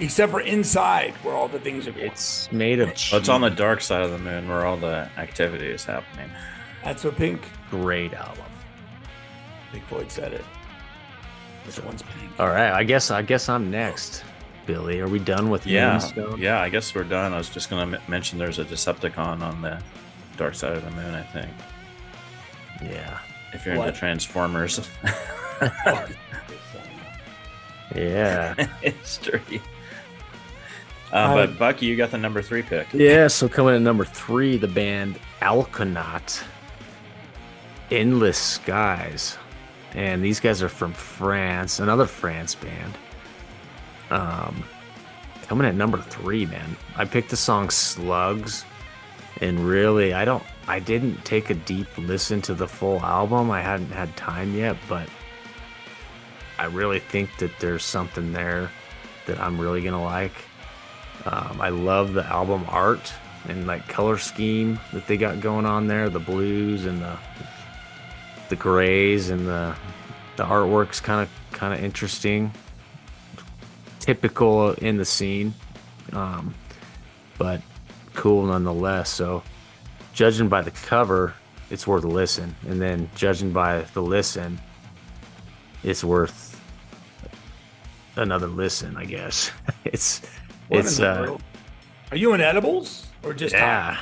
except 0.00 0.32
for 0.32 0.40
inside 0.40 1.12
where 1.22 1.34
all 1.34 1.48
the 1.48 1.60
things 1.60 1.86
are 1.86 1.92
going. 1.92 2.06
It's 2.06 2.50
made 2.52 2.80
of. 2.80 2.88
Well, 3.10 3.20
it's 3.20 3.28
on 3.28 3.40
the 3.40 3.50
dark 3.50 3.80
side 3.80 4.02
of 4.02 4.10
the 4.10 4.18
moon 4.18 4.48
where 4.48 4.66
all 4.66 4.76
the 4.76 5.08
activity 5.16 5.66
is 5.66 5.84
happening. 5.84 6.30
That's 6.82 7.04
what 7.04 7.16
Pink. 7.16 7.40
Great 7.70 8.12
album. 8.14 8.44
Big 9.72 9.82
Floyd 9.84 10.10
said 10.10 10.32
it. 10.32 10.44
This 11.64 11.80
one's 11.80 12.02
pink? 12.02 12.30
All 12.38 12.48
right, 12.48 12.72
I 12.72 12.84
guess 12.84 13.10
I 13.10 13.22
guess 13.22 13.48
I'm 13.48 13.70
next. 13.70 14.22
Billy, 14.66 15.00
are 15.00 15.08
we 15.08 15.18
done 15.18 15.50
with 15.50 15.66
Yeah, 15.66 15.92
Moonstone? 15.92 16.38
yeah. 16.40 16.60
I 16.60 16.68
guess 16.68 16.94
we're 16.94 17.04
done. 17.04 17.32
I 17.34 17.38
was 17.38 17.48
just 17.50 17.68
gonna 17.70 17.96
m- 17.96 18.02
mention 18.08 18.38
there's 18.38 18.58
a 18.58 18.64
Decepticon 18.64 19.40
on 19.42 19.60
the 19.62 19.80
Dark 20.36 20.54
Side 20.54 20.76
of 20.76 20.84
the 20.84 20.90
Moon. 20.90 21.14
I 21.14 21.22
think 21.22 21.50
Yeah. 22.82 23.18
if 23.52 23.66
you're 23.66 23.76
What? 23.76 23.88
into 23.88 23.98
Transformers 23.98 24.88
Yeah. 27.94 28.54
history. 28.82 29.60
Uh, 31.14 31.46
but 31.46 31.58
Bucky, 31.58 31.86
you 31.86 31.96
got 31.96 32.10
the 32.10 32.18
number 32.18 32.42
three 32.42 32.62
pick. 32.62 32.92
Yeah, 32.92 33.28
so 33.28 33.48
coming 33.48 33.76
at 33.76 33.80
number 33.80 34.04
three, 34.04 34.56
the 34.56 34.66
band 34.66 35.16
Alconaut, 35.40 36.42
Endless 37.92 38.36
Skies. 38.36 39.38
And 39.92 40.24
these 40.24 40.40
guys 40.40 40.60
are 40.60 40.68
from 40.68 40.92
France, 40.92 41.78
another 41.78 42.06
France 42.06 42.56
band. 42.56 42.94
Um, 44.10 44.64
coming 45.42 45.68
at 45.68 45.76
number 45.76 45.98
three, 45.98 46.46
man. 46.46 46.76
I 46.96 47.04
picked 47.04 47.30
the 47.30 47.36
song 47.36 47.70
Slugs. 47.70 48.64
And 49.40 49.60
really, 49.60 50.14
I 50.14 50.24
don't, 50.24 50.42
I 50.66 50.80
didn't 50.80 51.24
take 51.24 51.50
a 51.50 51.54
deep 51.54 51.86
listen 51.96 52.42
to 52.42 52.54
the 52.54 52.66
full 52.66 53.00
album. 53.00 53.52
I 53.52 53.60
hadn't 53.60 53.90
had 53.90 54.16
time 54.16 54.52
yet, 54.52 54.76
but 54.88 55.08
I 56.58 56.64
really 56.64 56.98
think 56.98 57.36
that 57.38 57.52
there's 57.60 57.84
something 57.84 58.32
there 58.32 58.68
that 59.26 59.38
I'm 59.38 59.60
really 59.60 59.80
going 59.80 59.94
to 59.94 60.00
like. 60.00 60.34
Um, 61.26 61.60
I 61.60 61.70
love 61.70 62.12
the 62.12 62.24
album 62.24 62.64
art 62.68 63.12
and 63.48 63.66
like 63.66 63.86
color 63.88 64.18
scheme 64.18 64.78
that 64.92 65.06
they 65.06 65.16
got 65.16 65.40
going 65.40 65.66
on 65.66 65.86
there. 65.86 66.08
The 66.08 66.20
blues 66.20 66.86
and 66.86 67.00
the 67.00 67.16
the 68.48 68.56
grays 68.56 69.30
and 69.30 69.46
the 69.46 69.74
the 70.36 70.44
artwork's 70.44 71.00
kind 71.00 71.22
of 71.22 71.30
kind 71.52 71.72
of 71.72 71.82
interesting. 71.82 72.52
Typical 74.00 74.72
in 74.72 74.98
the 74.98 75.04
scene, 75.04 75.54
um, 76.12 76.54
but 77.38 77.62
cool 78.12 78.44
nonetheless. 78.44 79.08
So, 79.08 79.42
judging 80.12 80.48
by 80.48 80.60
the 80.60 80.72
cover, 80.72 81.32
it's 81.70 81.86
worth 81.86 82.04
a 82.04 82.08
listen, 82.08 82.54
and 82.68 82.82
then 82.82 83.08
judging 83.14 83.50
by 83.50 83.82
the 83.94 84.02
listen, 84.02 84.60
it's 85.82 86.04
worth 86.04 86.60
another 88.16 88.46
listen. 88.46 88.94
I 88.98 89.06
guess 89.06 89.50
it's 89.86 90.20
What 90.68 90.80
it's 90.80 91.00
uh? 91.00 91.36
Are 92.10 92.16
you 92.16 92.32
in 92.34 92.40
edibles 92.40 93.06
or 93.22 93.34
just 93.34 93.54
yeah. 93.54 93.98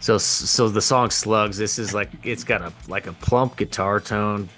So 0.00 0.18
so 0.18 0.68
the 0.68 0.80
song 0.80 1.10
Slugs, 1.10 1.58
this 1.58 1.78
is 1.78 1.92
like 1.94 2.10
it's 2.22 2.44
got 2.44 2.62
a 2.62 2.72
like 2.88 3.06
a 3.06 3.12
plump 3.14 3.56
guitar 3.56 4.00
tone, 4.00 4.48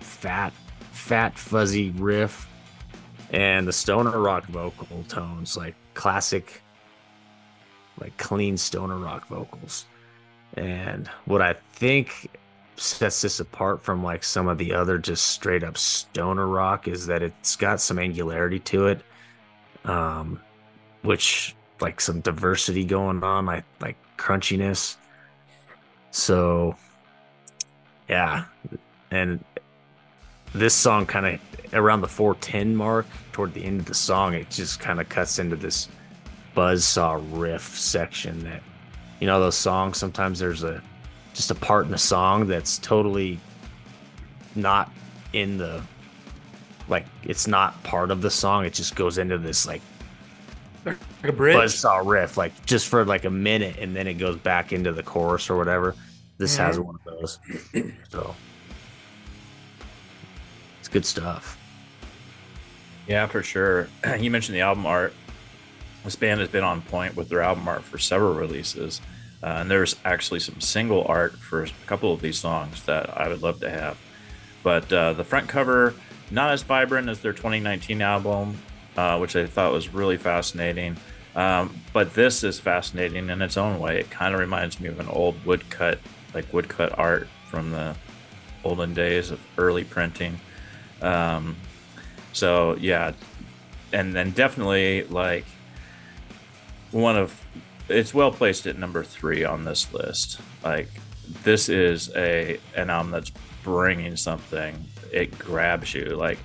fat 0.00 0.52
fat 0.92 1.38
fuzzy 1.38 1.90
riff, 1.90 2.48
and 3.30 3.66
the 3.66 3.72
stoner 3.72 4.18
rock 4.18 4.46
vocal 4.46 5.04
tones 5.08 5.56
like 5.56 5.74
classic 5.94 6.62
like 8.00 8.16
clean 8.16 8.56
stoner 8.56 8.96
rock 8.96 9.26
vocals. 9.28 9.86
And 10.54 11.08
what 11.26 11.42
I 11.42 11.54
think 11.72 12.30
sets 12.76 13.22
this 13.22 13.40
apart 13.40 13.82
from 13.82 14.02
like 14.04 14.22
some 14.22 14.48
of 14.48 14.58
the 14.58 14.72
other 14.72 14.98
just 14.98 15.26
straight 15.28 15.64
up 15.64 15.76
stoner 15.76 16.46
rock 16.46 16.88
is 16.88 17.06
that 17.06 17.22
it's 17.22 17.56
got 17.56 17.80
some 17.80 17.98
angularity 17.98 18.58
to 18.60 18.86
it. 18.86 19.02
Um 19.88 20.40
which 21.02 21.54
like 21.80 22.00
some 22.00 22.20
diversity 22.20 22.84
going 22.84 23.22
on, 23.22 23.46
like 23.46 23.64
like 23.80 23.96
crunchiness. 24.16 24.96
So 26.10 26.76
yeah. 28.08 28.44
And 29.10 29.44
this 30.54 30.74
song 30.74 31.06
kind 31.06 31.26
of 31.26 31.74
around 31.74 32.00
the 32.00 32.08
410 32.08 32.74
mark 32.74 33.06
toward 33.32 33.54
the 33.54 33.64
end 33.64 33.80
of 33.80 33.86
the 33.86 33.94
song, 33.94 34.34
it 34.34 34.50
just 34.50 34.80
kind 34.80 35.00
of 35.00 35.08
cuts 35.08 35.38
into 35.38 35.56
this 35.56 35.88
buzzsaw 36.58 37.22
riff 37.38 37.78
section 37.78 38.42
that 38.42 38.60
you 39.20 39.28
know 39.28 39.38
those 39.38 39.54
songs 39.54 39.96
sometimes 39.96 40.40
there's 40.40 40.64
a 40.64 40.82
just 41.32 41.52
a 41.52 41.54
part 41.54 41.84
in 41.84 41.92
the 41.92 41.98
song 41.98 42.48
that's 42.48 42.78
totally 42.78 43.38
not 44.56 44.90
in 45.34 45.56
the 45.56 45.80
like 46.88 47.06
it's 47.22 47.46
not 47.46 47.80
part 47.84 48.10
of 48.10 48.22
the 48.22 48.30
song 48.30 48.64
it 48.64 48.72
just 48.72 48.94
goes 48.96 49.18
into 49.18 49.36
this 49.38 49.66
like 49.66 49.82
Like 50.84 50.96
a 51.24 51.32
bridge? 51.32 51.56
buzzsaw 51.56 52.00
riff, 52.04 52.36
like 52.36 52.64
just 52.66 52.88
for 52.88 53.04
like 53.04 53.24
a 53.24 53.30
minute, 53.30 53.76
and 53.78 53.94
then 53.94 54.06
it 54.06 54.14
goes 54.14 54.36
back 54.36 54.72
into 54.72 54.92
the 54.92 55.02
chorus 55.02 55.50
or 55.50 55.56
whatever. 55.56 55.94
This 56.38 56.56
has 56.56 56.78
Mhm. 56.78 56.84
one 56.84 56.94
of 56.94 57.04
those, 57.04 57.38
so 58.10 58.34
it's 60.78 60.88
good 60.88 61.04
stuff. 61.04 61.58
Yeah, 63.06 63.26
for 63.26 63.42
sure. 63.42 63.88
You 64.18 64.30
mentioned 64.30 64.56
the 64.56 64.60
album 64.62 64.86
art. 64.86 65.12
This 66.04 66.16
band 66.16 66.40
has 66.40 66.48
been 66.48 66.64
on 66.64 66.80
point 66.82 67.16
with 67.16 67.28
their 67.28 67.42
album 67.42 67.66
art 67.68 67.82
for 67.82 67.98
several 67.98 68.34
releases. 68.34 69.00
Uh, 69.42 69.46
and 69.60 69.70
there's 69.70 69.94
actually 70.04 70.40
some 70.40 70.60
single 70.60 71.04
art 71.06 71.38
for 71.38 71.62
a 71.64 71.68
couple 71.86 72.12
of 72.12 72.20
these 72.20 72.38
songs 72.38 72.82
that 72.84 73.16
I 73.16 73.28
would 73.28 73.42
love 73.42 73.60
to 73.60 73.70
have. 73.70 73.96
But 74.64 74.92
uh, 74.92 75.12
the 75.12 75.22
front 75.24 75.48
cover, 75.48 75.94
not 76.30 76.52
as 76.52 76.62
vibrant 76.62 77.08
as 77.08 77.20
their 77.20 77.32
2019 77.32 78.02
album, 78.02 78.58
uh, 78.96 79.18
which 79.18 79.36
I 79.36 79.46
thought 79.46 79.72
was 79.72 79.92
really 79.92 80.16
fascinating. 80.16 80.96
Um, 81.34 81.80
but 81.92 82.14
this 82.14 82.42
is 82.42 82.58
fascinating 82.58 83.30
in 83.30 83.42
its 83.42 83.56
own 83.56 83.78
way. 83.78 84.00
It 84.00 84.10
kind 84.10 84.34
of 84.34 84.40
reminds 84.40 84.80
me 84.80 84.88
of 84.88 84.98
an 84.98 85.08
old 85.08 85.44
woodcut, 85.44 86.00
like 86.34 86.52
woodcut 86.52 86.98
art 86.98 87.28
from 87.48 87.70
the 87.70 87.94
olden 88.64 88.94
days 88.94 89.30
of 89.30 89.40
early 89.56 89.84
printing. 89.84 90.40
Um, 91.00 91.56
so 92.32 92.76
yeah, 92.76 93.12
and 93.92 94.14
then 94.14 94.32
definitely 94.32 95.04
like 95.04 95.44
one 96.90 97.16
of 97.16 97.44
it's 97.88 98.12
well 98.12 98.30
placed 98.30 98.66
at 98.66 98.78
number 98.78 99.02
three 99.02 99.44
on 99.44 99.64
this 99.64 99.92
list. 99.92 100.40
Like 100.62 100.88
this 101.44 101.68
is 101.68 102.10
a 102.16 102.58
an 102.74 102.90
album 102.90 103.12
that's 103.12 103.32
bringing 103.62 104.16
something. 104.16 104.84
It 105.12 105.38
grabs 105.38 105.94
you 105.94 106.04
like 106.16 106.38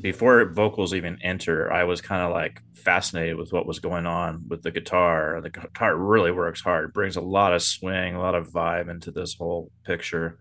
before 0.00 0.44
vocals 0.46 0.94
even 0.94 1.18
enter. 1.22 1.72
I 1.72 1.84
was 1.84 2.00
kind 2.00 2.22
of 2.22 2.32
like 2.32 2.62
fascinated 2.74 3.36
with 3.36 3.52
what 3.52 3.66
was 3.66 3.80
going 3.80 4.06
on 4.06 4.44
with 4.48 4.62
the 4.62 4.70
guitar. 4.70 5.40
The 5.42 5.50
guitar 5.50 5.96
really 5.96 6.30
works 6.30 6.60
hard. 6.60 6.92
Brings 6.92 7.16
a 7.16 7.20
lot 7.20 7.52
of 7.52 7.62
swing, 7.62 8.14
a 8.14 8.20
lot 8.20 8.34
of 8.34 8.48
vibe 8.48 8.88
into 8.88 9.10
this 9.10 9.34
whole 9.34 9.70
picture, 9.84 10.38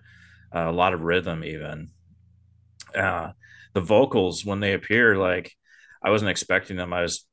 uh, 0.54 0.70
a 0.70 0.72
lot 0.72 0.94
of 0.94 1.02
rhythm 1.02 1.44
even. 1.44 1.90
Uh, 2.96 3.32
the 3.74 3.82
vocals 3.82 4.46
when 4.46 4.60
they 4.60 4.74
appear, 4.74 5.18
like 5.18 5.54
I 6.04 6.10
wasn't 6.10 6.32
expecting 6.32 6.78
them. 6.78 6.94
I 6.94 7.02
was 7.02 7.26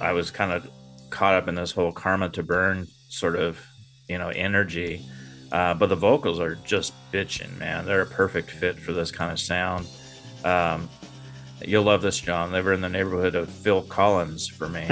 I 0.00 0.12
was 0.12 0.30
kind 0.30 0.52
of 0.52 0.68
caught 1.10 1.34
up 1.34 1.48
in 1.48 1.54
this 1.54 1.72
whole 1.72 1.92
karma 1.92 2.28
to 2.30 2.42
burn 2.42 2.86
sort 3.08 3.36
of 3.36 3.64
you 4.08 4.18
know 4.18 4.30
energy 4.30 5.06
uh, 5.54 5.72
but 5.72 5.88
the 5.88 5.94
vocals 5.96 6.40
are 6.40 6.56
just 6.56 6.92
bitching 7.12 7.56
man 7.58 7.86
they're 7.86 8.02
a 8.02 8.06
perfect 8.06 8.50
fit 8.50 8.76
for 8.78 8.92
this 8.92 9.10
kind 9.12 9.30
of 9.30 9.38
sound 9.38 9.86
um, 10.44 10.88
you'll 11.64 11.84
love 11.84 12.02
this 12.02 12.18
john 12.18 12.50
they 12.50 12.60
were 12.60 12.72
in 12.72 12.80
the 12.80 12.88
neighborhood 12.88 13.34
of 13.36 13.48
phil 13.48 13.82
collins 13.82 14.48
for 14.48 14.68
me 14.68 14.88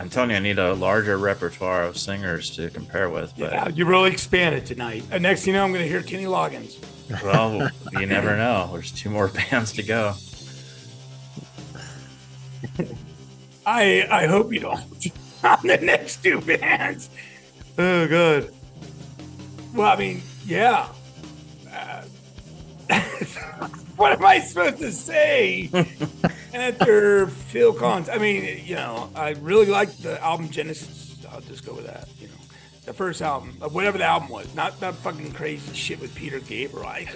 i'm 0.00 0.10
telling 0.10 0.30
you 0.30 0.36
i 0.36 0.40
need 0.40 0.58
a 0.58 0.74
larger 0.74 1.16
repertoire 1.16 1.84
of 1.84 1.96
singers 1.96 2.50
to 2.50 2.68
compare 2.70 3.08
with 3.08 3.32
but 3.38 3.52
Yeah, 3.52 3.68
you 3.68 3.86
really 3.86 4.10
expanded 4.10 4.66
tonight. 4.66 5.04
Uh, 5.12 5.18
next 5.18 5.44
thing 5.44 5.54
you 5.54 5.60
know, 5.60 5.64
I'm 5.64 5.72
going 5.72 5.84
to 5.84 5.88
hear 5.88 6.02
Kenny 6.02 6.24
Loggins. 6.24 6.76
well 7.22 7.70
you 8.00 8.06
never 8.06 8.36
know 8.36 8.68
there's 8.72 8.90
two 8.90 9.10
more 9.10 9.28
bands 9.50 9.72
to 9.74 9.82
go 9.82 10.14
I 13.66 14.06
I 14.10 14.26
hope 14.26 14.52
you 14.52 14.60
don't. 14.60 15.06
On 15.44 15.66
the 15.66 15.78
next 15.78 16.22
two 16.22 16.40
bands. 16.40 17.10
Oh 17.78 18.06
god. 18.08 18.50
Well, 19.74 19.90
I 19.90 19.96
mean, 19.96 20.22
yeah. 20.46 20.88
Uh, 21.70 22.02
what 23.96 24.12
am 24.12 24.24
I 24.24 24.38
supposed 24.40 24.78
to 24.78 24.92
say 24.92 25.68
after 26.54 27.26
Phil 27.26 27.72
Collins? 27.72 28.08
I 28.08 28.18
mean, 28.18 28.60
you 28.64 28.76
know, 28.76 29.10
I 29.16 29.30
really 29.30 29.66
liked 29.66 30.02
the 30.02 30.22
album 30.22 30.50
Genesis. 30.50 31.16
I'll 31.30 31.40
just 31.40 31.66
go 31.66 31.74
with 31.74 31.86
that. 31.86 32.08
You 32.20 32.28
know, 32.28 32.34
the 32.84 32.92
first 32.92 33.22
album, 33.22 33.56
uh, 33.60 33.68
whatever 33.68 33.98
the 33.98 34.04
album 34.04 34.28
was, 34.28 34.54
not 34.54 34.78
that 34.80 34.94
fucking 34.94 35.32
crazy 35.32 35.74
shit 35.74 36.00
with 36.00 36.14
Peter 36.14 36.38
Gabriel. 36.38 36.86
I, 36.86 37.08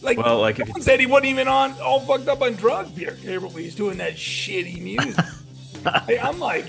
like, 0.00 0.16
Well, 0.16 0.40
like 0.40 0.58
if 0.58 0.68
someone 0.68 0.82
said 0.82 1.00
he 1.00 1.06
wasn't 1.06 1.26
even 1.26 1.48
on 1.48 1.72
all 1.80 2.00
fucked 2.00 2.28
up 2.28 2.40
on 2.40 2.54
drugs. 2.54 2.90
Peter 2.92 3.12
Gabriel, 3.20 3.50
he's 3.50 3.74
doing 3.74 3.98
that 3.98 4.14
shitty 4.14 4.80
music. 4.80 5.24
I'm 6.22 6.38
like, 6.38 6.66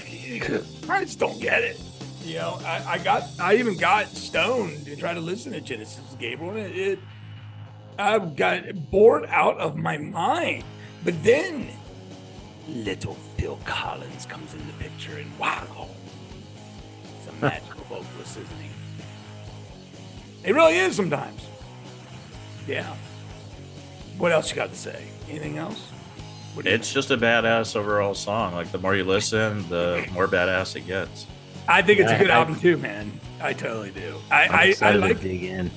I 0.89 1.03
just 1.03 1.19
don't 1.19 1.39
get 1.39 1.63
it. 1.63 1.79
You 2.23 2.35
know, 2.35 2.59
I, 2.63 2.83
I 2.87 2.97
got, 2.99 3.23
I 3.39 3.55
even 3.55 3.75
got 3.77 4.07
stoned 4.07 4.85
to 4.85 4.95
try 4.95 5.13
to 5.13 5.19
listen 5.19 5.51
to 5.53 5.61
Genesis 5.61 6.15
Gabriel, 6.19 6.55
and 6.55 6.59
it, 6.59 6.77
it, 6.77 6.99
I 7.97 8.19
got 8.19 8.91
bored 8.91 9.25
out 9.29 9.57
of 9.57 9.75
my 9.75 9.97
mind. 9.97 10.63
But 11.03 11.21
then, 11.23 11.67
little 12.67 13.15
Phil 13.37 13.59
Collins 13.65 14.25
comes 14.27 14.53
in 14.53 14.65
the 14.67 14.73
picture, 14.73 15.17
and 15.17 15.37
wow, 15.39 15.87
he's 17.17 17.27
a 17.27 17.33
magical 17.41 17.83
vocalist, 17.89 18.37
isn't 18.37 18.47
he? 18.61 18.69
It 20.43 20.53
really 20.53 20.77
is 20.77 20.95
sometimes. 20.95 21.41
Yeah. 22.67 22.95
What 24.17 24.31
else 24.31 24.49
you 24.49 24.55
got 24.55 24.69
to 24.69 24.77
say? 24.77 25.03
Anything 25.29 25.57
else? 25.57 25.90
It's 26.57 26.91
just 26.91 27.11
a 27.11 27.17
badass 27.17 27.75
overall 27.75 28.13
song. 28.13 28.53
Like 28.53 28.71
the 28.71 28.77
more 28.77 28.95
you 28.95 29.03
listen, 29.03 29.67
the 29.69 30.07
more 30.13 30.27
badass 30.27 30.75
it 30.75 30.87
gets. 30.87 31.25
I 31.67 31.81
think 31.81 31.99
it's 31.99 32.11
a 32.11 32.17
good 32.17 32.29
I, 32.29 32.35
album 32.35 32.59
too, 32.59 32.77
man. 32.77 33.19
I 33.41 33.53
totally 33.53 33.91
do. 33.91 34.15
I 34.29 34.75
I, 34.81 34.89
I 34.89 34.91
like 34.93 35.21
dig 35.21 35.43
in. 35.43 35.71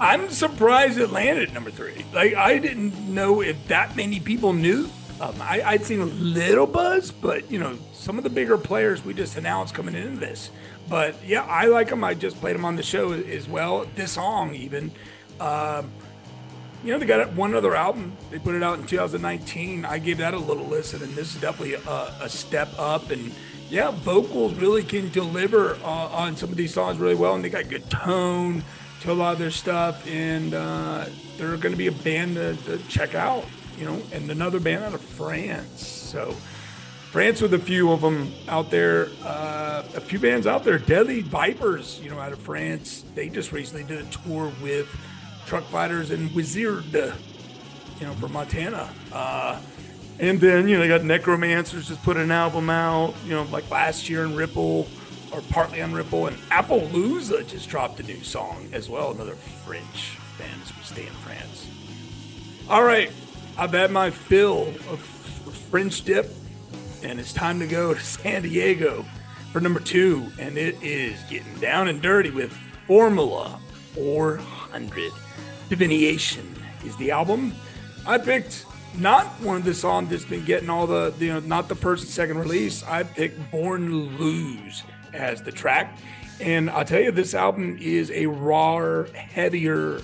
I'm 0.00 0.30
surprised 0.30 0.98
it 0.98 1.10
landed 1.10 1.52
number 1.52 1.70
three. 1.70 2.04
Like 2.12 2.34
I 2.34 2.58
didn't 2.58 2.94
know 3.12 3.40
if 3.40 3.56
that 3.68 3.96
many 3.96 4.20
people 4.20 4.52
knew. 4.52 4.88
Um, 5.20 5.34
I, 5.40 5.62
I'd 5.62 5.84
seen 5.84 6.00
a 6.00 6.04
little 6.04 6.66
buzz, 6.66 7.10
but 7.10 7.50
you 7.50 7.58
know, 7.58 7.76
some 7.92 8.18
of 8.18 8.24
the 8.24 8.30
bigger 8.30 8.56
players 8.56 9.04
we 9.04 9.14
just 9.14 9.36
announced 9.36 9.74
coming 9.74 9.94
into 9.94 10.18
this. 10.18 10.50
But 10.88 11.16
yeah, 11.24 11.42
I 11.42 11.66
like 11.66 11.88
them. 11.88 12.04
I 12.04 12.14
just 12.14 12.38
played 12.40 12.54
them 12.54 12.64
on 12.64 12.76
the 12.76 12.82
show 12.82 13.12
as 13.12 13.48
well. 13.48 13.86
This 13.96 14.12
song, 14.12 14.54
even. 14.54 14.92
Um, 15.40 15.90
you 16.84 16.92
know, 16.92 16.98
they 16.98 17.06
got 17.06 17.32
one 17.32 17.54
other 17.54 17.74
album. 17.74 18.16
They 18.30 18.38
put 18.38 18.54
it 18.54 18.62
out 18.62 18.78
in 18.78 18.86
2019. 18.86 19.84
I 19.84 19.98
gave 19.98 20.18
that 20.18 20.34
a 20.34 20.38
little 20.38 20.64
listen, 20.64 21.02
and 21.02 21.12
this 21.14 21.34
is 21.34 21.40
definitely 21.40 21.74
a, 21.74 22.14
a 22.20 22.28
step 22.28 22.68
up. 22.78 23.10
And 23.10 23.32
yeah, 23.68 23.90
vocals 23.90 24.54
really 24.54 24.84
can 24.84 25.10
deliver 25.10 25.74
uh, 25.76 25.86
on 25.86 26.36
some 26.36 26.50
of 26.50 26.56
these 26.56 26.72
songs 26.72 26.98
really 26.98 27.14
well, 27.14 27.34
and 27.34 27.44
they 27.44 27.50
got 27.50 27.68
good 27.68 27.88
tone 27.90 28.62
to 29.00 29.12
a 29.12 29.14
lot 29.14 29.32
of 29.32 29.38
their 29.38 29.50
stuff. 29.50 30.06
And 30.06 30.54
uh, 30.54 31.06
they're 31.36 31.56
going 31.56 31.72
to 31.72 31.78
be 31.78 31.88
a 31.88 31.92
band 31.92 32.36
to, 32.36 32.56
to 32.56 32.78
check 32.88 33.14
out, 33.14 33.44
you 33.76 33.84
know, 33.84 34.00
and 34.12 34.30
another 34.30 34.60
band 34.60 34.84
out 34.84 34.94
of 34.94 35.00
France. 35.00 35.82
So 35.82 36.34
France 37.10 37.40
with 37.40 37.54
a 37.54 37.58
few 37.58 37.90
of 37.90 38.02
them 38.02 38.32
out 38.48 38.70
there, 38.70 39.08
uh, 39.24 39.82
a 39.94 40.00
few 40.00 40.18
bands 40.18 40.46
out 40.46 40.62
there. 40.62 40.78
Deadly 40.78 41.22
Vipers, 41.22 41.98
you 42.00 42.10
know, 42.10 42.20
out 42.20 42.32
of 42.32 42.38
France. 42.38 43.04
They 43.14 43.28
just 43.28 43.50
recently 43.50 43.82
did 43.82 44.06
a 44.06 44.10
tour 44.10 44.52
with 44.62 44.88
Truckfighters 45.48 46.10
and 46.10 46.32
Wizard, 46.34 46.92
you 46.92 48.06
know, 48.06 48.12
from 48.14 48.32
Montana. 48.32 48.90
Uh, 49.10 49.58
and 50.18 50.40
then, 50.40 50.68
you 50.68 50.76
know, 50.76 50.82
they 50.82 50.88
got 50.88 51.04
Necromancers 51.04 51.88
just 51.88 52.02
put 52.02 52.16
an 52.16 52.30
album 52.30 52.68
out, 52.68 53.14
you 53.24 53.30
know, 53.30 53.44
like 53.44 53.70
last 53.70 54.10
year 54.10 54.24
in 54.24 54.36
Ripple 54.36 54.86
or 55.32 55.40
partly 55.50 55.80
on 55.80 55.92
Ripple. 55.92 56.26
And 56.26 56.36
Apple 56.50 56.80
Appaloosa 56.80 57.46
just 57.46 57.68
dropped 57.68 58.00
a 58.00 58.02
new 58.02 58.22
song 58.22 58.68
as 58.72 58.90
well, 58.90 59.12
another 59.12 59.36
French 59.36 60.18
band 60.38 60.60
as 60.62 60.86
stay 60.86 61.06
in 61.06 61.12
France. 61.12 61.66
All 62.68 62.82
right, 62.82 63.10
I've 63.56 63.72
had 63.72 63.90
my 63.90 64.10
fill 64.10 64.68
of 64.90 65.00
French 65.70 66.02
dip, 66.02 66.30
and 67.02 67.18
it's 67.18 67.32
time 67.32 67.58
to 67.60 67.66
go 67.66 67.94
to 67.94 68.00
San 68.04 68.42
Diego 68.42 69.04
for 69.52 69.60
number 69.60 69.80
two. 69.80 70.30
And 70.38 70.58
it 70.58 70.82
is 70.82 71.18
getting 71.30 71.54
down 71.58 71.88
and 71.88 72.02
dirty 72.02 72.30
with 72.30 72.52
Formula 72.86 73.58
400. 73.94 75.12
Divination 75.68 76.54
is 76.84 76.96
the 76.96 77.10
album. 77.10 77.54
I 78.06 78.18
picked 78.18 78.64
not 78.96 79.26
one 79.42 79.56
of 79.56 79.64
the 79.64 79.74
songs 79.74 80.10
that's 80.10 80.24
been 80.24 80.44
getting 80.44 80.70
all 80.70 80.86
the, 80.86 81.12
you 81.18 81.28
know, 81.28 81.40
not 81.40 81.68
the 81.68 81.74
first 81.74 82.04
and 82.04 82.12
second 82.12 82.38
release. 82.38 82.82
I 82.84 83.02
picked 83.02 83.50
Born 83.50 83.88
to 83.88 83.94
Lose 83.94 84.82
as 85.12 85.42
the 85.42 85.52
track. 85.52 85.98
And 86.40 86.70
I'll 86.70 86.84
tell 86.84 87.00
you, 87.00 87.10
this 87.10 87.34
album 87.34 87.78
is 87.80 88.10
a 88.12 88.26
raw, 88.26 89.04
heavier 89.12 90.00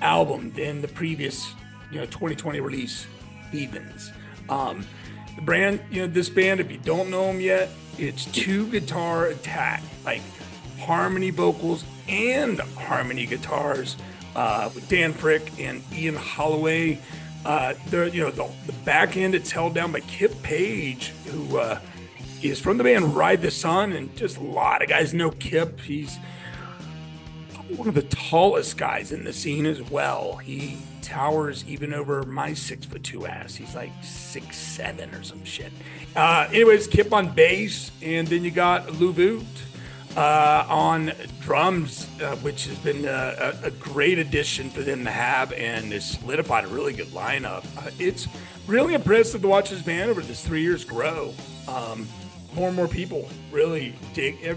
album 0.00 0.50
than 0.52 0.80
the 0.80 0.88
previous, 0.88 1.52
you 1.90 1.98
know, 1.98 2.06
2020 2.06 2.60
release, 2.60 3.06
Heathens. 3.52 4.12
Um, 4.48 4.84
the 5.36 5.42
brand, 5.42 5.80
you 5.90 6.02
know, 6.02 6.08
this 6.08 6.28
band, 6.28 6.60
if 6.60 6.70
you 6.70 6.78
don't 6.78 7.10
know 7.10 7.26
them 7.26 7.40
yet, 7.40 7.70
it's 7.98 8.24
two 8.26 8.66
guitar 8.68 9.26
attack, 9.26 9.82
like 10.04 10.22
harmony 10.80 11.30
vocals 11.30 11.84
and 12.08 12.60
harmony 12.60 13.26
guitars 13.26 13.96
uh, 14.34 14.70
with 14.74 14.88
Dan 14.88 15.12
Frick 15.12 15.50
and 15.58 15.82
Ian 15.92 16.16
Holloway. 16.16 16.98
Uh, 17.44 17.74
the 17.90 18.10
you 18.10 18.22
know 18.22 18.30
the, 18.30 18.48
the, 18.66 18.72
back 18.84 19.16
end 19.16 19.34
it's 19.34 19.50
held 19.50 19.74
down 19.74 19.92
by 19.92 20.00
Kip 20.00 20.42
Page, 20.42 21.12
who 21.26 21.58
uh, 21.58 21.78
is 22.42 22.58
from 22.58 22.78
the 22.78 22.84
band 22.84 23.14
Ride 23.14 23.42
the 23.42 23.50
Sun, 23.50 23.92
and 23.92 24.14
just 24.16 24.38
a 24.38 24.42
lot 24.42 24.82
of 24.82 24.88
guys 24.88 25.12
know 25.12 25.30
Kip. 25.30 25.78
He's 25.80 26.18
one 27.76 27.88
of 27.88 27.94
the 27.94 28.02
tallest 28.02 28.76
guys 28.76 29.12
in 29.12 29.24
the 29.24 29.32
scene 29.32 29.66
as 29.66 29.82
well. 29.90 30.36
He 30.36 30.78
towers 31.02 31.64
even 31.68 31.92
over 31.92 32.22
my 32.22 32.54
six 32.54 32.86
foot 32.86 33.04
two 33.04 33.26
ass. 33.26 33.54
He's 33.54 33.74
like 33.74 33.92
six 34.02 34.56
seven 34.56 35.14
or 35.14 35.22
some 35.22 35.44
shit. 35.44 35.72
Uh, 36.16 36.48
anyways, 36.50 36.86
Kip 36.86 37.12
on 37.12 37.28
bass, 37.34 37.90
and 38.00 38.26
then 38.26 38.42
you 38.42 38.50
got 38.50 38.90
Lou 38.92 39.12
Voot 39.12 39.44
uh, 40.16 40.64
on 40.68 41.12
drums, 41.40 42.08
uh, 42.22 42.36
which 42.36 42.66
has 42.66 42.78
been 42.78 43.04
a, 43.04 43.54
a, 43.64 43.70
great 43.72 44.18
addition 44.18 44.70
for 44.70 44.82
them 44.82 45.04
to 45.04 45.10
have 45.10 45.52
and 45.52 45.92
has 45.92 46.04
solidified 46.04 46.64
a 46.64 46.68
really 46.68 46.92
good 46.92 47.08
lineup. 47.08 47.64
Uh, 47.76 47.90
it's 47.98 48.28
really 48.66 48.94
impressive 48.94 49.42
to 49.42 49.48
watch 49.48 49.70
this 49.70 49.82
band 49.82 50.10
over 50.10 50.22
this 50.22 50.44
three 50.46 50.62
years 50.62 50.84
grow. 50.84 51.34
Um, 51.66 52.06
more 52.54 52.68
and 52.68 52.76
more 52.76 52.86
people 52.86 53.28
really 53.50 53.96
dig 54.12 54.40
it. 54.40 54.56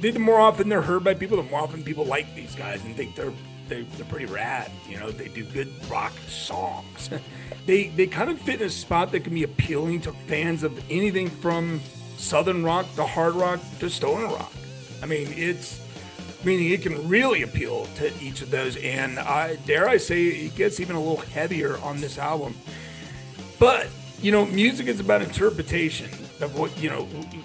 The 0.00 0.12
more 0.18 0.38
often 0.38 0.68
they're 0.68 0.82
heard 0.82 1.04
by 1.04 1.14
people, 1.14 1.36
the 1.38 1.44
more 1.44 1.60
often 1.60 1.82
people 1.82 2.04
like 2.04 2.34
these 2.34 2.54
guys 2.54 2.84
and 2.84 2.94
think 2.94 3.16
they're 3.16 3.32
they, 3.68 3.82
they're 3.82 4.06
pretty 4.06 4.26
rad. 4.26 4.70
You 4.88 4.98
know, 4.98 5.10
they 5.10 5.28
do 5.28 5.44
good 5.44 5.72
rock 5.88 6.12
songs. 6.28 7.08
they 7.66 7.88
they 7.88 8.06
kind 8.06 8.30
of 8.30 8.38
fit 8.40 8.60
in 8.60 8.66
a 8.66 8.70
spot 8.70 9.12
that 9.12 9.24
can 9.24 9.32
be 9.32 9.44
appealing 9.44 10.00
to 10.02 10.12
fans 10.26 10.62
of 10.62 10.78
anything 10.90 11.30
from 11.30 11.80
southern 12.16 12.64
rock 12.64 12.86
to 12.96 13.06
hard 13.06 13.34
rock 13.34 13.60
to 13.78 13.88
stoner 13.88 14.26
rock. 14.26 14.52
I 15.02 15.06
mean, 15.06 15.28
it's 15.36 15.80
meaning 16.44 16.70
it 16.70 16.82
can 16.82 17.08
really 17.08 17.42
appeal 17.42 17.86
to 17.96 18.12
each 18.20 18.42
of 18.42 18.50
those. 18.50 18.76
And 18.76 19.18
I 19.18 19.56
dare 19.66 19.88
I 19.88 19.96
say 19.96 20.24
it 20.24 20.56
gets 20.56 20.80
even 20.80 20.96
a 20.96 21.00
little 21.00 21.16
heavier 21.16 21.78
on 21.78 22.00
this 22.00 22.18
album. 22.18 22.54
But 23.58 23.88
you 24.22 24.32
know, 24.32 24.44
music 24.46 24.86
is 24.86 25.00
about 25.00 25.22
interpretation 25.22 26.10
of 26.40 26.58
what 26.58 26.76
you 26.80 26.90
know. 26.90 27.04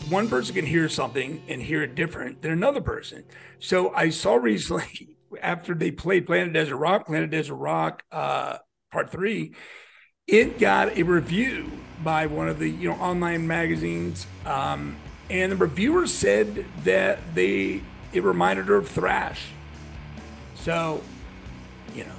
One 0.10 0.28
person 0.28 0.56
can 0.56 0.66
hear 0.66 0.90
something 0.90 1.44
and 1.48 1.62
hear 1.62 1.84
it 1.84 1.96
different 1.96 2.42
than 2.42 2.52
another 2.52 2.82
person. 2.82 3.24
So 3.60 3.94
I 3.94 4.10
saw 4.10 4.36
recently 4.36 5.18
after 5.42 5.74
they 5.74 5.92
played 5.92 6.26
Planet 6.26 6.54
Desert 6.54 6.78
Rock, 6.78 7.08
Planet 7.08 7.32
Desert 7.32 7.56
Rock 7.56 8.04
uh, 8.12 8.58
Part 8.92 9.10
Three, 9.10 9.56
it 10.28 10.60
got 10.60 10.98
a 10.98 11.04
review 11.04 11.72
by 12.04 12.28
one 12.28 12.50
of 12.50 12.60
the 12.60 12.70
you 12.70 12.90
know 12.90 12.96
online 12.96 13.48
magazines. 13.48 14.28
Um, 14.46 14.98
and 15.30 15.52
the 15.52 15.56
reviewer 15.56 16.08
said 16.08 16.66
that 16.84 17.20
they 17.34 17.82
it 18.14 18.24
reminded 18.24 18.68
her 18.68 18.76
of 18.76 18.88
thrash. 18.88 19.48
So, 20.56 21.02
you 21.94 22.06
know, 22.06 22.16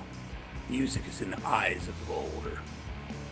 music 0.68 1.02
is 1.08 1.22
in 1.22 1.30
the 1.30 1.46
eyes 1.46 1.88
of 1.88 1.98
the 2.00 2.06
beholder, 2.06 2.58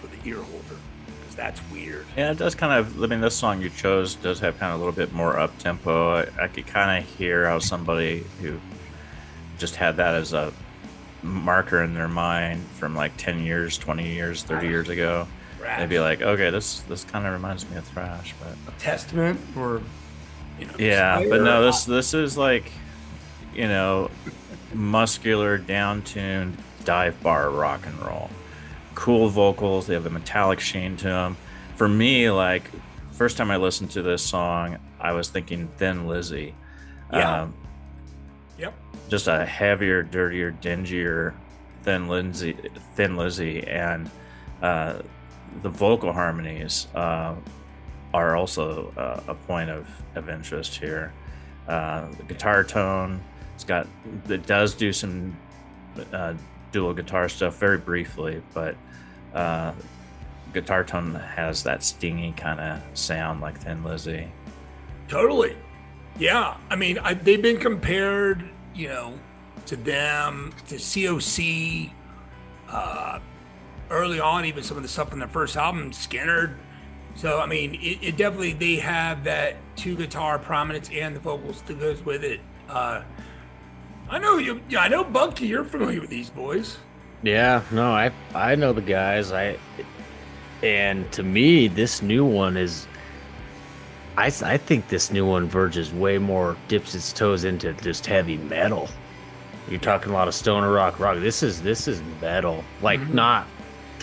or 0.03 0.09
the 0.09 0.29
ear 0.29 0.37
holder, 0.37 0.77
because 1.21 1.35
that's 1.37 1.61
weird. 1.71 2.07
Yeah, 2.17 2.33
it 2.33 2.39
does 2.39 2.55
kind 2.55 2.73
of. 2.73 3.03
I 3.03 3.07
mean, 3.07 3.21
this 3.21 3.37
song 3.37 3.61
you 3.61 3.71
chose 3.71 4.15
does 4.15 4.41
have 4.41 4.59
kind 4.59 4.73
of 4.73 4.81
a 4.81 4.85
little 4.85 4.97
bit 4.97 5.13
more 5.13 5.39
up 5.39 5.57
tempo. 5.59 6.15
I, 6.17 6.45
I 6.45 6.49
could 6.49 6.67
kind 6.67 7.03
of 7.03 7.09
hear 7.17 7.47
how 7.47 7.59
somebody 7.59 8.25
who 8.41 8.59
just 9.59 9.77
had 9.77 9.97
that 9.99 10.15
as 10.15 10.33
a 10.33 10.53
marker 11.23 11.83
in 11.83 11.95
their 11.95 12.09
mind 12.09 12.63
from 12.75 12.95
like 12.95 13.17
10 13.17 13.41
years 13.41 13.79
20 13.79 14.07
years 14.07 14.43
30 14.43 14.67
years 14.67 14.89
ago 14.91 15.27
thrash. 15.65 15.81
They'd 15.81 15.89
be 15.89 16.01
like, 16.01 16.23
okay, 16.23 16.51
this 16.51 16.81
this 16.83 17.05
kind 17.05 17.27
of 17.27 17.33
reminds 17.33 17.69
me 17.69 17.77
of 17.77 17.85
thrash, 17.85 18.35
but 18.41 18.79
Testament 18.79 19.41
or 19.57 19.83
you 20.59 20.67
know, 20.67 20.75
yeah, 20.79 21.25
but 21.29 21.43
no, 21.43 21.65
this 21.65 21.85
this 21.85 22.15
is 22.15 22.37
like 22.37 22.71
you 23.55 23.67
know 23.67 24.11
muscular, 24.73 25.57
down-tuned 25.59 26.57
dive 26.85 27.21
bar 27.23 27.51
rock 27.51 27.87
and 27.87 27.99
roll. 28.03 28.31
Cool 28.95 29.29
vocals. 29.29 29.87
They 29.87 29.95
have 29.95 30.07
a 30.07 30.11
metallic 30.11 30.61
sheen 30.61 30.97
to 30.99 31.05
them. 31.05 31.37
For 31.77 31.89
me, 31.89 32.31
like 32.31 32.71
first 33.13 33.37
time 33.37 33.51
I 33.51 33.57
listened 33.57 33.91
to 33.93 34.03
this 34.03 34.23
song, 34.23 34.79
I 35.01 35.13
was 35.13 35.29
thinking 35.29 35.69
Thin 35.79 36.07
Lizzy. 36.07 36.55
Yeah. 37.13 37.43
Um, 37.43 37.55
yep. 38.59 38.75
Just 39.09 39.29
a 39.29 39.45
heavier, 39.45 40.03
dirtier, 40.03 40.53
dingier 40.53 41.35
Thin 41.83 42.09
Lizzy, 42.09 42.57
Thin 42.95 43.17
Lizzy, 43.17 43.67
and 43.67 44.11
uh, 44.63 44.95
the 45.63 45.69
vocal 45.69 46.13
harmonies 46.13 46.87
uh, 46.95 47.35
are 48.13 48.37
also 48.37 48.93
uh, 48.97 49.21
a 49.29 49.35
point 49.35 49.71
of, 49.71 49.89
of 50.15 50.29
interest 50.29 50.77
here. 50.77 51.13
Uh, 51.69 52.09
the 52.17 52.23
guitar 52.25 52.63
tone, 52.63 53.21
it's 53.55 53.65
got 53.65 53.87
it 54.29 54.47
does 54.47 54.75
do 54.75 54.93
some 54.93 55.37
uh, 56.13 56.35
dual 56.73 56.93
guitar 56.93 57.29
stuff 57.29 57.59
very 57.59 57.79
briefly, 57.79 58.43
but 58.53 58.77
uh, 59.35 59.73
guitar 60.53 60.85
tone 60.85 61.15
has 61.15 61.63
that 61.63 61.83
stingy 61.83 62.33
kind 62.37 62.61
of 62.61 62.81
sound 62.99 63.41
like 63.41 63.59
Thin 63.59 63.83
Lizzy. 63.83 64.31
Totally, 65.09 65.57
yeah. 66.19 66.57
I 66.71 66.77
mean, 66.77 66.99
I, 66.99 67.15
they've 67.15 67.41
been 67.41 67.59
compared, 67.59 68.49
you 68.75 68.89
know, 68.89 69.19
to 69.67 69.77
them 69.77 70.53
to 70.69 70.77
COC. 70.77 71.91
Early 73.91 74.21
on, 74.21 74.45
even 74.45 74.63
some 74.63 74.77
of 74.77 74.83
the 74.83 74.89
stuff 74.89 75.11
from 75.11 75.19
their 75.19 75.29
first 75.29 75.57
album, 75.57 75.91
Skynyrd. 75.91 76.55
So 77.15 77.41
I 77.41 77.47
mean, 77.47 77.75
it, 77.75 77.99
it, 78.03 78.17
definitely 78.17 78.55
they 78.55 78.77
have 78.77 79.25
that 79.25 79.57
two 79.77 79.95
guitar 79.97 80.39
prominence 80.39 80.91
and 80.91 81.15
the 81.15 81.21
vocals 81.21 81.63
that 81.63 81.79
goes 81.79 82.05
with 82.05 82.25
it. 82.25 82.41
Uh, 82.69 83.03
I 84.11 84.19
know 84.19 84.39
you. 84.39 84.61
Yeah, 84.69 84.81
I 84.81 84.89
know 84.89 85.05
Bucky. 85.05 85.47
You're 85.47 85.65
familiar 85.65 86.01
with 86.01 86.11
these 86.11 86.31
boys. 86.31 86.79
Yeah, 87.23 87.63
no, 87.71 87.91
I 87.93 88.11
I 88.35 88.55
know 88.55 88.73
the 88.73 88.83
guys. 88.83 89.33
I 89.33 89.57
and 90.63 91.11
to 91.13 91.23
me, 91.23 91.69
this 91.69 92.03
new 92.03 92.25
one 92.25 92.57
is. 92.57 92.87
I 94.17 94.27
I 94.43 94.57
think 94.57 94.89
this 94.89 95.11
new 95.11 95.27
one 95.27 95.49
verges 95.49 95.93
way 95.93 96.19
more, 96.19 96.57
dips 96.69 96.95
its 96.95 97.13
toes 97.13 97.45
into 97.45 97.73
just 97.75 98.07
heavy 98.07 98.37
metal. 98.39 98.89
You're 99.69 99.81
talking 99.81 100.11
a 100.11 100.15
lot 100.15 100.29
of 100.29 100.35
stoner 100.35 100.71
rock, 100.73 100.99
rock. 101.01 101.19
This 101.21 101.43
is 101.43 101.63
this 101.63 101.89
is 101.89 102.03
metal, 102.21 102.63
like 102.83 103.01
Mhm. 103.01 103.15
not 103.15 103.47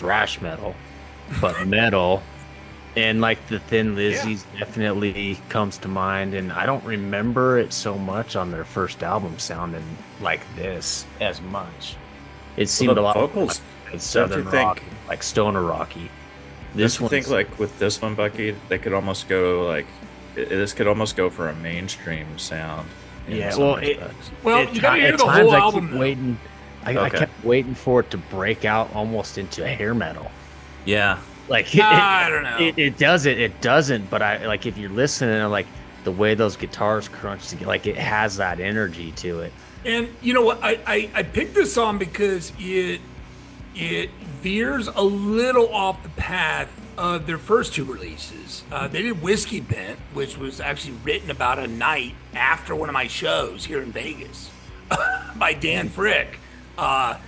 thrash 0.02 0.40
metal, 0.40 0.74
but 1.40 1.66
metal. 1.66 2.22
And 2.94 3.22
like 3.22 3.38
the 3.48 3.58
Thin 3.58 3.94
Lizzy's 3.94 4.44
definitely 4.58 5.38
comes 5.48 5.78
to 5.78 5.88
mind, 5.88 6.34
and 6.34 6.52
I 6.52 6.66
don't 6.66 6.84
remember 6.84 7.56
it 7.58 7.72
so 7.72 7.96
much 7.96 8.36
on 8.36 8.50
their 8.50 8.64
first 8.64 9.02
album 9.02 9.38
sounding 9.38 9.84
like 10.20 10.40
this 10.56 11.06
as 11.18 11.40
much. 11.40 11.96
It 12.58 12.68
seemed 12.68 12.98
the 12.98 13.00
a 13.00 13.02
lot 13.02 13.16
vocals- 13.16 13.62
like 13.90 14.00
southern 14.02 14.44
you 14.44 14.50
think- 14.50 14.66
rock, 14.66 14.82
like 15.08 15.22
stoner 15.22 15.62
rocky. 15.62 16.10
This 16.74 16.92
This 16.94 16.98
I 16.98 17.02
one, 17.04 17.10
think 17.10 17.28
like 17.30 17.58
with 17.58 17.78
this 17.78 18.02
one, 18.02 18.14
Bucky, 18.14 18.54
they 18.68 18.78
could 18.78 18.92
almost 18.92 19.26
go 19.28 19.66
like 19.66 19.86
this 20.34 20.72
could 20.74 20.86
almost 20.86 21.16
go 21.16 21.30
for 21.30 21.48
a 21.48 21.54
mainstream 21.56 22.26
sound. 22.38 22.86
Yeah, 23.26 23.56
well, 23.56 23.76
it- 23.76 24.00
Well, 24.42 24.58
at 24.64 24.74
you 24.74 24.80
gotta 24.82 25.00
hear 25.00 25.16
the 25.16 25.24
whole 25.26 25.50
I 25.52 25.58
album. 25.58 25.84
keep 25.86 25.92
though. 25.94 25.98
waiting. 26.00 26.38
I, 26.84 26.98
I 26.98 27.10
kept 27.10 27.44
waiting 27.44 27.74
for 27.74 28.00
it 28.00 28.10
to 28.10 28.18
break 28.18 28.64
out 28.64 28.94
almost 28.94 29.38
into 29.38 29.66
hair 29.66 29.94
metal. 29.94 30.30
yeah, 30.84 31.18
Like 31.48 31.74
Nah, 31.74 31.90
it, 31.92 31.94
I 31.94 32.28
don't 32.28 32.42
know. 32.44 32.58
It, 32.58 32.78
it 32.78 32.98
doesn't. 32.98 33.38
It 33.38 33.60
doesn't. 33.60 34.10
But 34.10 34.22
I 34.22 34.46
like 34.46 34.66
if 34.66 34.76
you're 34.76 34.90
listening, 34.90 35.42
like 35.50 35.66
the 36.04 36.12
way 36.12 36.34
those 36.34 36.56
guitars 36.56 37.08
crunch 37.08 37.48
together, 37.48 37.66
like 37.66 37.86
it 37.86 37.96
has 37.96 38.36
that 38.36 38.60
energy 38.60 39.12
to 39.12 39.40
it. 39.40 39.52
And 39.84 40.08
you 40.20 40.32
know 40.34 40.42
what? 40.42 40.62
I, 40.62 40.78
I, 40.86 41.10
I 41.14 41.22
picked 41.22 41.54
this 41.54 41.72
song 41.74 41.98
because 41.98 42.52
it 42.58 43.00
it 43.74 44.10
veers 44.40 44.88
a 44.88 45.02
little 45.02 45.72
off 45.72 46.02
the 46.02 46.08
path 46.10 46.68
of 46.98 47.26
their 47.26 47.38
first 47.38 47.74
two 47.74 47.84
releases. 47.84 48.64
Uh, 48.70 48.86
they 48.86 49.02
did 49.02 49.22
Whiskey 49.22 49.60
Bent, 49.60 49.98
which 50.12 50.36
was 50.36 50.60
actually 50.60 50.96
written 51.04 51.30
about 51.30 51.58
a 51.58 51.66
night 51.66 52.14
after 52.34 52.74
one 52.74 52.88
of 52.88 52.92
my 52.92 53.06
shows 53.06 53.64
here 53.64 53.82
in 53.82 53.92
Vegas 53.92 54.50
by 55.36 55.54
Dan 55.54 55.88
Frick. 55.88 56.38
Uh, 56.78 57.18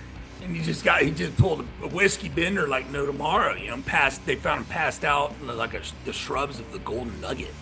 and 0.43 0.55
he 0.55 0.61
just 0.61 0.83
got 0.83 1.01
he 1.01 1.11
just 1.11 1.35
pulled 1.37 1.61
a 1.81 1.87
whiskey 1.87 2.29
bender 2.29 2.67
like 2.67 2.89
no 2.91 3.05
tomorrow. 3.05 3.55
You 3.55 3.69
know, 3.69 3.81
passed 3.81 4.25
they 4.25 4.35
found 4.35 4.61
him 4.61 4.65
passed 4.65 5.03
out 5.03 5.33
in 5.41 5.47
like 5.47 5.73
a, 5.73 5.81
the 6.05 6.13
shrubs 6.13 6.59
of 6.59 6.71
the 6.71 6.79
Golden 6.79 7.19
Nugget. 7.21 7.53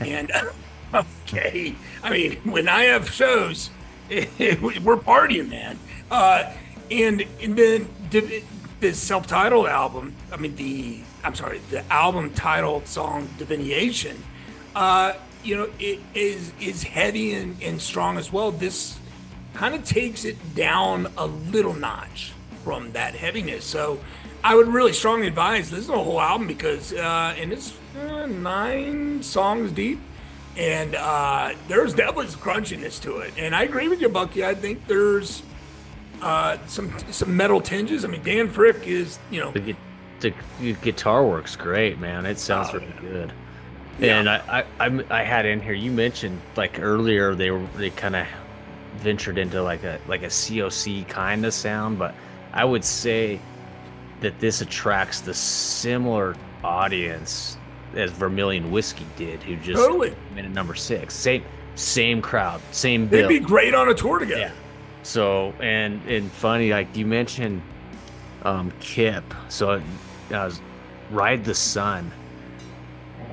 And 0.00 0.30
okay, 0.94 1.74
I 2.02 2.10
mean, 2.10 2.36
when 2.44 2.68
I 2.68 2.84
have 2.84 3.10
shows, 3.10 3.70
we're 4.10 4.96
partying, 4.96 5.50
man. 5.50 5.78
Uh, 6.10 6.52
and 6.90 7.24
and 7.42 7.56
then 7.56 7.88
the, 8.10 8.42
the 8.80 8.94
self-titled 8.94 9.66
album. 9.66 10.14
I 10.32 10.36
mean, 10.36 10.54
the 10.56 11.00
I'm 11.24 11.34
sorry, 11.34 11.60
the 11.70 11.84
album 11.92 12.30
titled 12.34 12.86
song 12.86 13.28
"Divination." 13.38 14.22
Uh, 14.74 15.14
you 15.42 15.56
know, 15.56 15.70
it 15.78 16.00
is 16.14 16.52
is 16.60 16.82
heavy 16.82 17.34
and, 17.34 17.60
and 17.62 17.80
strong 17.80 18.16
as 18.16 18.32
well. 18.32 18.50
This 18.50 18.98
kind 19.56 19.74
of 19.74 19.84
takes 19.84 20.24
it 20.24 20.36
down 20.54 21.08
a 21.16 21.26
little 21.26 21.72
notch 21.74 22.32
from 22.62 22.92
that 22.92 23.14
heaviness. 23.14 23.64
So 23.64 23.98
I 24.44 24.54
would 24.54 24.68
really 24.68 24.92
strongly 24.92 25.26
advise 25.28 25.72
listen 25.72 25.92
to 25.92 25.96
the 25.98 26.04
whole 26.04 26.20
album 26.20 26.46
because 26.46 26.92
uh, 26.92 27.34
and 27.38 27.52
it's 27.52 27.72
uh, 27.98 28.26
nine 28.26 29.22
songs 29.22 29.72
deep, 29.72 29.98
and 30.56 30.94
uh, 30.94 31.52
there's 31.68 31.94
definitely 31.94 32.28
some 32.28 32.40
crunchiness 32.40 33.00
to 33.02 33.18
it. 33.18 33.32
And 33.38 33.54
I 33.56 33.62
agree 33.62 33.88
with 33.88 34.00
you, 34.00 34.08
Bucky. 34.10 34.44
I 34.44 34.54
think 34.54 34.86
there's 34.86 35.42
uh, 36.20 36.58
some 36.66 36.92
some 37.10 37.34
metal 37.36 37.60
tinges. 37.60 38.04
I 38.04 38.08
mean, 38.08 38.22
Dan 38.22 38.48
Frick 38.50 38.86
is 38.86 39.18
you 39.30 39.40
know 39.40 39.52
The, 39.52 39.74
the, 40.20 40.34
gu- 40.60 40.74
guitar 40.74 41.24
works 41.24 41.56
great, 41.56 41.98
man. 41.98 42.26
It 42.26 42.38
sounds 42.38 42.68
Oh, 42.70 42.74
really 42.78 42.92
good. 43.00 43.32
Yeah. 43.98 44.18
And 44.18 44.28
I, 44.28 44.36
I, 44.60 44.64
I'm- 44.84 45.04
I 45.08 45.22
had 45.22 45.46
in 45.46 45.60
here. 45.62 45.72
You 45.72 45.90
mentioned 45.90 46.40
like 46.56 46.78
earlier 46.78 47.34
they 47.34 47.50
were 47.50 47.64
they 47.78 47.88
kind 47.90 48.16
of 48.16 48.26
ventured 48.96 49.38
into 49.38 49.62
like 49.62 49.84
a 49.84 50.00
like 50.08 50.22
a 50.22 50.26
COC 50.28 51.08
kind 51.08 51.44
of 51.46 51.54
sound, 51.54 51.98
but 51.98 52.14
I 52.52 52.64
would 52.64 52.84
say 52.84 53.40
that 54.20 54.38
this 54.40 54.60
attracts 54.60 55.20
the 55.20 55.34
similar 55.34 56.36
audience 56.64 57.58
as 57.94 58.10
Vermilion 58.10 58.70
Whiskey 58.70 59.06
did, 59.16 59.42
who 59.42 59.56
just 59.56 59.82
Totally. 59.82 60.10
came 60.10 60.38
in 60.38 60.44
at 60.46 60.50
number 60.50 60.74
six. 60.74 61.14
Same 61.14 61.44
same 61.74 62.22
crowd, 62.22 62.60
same 62.72 63.08
they'd 63.08 63.28
be 63.28 63.38
great 63.38 63.74
on 63.74 63.88
a 63.88 63.94
tour 63.94 64.18
together. 64.18 64.40
Yeah. 64.40 64.52
So 65.02 65.54
and 65.60 66.02
and 66.08 66.30
funny, 66.32 66.70
like 66.70 66.96
you 66.96 67.06
mentioned, 67.06 67.62
um, 68.42 68.72
Kip. 68.80 69.24
So 69.48 69.70
uh, 69.70 69.80
was 70.30 70.60
Ride 71.10 71.44
the 71.44 71.54
Sun. 71.54 72.10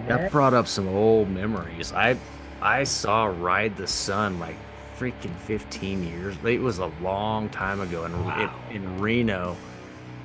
That 0.08 0.32
brought 0.32 0.54
up 0.54 0.68
some 0.68 0.88
old 0.88 1.30
memories. 1.30 1.94
I 1.94 2.18
I 2.62 2.84
saw 2.84 3.26
Ride 3.26 3.76
the 3.78 3.88
Sun 3.88 4.40
like 4.40 4.58
freaking 4.98 5.36
15 5.36 6.04
years. 6.04 6.38
It 6.44 6.62
was 6.62 6.80
a 6.80 6.88
long 7.02 7.50
time 7.50 7.82
ago 7.82 8.06
in 8.06 8.26
Wow. 8.26 8.60
in, 8.70 8.78
in 8.84 9.00
Reno. 9.00 9.58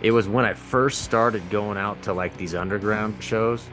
It 0.01 0.13
was 0.13 0.29
when 0.29 0.45
I 0.45 0.55
first 0.55 1.03
started 1.03 1.51
going 1.51 1.77
out 1.79 2.03
to 2.03 2.13
like 2.13 2.37
these 2.37 2.55
underground 2.55 3.23
shows. 3.23 3.69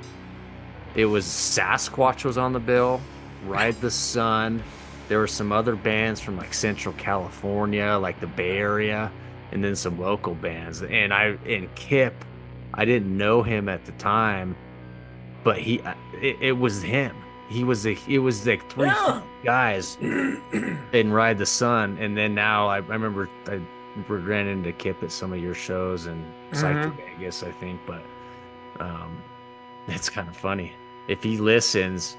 It 0.96 1.06
was 1.06 1.26
Sasquatch 1.26 2.24
was 2.26 2.38
on 2.38 2.54
the 2.54 2.60
bill, 2.60 3.02
Ride 3.46 3.80
the 3.82 3.92
Sun. 3.92 4.64
There 5.08 5.20
were 5.20 5.28
some 5.28 5.52
other 5.52 5.76
bands 5.76 6.20
from 6.22 6.38
like 6.38 6.54
Central 6.54 6.94
California, 6.96 7.98
like 8.02 8.20
the 8.20 8.28
Bay 8.28 8.58
Area, 8.58 9.12
and 9.52 9.64
then 9.64 9.76
some 9.76 10.00
local 10.00 10.34
bands. 10.34 10.82
And 10.82 11.14
I 11.14 11.38
and 11.46 11.74
Kip, 11.76 12.26
I 12.74 12.86
didn't 12.86 13.16
know 13.16 13.44
him 13.44 13.70
at 13.70 13.86
the 13.86 13.92
time, 13.94 14.56
but 15.44 15.60
he 15.60 15.82
it, 16.14 16.38
it 16.42 16.52
was 16.54 16.82
him. 16.82 17.25
He 17.48 17.64
was 17.64 17.84
the 17.84 17.98
it 18.08 18.20
was 18.20 18.46
like 18.46 18.68
three 18.70 18.88
Yeah. 18.88 19.22
guys 19.44 19.98
in 20.02 21.12
Ride 21.12 21.38
the 21.38 21.46
Sun, 21.46 21.98
and 22.00 22.18
then 22.18 22.34
now 22.34 22.68
I, 22.68 22.78
I 22.78 22.80
remember 22.80 23.30
I 23.48 23.62
ran 24.08 24.48
into 24.48 24.72
Kip 24.74 25.02
at 25.04 25.12
some 25.12 25.32
of 25.32 25.40
your 25.42 25.54
shows 25.54 26.08
and 26.08 26.26
Psycho 26.52 26.90
Vegas, 26.92 27.44
I 27.44 27.52
think, 27.52 27.80
but 27.86 28.02
um, 28.80 29.22
it's 29.88 30.10
kind 30.10 30.28
of 30.28 30.36
funny. 30.36 30.74
If 31.08 31.22
he 31.22 31.38
listens, 31.38 32.18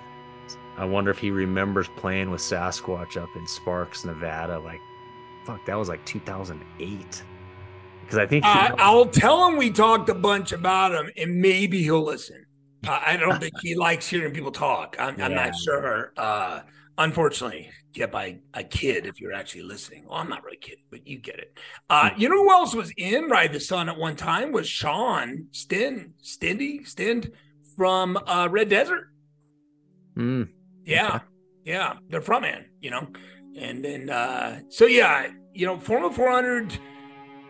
I 0.78 0.84
wonder 0.84 1.10
if 1.10 1.18
he 1.18 1.30
remembers 1.30 1.88
playing 1.96 2.30
with 2.30 2.40
Sasquatch 2.40 3.20
up 3.20 3.28
in 3.34 3.46
Sparks, 3.46 4.05
Nevada. 4.05 4.58
Like, 4.58 4.80
fuck, 5.44 5.64
that 5.66 5.76
was 5.76 5.88
like 5.88 6.05
2008. 6.06 7.24
Because 8.02 8.18
I 8.18 8.26
think 8.26 8.44
I'll 8.44 9.06
tell 9.06 9.48
him 9.48 9.56
we 9.56 9.70
talked 9.70 10.08
a 10.08 10.14
bunch 10.14 10.52
about 10.52 10.94
him, 10.94 11.10
and 11.16 11.40
maybe 11.40 11.82
he'll 11.82 12.05
listen. 12.05 12.45
Uh, 12.86 13.00
I 13.05 13.16
don't 13.16 13.40
think 13.40 13.55
he 13.60 13.74
likes 13.74 14.08
hearing 14.08 14.32
people 14.32 14.52
talk. 14.52 14.97
I'm, 14.98 15.20
I'm 15.20 15.34
not 15.34 15.55
sure. 15.56 16.12
Uh, 16.16 16.60
unfortunately, 16.98 17.70
get 17.92 18.12
by 18.12 18.39
a 18.55 18.62
kid, 18.62 19.06
if 19.06 19.20
you're 19.20 19.32
actually 19.32 19.62
listening. 19.62 20.05
Well, 20.06 20.18
I'm 20.18 20.28
not 20.28 20.44
really 20.44 20.58
kidding, 20.58 20.84
but 20.90 21.06
you 21.06 21.18
get 21.18 21.39
it. 21.39 21.58
Uh, 21.90 22.10
Hmm. 22.10 22.20
you 22.20 22.28
know 22.28 22.36
who 22.44 22.50
else 22.50 22.74
was 22.74 22.92
in 22.97 23.24
Ride 23.28 23.52
the 23.52 23.60
Sun 23.60 23.89
at 23.89 23.97
one 23.98 24.16
time 24.16 24.52
was 24.52 24.68
Sean 24.68 25.47
Stend, 25.50 26.12
Stindy, 26.23 26.84
Stend 26.86 27.32
from 27.76 28.16
uh, 28.26 28.48
Red 28.50 28.68
Desert. 28.68 29.08
Mm, 30.16 30.48
Yeah, 30.84 31.16
Okay. 31.16 31.24
yeah, 31.65 31.94
they're 32.08 32.23
from 32.23 32.42
man, 32.42 32.66
you 32.81 32.90
know, 32.90 33.06
and 33.58 33.84
then 33.84 34.08
uh, 34.10 34.60
so 34.70 34.86
yeah, 34.86 35.28
you 35.52 35.66
know, 35.66 35.78
Formula 35.78 36.12
400, 36.12 36.78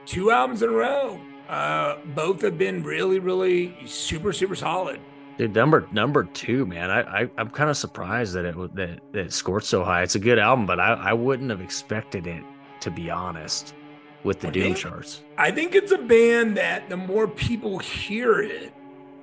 two 0.06 0.30
albums 0.30 0.62
in 0.62 0.70
a 0.70 0.72
row. 0.72 1.20
Uh, 1.48 1.98
both 2.16 2.42
have 2.42 2.58
been 2.58 2.82
really, 2.82 3.20
really 3.20 3.76
super, 3.86 4.32
super 4.32 4.56
solid. 4.56 5.00
Dude, 5.38 5.54
number 5.54 5.86
number 5.92 6.24
two, 6.24 6.66
man. 6.66 6.90
I, 6.90 7.22
I 7.22 7.30
I'm 7.38 7.50
kind 7.50 7.70
of 7.70 7.76
surprised 7.76 8.34
that 8.34 8.44
it 8.44 8.56
that 8.74 9.00
that 9.12 9.26
it 9.26 9.32
scored 9.32 9.64
so 9.64 9.84
high. 9.84 10.02
It's 10.02 10.14
a 10.14 10.20
good 10.20 10.38
album, 10.38 10.66
but 10.66 10.80
I 10.80 10.94
I 10.94 11.12
wouldn't 11.12 11.50
have 11.50 11.60
expected 11.60 12.26
it 12.26 12.42
to 12.80 12.90
be 12.90 13.10
honest 13.10 13.74
with 14.24 14.40
the 14.40 14.48
I 14.48 14.50
Doom 14.50 14.62
think- 14.64 14.76
charts. 14.78 15.22
I 15.38 15.50
think 15.50 15.74
it's 15.74 15.92
a 15.92 15.98
band 15.98 16.56
that 16.56 16.88
the 16.88 16.96
more 16.96 17.28
people 17.28 17.78
hear 17.78 18.40
it, 18.40 18.72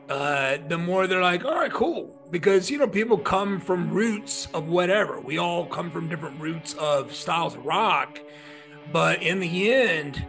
uh, 0.09 0.57
the 0.67 0.77
more 0.77 1.07
they're 1.07 1.21
like, 1.21 1.43
all 1.45 1.55
right, 1.55 1.71
cool. 1.71 2.19
Because, 2.31 2.69
you 2.71 2.77
know, 2.77 2.87
people 2.87 3.17
come 3.17 3.59
from 3.59 3.89
roots 3.91 4.47
of 4.53 4.67
whatever. 4.67 5.19
We 5.19 5.37
all 5.37 5.65
come 5.65 5.91
from 5.91 6.07
different 6.09 6.39
roots 6.39 6.73
of 6.75 7.13
styles 7.13 7.55
of 7.55 7.65
rock. 7.65 8.19
But 8.91 9.21
in 9.23 9.39
the 9.39 9.71
end, 9.73 10.25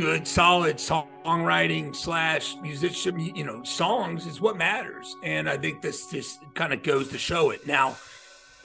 good, 0.00 0.26
solid 0.26 0.76
songwriting 0.76 1.94
slash 1.94 2.56
musician, 2.62 3.20
you 3.20 3.44
know, 3.44 3.62
songs 3.64 4.26
is 4.26 4.40
what 4.40 4.56
matters. 4.56 5.14
And 5.22 5.46
I 5.46 5.58
think 5.58 5.82
this 5.82 6.10
just 6.10 6.40
kind 6.54 6.72
of 6.72 6.82
goes 6.82 7.10
to 7.10 7.18
show 7.18 7.50
it. 7.50 7.66
Now, 7.66 7.96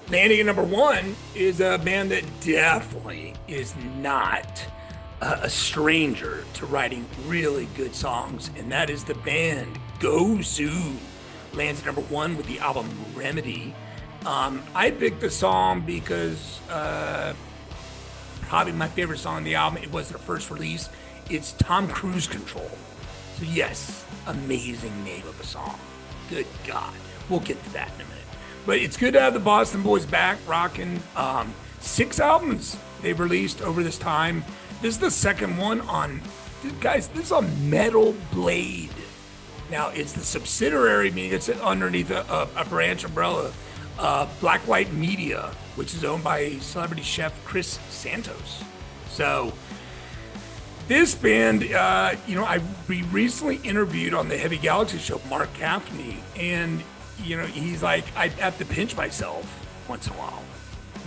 landing 0.09 0.39
at 0.39 0.45
number 0.45 0.63
one 0.63 1.13
is 1.35 1.59
a 1.59 1.77
band 1.77 2.11
that 2.11 2.23
definitely 2.39 3.33
is 3.49 3.75
not 3.97 4.65
a, 5.19 5.49
stranger 5.49 6.45
to 6.53 6.65
writing 6.67 7.05
really 7.25 7.67
good 7.75 7.93
songs, 7.93 8.49
and 8.57 8.71
that 8.71 8.89
is 8.89 9.03
the 9.03 9.15
band 9.15 9.77
Gozu. 9.99 10.95
Lands 11.51 11.81
at 11.81 11.85
number 11.85 12.01
one 12.03 12.37
with 12.37 12.45
the 12.45 12.59
album 12.59 12.89
Remedy. 13.13 13.75
Um, 14.25 14.63
I 14.73 14.89
picked 14.89 15.19
the 15.19 15.29
song 15.29 15.81
because 15.81 16.61
uh, 16.69 17.33
probably 18.43 18.71
my 18.71 18.87
favorite 18.87 19.19
song 19.19 19.35
on 19.35 19.43
the 19.43 19.55
album. 19.55 19.83
It 19.83 19.91
was 19.91 20.07
their 20.07 20.17
first 20.17 20.49
release. 20.49 20.87
It's 21.27 21.53
Tom 21.53 21.87
Cruise 21.87 22.27
Control. 22.27 22.69
So, 23.37 23.45
yes, 23.45 24.05
amazing 24.27 25.03
name 25.03 25.27
of 25.27 25.39
a 25.39 25.43
song. 25.43 25.79
Good 26.29 26.45
God. 26.67 26.93
We'll 27.29 27.39
get 27.39 27.61
to 27.63 27.73
that 27.73 27.87
in 27.95 28.01
a 28.01 28.09
minute. 28.09 28.23
But 28.67 28.77
it's 28.77 28.95
good 28.95 29.13
to 29.13 29.21
have 29.21 29.33
the 29.33 29.39
Boston 29.39 29.81
Boys 29.81 30.05
back 30.05 30.37
rocking. 30.47 31.01
Um, 31.15 31.51
six 31.79 32.19
albums 32.19 32.77
they've 33.01 33.19
released 33.19 33.63
over 33.63 33.81
this 33.81 33.97
time. 33.97 34.43
This 34.83 34.95
is 34.95 34.99
the 34.99 35.09
second 35.09 35.57
one 35.57 35.81
on, 35.81 36.21
guys, 36.79 37.07
this 37.07 37.25
is 37.25 37.31
on 37.31 37.69
Metal 37.71 38.15
Blade. 38.31 38.91
Now, 39.71 39.89
it's 39.89 40.13
the 40.13 40.21
subsidiary, 40.21 41.09
meaning 41.09 41.33
it's 41.33 41.49
underneath 41.49 42.11
a, 42.11 42.21
a, 42.21 42.61
a 42.61 42.65
branch 42.65 43.03
umbrella, 43.03 43.51
uh, 43.97 44.27
Black 44.39 44.61
White 44.67 44.93
Media, 44.93 45.51
which 45.75 45.95
is 45.95 46.03
owned 46.03 46.23
by 46.23 46.51
celebrity 46.59 47.01
chef 47.01 47.33
Chris 47.45 47.79
Santos. 47.89 48.63
So, 49.09 49.53
this 50.87 51.15
band, 51.15 51.63
uh, 51.73 52.15
you 52.27 52.35
know, 52.35 52.43
I 52.43 52.59
we 52.87 53.03
recently 53.03 53.57
interviewed 53.57 54.13
on 54.13 54.29
the 54.29 54.37
Heavy 54.37 54.57
Galaxy 54.57 54.97
show 54.97 55.19
Marc 55.29 55.53
Gaffney, 55.57 56.19
and 56.37 56.83
you 57.23 57.37
know, 57.37 57.45
he's 57.45 57.81
like, 57.81 58.05
I 58.15 58.27
have 58.27 58.57
to 58.59 58.65
pinch 58.65 58.95
myself 58.95 59.45
once 59.87 60.07
in 60.07 60.13
a 60.13 60.17
while 60.17 60.43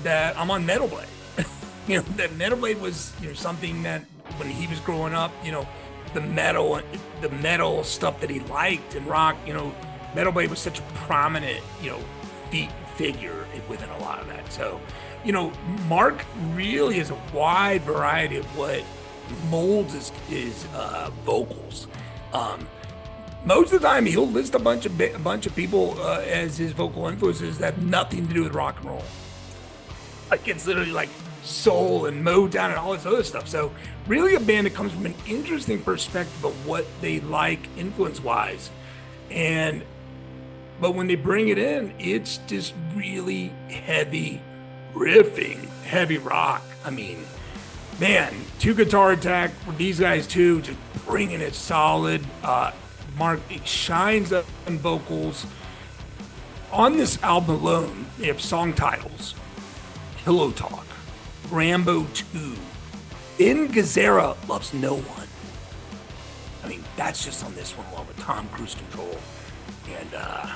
that 0.02 0.36
I'm 0.36 0.50
on 0.50 0.66
Metal 0.66 0.88
Blade. 0.88 1.06
you 1.88 1.98
know, 1.98 2.02
that 2.16 2.34
Metal 2.36 2.58
Blade 2.58 2.80
was 2.80 3.12
you 3.20 3.28
know 3.28 3.34
something 3.34 3.82
that 3.84 4.02
when 4.36 4.48
he 4.48 4.66
was 4.66 4.80
growing 4.80 5.14
up, 5.14 5.32
you 5.44 5.52
know, 5.52 5.66
the 6.14 6.20
metal, 6.20 6.80
the 7.20 7.28
metal 7.28 7.84
stuff 7.84 8.20
that 8.20 8.30
he 8.30 8.40
liked 8.40 8.94
and 8.94 9.06
rock, 9.06 9.36
you 9.46 9.52
know, 9.52 9.74
Metal 10.14 10.32
Blade 10.32 10.50
was 10.50 10.58
such 10.58 10.78
a 10.78 10.82
prominent, 10.94 11.62
you 11.82 11.90
know, 11.90 12.00
feat 12.50 12.70
figure 12.96 13.46
within 13.68 13.88
a 13.90 13.98
lot 13.98 14.20
of 14.20 14.26
that. 14.28 14.50
So, 14.52 14.80
you 15.24 15.32
know, 15.32 15.52
Mark 15.86 16.24
really 16.54 16.98
has 16.98 17.10
a 17.10 17.18
wide 17.32 17.82
variety 17.82 18.36
of 18.36 18.44
what 18.56 18.82
molds 19.50 19.94
his, 19.94 20.10
his 20.28 20.66
uh, 20.74 21.10
vocals. 21.24 21.86
Um, 22.32 22.66
most 23.44 23.72
of 23.72 23.80
the 23.80 23.86
time, 23.86 24.04
he'll 24.04 24.26
list 24.28 24.54
a 24.54 24.58
bunch 24.58 24.84
of 24.84 25.00
a 25.00 25.18
bunch 25.18 25.46
of 25.46 25.54
people 25.54 26.00
uh, 26.00 26.20
as 26.20 26.58
his 26.58 26.72
vocal 26.72 27.06
influences 27.06 27.58
that 27.58 27.74
have 27.74 27.84
nothing 27.84 28.26
to 28.28 28.34
do 28.34 28.42
with 28.44 28.54
rock 28.54 28.76
and 28.80 28.90
roll. 28.90 29.04
Like 30.30 30.46
it's 30.48 30.66
literally 30.66 30.90
like 30.90 31.08
soul 31.42 32.06
and 32.06 32.24
Motown 32.24 32.70
and 32.70 32.76
all 32.76 32.92
this 32.92 33.06
other 33.06 33.22
stuff. 33.22 33.48
So 33.48 33.72
really, 34.06 34.34
a 34.34 34.40
band 34.40 34.66
that 34.66 34.74
comes 34.74 34.92
from 34.92 35.06
an 35.06 35.14
interesting 35.26 35.80
perspective 35.82 36.44
of 36.44 36.66
what 36.66 36.86
they 37.00 37.20
like 37.20 37.60
influence 37.76 38.22
wise, 38.22 38.70
and 39.30 39.82
but 40.80 40.94
when 40.94 41.06
they 41.06 41.16
bring 41.16 41.48
it 41.48 41.58
in, 41.58 41.94
it's 41.98 42.38
just 42.46 42.74
really 42.94 43.48
heavy 43.70 44.40
riffing, 44.94 45.64
heavy 45.84 46.18
rock. 46.18 46.62
I 46.84 46.90
mean, 46.90 47.24
man, 47.98 48.34
two 48.58 48.74
guitar 48.74 49.12
attack 49.12 49.50
these 49.76 50.00
guys 50.00 50.26
too, 50.26 50.60
just 50.62 50.78
bringing 51.06 51.40
it 51.40 51.54
solid. 51.54 52.24
Uh, 52.42 52.72
Mark 53.16 53.40
shines 53.64 54.32
up 54.32 54.46
in 54.66 54.78
vocals. 54.78 55.46
On 56.70 56.96
this 56.96 57.20
album 57.22 57.56
alone, 57.56 58.06
they 58.18 58.26
have 58.26 58.40
song 58.40 58.72
titles: 58.72 59.34
"Pillow 60.18 60.50
Talk," 60.50 60.86
"Rambo 61.50 62.06
2," 62.14 62.54
"In 63.38 63.68
Gazzara 63.68 64.36
Loves 64.48 64.74
No 64.74 64.96
One." 64.96 65.28
I 66.62 66.68
mean, 66.68 66.84
that's 66.96 67.24
just 67.24 67.44
on 67.44 67.54
this 67.54 67.72
one 67.72 67.86
alone 67.88 68.06
with 68.06 68.18
Tom 68.18 68.48
Cruise 68.50 68.74
Control, 68.74 69.16
and 69.88 70.14
uh, 70.14 70.46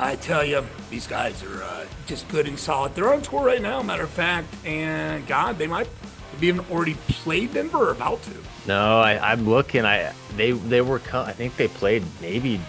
I 0.00 0.16
tell 0.16 0.44
you, 0.44 0.66
these 0.90 1.06
guys 1.06 1.42
are 1.44 1.62
uh, 1.62 1.84
just 2.06 2.26
good 2.28 2.48
and 2.48 2.58
solid. 2.58 2.94
They're 2.94 3.12
on 3.12 3.22
tour 3.22 3.44
right 3.44 3.62
now, 3.62 3.82
matter 3.82 4.04
of 4.04 4.10
fact, 4.10 4.48
and 4.64 5.26
God, 5.26 5.58
they 5.58 5.66
might 5.66 5.88
have 6.32 6.44
even 6.44 6.64
already 6.70 6.94
played 7.08 7.54
Denver 7.54 7.88
or 7.88 7.92
about 7.92 8.22
to. 8.24 8.32
No, 8.66 9.00
I, 9.00 9.32
am 9.32 9.48
looking. 9.48 9.84
I 9.84 10.12
they 10.36 10.52
they 10.52 10.80
were. 10.80 11.00
I 11.12 11.32
think 11.32 11.56
they 11.56 11.68
played 11.68 12.04
maybe. 12.20 12.60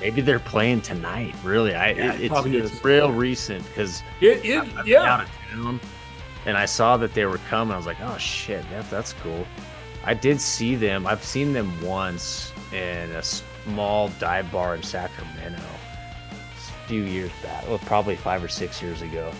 maybe 0.00 0.20
they're 0.20 0.38
playing 0.38 0.80
tonight. 0.80 1.34
Really, 1.44 1.74
I 1.74 1.90
Yeah, 1.90 2.14
it, 2.14 2.20
it 2.20 2.32
it's, 2.32 2.72
it's 2.72 2.84
real 2.84 3.12
recent 3.12 3.66
because 3.68 4.02
It, 4.20 4.44
it, 4.44 4.76
I've 4.76 4.86
yeah. 4.86 5.02
out 5.02 5.20
of 5.22 5.28
town, 5.50 5.80
and 6.46 6.56
I 6.56 6.66
saw 6.66 6.96
that 6.96 7.14
they 7.14 7.26
were 7.26 7.38
coming. 7.38 7.74
I 7.74 7.76
was 7.76 7.86
like, 7.86 8.00
oh 8.00 8.16
shit, 8.18 8.68
that, 8.70 8.88
that's 8.90 9.12
cool. 9.14 9.46
I 10.04 10.14
did 10.14 10.40
see 10.40 10.74
them. 10.74 11.06
I've 11.06 11.22
seen 11.22 11.52
them 11.52 11.70
once 11.82 12.52
in 12.72 13.10
a 13.12 13.22
small 13.22 14.08
dive 14.18 14.50
bar 14.50 14.74
in 14.74 14.82
Sacramento 14.82 15.62
a 15.62 16.88
few 16.88 17.02
years 17.02 17.30
back. 17.42 17.66
Well, 17.68 17.78
probably 17.78 18.16
five 18.16 18.42
or 18.42 18.48
six 18.48 18.82
years 18.82 19.02
ago. 19.02 19.32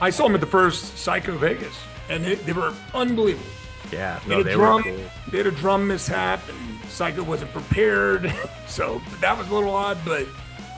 I 0.00 0.10
saw 0.10 0.24
them 0.24 0.34
at 0.34 0.40
the 0.40 0.46
first 0.46 0.98
Psycho 0.98 1.36
Vegas, 1.36 1.78
and 2.12 2.24
they, 2.24 2.34
they 2.36 2.52
were 2.52 2.72
unbelievable. 2.94 3.46
Yeah, 3.92 4.20
They 4.26 4.34
had 4.36 4.40
a 4.40 4.44
they 4.44 4.52
drum, 4.54 4.76
were 4.76 4.82
cool. 4.82 5.04
they 5.30 5.38
had 5.38 5.46
a 5.46 5.50
drum 5.50 5.86
mishap, 5.88 6.40
and 6.48 6.90
Psycho 6.90 7.22
wasn't 7.22 7.52
prepared, 7.52 8.32
so 8.66 9.00
that 9.20 9.36
was 9.36 9.48
a 9.48 9.54
little 9.54 9.74
odd. 9.74 9.98
But 10.04 10.26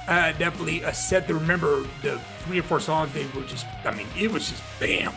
uh, 0.09 0.33
definitely 0.33 0.83
a 0.83 0.93
set 0.95 1.29
to 1.29 1.35
remember. 1.35 1.87
The 2.03 2.19
three 2.41 2.59
or 2.59 2.63
four 2.63 2.81
songs 2.81 3.13
they 3.13 3.27
were 3.35 3.43
just, 3.47 3.67
I 3.85 3.93
mean, 3.95 4.07
it 4.19 4.31
was 4.33 4.49
just 4.51 4.63
bam, 4.81 5.13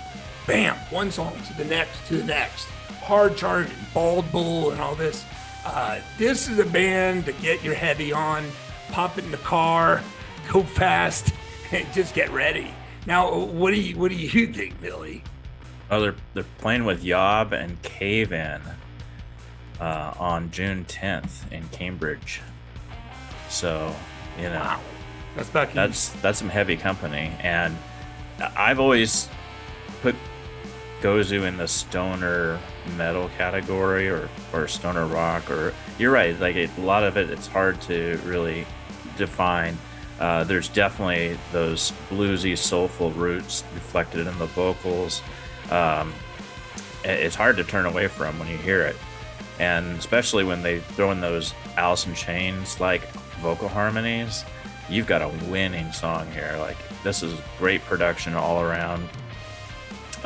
bam, 0.45 0.75
one 0.91 1.11
song 1.11 1.35
to 1.47 1.53
the 1.57 1.65
next 1.65 2.05
to 2.07 2.17
the 2.17 2.23
next, 2.25 2.65
hard 3.01 3.35
charging, 3.35 3.73
bald 3.93 4.31
bull, 4.31 4.71
and 4.71 4.79
all 4.81 4.95
this. 4.95 5.25
Uh, 5.65 5.99
this 6.17 6.47
is 6.47 6.59
a 6.59 6.65
band 6.65 7.25
to 7.25 7.33
get 7.33 7.63
your 7.63 7.73
heavy 7.73 8.13
on, 8.13 8.45
pop 8.91 9.17
it 9.17 9.25
in 9.25 9.31
the 9.31 9.37
car, 9.37 10.01
go 10.51 10.61
fast, 10.61 11.33
and 11.71 11.91
just 11.93 12.13
get 12.13 12.29
ready. 12.31 12.71
Now, 13.07 13.33
what 13.45 13.71
do 13.71 13.81
you 13.81 13.97
what 13.97 14.11
do 14.11 14.15
you 14.17 14.47
think, 14.47 14.79
Billy? 14.81 15.23
Oh, 15.89 16.01
they're 16.01 16.15
they're 16.33 16.45
playing 16.59 16.85
with 16.85 17.03
Yob 17.03 17.53
and 17.53 17.81
Cave 17.81 18.31
In 18.33 18.61
uh, 19.79 20.13
on 20.19 20.51
June 20.51 20.85
10th 20.85 21.51
in 21.51 21.67
Cambridge. 21.69 22.41
So, 23.49 23.95
you 24.37 24.49
know, 24.49 24.59
Wow, 24.59 24.79
that's 25.35 25.49
back. 25.49 25.73
that's 25.73 26.09
that's 26.21 26.39
some 26.39 26.49
heavy 26.49 26.75
company, 26.75 27.31
and 27.39 27.75
I've 28.55 28.79
always 28.79 29.29
put 30.01 30.15
Gozu 31.01 31.47
in 31.47 31.57
the 31.57 31.67
stoner 31.67 32.59
metal 32.97 33.29
category 33.37 34.09
or 34.09 34.29
or 34.51 34.67
stoner 34.67 35.05
rock. 35.05 35.49
Or 35.49 35.73
you're 35.97 36.11
right, 36.11 36.37
like 36.39 36.57
it, 36.57 36.69
a 36.77 36.81
lot 36.81 37.03
of 37.03 37.15
it, 37.15 37.29
it's 37.29 37.47
hard 37.47 37.79
to 37.81 38.19
really 38.25 38.65
define. 39.17 39.77
Uh, 40.19 40.43
there's 40.43 40.67
definitely 40.69 41.37
those 41.51 41.93
bluesy, 42.09 42.57
soulful 42.57 43.11
roots 43.11 43.63
reflected 43.75 44.25
in 44.27 44.37
the 44.39 44.47
vocals. 44.47 45.21
Um, 45.71 46.13
it's 47.03 47.35
hard 47.35 47.57
to 47.57 47.63
turn 47.63 47.85
away 47.85 48.07
from 48.07 48.37
when 48.39 48.47
you 48.47 48.57
hear 48.57 48.81
it, 48.81 48.95
and 49.59 49.97
especially 49.97 50.43
when 50.43 50.61
they 50.61 50.79
throw 50.79 51.11
in 51.11 51.21
those 51.21 51.53
in 51.77 52.13
Chains 52.13 52.79
like 52.79 53.07
vocal 53.41 53.67
harmonies. 53.67 54.43
You've 54.89 55.07
got 55.07 55.21
a 55.21 55.29
winning 55.49 55.91
song 55.91 56.29
here. 56.31 56.55
Like 56.59 56.77
this 57.03 57.23
is 57.23 57.39
great 57.57 57.81
production 57.85 58.33
all 58.33 58.61
around. 58.61 59.07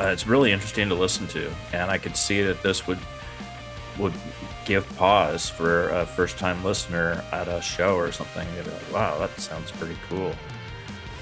Uh, 0.00 0.06
it's 0.06 0.26
really 0.26 0.52
interesting 0.52 0.88
to 0.88 0.94
listen 0.94 1.26
to, 1.28 1.52
and 1.72 1.90
I 1.90 1.98
could 1.98 2.16
see 2.16 2.42
that 2.42 2.62
this 2.62 2.86
would 2.86 2.98
would 3.98 4.14
give 4.64 4.88
pause 4.96 5.50
for 5.50 5.90
a 5.90 6.06
first 6.06 6.38
time 6.38 6.64
listener 6.64 7.22
at 7.32 7.48
a 7.48 7.60
show 7.60 7.96
or 7.96 8.10
something. 8.10 8.46
They'd 8.54 8.64
be 8.64 8.70
like, 8.70 8.92
"Wow, 8.92 9.18
that 9.18 9.38
sounds 9.40 9.70
pretty 9.72 9.96
cool." 10.08 10.34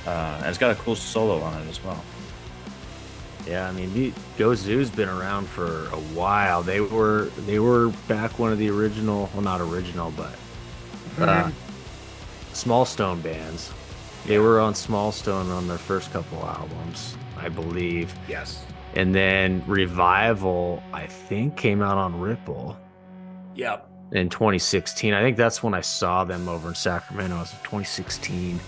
Uh, 0.06 0.36
and 0.38 0.46
it's 0.46 0.58
got 0.58 0.70
a 0.70 0.76
cool 0.76 0.96
solo 0.96 1.40
on 1.40 1.60
it 1.62 1.68
as 1.68 1.82
well. 1.82 2.02
Yeah, 3.46 3.68
I 3.68 3.72
mean, 3.72 3.92
the, 3.94 4.12
Gozu's 4.36 4.90
been 4.90 5.08
around 5.08 5.48
for 5.48 5.86
a 5.86 6.00
while. 6.14 6.62
They 6.62 6.80
were 6.80 7.30
they 7.46 7.58
were 7.58 7.88
back 8.06 8.38
one 8.38 8.52
of 8.52 8.58
the 8.58 8.70
original, 8.70 9.30
well, 9.32 9.42
not 9.42 9.60
original, 9.60 10.12
but 10.16 10.34
uh, 11.18 11.50
Small 12.52 12.84
Stone 12.84 13.22
bands. 13.22 13.72
They 14.26 14.38
were 14.38 14.60
on 14.60 14.74
Small 14.74 15.12
Stone 15.12 15.50
on 15.50 15.66
their 15.66 15.78
first 15.78 16.12
couple 16.12 16.44
albums, 16.44 17.16
I 17.38 17.48
believe, 17.48 18.14
yes, 18.28 18.64
and 18.94 19.14
then 19.14 19.62
Revival, 19.66 20.82
I 20.92 21.06
think, 21.06 21.56
came 21.56 21.82
out 21.82 21.96
on 21.96 22.20
Ripple 22.20 22.78
yep. 23.54 23.88
in 24.12 24.28
2016. 24.28 25.14
I 25.14 25.22
think 25.22 25.36
that's 25.36 25.62
when 25.62 25.74
I 25.74 25.80
saw 25.80 26.24
them 26.24 26.48
over 26.48 26.68
in 26.68 26.74
Sacramento. 26.74 27.36
It 27.36 27.40
was 27.40 27.50
2016, 27.62 28.60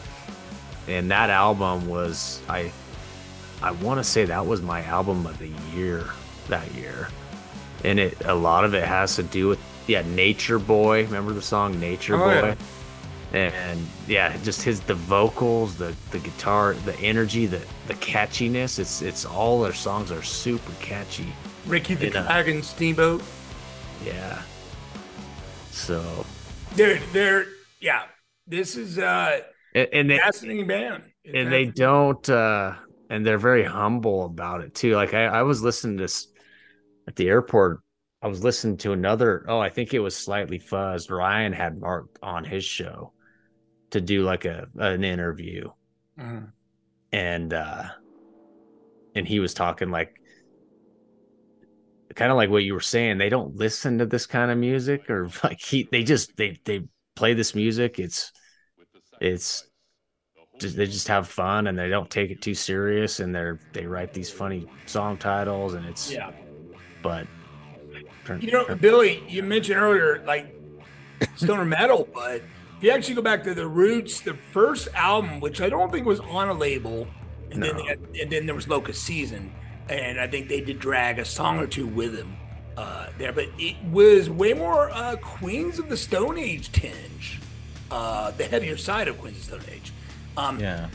and 0.89 1.11
that 1.11 1.31
album 1.31 1.87
was 1.89 2.41
I. 2.49 2.73
I 3.63 3.71
want 3.71 3.99
to 3.99 4.05
say 4.05 4.25
that 4.25 4.45
was 4.45 4.61
my 4.63 4.83
album 4.85 5.27
of 5.27 5.39
the 5.39 5.51
year 5.75 6.05
that 6.49 6.71
year, 6.75 7.09
and 7.85 7.99
it 8.01 8.25
a 8.25 8.35
lot 8.35 8.65
of 8.65 8.75
it 8.75 8.85
has 8.85 9.17
to 9.17 9.23
do 9.23 9.49
with 9.49 9.61
yeah 9.87 10.03
Nature 10.15 10.59
Boy. 10.59 11.05
Remember 11.05 11.33
the 11.33 11.43
song 11.43 11.79
Nature 11.79 12.17
Oh, 12.17 12.41
Boy? 12.41 12.57
And 13.33 13.87
yeah, 14.07 14.37
just 14.43 14.63
his 14.63 14.81
the 14.81 14.95
vocals, 14.95 15.77
the 15.77 15.95
the 16.11 16.19
guitar, 16.19 16.75
the 16.85 16.99
energy, 17.01 17.47
the 17.47 17.63
the 17.87 17.95
catchiness. 17.95 18.79
It's 18.79 19.01
it's 19.01 19.25
all 19.25 19.63
their 19.63 19.73
songs 19.73 20.11
are 20.11 20.23
super 20.23 20.73
catchy. 20.81 21.33
Ricky 21.67 21.95
the 21.95 22.09
uh, 22.09 22.27
Dragon 22.27 22.63
Steamboat. 22.63 23.23
Yeah. 24.05 24.43
So 25.71 26.27
They're 26.75 27.01
they're 27.13 27.47
yeah. 27.81 28.03
This 28.47 28.77
is 28.77 28.99
uh 28.99 29.41
and, 29.75 29.89
and 29.93 30.11
they 30.11 30.19
fascinating 30.19 30.67
band. 30.67 31.05
and 31.33 31.51
they 31.51 31.67
don't 31.67 32.29
uh 32.29 32.75
and 33.13 33.27
they're 33.27 33.39
very 33.39 33.65
humble 33.65 34.25
about 34.25 34.63
it 34.63 34.75
too 34.75 34.95
like 34.97 35.15
i, 35.15 35.25
I 35.27 35.43
was 35.43 35.63
listening 35.63 35.99
to 35.99 36.05
s- 36.05 36.29
at 37.07 37.17
the 37.17 37.29
airport, 37.29 37.81
I 38.23 38.29
was 38.29 38.45
listening 38.45 38.77
to 38.79 38.93
another. 38.93 39.45
Oh, 39.49 39.59
I 39.59 39.71
think 39.71 39.95
it 39.95 40.01
was 40.01 40.17
slightly 40.17 40.59
fuzzed. 40.59 41.11
Ryan 41.11 41.53
had 41.53 41.81
Mark 41.81 42.07
on 42.23 42.45
his 42.45 42.65
show 42.65 43.13
to 43.91 44.01
do 44.01 44.23
like 44.23 44.45
a 44.45 44.69
an 44.77 45.05
interview, 45.05 45.71
Mhm. 46.17 46.53
and 47.13 47.53
uh 47.53 47.85
and 49.15 49.27
he 49.27 49.41
was 49.41 49.55
talking 49.55 49.91
like 49.91 50.13
kind 52.15 52.31
of 52.31 52.37
like 52.37 52.51
what 52.51 52.65
you 52.65 52.75
were 52.75 52.81
saying. 52.81 53.19
They 53.19 53.29
don't 53.29 53.57
listen 53.57 53.99
to 53.99 54.07
this 54.07 54.27
kind 54.27 54.51
of 54.51 54.59
music, 54.59 55.09
or 55.11 55.29
like 55.45 55.61
he 55.61 55.89
they 55.91 56.03
just 56.03 56.37
they 56.37 56.59
they 56.65 56.83
play 57.17 57.35
this 57.35 57.55
music. 57.55 57.99
It's 57.99 58.33
it's 59.21 59.65
just, 60.59 60.77
they 60.77 60.87
just 60.87 61.09
have 61.09 61.29
fun 61.29 61.67
and 61.67 61.79
they 61.79 61.89
don't 61.89 62.11
take 62.11 62.31
it 62.31 62.41
too 62.41 62.55
serious, 62.55 63.21
and 63.21 63.35
they're 63.35 63.59
they 63.73 63.87
write 63.87 64.13
these 64.13 64.31
funny 64.31 64.67
song 64.87 65.17
titles, 65.17 65.75
and 65.75 65.87
it's 65.87 66.11
Yeah. 66.11 66.31
but 67.03 67.27
You 68.41 68.53
know, 68.53 68.75
Billy, 68.77 69.23
you 69.29 69.43
mentioned 69.43 69.79
earlier 69.81 70.23
like 70.27 70.55
stoner 71.37 71.65
metal, 71.65 72.09
but 72.15 72.37
if 72.37 72.83
you 72.83 72.91
actually 72.91 73.15
go 73.15 73.23
back 73.23 73.43
to 73.45 73.55
the 73.55 73.67
roots, 73.67 74.21
the 74.21 74.35
first 74.53 74.89
album, 74.95 75.41
which 75.41 75.61
I 75.61 75.69
don't 75.69 75.91
think 75.91 76.07
was 76.07 76.21
on 76.21 76.49
a 76.49 76.55
label, 76.55 77.07
and 77.51 77.63
then 77.63 77.77
No. 77.77 77.83
they 77.83 77.89
had, 77.89 77.99
and 78.21 78.31
then 78.31 78.47
there 78.47 78.55
was 78.55 78.69
Locust 78.69 79.03
Season, 79.03 79.53
and 79.89 80.21
I 80.21 80.27
think 80.27 80.49
they 80.49 80.61
did 80.61 80.79
drag 80.79 81.19
a 81.19 81.25
song 81.25 81.59
or 81.59 81.67
two 81.67 81.87
with 81.87 82.17
them 82.17 82.37
uh, 82.77 83.07
there, 83.19 83.33
but 83.33 83.49
it 83.59 83.77
was 83.91 84.31
way 84.31 84.55
more 84.55 84.91
uh, 84.91 85.17
Queens 85.17 85.79
of 85.79 85.89
the 85.89 85.97
Stone 85.97 86.39
Age 86.39 86.73
tinge, 86.73 87.41
uh, 87.91 88.31
the 88.33 88.45
heavier 88.45 88.77
side 88.77 89.09
of 89.09 89.19
Queens 89.19 89.37
of 89.49 89.59
the 89.59 89.61
Stone 89.61 89.75
Age. 89.75 89.92
Um, 90.37 90.59
Yeah. 90.61 90.89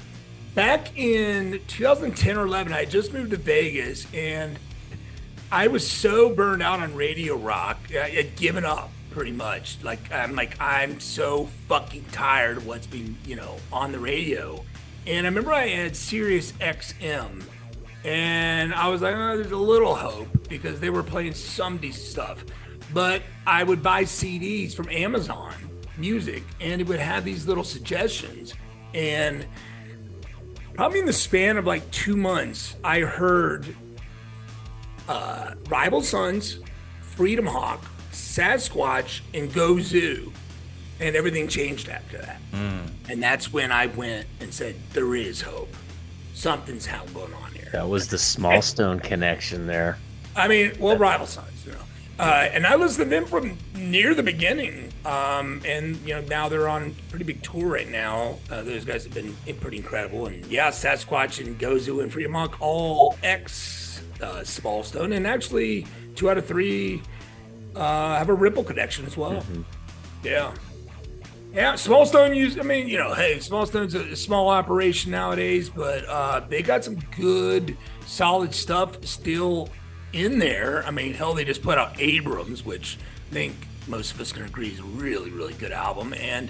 back 0.56 0.98
in 0.98 1.60
2010 1.68 2.38
or 2.38 2.46
11 2.48 2.74
i 2.74 2.84
just 2.86 3.14
moved 3.14 3.30
to 3.32 3.38
vegas 3.38 4.08
and 4.14 4.58
i 5.52 5.68
was 5.68 5.88
so 5.88 6.34
burned 6.34 6.64
out 6.64 6.80
on 6.80 6.96
radio 6.96 7.36
rock 7.36 7.78
i 7.94 8.10
had 8.10 8.36
given 8.36 8.66
up 8.66 8.90
pretty 9.12 9.32
much. 9.32 9.78
Like 9.84 10.12
i'm 10.12 10.36
like 10.36 10.56
i'm 10.60 11.00
so 11.00 11.48
fucking 11.68 12.06
tired 12.12 12.58
of 12.58 12.68
what's 12.68 12.86
being 12.88 13.18
you 13.26 13.36
know 13.36 13.56
on 13.74 13.92
the 13.92 14.00
radio. 14.00 14.64
And 15.08 15.26
i 15.26 15.30
remember 15.30 15.52
i 15.54 15.68
had 15.68 15.96
sirius 15.96 16.52
xm 16.54 17.44
and 18.06 18.74
i 18.76 18.88
was 18.90 19.02
like 19.02 19.16
oh, 19.16 19.38
there's 19.38 19.52
a 19.52 19.56
little 19.58 19.96
hope 19.96 20.28
because 20.50 20.80
they 20.80 20.90
were 20.92 21.04
playing 21.04 21.34
some 21.34 21.78
decent 21.78 22.06
stuff. 22.06 22.44
But 22.94 23.22
i 23.48 23.64
would 23.64 23.82
buy 23.82 24.04
cds 24.04 24.74
from 24.76 24.90
amazon 24.90 25.54
music 25.98 26.44
and 26.62 26.80
it 26.82 26.88
would 26.88 27.00
have 27.00 27.26
these 27.26 27.48
little 27.48 27.64
suggestions 27.64 28.54
and 28.94 29.46
probably 30.74 31.00
in 31.00 31.06
the 31.06 31.14
span 31.14 31.58
of 31.58 31.66
like 31.66 31.90
two 31.92 32.16
months, 32.16 32.76
I 32.84 33.02
heard 33.02 33.76
uh, 35.08 35.54
Rival 35.70 36.02
Sons, 36.02 36.60
Freedom 37.02 37.46
Hawk, 37.46 37.84
Sasquatch, 38.12 39.22
and 39.34 39.50
Gozu. 39.52 40.32
And 41.00 41.16
everything 41.16 41.48
changed 41.48 41.90
after 41.90 42.18
that. 42.18 42.40
And 43.10 43.22
that's 43.22 43.54
when 43.54 43.72
I 43.72 43.86
went 43.88 44.28
and 44.40 44.52
said, 44.54 44.76
there 44.94 45.16
is 45.16 45.42
hope. 45.42 45.74
Something's 46.34 46.88
going 46.88 47.34
on 47.34 47.52
here. 47.52 47.70
that 47.72 47.88
was 47.88 48.08
the 48.08 48.18
small 48.18 48.62
stone 48.62 49.00
connection 49.00 49.68
there. 49.68 49.98
I 50.36 50.48
mean, 50.48 50.74
well, 50.80 50.98
Rival 50.98 51.28
Sons, 51.28 51.66
you 51.66 51.72
know. 51.72 51.78
Uh, 52.20 52.50
and 52.52 52.66
I 52.66 52.76
listened 52.76 53.06
to 53.06 53.10
them 53.10 53.26
from 53.26 53.58
near 53.76 54.16
the 54.16 54.24
beginning. 54.24 54.92
Um, 55.06 55.62
and, 55.66 55.98
you 55.98 56.16
know, 56.16 56.22
now 56.22 56.50
they're 56.50 56.68
on 56.68 56.84
a 56.84 57.10
pretty 57.10 57.26
big 57.26 57.44
tour 57.44 57.68
right 57.68 57.90
now. 57.90 58.40
Uh, 58.50 58.64
those 58.64 58.86
guys 58.86 59.04
have 59.04 59.14
been 59.14 59.36
pretty 59.60 59.78
incredible. 59.78 60.26
And 60.26 60.46
yeah, 60.48 60.70
Sasquatch 60.70 61.46
and 61.46 61.60
Gozu 61.60 62.02
and 62.02 62.12
Freedom 62.12 62.34
Hawk, 62.34 62.58
all 62.60 63.16
ex 63.24 64.02
uh, 64.22 64.42
Smallstone. 64.42 65.16
And 65.16 65.28
actually, 65.28 65.86
two 66.16 66.30
out 66.30 66.38
of 66.38 66.46
three 66.48 67.04
uh, 67.76 68.18
have 68.18 68.30
a 68.30 68.34
Ripple 68.34 68.64
connection 68.64 69.06
as 69.06 69.16
well. 69.16 69.46
Yeah. 70.24 70.54
Yeah, 71.54 71.74
Smallstone 71.74 72.36
use. 72.36 72.60
I 72.60 72.64
mean, 72.64 72.88
you 72.88 72.98
know, 72.98 73.14
hey, 73.14 73.38
Smallstone's 73.38 73.96
a 73.96 74.16
small 74.16 74.50
operation 74.50 75.12
nowadays, 75.12 75.70
but 75.70 76.06
uh, 76.06 76.42
they 76.42 76.62
got 76.62 76.84
some 76.84 76.96
good, 77.16 77.78
solid 78.06 78.54
stuff 78.54 79.04
still 79.06 79.70
in 80.14 80.40
there. 80.40 80.84
I 80.86 80.92
mean, 80.92 81.14
hell, 81.14 81.34
they 81.34 81.46
just 81.46 81.62
put 81.62 81.78
out 81.78 82.00
Abrams, 82.00 82.66
which 82.66 82.98
I 83.30 83.34
think 83.34 83.56
most 83.88 84.14
of 84.14 84.22
us 84.22 84.32
can 84.32 84.44
agree 84.44 84.70
is 84.70 84.80
a 84.80 84.84
really, 84.84 85.30
really 85.30 85.54
good 85.54 85.72
album. 85.72 86.14
And 86.14 86.50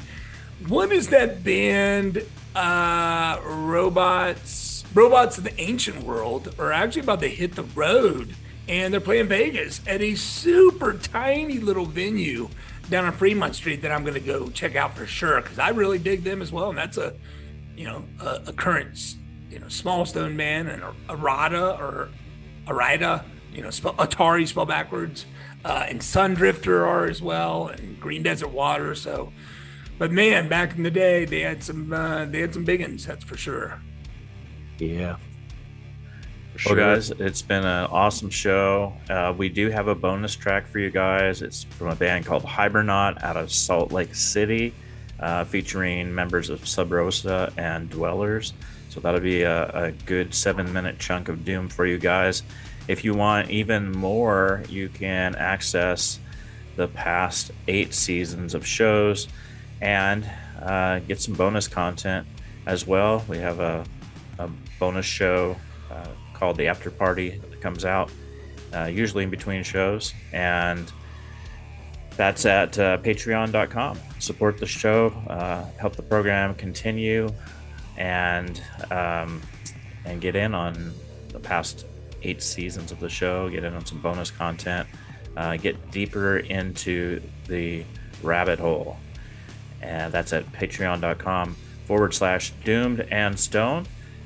what 0.68 0.92
is 0.92 1.10
that 1.10 1.44
band? 1.44 2.24
Uh, 2.56 3.40
robots, 3.44 4.84
robots 4.96 5.38
of 5.38 5.44
the 5.44 5.60
ancient 5.62 6.04
world 6.04 6.56
are 6.58 6.72
actually 6.72 7.04
about 7.04 7.20
to 7.20 7.28
hit 7.28 7.56
the 7.56 7.64
road, 7.64 8.34
and 8.68 8.92
they're 8.92 9.00
playing 9.00 9.28
Vegas 9.28 9.80
at 9.86 10.02
a 10.02 10.16
super 10.16 10.94
tiny 10.94 11.60
little 11.60 11.86
venue 11.86 12.50
down 12.90 13.06
on 13.06 13.12
Fremont 13.14 13.54
Street 13.54 13.84
that 13.84 13.92
I'm 13.92 14.02
going 14.02 14.16
to 14.16 14.20
go 14.20 14.50
check 14.50 14.76
out 14.76 14.96
for 14.96 15.06
sure 15.06 15.42
because 15.42 15.60
I 15.60 15.70
really 15.70 16.00
dig 16.00 16.24
them 16.24 16.42
as 16.42 16.52
well. 16.52 16.70
And 16.70 16.78
that's 16.78 16.98
a, 16.98 17.14
you 17.76 17.86
know, 17.86 18.04
a, 18.20 18.42
a 18.48 18.54
current, 18.54 19.16
you 19.52 19.60
know, 19.60 19.68
Small 19.68 20.06
Stone 20.06 20.36
Man 20.36 20.68
and 20.68 20.82
a 20.82 20.94
Arada 21.10 21.80
or 21.80 22.10
Arida, 22.66 23.24
you 23.58 23.64
know, 23.64 23.72
spell, 23.72 23.96
Atari 23.96 24.48
spell 24.48 24.68
backwards, 24.68 25.26
uh, 25.66 25.88
and 25.90 26.00
Sundrifter 26.00 26.88
are 26.88 27.06
as 27.06 27.22
well, 27.22 27.68
and 27.68 28.00
Green 28.00 28.22
Desert 28.22 28.50
Water. 28.50 28.94
So, 28.94 29.34
but 29.98 30.12
man, 30.12 30.48
back 30.48 30.78
in 30.78 30.84
the 30.84 30.92
day, 30.92 31.26
they 31.26 31.42
had 31.42 31.64
some, 31.64 31.92
uh, 31.92 32.26
they 32.26 32.40
had 32.40 32.54
some 32.54 32.64
big 32.64 32.82
ones, 32.82 33.08
that's 33.08 33.26
for 33.26 33.36
sure. 33.36 33.82
Yeah. 34.78 35.18
Well, 36.66 36.76
guys, 36.76 37.12
it's 37.12 37.42
been 37.42 37.66
an 37.66 37.86
awesome 37.86 38.30
show. 38.30 38.94
Uh, 39.10 39.34
we 39.36 39.50
do 39.50 39.70
have 39.70 39.88
a 39.88 39.96
bonus 39.96 40.36
track 40.36 40.68
for 40.68 40.80
you 40.80 40.90
guys. 40.90 41.42
It's 41.42 41.64
from 41.64 41.88
a 41.88 41.96
band 41.96 42.26
called 42.26 42.44
Hibernaut 42.44 43.24
out 43.24 43.38
of 43.38 43.52
Salt 43.52 43.92
Lake 43.92 44.16
City, 44.16 44.74
uh, 45.20 45.44
featuring 45.46 46.14
members 46.14 46.50
of 46.50 46.62
SubRosa 46.62 47.52
and 47.58 47.90
Dwellers. 47.90 48.54
So 48.90 49.00
that'll 49.00 49.20
be 49.20 49.44
a, 49.44 49.70
a 49.70 49.92
good 49.92 50.34
seven 50.34 50.72
minute 50.74 50.98
chunk 50.98 51.30
of 51.30 51.46
doom 51.46 51.70
for 51.70 51.86
you 51.86 52.00
guys. 52.00 52.42
If 52.88 53.04
you 53.04 53.14
want 53.14 53.50
even 53.50 53.92
more, 53.92 54.64
you 54.70 54.90
can 54.90 55.36
access 55.36 56.20
the 56.76 56.88
past 56.88 57.52
eight 57.68 57.94
seasons 57.94 58.54
of 58.54 58.66
shows 58.66 59.28
and 59.82 60.30
uh, 60.62 61.00
get 61.00 61.20
some 61.20 61.34
bonus 61.34 61.68
content 61.68 62.28
as 62.66 62.88
well. 62.88 63.26
We 63.28 63.38
have 63.40 63.60
a, 63.60 63.84
a 64.40 64.50
bonus 64.80 65.06
show 65.06 65.56
uh, 65.92 66.08
called 66.34 66.58
the 66.58 66.68
After 66.68 66.92
Party 66.92 67.42
that 67.50 67.62
comes 67.62 67.84
out 67.84 68.12
uh, 68.74 68.86
usually 68.86 69.24
in 69.24 69.30
between 69.30 69.64
shows, 69.64 70.14
and 70.34 70.92
that's 72.16 72.46
at 72.46 72.78
uh, 72.78 72.98
patreon.com. 72.98 74.00
Support 74.20 74.58
the 74.58 74.66
show, 74.66 75.08
uh, 75.28 75.66
help 75.80 75.96
the 75.96 76.04
program 76.04 76.56
continue, 76.56 77.30
and 77.98 78.62
um, 78.92 79.42
and 80.06 80.22
get 80.22 80.36
in 80.36 80.54
on 80.54 80.94
the 81.30 81.40
past 81.40 81.86
eight 82.24 82.42
seasons 82.42 82.92
of 82.92 83.00
the 83.00 83.10
show. 83.10 83.50
Get 83.50 83.64
in 83.64 83.74
on 83.74 83.86
some 83.86 84.00
bonus 84.02 84.32
content. 84.32 84.88
Uh, 85.36 85.56
get 85.58 85.92
deeper 85.92 86.38
into 86.40 87.22
the 87.48 87.84
rabbit 88.24 88.60
hole, 88.60 88.98
and 89.82 90.12
that's 90.12 90.34
at 90.34 90.52
patreon.com 90.52 91.56
forward 91.86 92.14
slash 92.14 92.52
doomed 92.64 93.02
and 93.12 93.40
stone. 93.40 93.86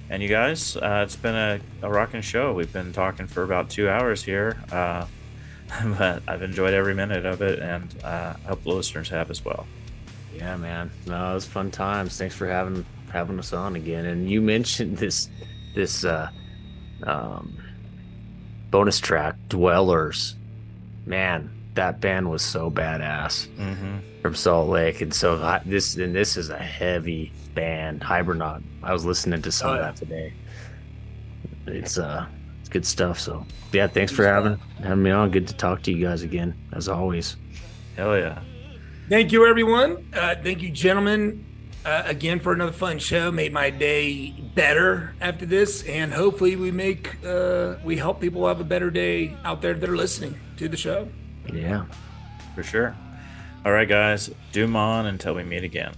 And 0.10 0.22
you 0.22 0.30
guys, 0.30 0.76
uh, 0.78 1.03
it's 1.06 1.16
been 1.16 1.36
a, 1.36 1.60
a 1.82 1.90
rocking 1.90 2.22
show. 2.22 2.53
We've 2.53 2.72
been 2.72 2.92
talking 2.92 3.28
for 3.28 3.44
about 3.44 3.70
two 3.70 3.90
hours 3.90 4.24
here, 4.24 4.61
uh, 4.72 5.06
but 5.98 6.24
I've 6.28 6.42
enjoyed 6.42 6.74
every 6.74 6.94
minute 6.94 7.26
of 7.26 7.42
it, 7.42 7.60
and 7.60 7.94
uh, 8.03 8.34
I 8.44 8.48
hope 8.48 8.64
the 8.64 8.70
listeners 8.70 9.10
have 9.10 9.30
as 9.30 9.44
well. 9.44 9.66
Yeah, 10.36 10.58
man. 10.58 10.92
No, 11.06 11.32
it 11.32 11.34
was 11.36 11.45
fun 11.45 11.72
times. 11.72 12.18
Thanks 12.18 12.36
for 12.36 12.48
having 12.48 12.86
having 13.11 13.38
us 13.40 13.53
on 13.53 13.76
again. 13.76 14.06
And 14.06 14.30
you 14.30 14.42
mentioned 14.42 14.98
this 14.98 15.30
this 15.76 16.06
uh 16.06 16.30
um 17.03 17.58
bonus 18.72 19.00
track, 19.00 19.35
Dwellers. 19.50 20.35
Man, 21.06 21.50
that 21.75 22.00
band 22.01 22.30
was 22.30 22.41
so 22.41 22.69
badass 22.72 23.48
Mm-hmm. 23.58 23.98
from 24.22 24.35
Salt 24.35 24.69
Lake. 24.69 25.01
And 25.01 25.14
so 25.14 25.35
I, 25.41 25.61
this 25.66 25.95
and 25.98 26.16
this 26.16 26.38
is 26.38 26.50
a 26.50 26.58
heavy 26.58 27.32
band, 27.53 28.01
Hibernaut. 28.03 28.61
I 28.83 28.93
was 28.93 29.06
listening 29.06 29.41
to 29.43 29.51
some 29.51 29.72
Oh, 29.72 29.74
of 29.74 29.80
that 29.80 29.95
today. 29.95 30.33
It's 31.67 31.98
uh 31.98 32.25
it's 32.59 32.69
good 32.69 32.85
stuff. 32.85 33.19
So 33.19 33.45
yeah, 33.72 33.88
thanks 33.88 34.11
for 34.11 34.25
having 34.25 34.58
having 34.82 35.03
me 35.03 35.11
on. 35.11 35.32
Good 35.32 35.48
to 35.50 35.56
talk 35.56 35.82
to 35.83 35.91
you 35.91 36.06
guys 36.06 36.24
again, 36.24 36.56
as 36.74 36.88
always. 36.88 37.35
Hell 37.95 38.17
yeah. 38.17 38.41
Thank 39.09 39.32
you, 39.33 39.45
everyone. 39.45 40.08
Uh, 40.14 40.35
thank 40.41 40.61
you, 40.61 40.69
gentlemen, 40.72 41.45
uh, 41.85 42.03
again 42.06 42.40
for 42.40 42.53
another 42.53 42.72
fun 42.72 43.00
show. 43.00 43.32
Made 43.32 43.53
my 43.53 43.69
day 43.69 44.32
better 44.56 45.16
after 45.22 45.45
this, 45.45 45.84
and 45.84 46.14
hopefully 46.14 46.56
we 46.56 46.72
make 46.72 47.24
uh, 47.26 47.76
we 47.84 47.98
help 47.98 48.19
people 48.19 48.48
have 48.48 48.60
a 48.60 48.66
better 48.66 48.90
day 48.90 49.35
out 49.43 49.61
there 49.61 49.74
that 49.74 49.90
are 49.90 49.98
listening 49.98 50.40
to 50.58 50.68
the 50.68 50.77
show. 50.77 51.08
Yeah. 51.51 51.85
For 52.56 52.64
sure. 52.64 52.95
All 53.66 53.72
right, 53.72 53.88
guys, 53.88 54.30
doom 54.51 54.76
on 54.76 55.06
until 55.06 55.35
we 55.35 55.43
meet 55.43 55.64
again. 55.64 55.93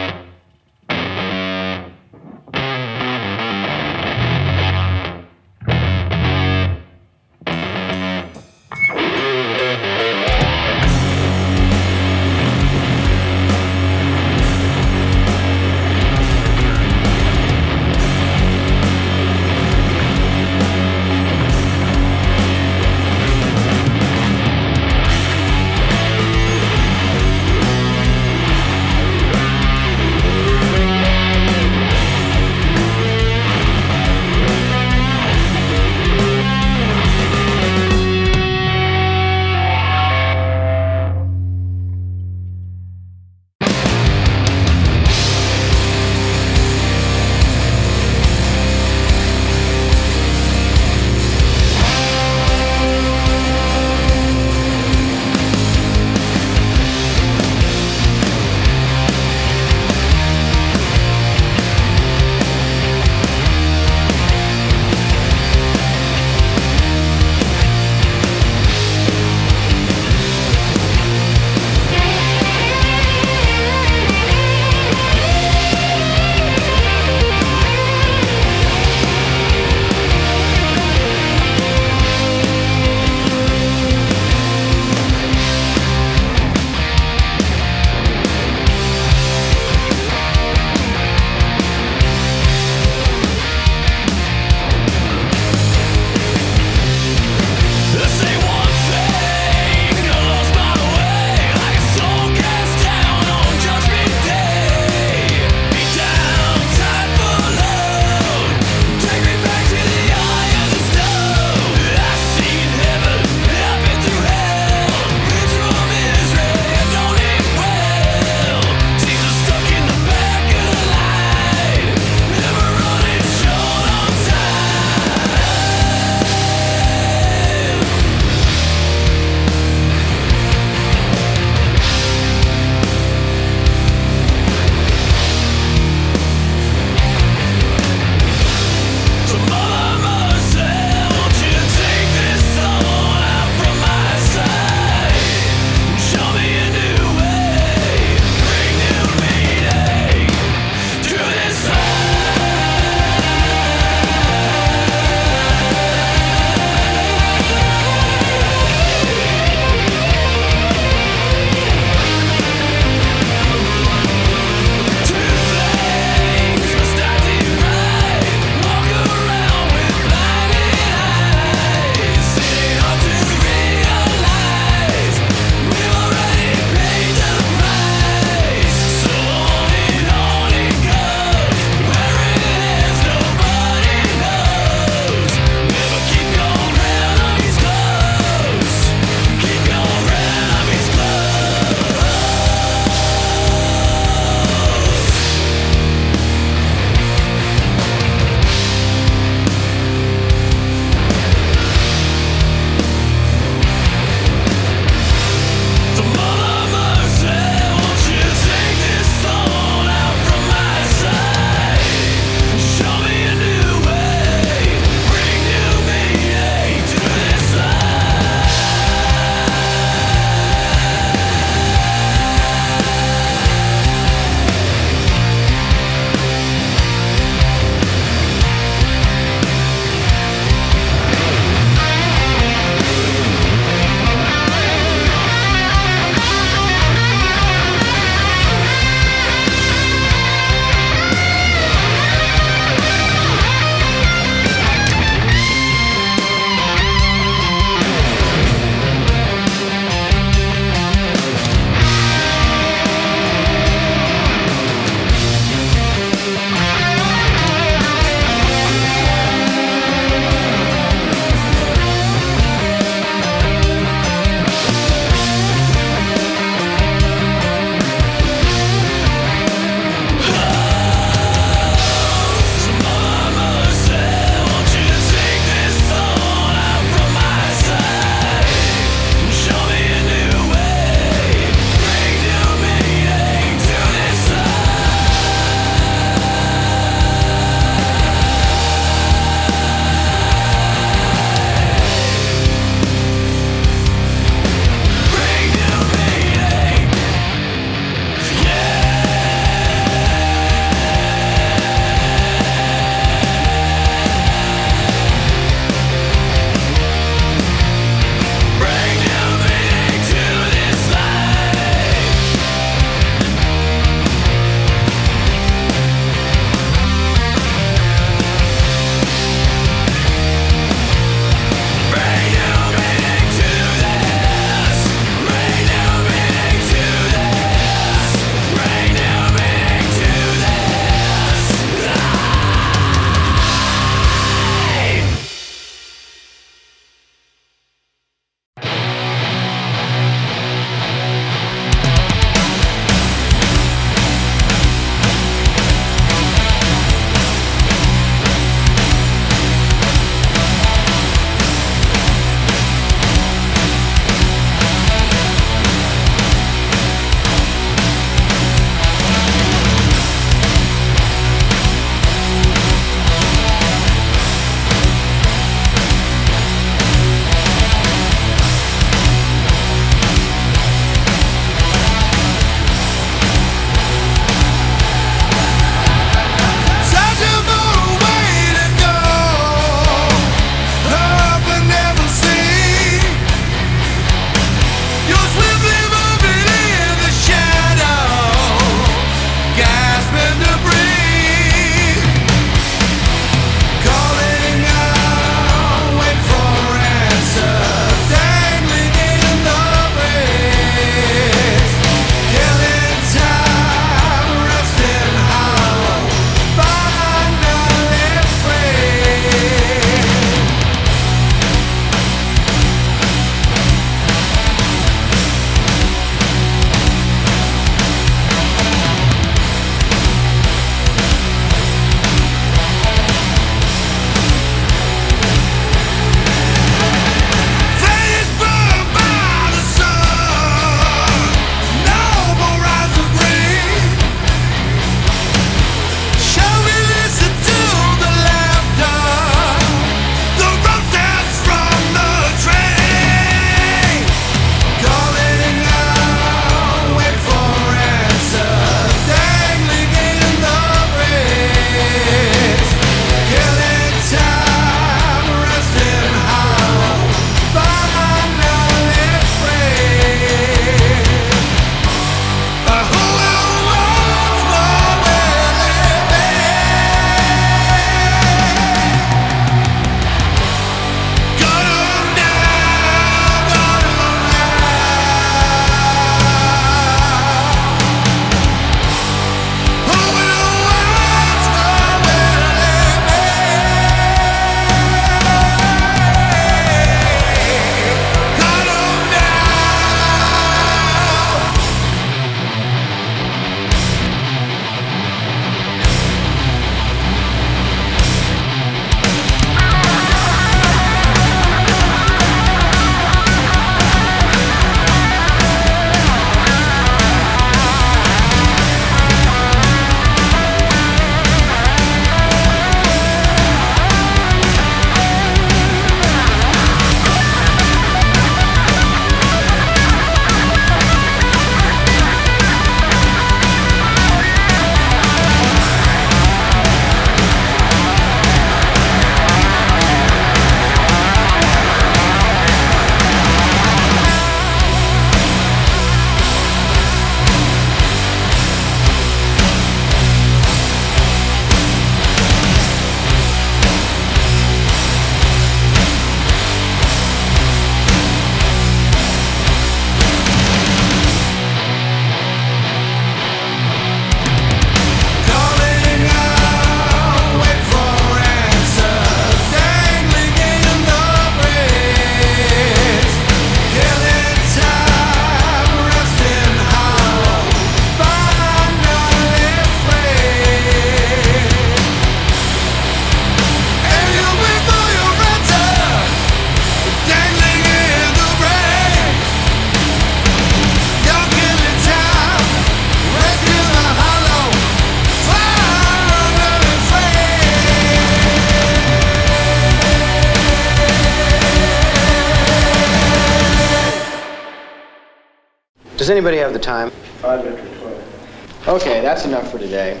Anybody 596.12 596.36
have 596.36 596.52
the 596.52 596.58
time? 596.58 596.90
Five 597.20 597.44
after 597.46 597.78
12. 597.80 598.68
Okay, 598.68 599.00
that's 599.00 599.24
enough 599.24 599.50
for 599.50 599.58
today. 599.58 600.00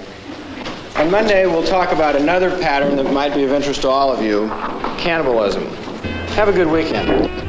On 0.96 1.10
Monday, 1.10 1.46
we'll 1.46 1.64
talk 1.64 1.90
about 1.90 2.14
another 2.14 2.50
pattern 2.60 2.96
that 2.96 3.10
might 3.12 3.34
be 3.34 3.44
of 3.44 3.50
interest 3.50 3.80
to 3.82 3.88
all 3.88 4.12
of 4.12 4.22
you 4.22 4.46
cannibalism. 4.98 5.66
Have 6.36 6.48
a 6.48 6.52
good 6.52 6.68
weekend. 6.68 7.41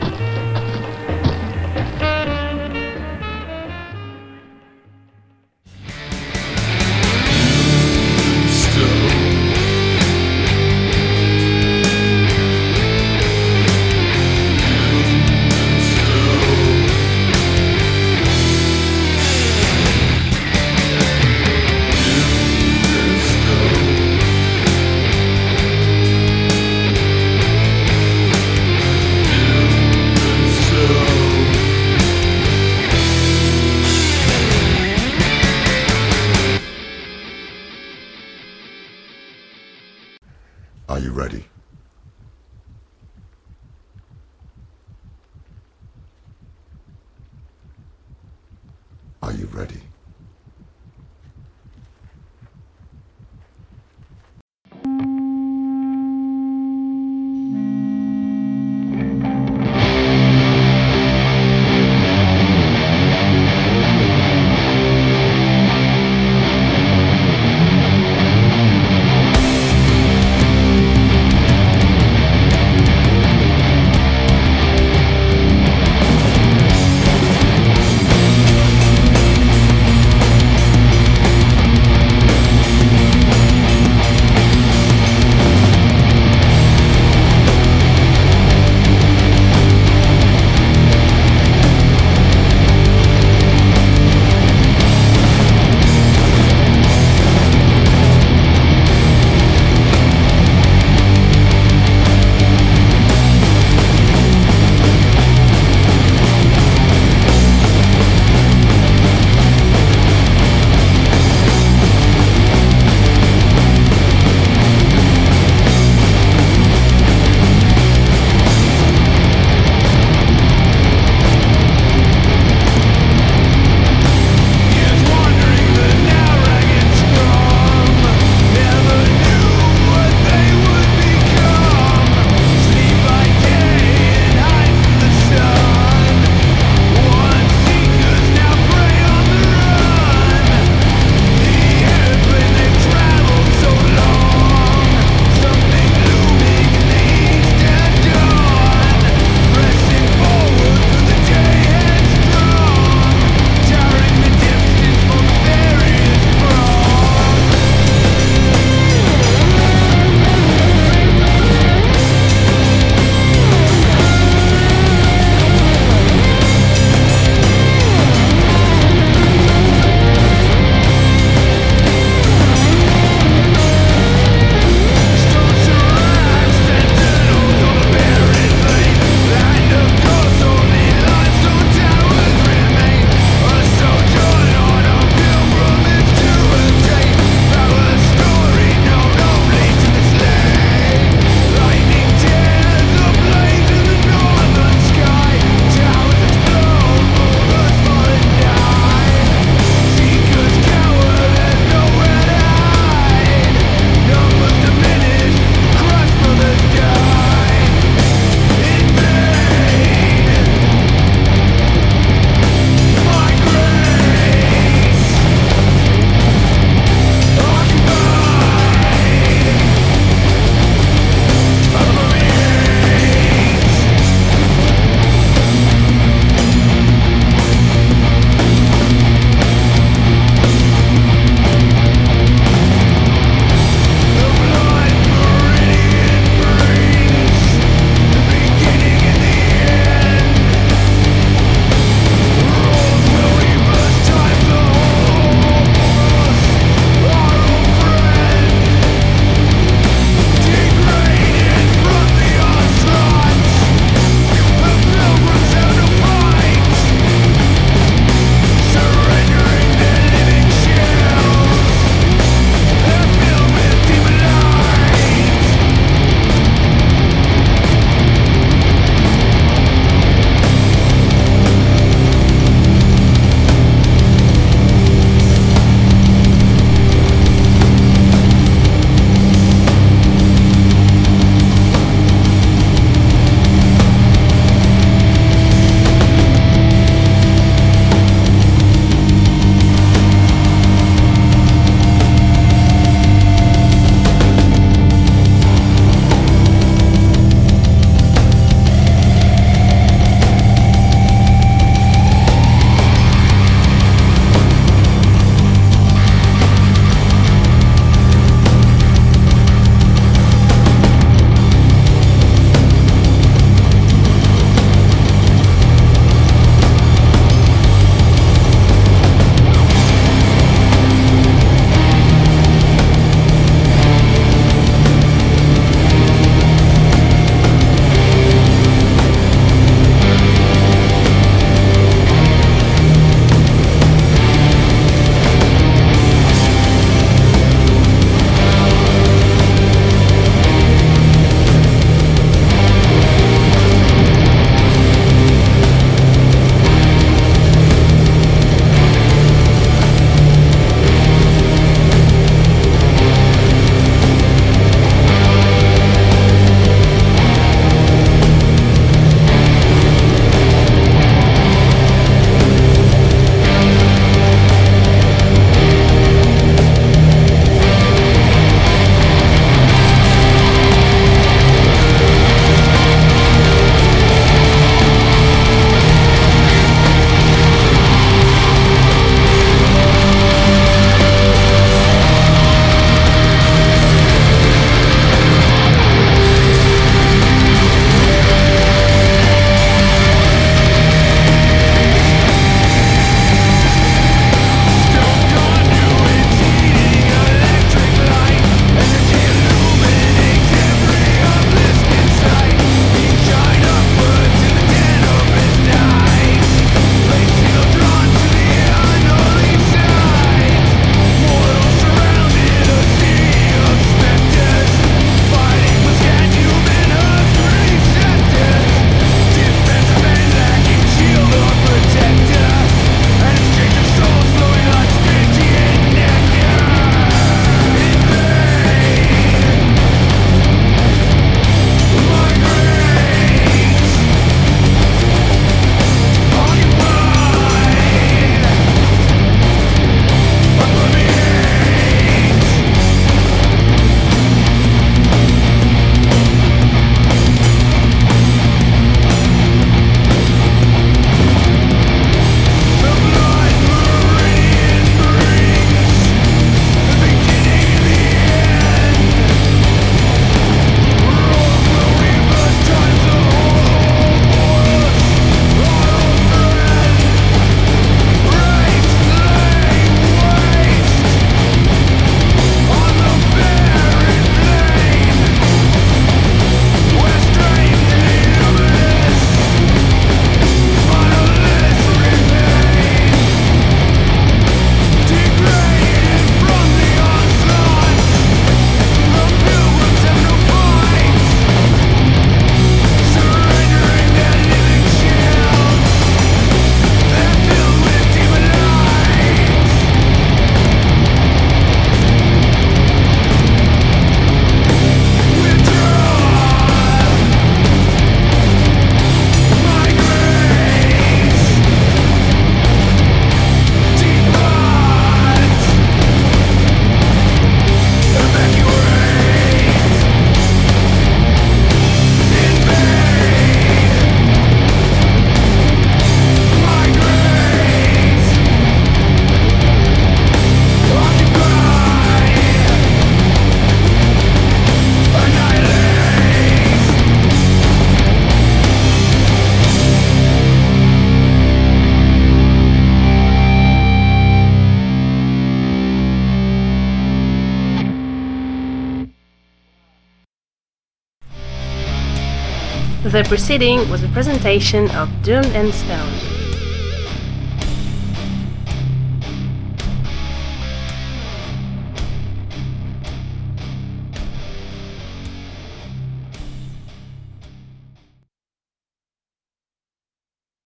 The 553.24 553.30
preceding 553.30 553.90
was 553.90 554.04
a 554.04 554.10
presentation 554.10 554.92
of 554.92 555.10
Doomed 555.24 555.46
and 555.56 555.74
Stoned. 555.74 556.13